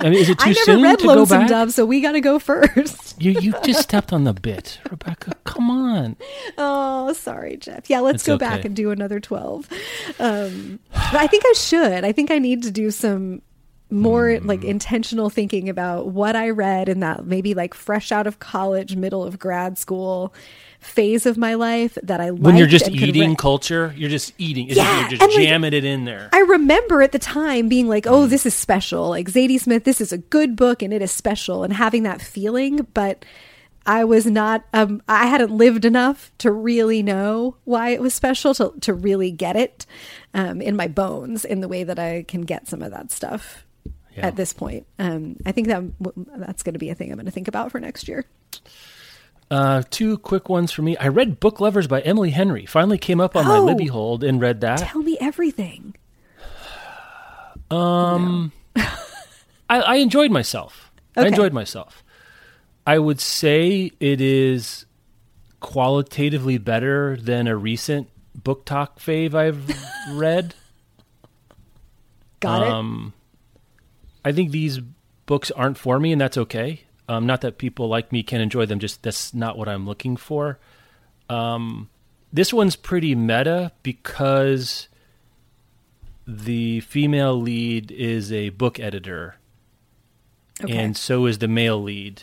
I 0.00 0.10
mean, 0.10 0.18
is 0.18 0.28
it 0.28 0.38
too 0.38 0.44
I 0.46 0.52
never 0.52 0.64
soon 0.64 0.82
read 0.82 0.98
to 0.98 1.04
go 1.04 1.14
Lonesome 1.14 1.38
back? 1.40 1.48
Dove, 1.48 1.72
so 1.72 1.86
we 1.86 2.00
got 2.00 2.12
to 2.12 2.20
go 2.20 2.38
first. 2.40 3.20
You 3.22 3.32
you 3.32 3.54
just 3.62 3.82
stepped 3.82 4.12
on 4.12 4.24
the 4.24 4.32
bit, 4.32 4.80
Rebecca. 4.90 5.32
Come 5.44 5.70
on. 5.70 6.16
Oh, 6.58 7.12
sorry, 7.12 7.56
Jeff. 7.56 7.88
Yeah, 7.88 8.00
let's 8.00 8.16
It's 8.16 8.26
go 8.26 8.36
back 8.36 8.64
and 8.64 8.74
do 8.74 8.90
another 8.90 9.20
12. 9.20 9.68
Um, 10.18 10.80
but 10.92 11.14
I 11.14 11.26
think 11.28 11.44
I 11.46 11.52
should. 11.52 12.04
I 12.04 12.10
think 12.12 12.30
I 12.30 12.38
need 12.38 12.62
to 12.64 12.70
do 12.72 12.90
some 12.90 13.40
more 13.90 14.34
Hmm. 14.36 14.48
like 14.48 14.64
intentional 14.64 15.30
thinking 15.30 15.68
about 15.68 16.08
what 16.08 16.34
I 16.34 16.50
read 16.50 16.88
in 16.88 17.00
that 17.00 17.26
maybe 17.26 17.54
like 17.54 17.74
fresh 17.74 18.10
out 18.10 18.26
of 18.26 18.40
college, 18.40 18.96
middle 18.96 19.22
of 19.22 19.38
grad 19.38 19.78
school 19.78 20.34
phase 20.84 21.26
of 21.26 21.36
my 21.36 21.54
life 21.54 21.96
that 22.02 22.20
I 22.20 22.30
When 22.30 22.56
you're 22.56 22.66
just 22.66 22.88
eating 22.88 23.30
re- 23.30 23.36
culture, 23.36 23.92
you're 23.96 24.10
just 24.10 24.32
eating. 24.38 24.68
It's 24.68 24.76
Yeah, 24.76 25.00
you're 25.00 25.08
just 25.10 25.22
and, 25.22 25.32
like, 25.32 25.42
jamming 25.42 25.72
it 25.72 25.84
in 25.84 26.04
there. 26.04 26.28
I 26.32 26.40
remember 26.40 27.02
at 27.02 27.12
the 27.12 27.18
time 27.18 27.68
being 27.68 27.88
like. 27.88 28.06
"Oh, 28.06 28.26
this 28.26 28.46
is 28.46 28.54
special." 28.54 29.08
Like 29.08 29.28
Zadie 29.30 29.60
Smith, 29.60 29.84
this 29.84 30.00
is 30.00 30.12
a 30.12 30.18
good 30.18 30.56
book 30.56 30.82
and 30.82 30.92
it 30.92 31.02
is 31.02 31.10
special, 31.10 31.64
and 31.64 31.72
having 31.72 32.02
that 32.04 32.20
feeling. 32.22 32.86
But 32.94 33.24
I 33.86 34.04
was 34.04 34.26
not. 34.26 34.64
Um, 34.72 35.02
I 35.08 35.26
hadn't 35.26 35.50
lived 35.50 35.84
enough 35.84 36.30
to 36.38 36.50
really 36.50 37.02
know 37.02 37.56
why 37.64 37.90
it 37.90 38.00
was 38.00 38.14
special 38.14 38.54
to 38.54 38.72
to 38.82 38.94
really 38.94 39.30
get 39.30 39.56
it 39.56 39.86
um, 40.32 40.60
in 40.62 40.76
my 40.76 40.88
bones 40.88 41.44
in 41.44 41.60
the 41.60 41.68
way 41.68 41.84
that 41.84 41.98
I 41.98 42.24
can 42.26 42.42
get 42.42 42.66
some 42.68 42.82
of 42.82 42.90
that 42.92 43.10
stuff 43.12 43.66
Yeah. 44.16 44.26
at 44.28 44.36
this 44.36 44.52
point. 44.52 44.86
Um, 44.98 45.36
I 45.44 45.52
think 45.52 45.66
that 45.68 45.82
that's 46.38 46.62
going 46.62 46.72
to 46.74 46.78
be 46.78 46.90
a 46.90 46.94
thing 46.94 47.10
I'm 47.10 47.16
going 47.16 47.26
to 47.26 47.32
think 47.32 47.48
about 47.48 47.72
for 47.72 47.80
next 47.80 48.08
year. 48.08 48.24
Uh, 49.50 49.82
two 49.90 50.18
quick 50.18 50.48
ones 50.48 50.72
for 50.72 50.82
me. 50.82 50.96
I 50.96 51.08
read 51.08 51.38
Book 51.38 51.60
Lovers 51.60 51.86
by 51.86 52.00
Emily 52.00 52.30
Henry. 52.30 52.66
Finally 52.66 52.98
came 52.98 53.20
up 53.20 53.36
on 53.36 53.46
my 53.46 53.58
Oh. 53.58 53.64
Libby 53.64 53.86
hold 53.86 54.24
and 54.24 54.40
read 54.40 54.60
that. 54.62 54.78
Tell 54.80 55.02
me 55.02 55.16
everything. 55.20 55.94
Um, 57.70 58.52
I, 58.76 59.80
I 59.80 59.94
enjoyed 59.96 60.30
myself. 60.30 60.92
I 61.16 61.26
enjoyed 61.26 61.52
myself. 61.52 62.04
I 62.86 62.98
would 62.98 63.20
say 63.20 63.90
it 63.98 64.20
is 64.20 64.84
qualitatively 65.60 66.58
better 66.58 67.16
than 67.16 67.46
a 67.48 67.56
recent 67.56 68.08
BookTok 68.38 68.98
fave 68.98 69.34
I've 69.34 69.66
read. 70.12 70.54
Got 72.40 72.62
it. 72.62 72.68
Um, 72.68 73.14
I 74.24 74.32
think 74.32 74.50
these 74.50 74.80
books 75.26 75.50
aren't 75.50 75.78
for 75.78 75.98
me, 75.98 76.12
and 76.12 76.20
that's 76.20 76.36
okay. 76.36 76.82
Um, 77.08 77.26
not 77.26 77.42
that 77.42 77.58
people 77.58 77.88
like 77.88 78.12
me 78.12 78.22
can 78.22 78.40
enjoy 78.40 78.64
them, 78.66 78.78
just 78.78 79.02
that's 79.02 79.34
not 79.34 79.58
what 79.58 79.68
I'm 79.68 79.86
looking 79.86 80.16
for. 80.16 80.58
Um, 81.28 81.90
this 82.32 82.52
one's 82.52 82.76
pretty 82.76 83.14
meta 83.14 83.72
because 83.82 84.88
the 86.26 86.80
female 86.80 87.38
lead 87.40 87.90
is 87.90 88.32
a 88.32 88.48
book 88.50 88.80
editor, 88.80 89.36
Okay. 90.62 90.76
and 90.76 90.96
so 90.96 91.26
is 91.26 91.38
the 91.38 91.48
male 91.48 91.82
lead. 91.82 92.22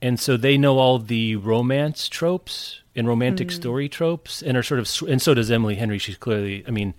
And 0.00 0.18
so 0.18 0.36
they 0.36 0.56
know 0.56 0.78
all 0.78 0.98
the 0.98 1.36
romance 1.36 2.08
tropes 2.08 2.80
and 2.94 3.06
romantic 3.08 3.50
story 3.50 3.88
tropes, 3.88 4.42
and 4.42 4.56
are 4.56 4.62
sort 4.62 4.80
of, 4.80 5.08
and 5.08 5.20
so 5.20 5.34
does 5.34 5.50
Emily 5.50 5.74
Henry. 5.74 5.98
She's 5.98 6.16
clearly, 6.16 6.64
I 6.66 6.70
mean, 6.70 6.94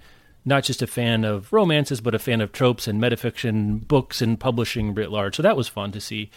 not 0.45 0.63
just 0.63 0.81
a 0.81 0.87
fan 0.87 1.23
of 1.23 1.51
romances, 1.51 2.01
but 2.01 2.13
a 2.13 2.19
fan 2.19 2.41
of 2.41 2.51
tropes 2.51 2.87
and 2.87 3.01
metafiction 3.01 3.87
books 3.87 4.21
and 4.21 4.39
publishing 4.39 4.93
writ 4.93 5.11
large. 5.11 5.35
So 5.37 5.43
that 5.43 5.57
was 5.57 5.67
fun 5.67 5.91
to 5.93 6.01
see. 6.01 6.29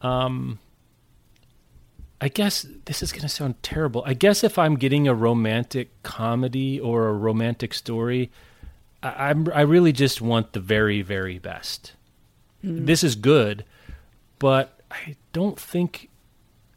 Um, 0.00 0.58
I 2.20 2.28
guess 2.28 2.66
this 2.86 3.02
is 3.02 3.12
going 3.12 3.22
to 3.22 3.28
sound 3.28 3.62
terrible. 3.62 4.02
I 4.04 4.14
guess 4.14 4.42
if 4.42 4.58
I'm 4.58 4.76
getting 4.76 5.06
a 5.06 5.14
romantic 5.14 5.90
comedy 6.02 6.80
or 6.80 7.08
a 7.08 7.12
romantic 7.12 7.72
story, 7.72 8.30
I, 9.02 9.30
I'm 9.30 9.48
I 9.54 9.60
really 9.62 9.92
just 9.92 10.20
want 10.20 10.52
the 10.52 10.60
very 10.60 11.02
very 11.02 11.38
best. 11.38 11.92
This 12.62 13.04
is 13.04 13.14
good, 13.14 13.64
but 14.40 14.80
I 14.90 15.14
don't 15.32 15.58
think 15.58 16.10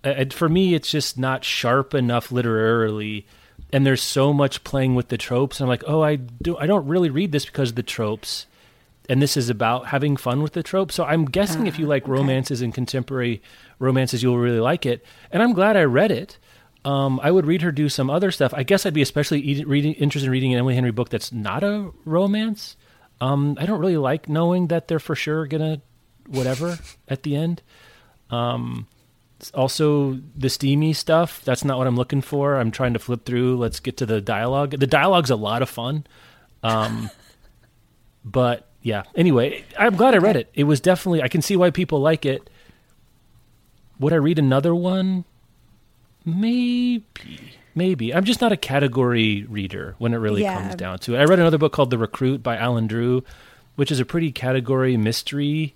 uh, 0.04 0.26
for 0.30 0.48
me 0.48 0.76
it's 0.76 0.92
just 0.92 1.18
not 1.18 1.44
sharp 1.44 1.96
enough 1.96 2.32
literarily 2.32 3.26
and 3.74 3.86
there's 3.86 4.04
so 4.04 4.32
much 4.32 4.64
playing 4.64 4.96
with 4.96 5.08
the 5.08 5.18
tropes 5.18 5.60
and 5.60 5.66
I'm 5.66 5.70
like, 5.70 5.84
"Oh, 5.88 6.02
I 6.04 6.18
do 6.18 6.56
I 6.58 6.68
don't 6.68 6.88
really 6.88 7.10
read 7.10 7.32
this 7.32 7.46
because 7.46 7.70
of 7.70 7.76
the 7.76 7.84
tropes." 7.84 8.46
And 9.12 9.22
this 9.22 9.36
is 9.36 9.50
about 9.50 9.88
having 9.88 10.16
fun 10.16 10.42
with 10.42 10.54
the 10.54 10.64
trope. 10.64 10.90
So 10.90 11.04
I'm 11.04 11.26
guessing 11.26 11.68
if 11.68 11.78
you 11.78 11.86
like 11.86 12.08
romances 12.08 12.62
and 12.62 12.74
contemporary 12.74 13.42
romances, 13.78 14.24
you'll 14.24 14.38
really 14.38 14.62
like 14.62 14.86
it. 14.86 15.04
And 15.34 15.44
I'm 15.44 15.52
glad 15.52 15.76
I 15.76 15.84
read 15.84 16.12
it. 16.12 16.38
Um, 16.86 17.20
I 17.22 17.30
would 17.30 17.46
read 17.46 17.62
her 17.62 17.74
do 17.74 17.90
some 17.90 18.10
other 18.10 18.32
stuff. 18.32 18.54
I 18.56 18.64
guess 18.64 18.86
I'd 18.86 18.94
be 18.94 19.02
especially 19.02 19.66
reading, 19.66 19.96
interested 19.96 20.28
in 20.28 20.32
reading 20.32 20.54
an 20.54 20.60
Emily 20.60 20.76
Henry 20.76 20.92
book 20.92 21.10
that's 21.10 21.34
not 21.34 21.62
a 21.62 21.92
romance. 22.06 22.78
Um, 23.20 23.58
I 23.60 23.66
don't 23.66 23.82
really 23.82 23.98
like 23.98 24.30
knowing 24.30 24.68
that 24.68 24.88
they're 24.88 24.98
for 24.98 25.14
sure 25.14 25.46
gonna 25.46 25.82
whatever 26.28 26.80
at 27.10 27.24
the 27.24 27.36
end. 27.36 27.62
Um, 28.30 28.88
also 29.54 30.22
the 30.38 30.50
steamy 30.50 30.94
stuff. 30.94 31.44
That's 31.44 31.66
not 31.66 31.78
what 31.78 31.86
I'm 31.86 31.98
looking 31.98 32.22
for. 32.22 32.56
I'm 32.56 32.72
trying 32.72 32.94
to 32.94 33.00
flip 33.00 33.26
through. 33.26 33.58
Let's 33.58 33.82
get 33.82 33.98
to 33.98 34.06
the 34.06 34.22
dialogue. 34.22 34.72
The 34.72 34.88
dialogue's 34.88 35.32
a 35.32 35.36
lot 35.36 35.62
of 35.62 35.70
fun. 35.70 36.08
Um, 36.64 37.10
but 38.24 38.71
yeah. 38.82 39.04
Anyway, 39.16 39.64
I'm 39.78 39.96
glad 39.96 40.14
I 40.14 40.18
read 40.18 40.36
it. 40.36 40.50
It 40.54 40.64
was 40.66 40.80
definitely. 40.80 41.22
I 41.22 41.28
can 41.28 41.42
see 41.42 41.56
why 41.56 41.70
people 41.72 42.00
like 42.00 42.26
it. 42.26 42.50
Would 44.00 44.14
I 44.14 44.18
read 44.18 44.40
another 44.40 44.74
one? 44.74 45.26
Maybe. 46.26 47.04
Maybe. 47.74 48.14
I'm 48.14 48.24
just 48.26 48.42
not 48.42 48.52
a 48.52 48.58
category 48.58 49.44
reader 49.50 49.96
when 49.98 50.14
it 50.14 50.18
really 50.18 50.42
Yeah. 50.42 50.60
comes 50.62 50.76
down 50.76 51.00
to 51.00 51.16
it. 51.16 51.20
I 51.20 51.24
read 51.24 51.40
another 51.40 51.58
book 51.58 51.72
called 51.74 51.90
The 51.90 51.98
Recruit 51.98 52.44
by 52.44 52.58
Alan 52.58 52.88
Drew, 52.88 53.24
which 53.76 53.92
is 53.92 54.00
a 54.00 54.06
pretty 54.06 54.32
category 54.32 54.98
mystery 54.98 55.74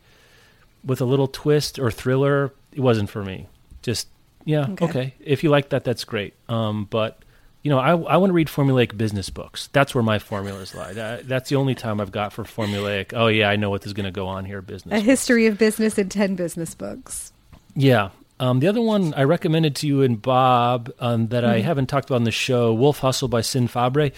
with 0.84 1.00
a 1.02 1.06
little 1.06 1.28
twist 1.28 1.80
or 1.80 1.90
thriller. 1.92 2.52
It 2.74 2.82
wasn't 2.82 3.10
for 3.10 3.24
me. 3.24 3.48
Just 3.82 4.08
yeah, 4.44 4.68
Okay. 4.72 4.86
okay. 4.86 5.14
If 5.20 5.44
you 5.44 5.50
like 5.50 5.70
that, 5.70 5.84
that's 5.84 6.04
great. 6.04 6.34
Um, 6.50 6.86
but 6.90 7.20
you 7.66 7.72
know, 7.72 7.80
I 7.80 7.94
I 7.94 8.18
want 8.18 8.30
to 8.30 8.34
read 8.36 8.48
formulaic 8.48 8.96
business 8.96 9.32
books. 9.32 9.70
That's 9.74 9.96
where 9.96 10.04
my 10.04 10.20
formulas 10.20 10.76
lie. 10.76 10.94
That, 10.94 11.28
that's 11.28 11.50
the 11.50 11.56
only 11.56 11.74
time 11.74 12.00
I've 12.00 12.12
got 12.12 12.32
for 12.32 12.44
formulaic. 12.44 13.12
Oh 13.12 13.26
yeah, 13.26 13.50
I 13.50 13.56
know 13.56 13.72
what 13.72 13.84
is 13.88 13.94
going 13.94 14.06
to 14.06 14.12
go 14.12 14.28
on 14.28 14.46
here. 14.46 14.62
Business. 14.62 14.94
A 14.94 15.04
history 15.04 15.48
of 15.48 15.58
business 15.58 15.98
in 15.98 16.08
10 16.08 16.36
business 16.36 16.76
books. 16.76 17.34
Yeah. 17.74 18.10
Um, 18.40 18.60
the 18.60 18.68
other 18.68 18.82
one 18.82 19.16
I 19.16 19.24
recommended 19.24 19.76
to 19.78 19.88
you 19.88 20.04
and 20.04 20.22
Bob 20.22 20.92
um, 21.00 21.30
that 21.30 21.44
I 21.44 21.62
haven't 21.62 21.88
talked 21.88 22.08
about 22.08 22.18
on 22.18 22.24
the 22.24 22.32
show, 22.32 22.72
Wolf 22.72 23.00
Hustle 23.00 23.30
by 23.30 23.42
Sin 23.42 23.68
Fabre, 23.68 24.12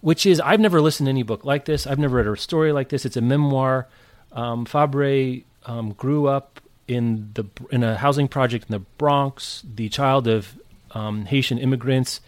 which 0.00 0.24
is 0.24 0.40
I've 0.40 0.60
never 0.60 0.80
listened 0.80 1.06
to 1.06 1.10
any 1.10 1.24
book 1.24 1.44
like 1.44 1.66
this. 1.66 1.86
I've 1.86 1.98
never 1.98 2.16
read 2.16 2.26
a 2.26 2.36
story 2.38 2.72
like 2.72 2.88
this. 2.88 3.04
It's 3.04 3.18
a 3.18 3.20
memoir. 3.20 3.86
Um, 4.32 4.64
Fabre 4.64 5.42
um, 5.66 5.92
grew 5.92 6.26
up 6.26 6.58
in 6.88 7.32
the 7.34 7.44
in 7.70 7.84
a 7.84 7.96
housing 7.96 8.28
project 8.28 8.70
in 8.70 8.72
the 8.72 8.86
Bronx, 8.96 9.62
the 9.74 9.90
child 9.90 10.26
of 10.26 10.58
um, 10.92 11.26
Haitian 11.26 11.58
immigrants, 11.58 12.22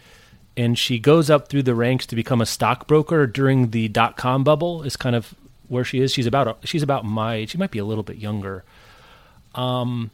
and 0.57 0.77
she 0.77 0.99
goes 0.99 1.29
up 1.29 1.47
through 1.47 1.63
the 1.63 1.75
ranks 1.75 2.05
to 2.07 2.15
become 2.15 2.41
a 2.41 2.45
stockbroker 2.45 3.25
during 3.27 3.69
the 3.69 3.87
dot 3.87 4.17
com 4.17 4.43
bubble. 4.43 4.83
Is 4.83 4.97
kind 4.97 5.15
of 5.15 5.33
where 5.69 5.85
she 5.85 6.01
is. 6.01 6.11
She's 6.11 6.25
about 6.25 6.57
she's 6.65 6.83
about 6.83 7.05
my 7.05 7.35
age. 7.35 7.51
She 7.51 7.57
might 7.57 7.71
be 7.71 7.79
a 7.79 7.85
little 7.85 8.03
bit 8.03 8.17
younger 8.17 8.63
Um, 9.55 10.11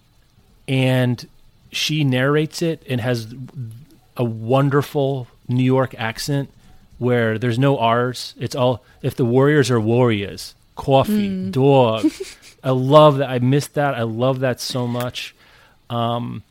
and 0.67 1.27
she 1.71 2.03
narrates 2.03 2.61
it 2.61 2.83
and 2.87 3.01
has 3.01 3.33
a 4.15 4.23
wonderful 4.23 5.27
New 5.47 5.63
York 5.63 5.95
accent 5.97 6.49
where 6.99 7.37
there's 7.37 7.57
no 7.59 7.77
R's. 7.77 8.33
It's 8.39 8.55
all 8.55 8.83
if 9.01 9.15
the 9.15 9.25
Warriors 9.25 9.69
are 9.71 9.79
Warriors, 9.79 10.53
coffee, 10.75 11.49
dog. 11.51 12.05
I 12.63 12.69
love 12.69 13.17
that. 13.17 13.29
I 13.29 13.39
missed 13.39 13.73
that. 13.73 13.95
I 13.95 14.03
love 14.03 14.39
that 14.39 14.61
so 14.61 14.87
much. 14.87 15.35
Um, 15.89 16.43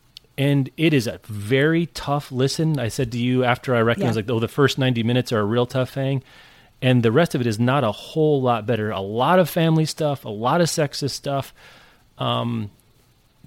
and 0.43 0.71
it 0.77 0.93
is 0.93 1.07
a 1.07 1.21
very 1.25 1.87
tough 1.87 2.33
listen. 2.33 2.79
I 2.79 2.89
said 2.89 3.13
to 3.13 3.19
you 3.19 3.45
after 3.45 3.75
I 3.75 3.81
recognized, 3.83 4.17
Yeah. 4.17 4.23
like, 4.23 4.31
oh, 4.31 4.41
the 4.41 4.49
first 4.49 4.79
90 4.79 5.03
minutes 5.03 5.31
are 5.33 5.41
a 5.41 5.45
real 5.45 5.67
tough 5.67 5.91
thing. 5.91 6.23
And 6.81 7.03
the 7.03 7.13
rest 7.13 7.35
of 7.35 7.41
it 7.41 7.47
is 7.47 7.59
not 7.61 7.85
a 7.85 7.93
whole 7.93 8.43
lot 8.43 8.67
better. 8.67 8.91
A 8.91 9.01
lot 9.01 9.39
of 9.39 9.49
family 9.49 9.85
stuff, 9.85 10.25
a 10.25 10.29
lot 10.47 10.61
of 10.61 10.69
sexist 10.69 11.11
stuff 11.25 11.53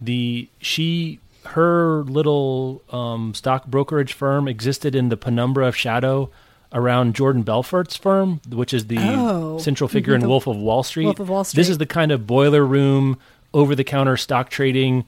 the 0.01 0.47
she 0.59 1.19
her 1.45 2.03
little 2.03 2.81
um, 2.91 3.33
stock 3.33 3.67
brokerage 3.67 4.13
firm 4.13 4.47
existed 4.47 4.95
in 4.95 5.09
the 5.09 5.17
penumbra 5.17 5.67
of 5.67 5.75
shadow 5.75 6.29
around 6.73 7.15
Jordan 7.15 7.43
Belfort's 7.43 7.95
firm, 7.95 8.41
which 8.49 8.73
is 8.73 8.87
the 8.87 8.97
Oh. 8.99 9.57
central 9.59 9.87
figure 9.87 10.13
in 10.15 10.27
Wolf 10.27 10.47
of 10.47 10.57
Wall 10.57 10.83
Street. 10.83 11.05
Wolf 11.05 11.19
of 11.19 11.29
Wall 11.29 11.43
Street. 11.43 11.59
This 11.61 11.69
is 11.69 11.77
the 11.77 11.85
kind 11.85 12.11
of 12.11 12.25
boiler 12.27 12.65
room, 12.65 13.17
over 13.53 13.75
the 13.75 13.83
counter 13.85 14.17
stock 14.17 14.49
trading. 14.49 15.05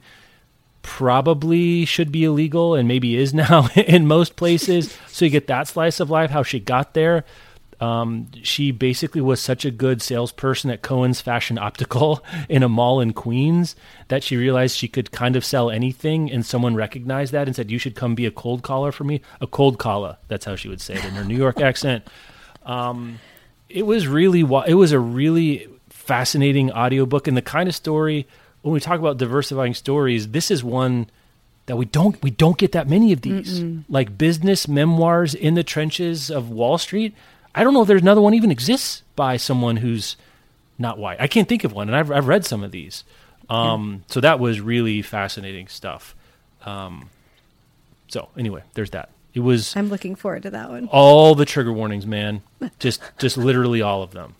Probably 0.82 1.84
should 1.84 2.12
be 2.12 2.24
illegal 2.24 2.74
and 2.74 2.88
maybe 2.88 3.16
is 3.16 3.34
now 3.34 3.68
in 3.76 4.06
most 4.06 4.36
places. 4.36 4.96
So 5.18 5.24
you 5.24 5.32
get 5.32 5.48
that 5.48 5.66
slice 5.66 5.98
of 5.98 6.10
life, 6.10 6.30
how 6.30 6.44
she 6.44 6.60
got 6.60 6.94
there. 6.94 7.24
Um, 7.80 8.28
she 8.42 8.70
basically 8.70 9.20
was 9.20 9.40
such 9.40 9.64
a 9.64 9.70
good 9.72 10.00
salesperson 10.00 10.70
at 10.70 10.82
Cohen's 10.82 11.20
Fashion 11.20 11.58
Optical 11.58 12.24
in 12.48 12.62
a 12.62 12.68
mall 12.68 13.00
in 13.00 13.12
Queens 13.12 13.74
that 14.08 14.22
she 14.22 14.36
realized 14.36 14.76
she 14.76 14.86
could 14.86 15.10
kind 15.10 15.34
of 15.34 15.44
sell 15.44 15.70
anything, 15.70 16.30
and 16.30 16.46
someone 16.46 16.76
recognized 16.76 17.32
that 17.32 17.48
and 17.48 17.56
said, 17.56 17.70
"You 17.70 17.78
should 17.78 17.96
come 17.96 18.14
be 18.14 18.26
a 18.26 18.30
cold 18.30 18.62
caller 18.62 18.92
for 18.92 19.02
me." 19.02 19.20
A 19.40 19.46
cold 19.48 19.78
caller. 19.78 20.18
That's 20.28 20.44
how 20.44 20.54
she 20.54 20.68
would 20.68 20.80
say 20.80 20.94
it 20.94 21.04
in 21.04 21.14
her 21.14 21.24
New 21.24 21.36
York 21.36 21.60
accent. 21.60 22.04
Um, 22.64 23.18
it 23.68 23.86
was 23.86 24.06
really, 24.06 24.40
it 24.40 24.74
was 24.74 24.92
a 24.92 25.00
really 25.00 25.68
fascinating 25.88 26.72
audiobook 26.72 27.28
and 27.28 27.36
the 27.36 27.42
kind 27.42 27.68
of 27.68 27.74
story 27.74 28.26
when 28.68 28.74
we 28.74 28.80
talk 28.80 28.98
about 28.98 29.16
diversifying 29.16 29.72
stories 29.74 30.28
this 30.28 30.50
is 30.50 30.62
one 30.62 31.08
that 31.66 31.76
we 31.76 31.84
don't 31.84 32.20
we 32.22 32.30
don't 32.30 32.56
get 32.58 32.72
that 32.72 32.88
many 32.88 33.12
of 33.12 33.20
these. 33.20 33.62
Like 33.88 34.16
business 34.18 34.66
memoirs 34.66 35.34
in 35.34 35.54
the 35.54 35.62
trenches 35.62 36.30
of 36.30 36.50
Wall 36.50 36.78
Street. 36.78 37.14
I 37.54 37.62
don't 37.62 37.74
know 37.74 37.82
if 37.82 37.88
there's 37.88 38.02
another 38.02 38.20
one 38.22 38.34
even 38.34 38.50
exists 38.50 39.02
by 39.16 39.36
someone 39.36 39.76
who's 39.76 40.16
not 40.78 40.96
white. 40.98 41.20
I 41.20 41.26
can't 41.26 41.48
think 41.48 41.64
of 41.64 41.72
one 41.72 41.88
and 41.88 41.96
I've 41.96 42.10
I've 42.10 42.26
read 42.26 42.44
some 42.46 42.62
of 42.64 42.70
these. 42.72 43.04
Um 43.50 44.04
so 44.08 44.20
that 44.20 44.40
was 44.40 44.60
really 44.60 45.02
fascinating 45.02 45.68
stuff. 45.68 46.14
Um 46.64 47.10
so 48.08 48.28
anyway 48.36 48.62
there's 48.74 48.90
that. 48.90 49.10
It 49.34 49.40
was 49.40 49.76
I'm 49.76 49.90
looking 49.90 50.14
forward 50.14 50.44
to 50.44 50.50
that 50.50 50.70
one. 50.70 50.88
all 50.90 51.34
the 51.34 51.44
trigger 51.44 51.72
warnings 51.72 52.06
man. 52.06 52.42
Just 52.78 53.02
just 53.18 53.36
literally 53.36 53.82
all 53.82 54.02
of 54.02 54.12
them 54.12 54.34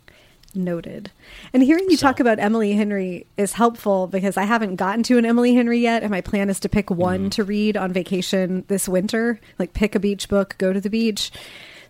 Noted. 0.58 1.12
And 1.52 1.62
hearing 1.62 1.84
you 1.88 1.96
So- 1.96 2.08
talk 2.08 2.18
about 2.20 2.40
Emily 2.40 2.72
Henry 2.72 3.26
is 3.36 3.52
helpful 3.52 4.08
because 4.08 4.36
I 4.36 4.42
haven't 4.42 4.74
gotten 4.76 5.04
to 5.04 5.16
an 5.16 5.24
Emily 5.24 5.54
Henry 5.54 5.78
yet, 5.78 6.02
and 6.02 6.10
my 6.10 6.20
plan 6.20 6.50
is 6.50 6.58
to 6.60 6.68
pick 6.68 6.90
one 6.90 7.20
Mm-hmm. 7.20 7.28
to 7.30 7.44
read 7.44 7.76
on 7.76 7.92
vacation 7.92 8.64
this 8.66 8.88
winter. 8.88 9.38
Like 9.58 9.72
pick 9.72 9.94
a 9.94 10.00
beach 10.00 10.28
book, 10.28 10.56
go 10.58 10.72
to 10.72 10.80
the 10.80 10.90
beach. 10.90 11.30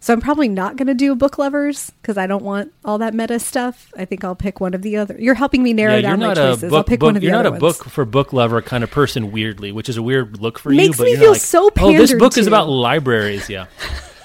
So 0.01 0.13
I'm 0.13 0.21
probably 0.21 0.49
not 0.49 0.77
going 0.77 0.87
to 0.87 0.95
do 0.95 1.17
book 1.17 1.39
lovers 1.39 1.91
because 2.03 2.17
I 2.19 2.27
don't 2.29 2.45
want 2.45 2.73
all 2.85 2.99
that 2.99 3.15
meta 3.15 3.41
stuff. 3.41 3.93
I 3.97 4.05
think 4.05 4.23
I'll 4.23 4.37
pick 4.37 4.61
one 4.61 4.73
of 4.75 4.83
the 4.83 4.97
other. 4.99 5.17
You're 5.19 5.35
helping 5.35 5.63
me 5.63 5.73
narrow 5.73 5.97
yeah, 5.97 6.03
down 6.03 6.21
my 6.21 6.35
choices. 6.35 6.61
book. 6.71 6.73
I'll 6.75 6.85
pick 6.85 7.01
book- 7.01 7.07
one 7.09 7.17
of 7.17 7.23
the 7.23 7.29
other 7.33 7.35
you're 7.37 7.43
not 7.43 7.47
a 7.49 7.51
ones. 7.53 7.61
book 7.79 7.85
for 7.91 8.05
book 8.05 8.33
lover 8.33 8.63
kind 8.63 8.85
of 8.85 8.91
person. 8.93 9.33
Weirdly, 9.33 9.73
which 9.73 9.89
is 9.89 9.97
a 9.97 10.03
weird 10.03 10.41
look 10.41 10.59
for 10.59 10.71
Makes 10.71 10.87
you. 10.87 10.93
But 10.99 11.05
me 11.05 11.11
you're 11.13 11.21
feel 11.21 11.33
like, 11.33 11.41
so 11.41 11.65
Oh, 11.65 11.71
this 11.93 12.11
pandered 12.11 12.19
book 12.21 12.39
is 12.39 12.47
about 12.47 12.69
libraries. 12.69 13.49
Yeah, 13.51 13.67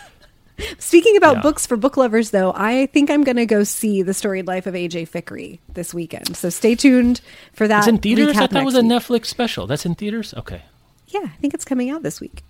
Speaking 0.78 1.18
about 1.18 1.38
Yeah. 1.38 1.42
books 1.42 1.66
for 1.66 1.76
book 1.78 1.98
lovers, 1.98 2.30
though, 2.32 2.54
I 2.56 2.86
think 2.88 3.10
I'm 3.10 3.24
going 3.24 3.38
to 3.38 3.46
go 3.46 3.64
see 3.64 4.02
the 4.04 4.14
storied 4.14 4.46
life 4.48 4.68
of 4.68 4.76
AJ 4.76 5.10
Fikry 5.10 5.60
this 5.74 5.94
weekend. 5.94 6.36
So 6.38 6.50
stay 6.50 6.76
tuned 6.76 7.22
for 7.54 7.68
that. 7.68 7.80
it's 7.80 7.88
in 7.88 7.98
theaters. 7.98 8.30
I 8.30 8.34
thought 8.34 8.52
that 8.52 8.64
was 8.66 8.76
a 8.76 8.82
week. 8.82 8.92
Netflix 8.92 9.26
special. 9.28 9.66
That's 9.68 9.86
in 9.86 9.96
theaters. 9.96 10.34
Okay, 10.36 10.62
Yeah, 11.08 11.22
I 11.24 11.36
think 11.42 11.54
it's 11.54 11.66
coming 11.66 11.90
out 11.90 12.04
this 12.04 12.22
week. 12.22 12.44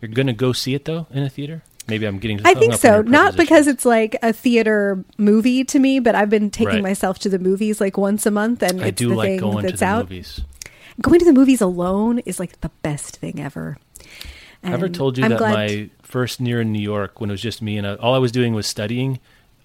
you're 0.00 0.10
gonna 0.10 0.32
go 0.32 0.52
see 0.52 0.74
it 0.74 0.84
though 0.84 1.06
in 1.10 1.22
a 1.22 1.30
theater. 1.30 1.62
Maybe 1.88 2.04
I'm 2.06 2.18
getting. 2.18 2.40
I 2.44 2.54
think 2.54 2.74
so. 2.74 3.00
Not 3.02 3.36
because 3.36 3.66
it's 3.68 3.84
like 3.84 4.16
a 4.22 4.32
theater 4.32 5.04
movie 5.18 5.62
to 5.64 5.78
me, 5.78 6.00
but 6.00 6.14
I've 6.16 6.28
been 6.30 6.50
taking 6.50 6.74
Right. 6.74 6.82
myself 6.82 7.18
to 7.20 7.28
the 7.28 7.38
movies 7.38 7.80
like 7.80 7.96
once 7.96 8.26
a 8.26 8.30
month, 8.30 8.62
and 8.62 8.82
I 8.82 8.88
it's 8.88 8.98
do 8.98 9.10
the 9.10 9.14
like 9.14 9.28
thing 9.28 9.38
going 9.40 9.62
to 9.64 9.68
that's 9.68 9.80
the 9.80 9.86
out. 9.86 10.04
movies. 10.10 10.40
Going 11.00 11.18
to 11.20 11.24
the 11.24 11.32
movies 11.32 11.60
alone 11.60 12.18
is 12.20 12.40
like 12.40 12.60
the 12.62 12.70
best 12.82 13.18
thing 13.18 13.38
ever. 13.40 13.76
I 14.64 14.72
ever 14.72 14.88
told 14.88 15.16
you 15.18 15.24
I'm 15.24 15.30
that 15.30 15.38
glad- 15.38 15.54
my 15.54 15.90
first 16.02 16.40
year 16.40 16.60
in 16.60 16.72
New 16.72 16.82
York, 16.82 17.20
when 17.20 17.30
it 17.30 17.32
was 17.34 17.42
just 17.42 17.62
me 17.62 17.76
and 17.78 17.86
uh 17.86 17.96
all 18.00 18.14
I 18.14 18.18
was 18.18 18.32
doing 18.32 18.54
was 18.54 18.66
studying. 18.66 19.18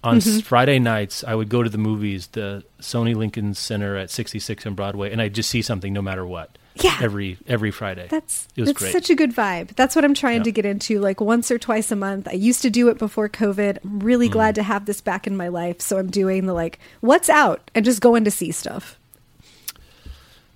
On 0.04 0.18
Mm-hmm. 0.18 0.40
Friday 0.40 0.80
nights, 0.80 1.22
I 1.22 1.36
would 1.36 1.48
go 1.48 1.62
to 1.62 1.70
the 1.70 1.78
movies, 1.78 2.26
the 2.32 2.64
Sony 2.80 3.14
Lincoln 3.14 3.54
Center 3.54 3.96
at 3.96 4.10
66 4.10 4.66
on 4.66 4.74
Broadway, 4.74 5.12
and 5.12 5.22
I'd 5.22 5.32
just 5.32 5.48
see 5.48 5.62
something 5.62 5.92
no 5.92 6.02
matter 6.02 6.26
what. 6.26 6.58
Yeah. 6.74 6.96
every 7.02 7.36
every 7.46 7.70
Friday. 7.70 8.06
That's 8.10 8.48
it 8.56 8.62
was 8.62 8.68
that's 8.70 8.78
great. 8.80 8.92
such 8.92 9.10
a 9.10 9.14
good 9.14 9.32
vibe. 9.34 9.76
That's 9.76 9.94
what 9.94 10.04
I'm 10.06 10.14
trying 10.14 10.38
Yeah. 10.38 10.44
to 10.44 10.52
get 10.52 10.64
into, 10.64 10.98
like 11.00 11.20
once 11.20 11.50
or 11.50 11.58
twice 11.58 11.92
a 11.92 11.96
month. 11.96 12.26
I 12.26 12.32
used 12.32 12.62
to 12.62 12.70
do 12.70 12.88
it 12.88 12.98
before 12.98 13.28
COVID. 13.28 13.78
I'm 13.84 14.00
really 14.00 14.28
Mm. 14.28 14.32
glad 14.32 14.54
to 14.56 14.62
have 14.62 14.86
this 14.86 15.00
back 15.02 15.26
in 15.26 15.36
my 15.36 15.48
life. 15.48 15.80
So 15.82 15.98
I'm 15.98 16.10
doing 16.10 16.46
the 16.46 16.54
like, 16.54 16.80
what's 17.00 17.28
out, 17.28 17.70
and 17.74 17.84
just 17.84 18.00
going 18.00 18.24
to 18.24 18.30
see 18.30 18.50
stuff. 18.52 18.98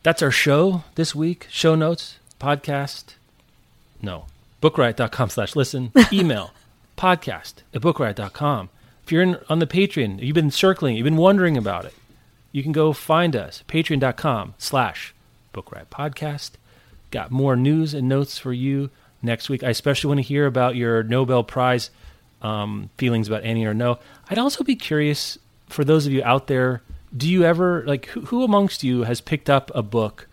That's 0.02 0.22
our 0.22 0.30
show 0.30 0.84
this 0.94 1.14
week. 1.14 1.46
Show 1.50 1.74
notes, 1.74 2.18
podcast. 2.40 3.15
No. 4.02 4.26
Bookriot.com 4.62 5.30
slash 5.30 5.56
listen. 5.56 5.92
Email 6.12 6.52
podcast 6.96 7.54
at 7.74 7.82
bookriot.com. 7.82 8.70
If 9.04 9.12
you're 9.12 9.22
in, 9.22 9.38
on 9.48 9.58
the 9.58 9.66
Patreon, 9.66 10.20
you've 10.22 10.34
been 10.34 10.50
circling, 10.50 10.96
you've 10.96 11.04
been 11.04 11.16
wondering 11.16 11.56
about 11.56 11.84
it, 11.84 11.94
you 12.52 12.62
can 12.62 12.72
go 12.72 12.92
find 12.92 13.36
us. 13.36 13.62
Patreon.com 13.68 14.54
slash 14.58 15.14
bookriot 15.54 15.86
podcast. 15.86 16.52
Got 17.10 17.30
more 17.30 17.54
news 17.54 17.94
and 17.94 18.08
notes 18.08 18.38
for 18.38 18.52
you 18.52 18.90
next 19.22 19.48
week. 19.48 19.62
I 19.62 19.70
especially 19.70 20.08
want 20.08 20.18
to 20.18 20.22
hear 20.22 20.46
about 20.46 20.74
your 20.74 21.02
Nobel 21.02 21.44
Prize 21.44 21.90
um, 22.42 22.90
feelings 22.96 23.28
about 23.28 23.44
Annie 23.44 23.64
or 23.64 23.74
no. 23.74 23.98
I'd 24.28 24.38
also 24.38 24.64
be 24.64 24.76
curious 24.76 25.38
for 25.68 25.84
those 25.84 26.06
of 26.06 26.12
you 26.12 26.22
out 26.24 26.46
there. 26.46 26.82
Do 27.16 27.28
you 27.28 27.44
ever 27.44 27.84
like 27.86 28.06
who, 28.06 28.22
who 28.22 28.42
amongst 28.42 28.82
you 28.82 29.04
has 29.04 29.20
picked 29.20 29.48
up 29.48 29.70
a 29.74 29.82
book 29.82 30.26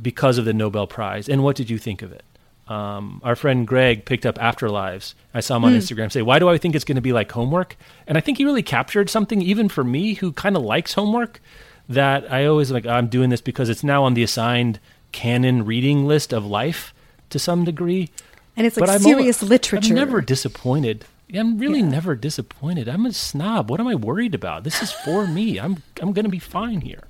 because 0.00 0.38
of 0.38 0.44
the 0.44 0.52
Nobel 0.52 0.86
Prize, 0.86 1.28
and 1.28 1.42
what 1.42 1.56
did 1.56 1.70
you 1.70 1.78
think 1.78 2.02
of 2.02 2.12
it? 2.12 2.22
Um, 2.68 3.20
our 3.24 3.34
friend 3.34 3.66
Greg 3.66 4.04
picked 4.04 4.26
up 4.26 4.36
Afterlives. 4.36 5.14
I 5.32 5.40
saw 5.40 5.56
him 5.56 5.64
on 5.64 5.72
Instagram 5.72 6.12
say, 6.12 6.20
"Why 6.22 6.38
do 6.38 6.48
I 6.50 6.58
think 6.58 6.74
it's 6.74 6.84
going 6.84 6.96
to 6.96 7.00
be 7.02 7.12
like 7.14 7.32
homework?" 7.32 7.76
And 8.06 8.18
I 8.18 8.20
think 8.20 8.36
he 8.38 8.44
really 8.44 8.62
captured 8.62 9.08
something, 9.08 9.40
even 9.40 9.68
for 9.70 9.82
me, 9.82 10.14
who 10.14 10.32
kind 10.32 10.54
of 10.56 10.62
likes 10.62 10.92
homework. 10.94 11.40
That 11.88 12.30
I 12.30 12.44
always 12.44 12.70
like. 12.70 12.84
I'm 12.84 13.08
doing 13.08 13.30
this 13.30 13.40
because 13.40 13.70
it's 13.70 13.82
now 13.82 14.04
on 14.04 14.12
the 14.12 14.22
assigned 14.22 14.80
canon 15.12 15.64
reading 15.64 16.06
list 16.06 16.34
of 16.34 16.44
life 16.44 16.92
to 17.30 17.38
some 17.38 17.64
degree. 17.64 18.10
And 18.56 18.66
it's 18.66 18.76
like 18.76 18.86
but 18.88 18.94
I'm 18.94 19.00
serious 19.00 19.42
al- 19.42 19.48
literature. 19.48 19.88
I'm 19.88 19.94
never 19.94 20.20
disappointed. 20.20 21.06
I'm 21.34 21.58
really 21.58 21.80
Yeah. 21.80 21.88
never 21.88 22.14
disappointed. 22.14 22.88
I'm 22.88 23.06
a 23.06 23.12
snob. 23.14 23.70
What 23.70 23.80
am 23.80 23.86
I 23.88 23.94
worried 23.94 24.34
about? 24.34 24.64
This 24.64 24.82
is 24.82 24.92
for 24.92 25.26
me. 25.26 25.58
I'm 25.58 25.82
I'm 26.02 26.12
going 26.12 26.24
to 26.26 26.30
be 26.30 26.38
fine 26.38 26.82
here. 26.82 27.04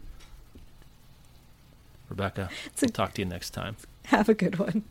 Rebecca, 2.08 2.48
It's 2.66 2.82
a- 2.82 2.86
we'll 2.86 2.92
talk 2.92 3.14
to 3.14 3.22
you 3.22 3.26
next 3.26 3.50
time. 3.50 3.76
Have 4.08 4.30
a 4.30 4.34
good 4.34 4.58
one. 4.58 4.84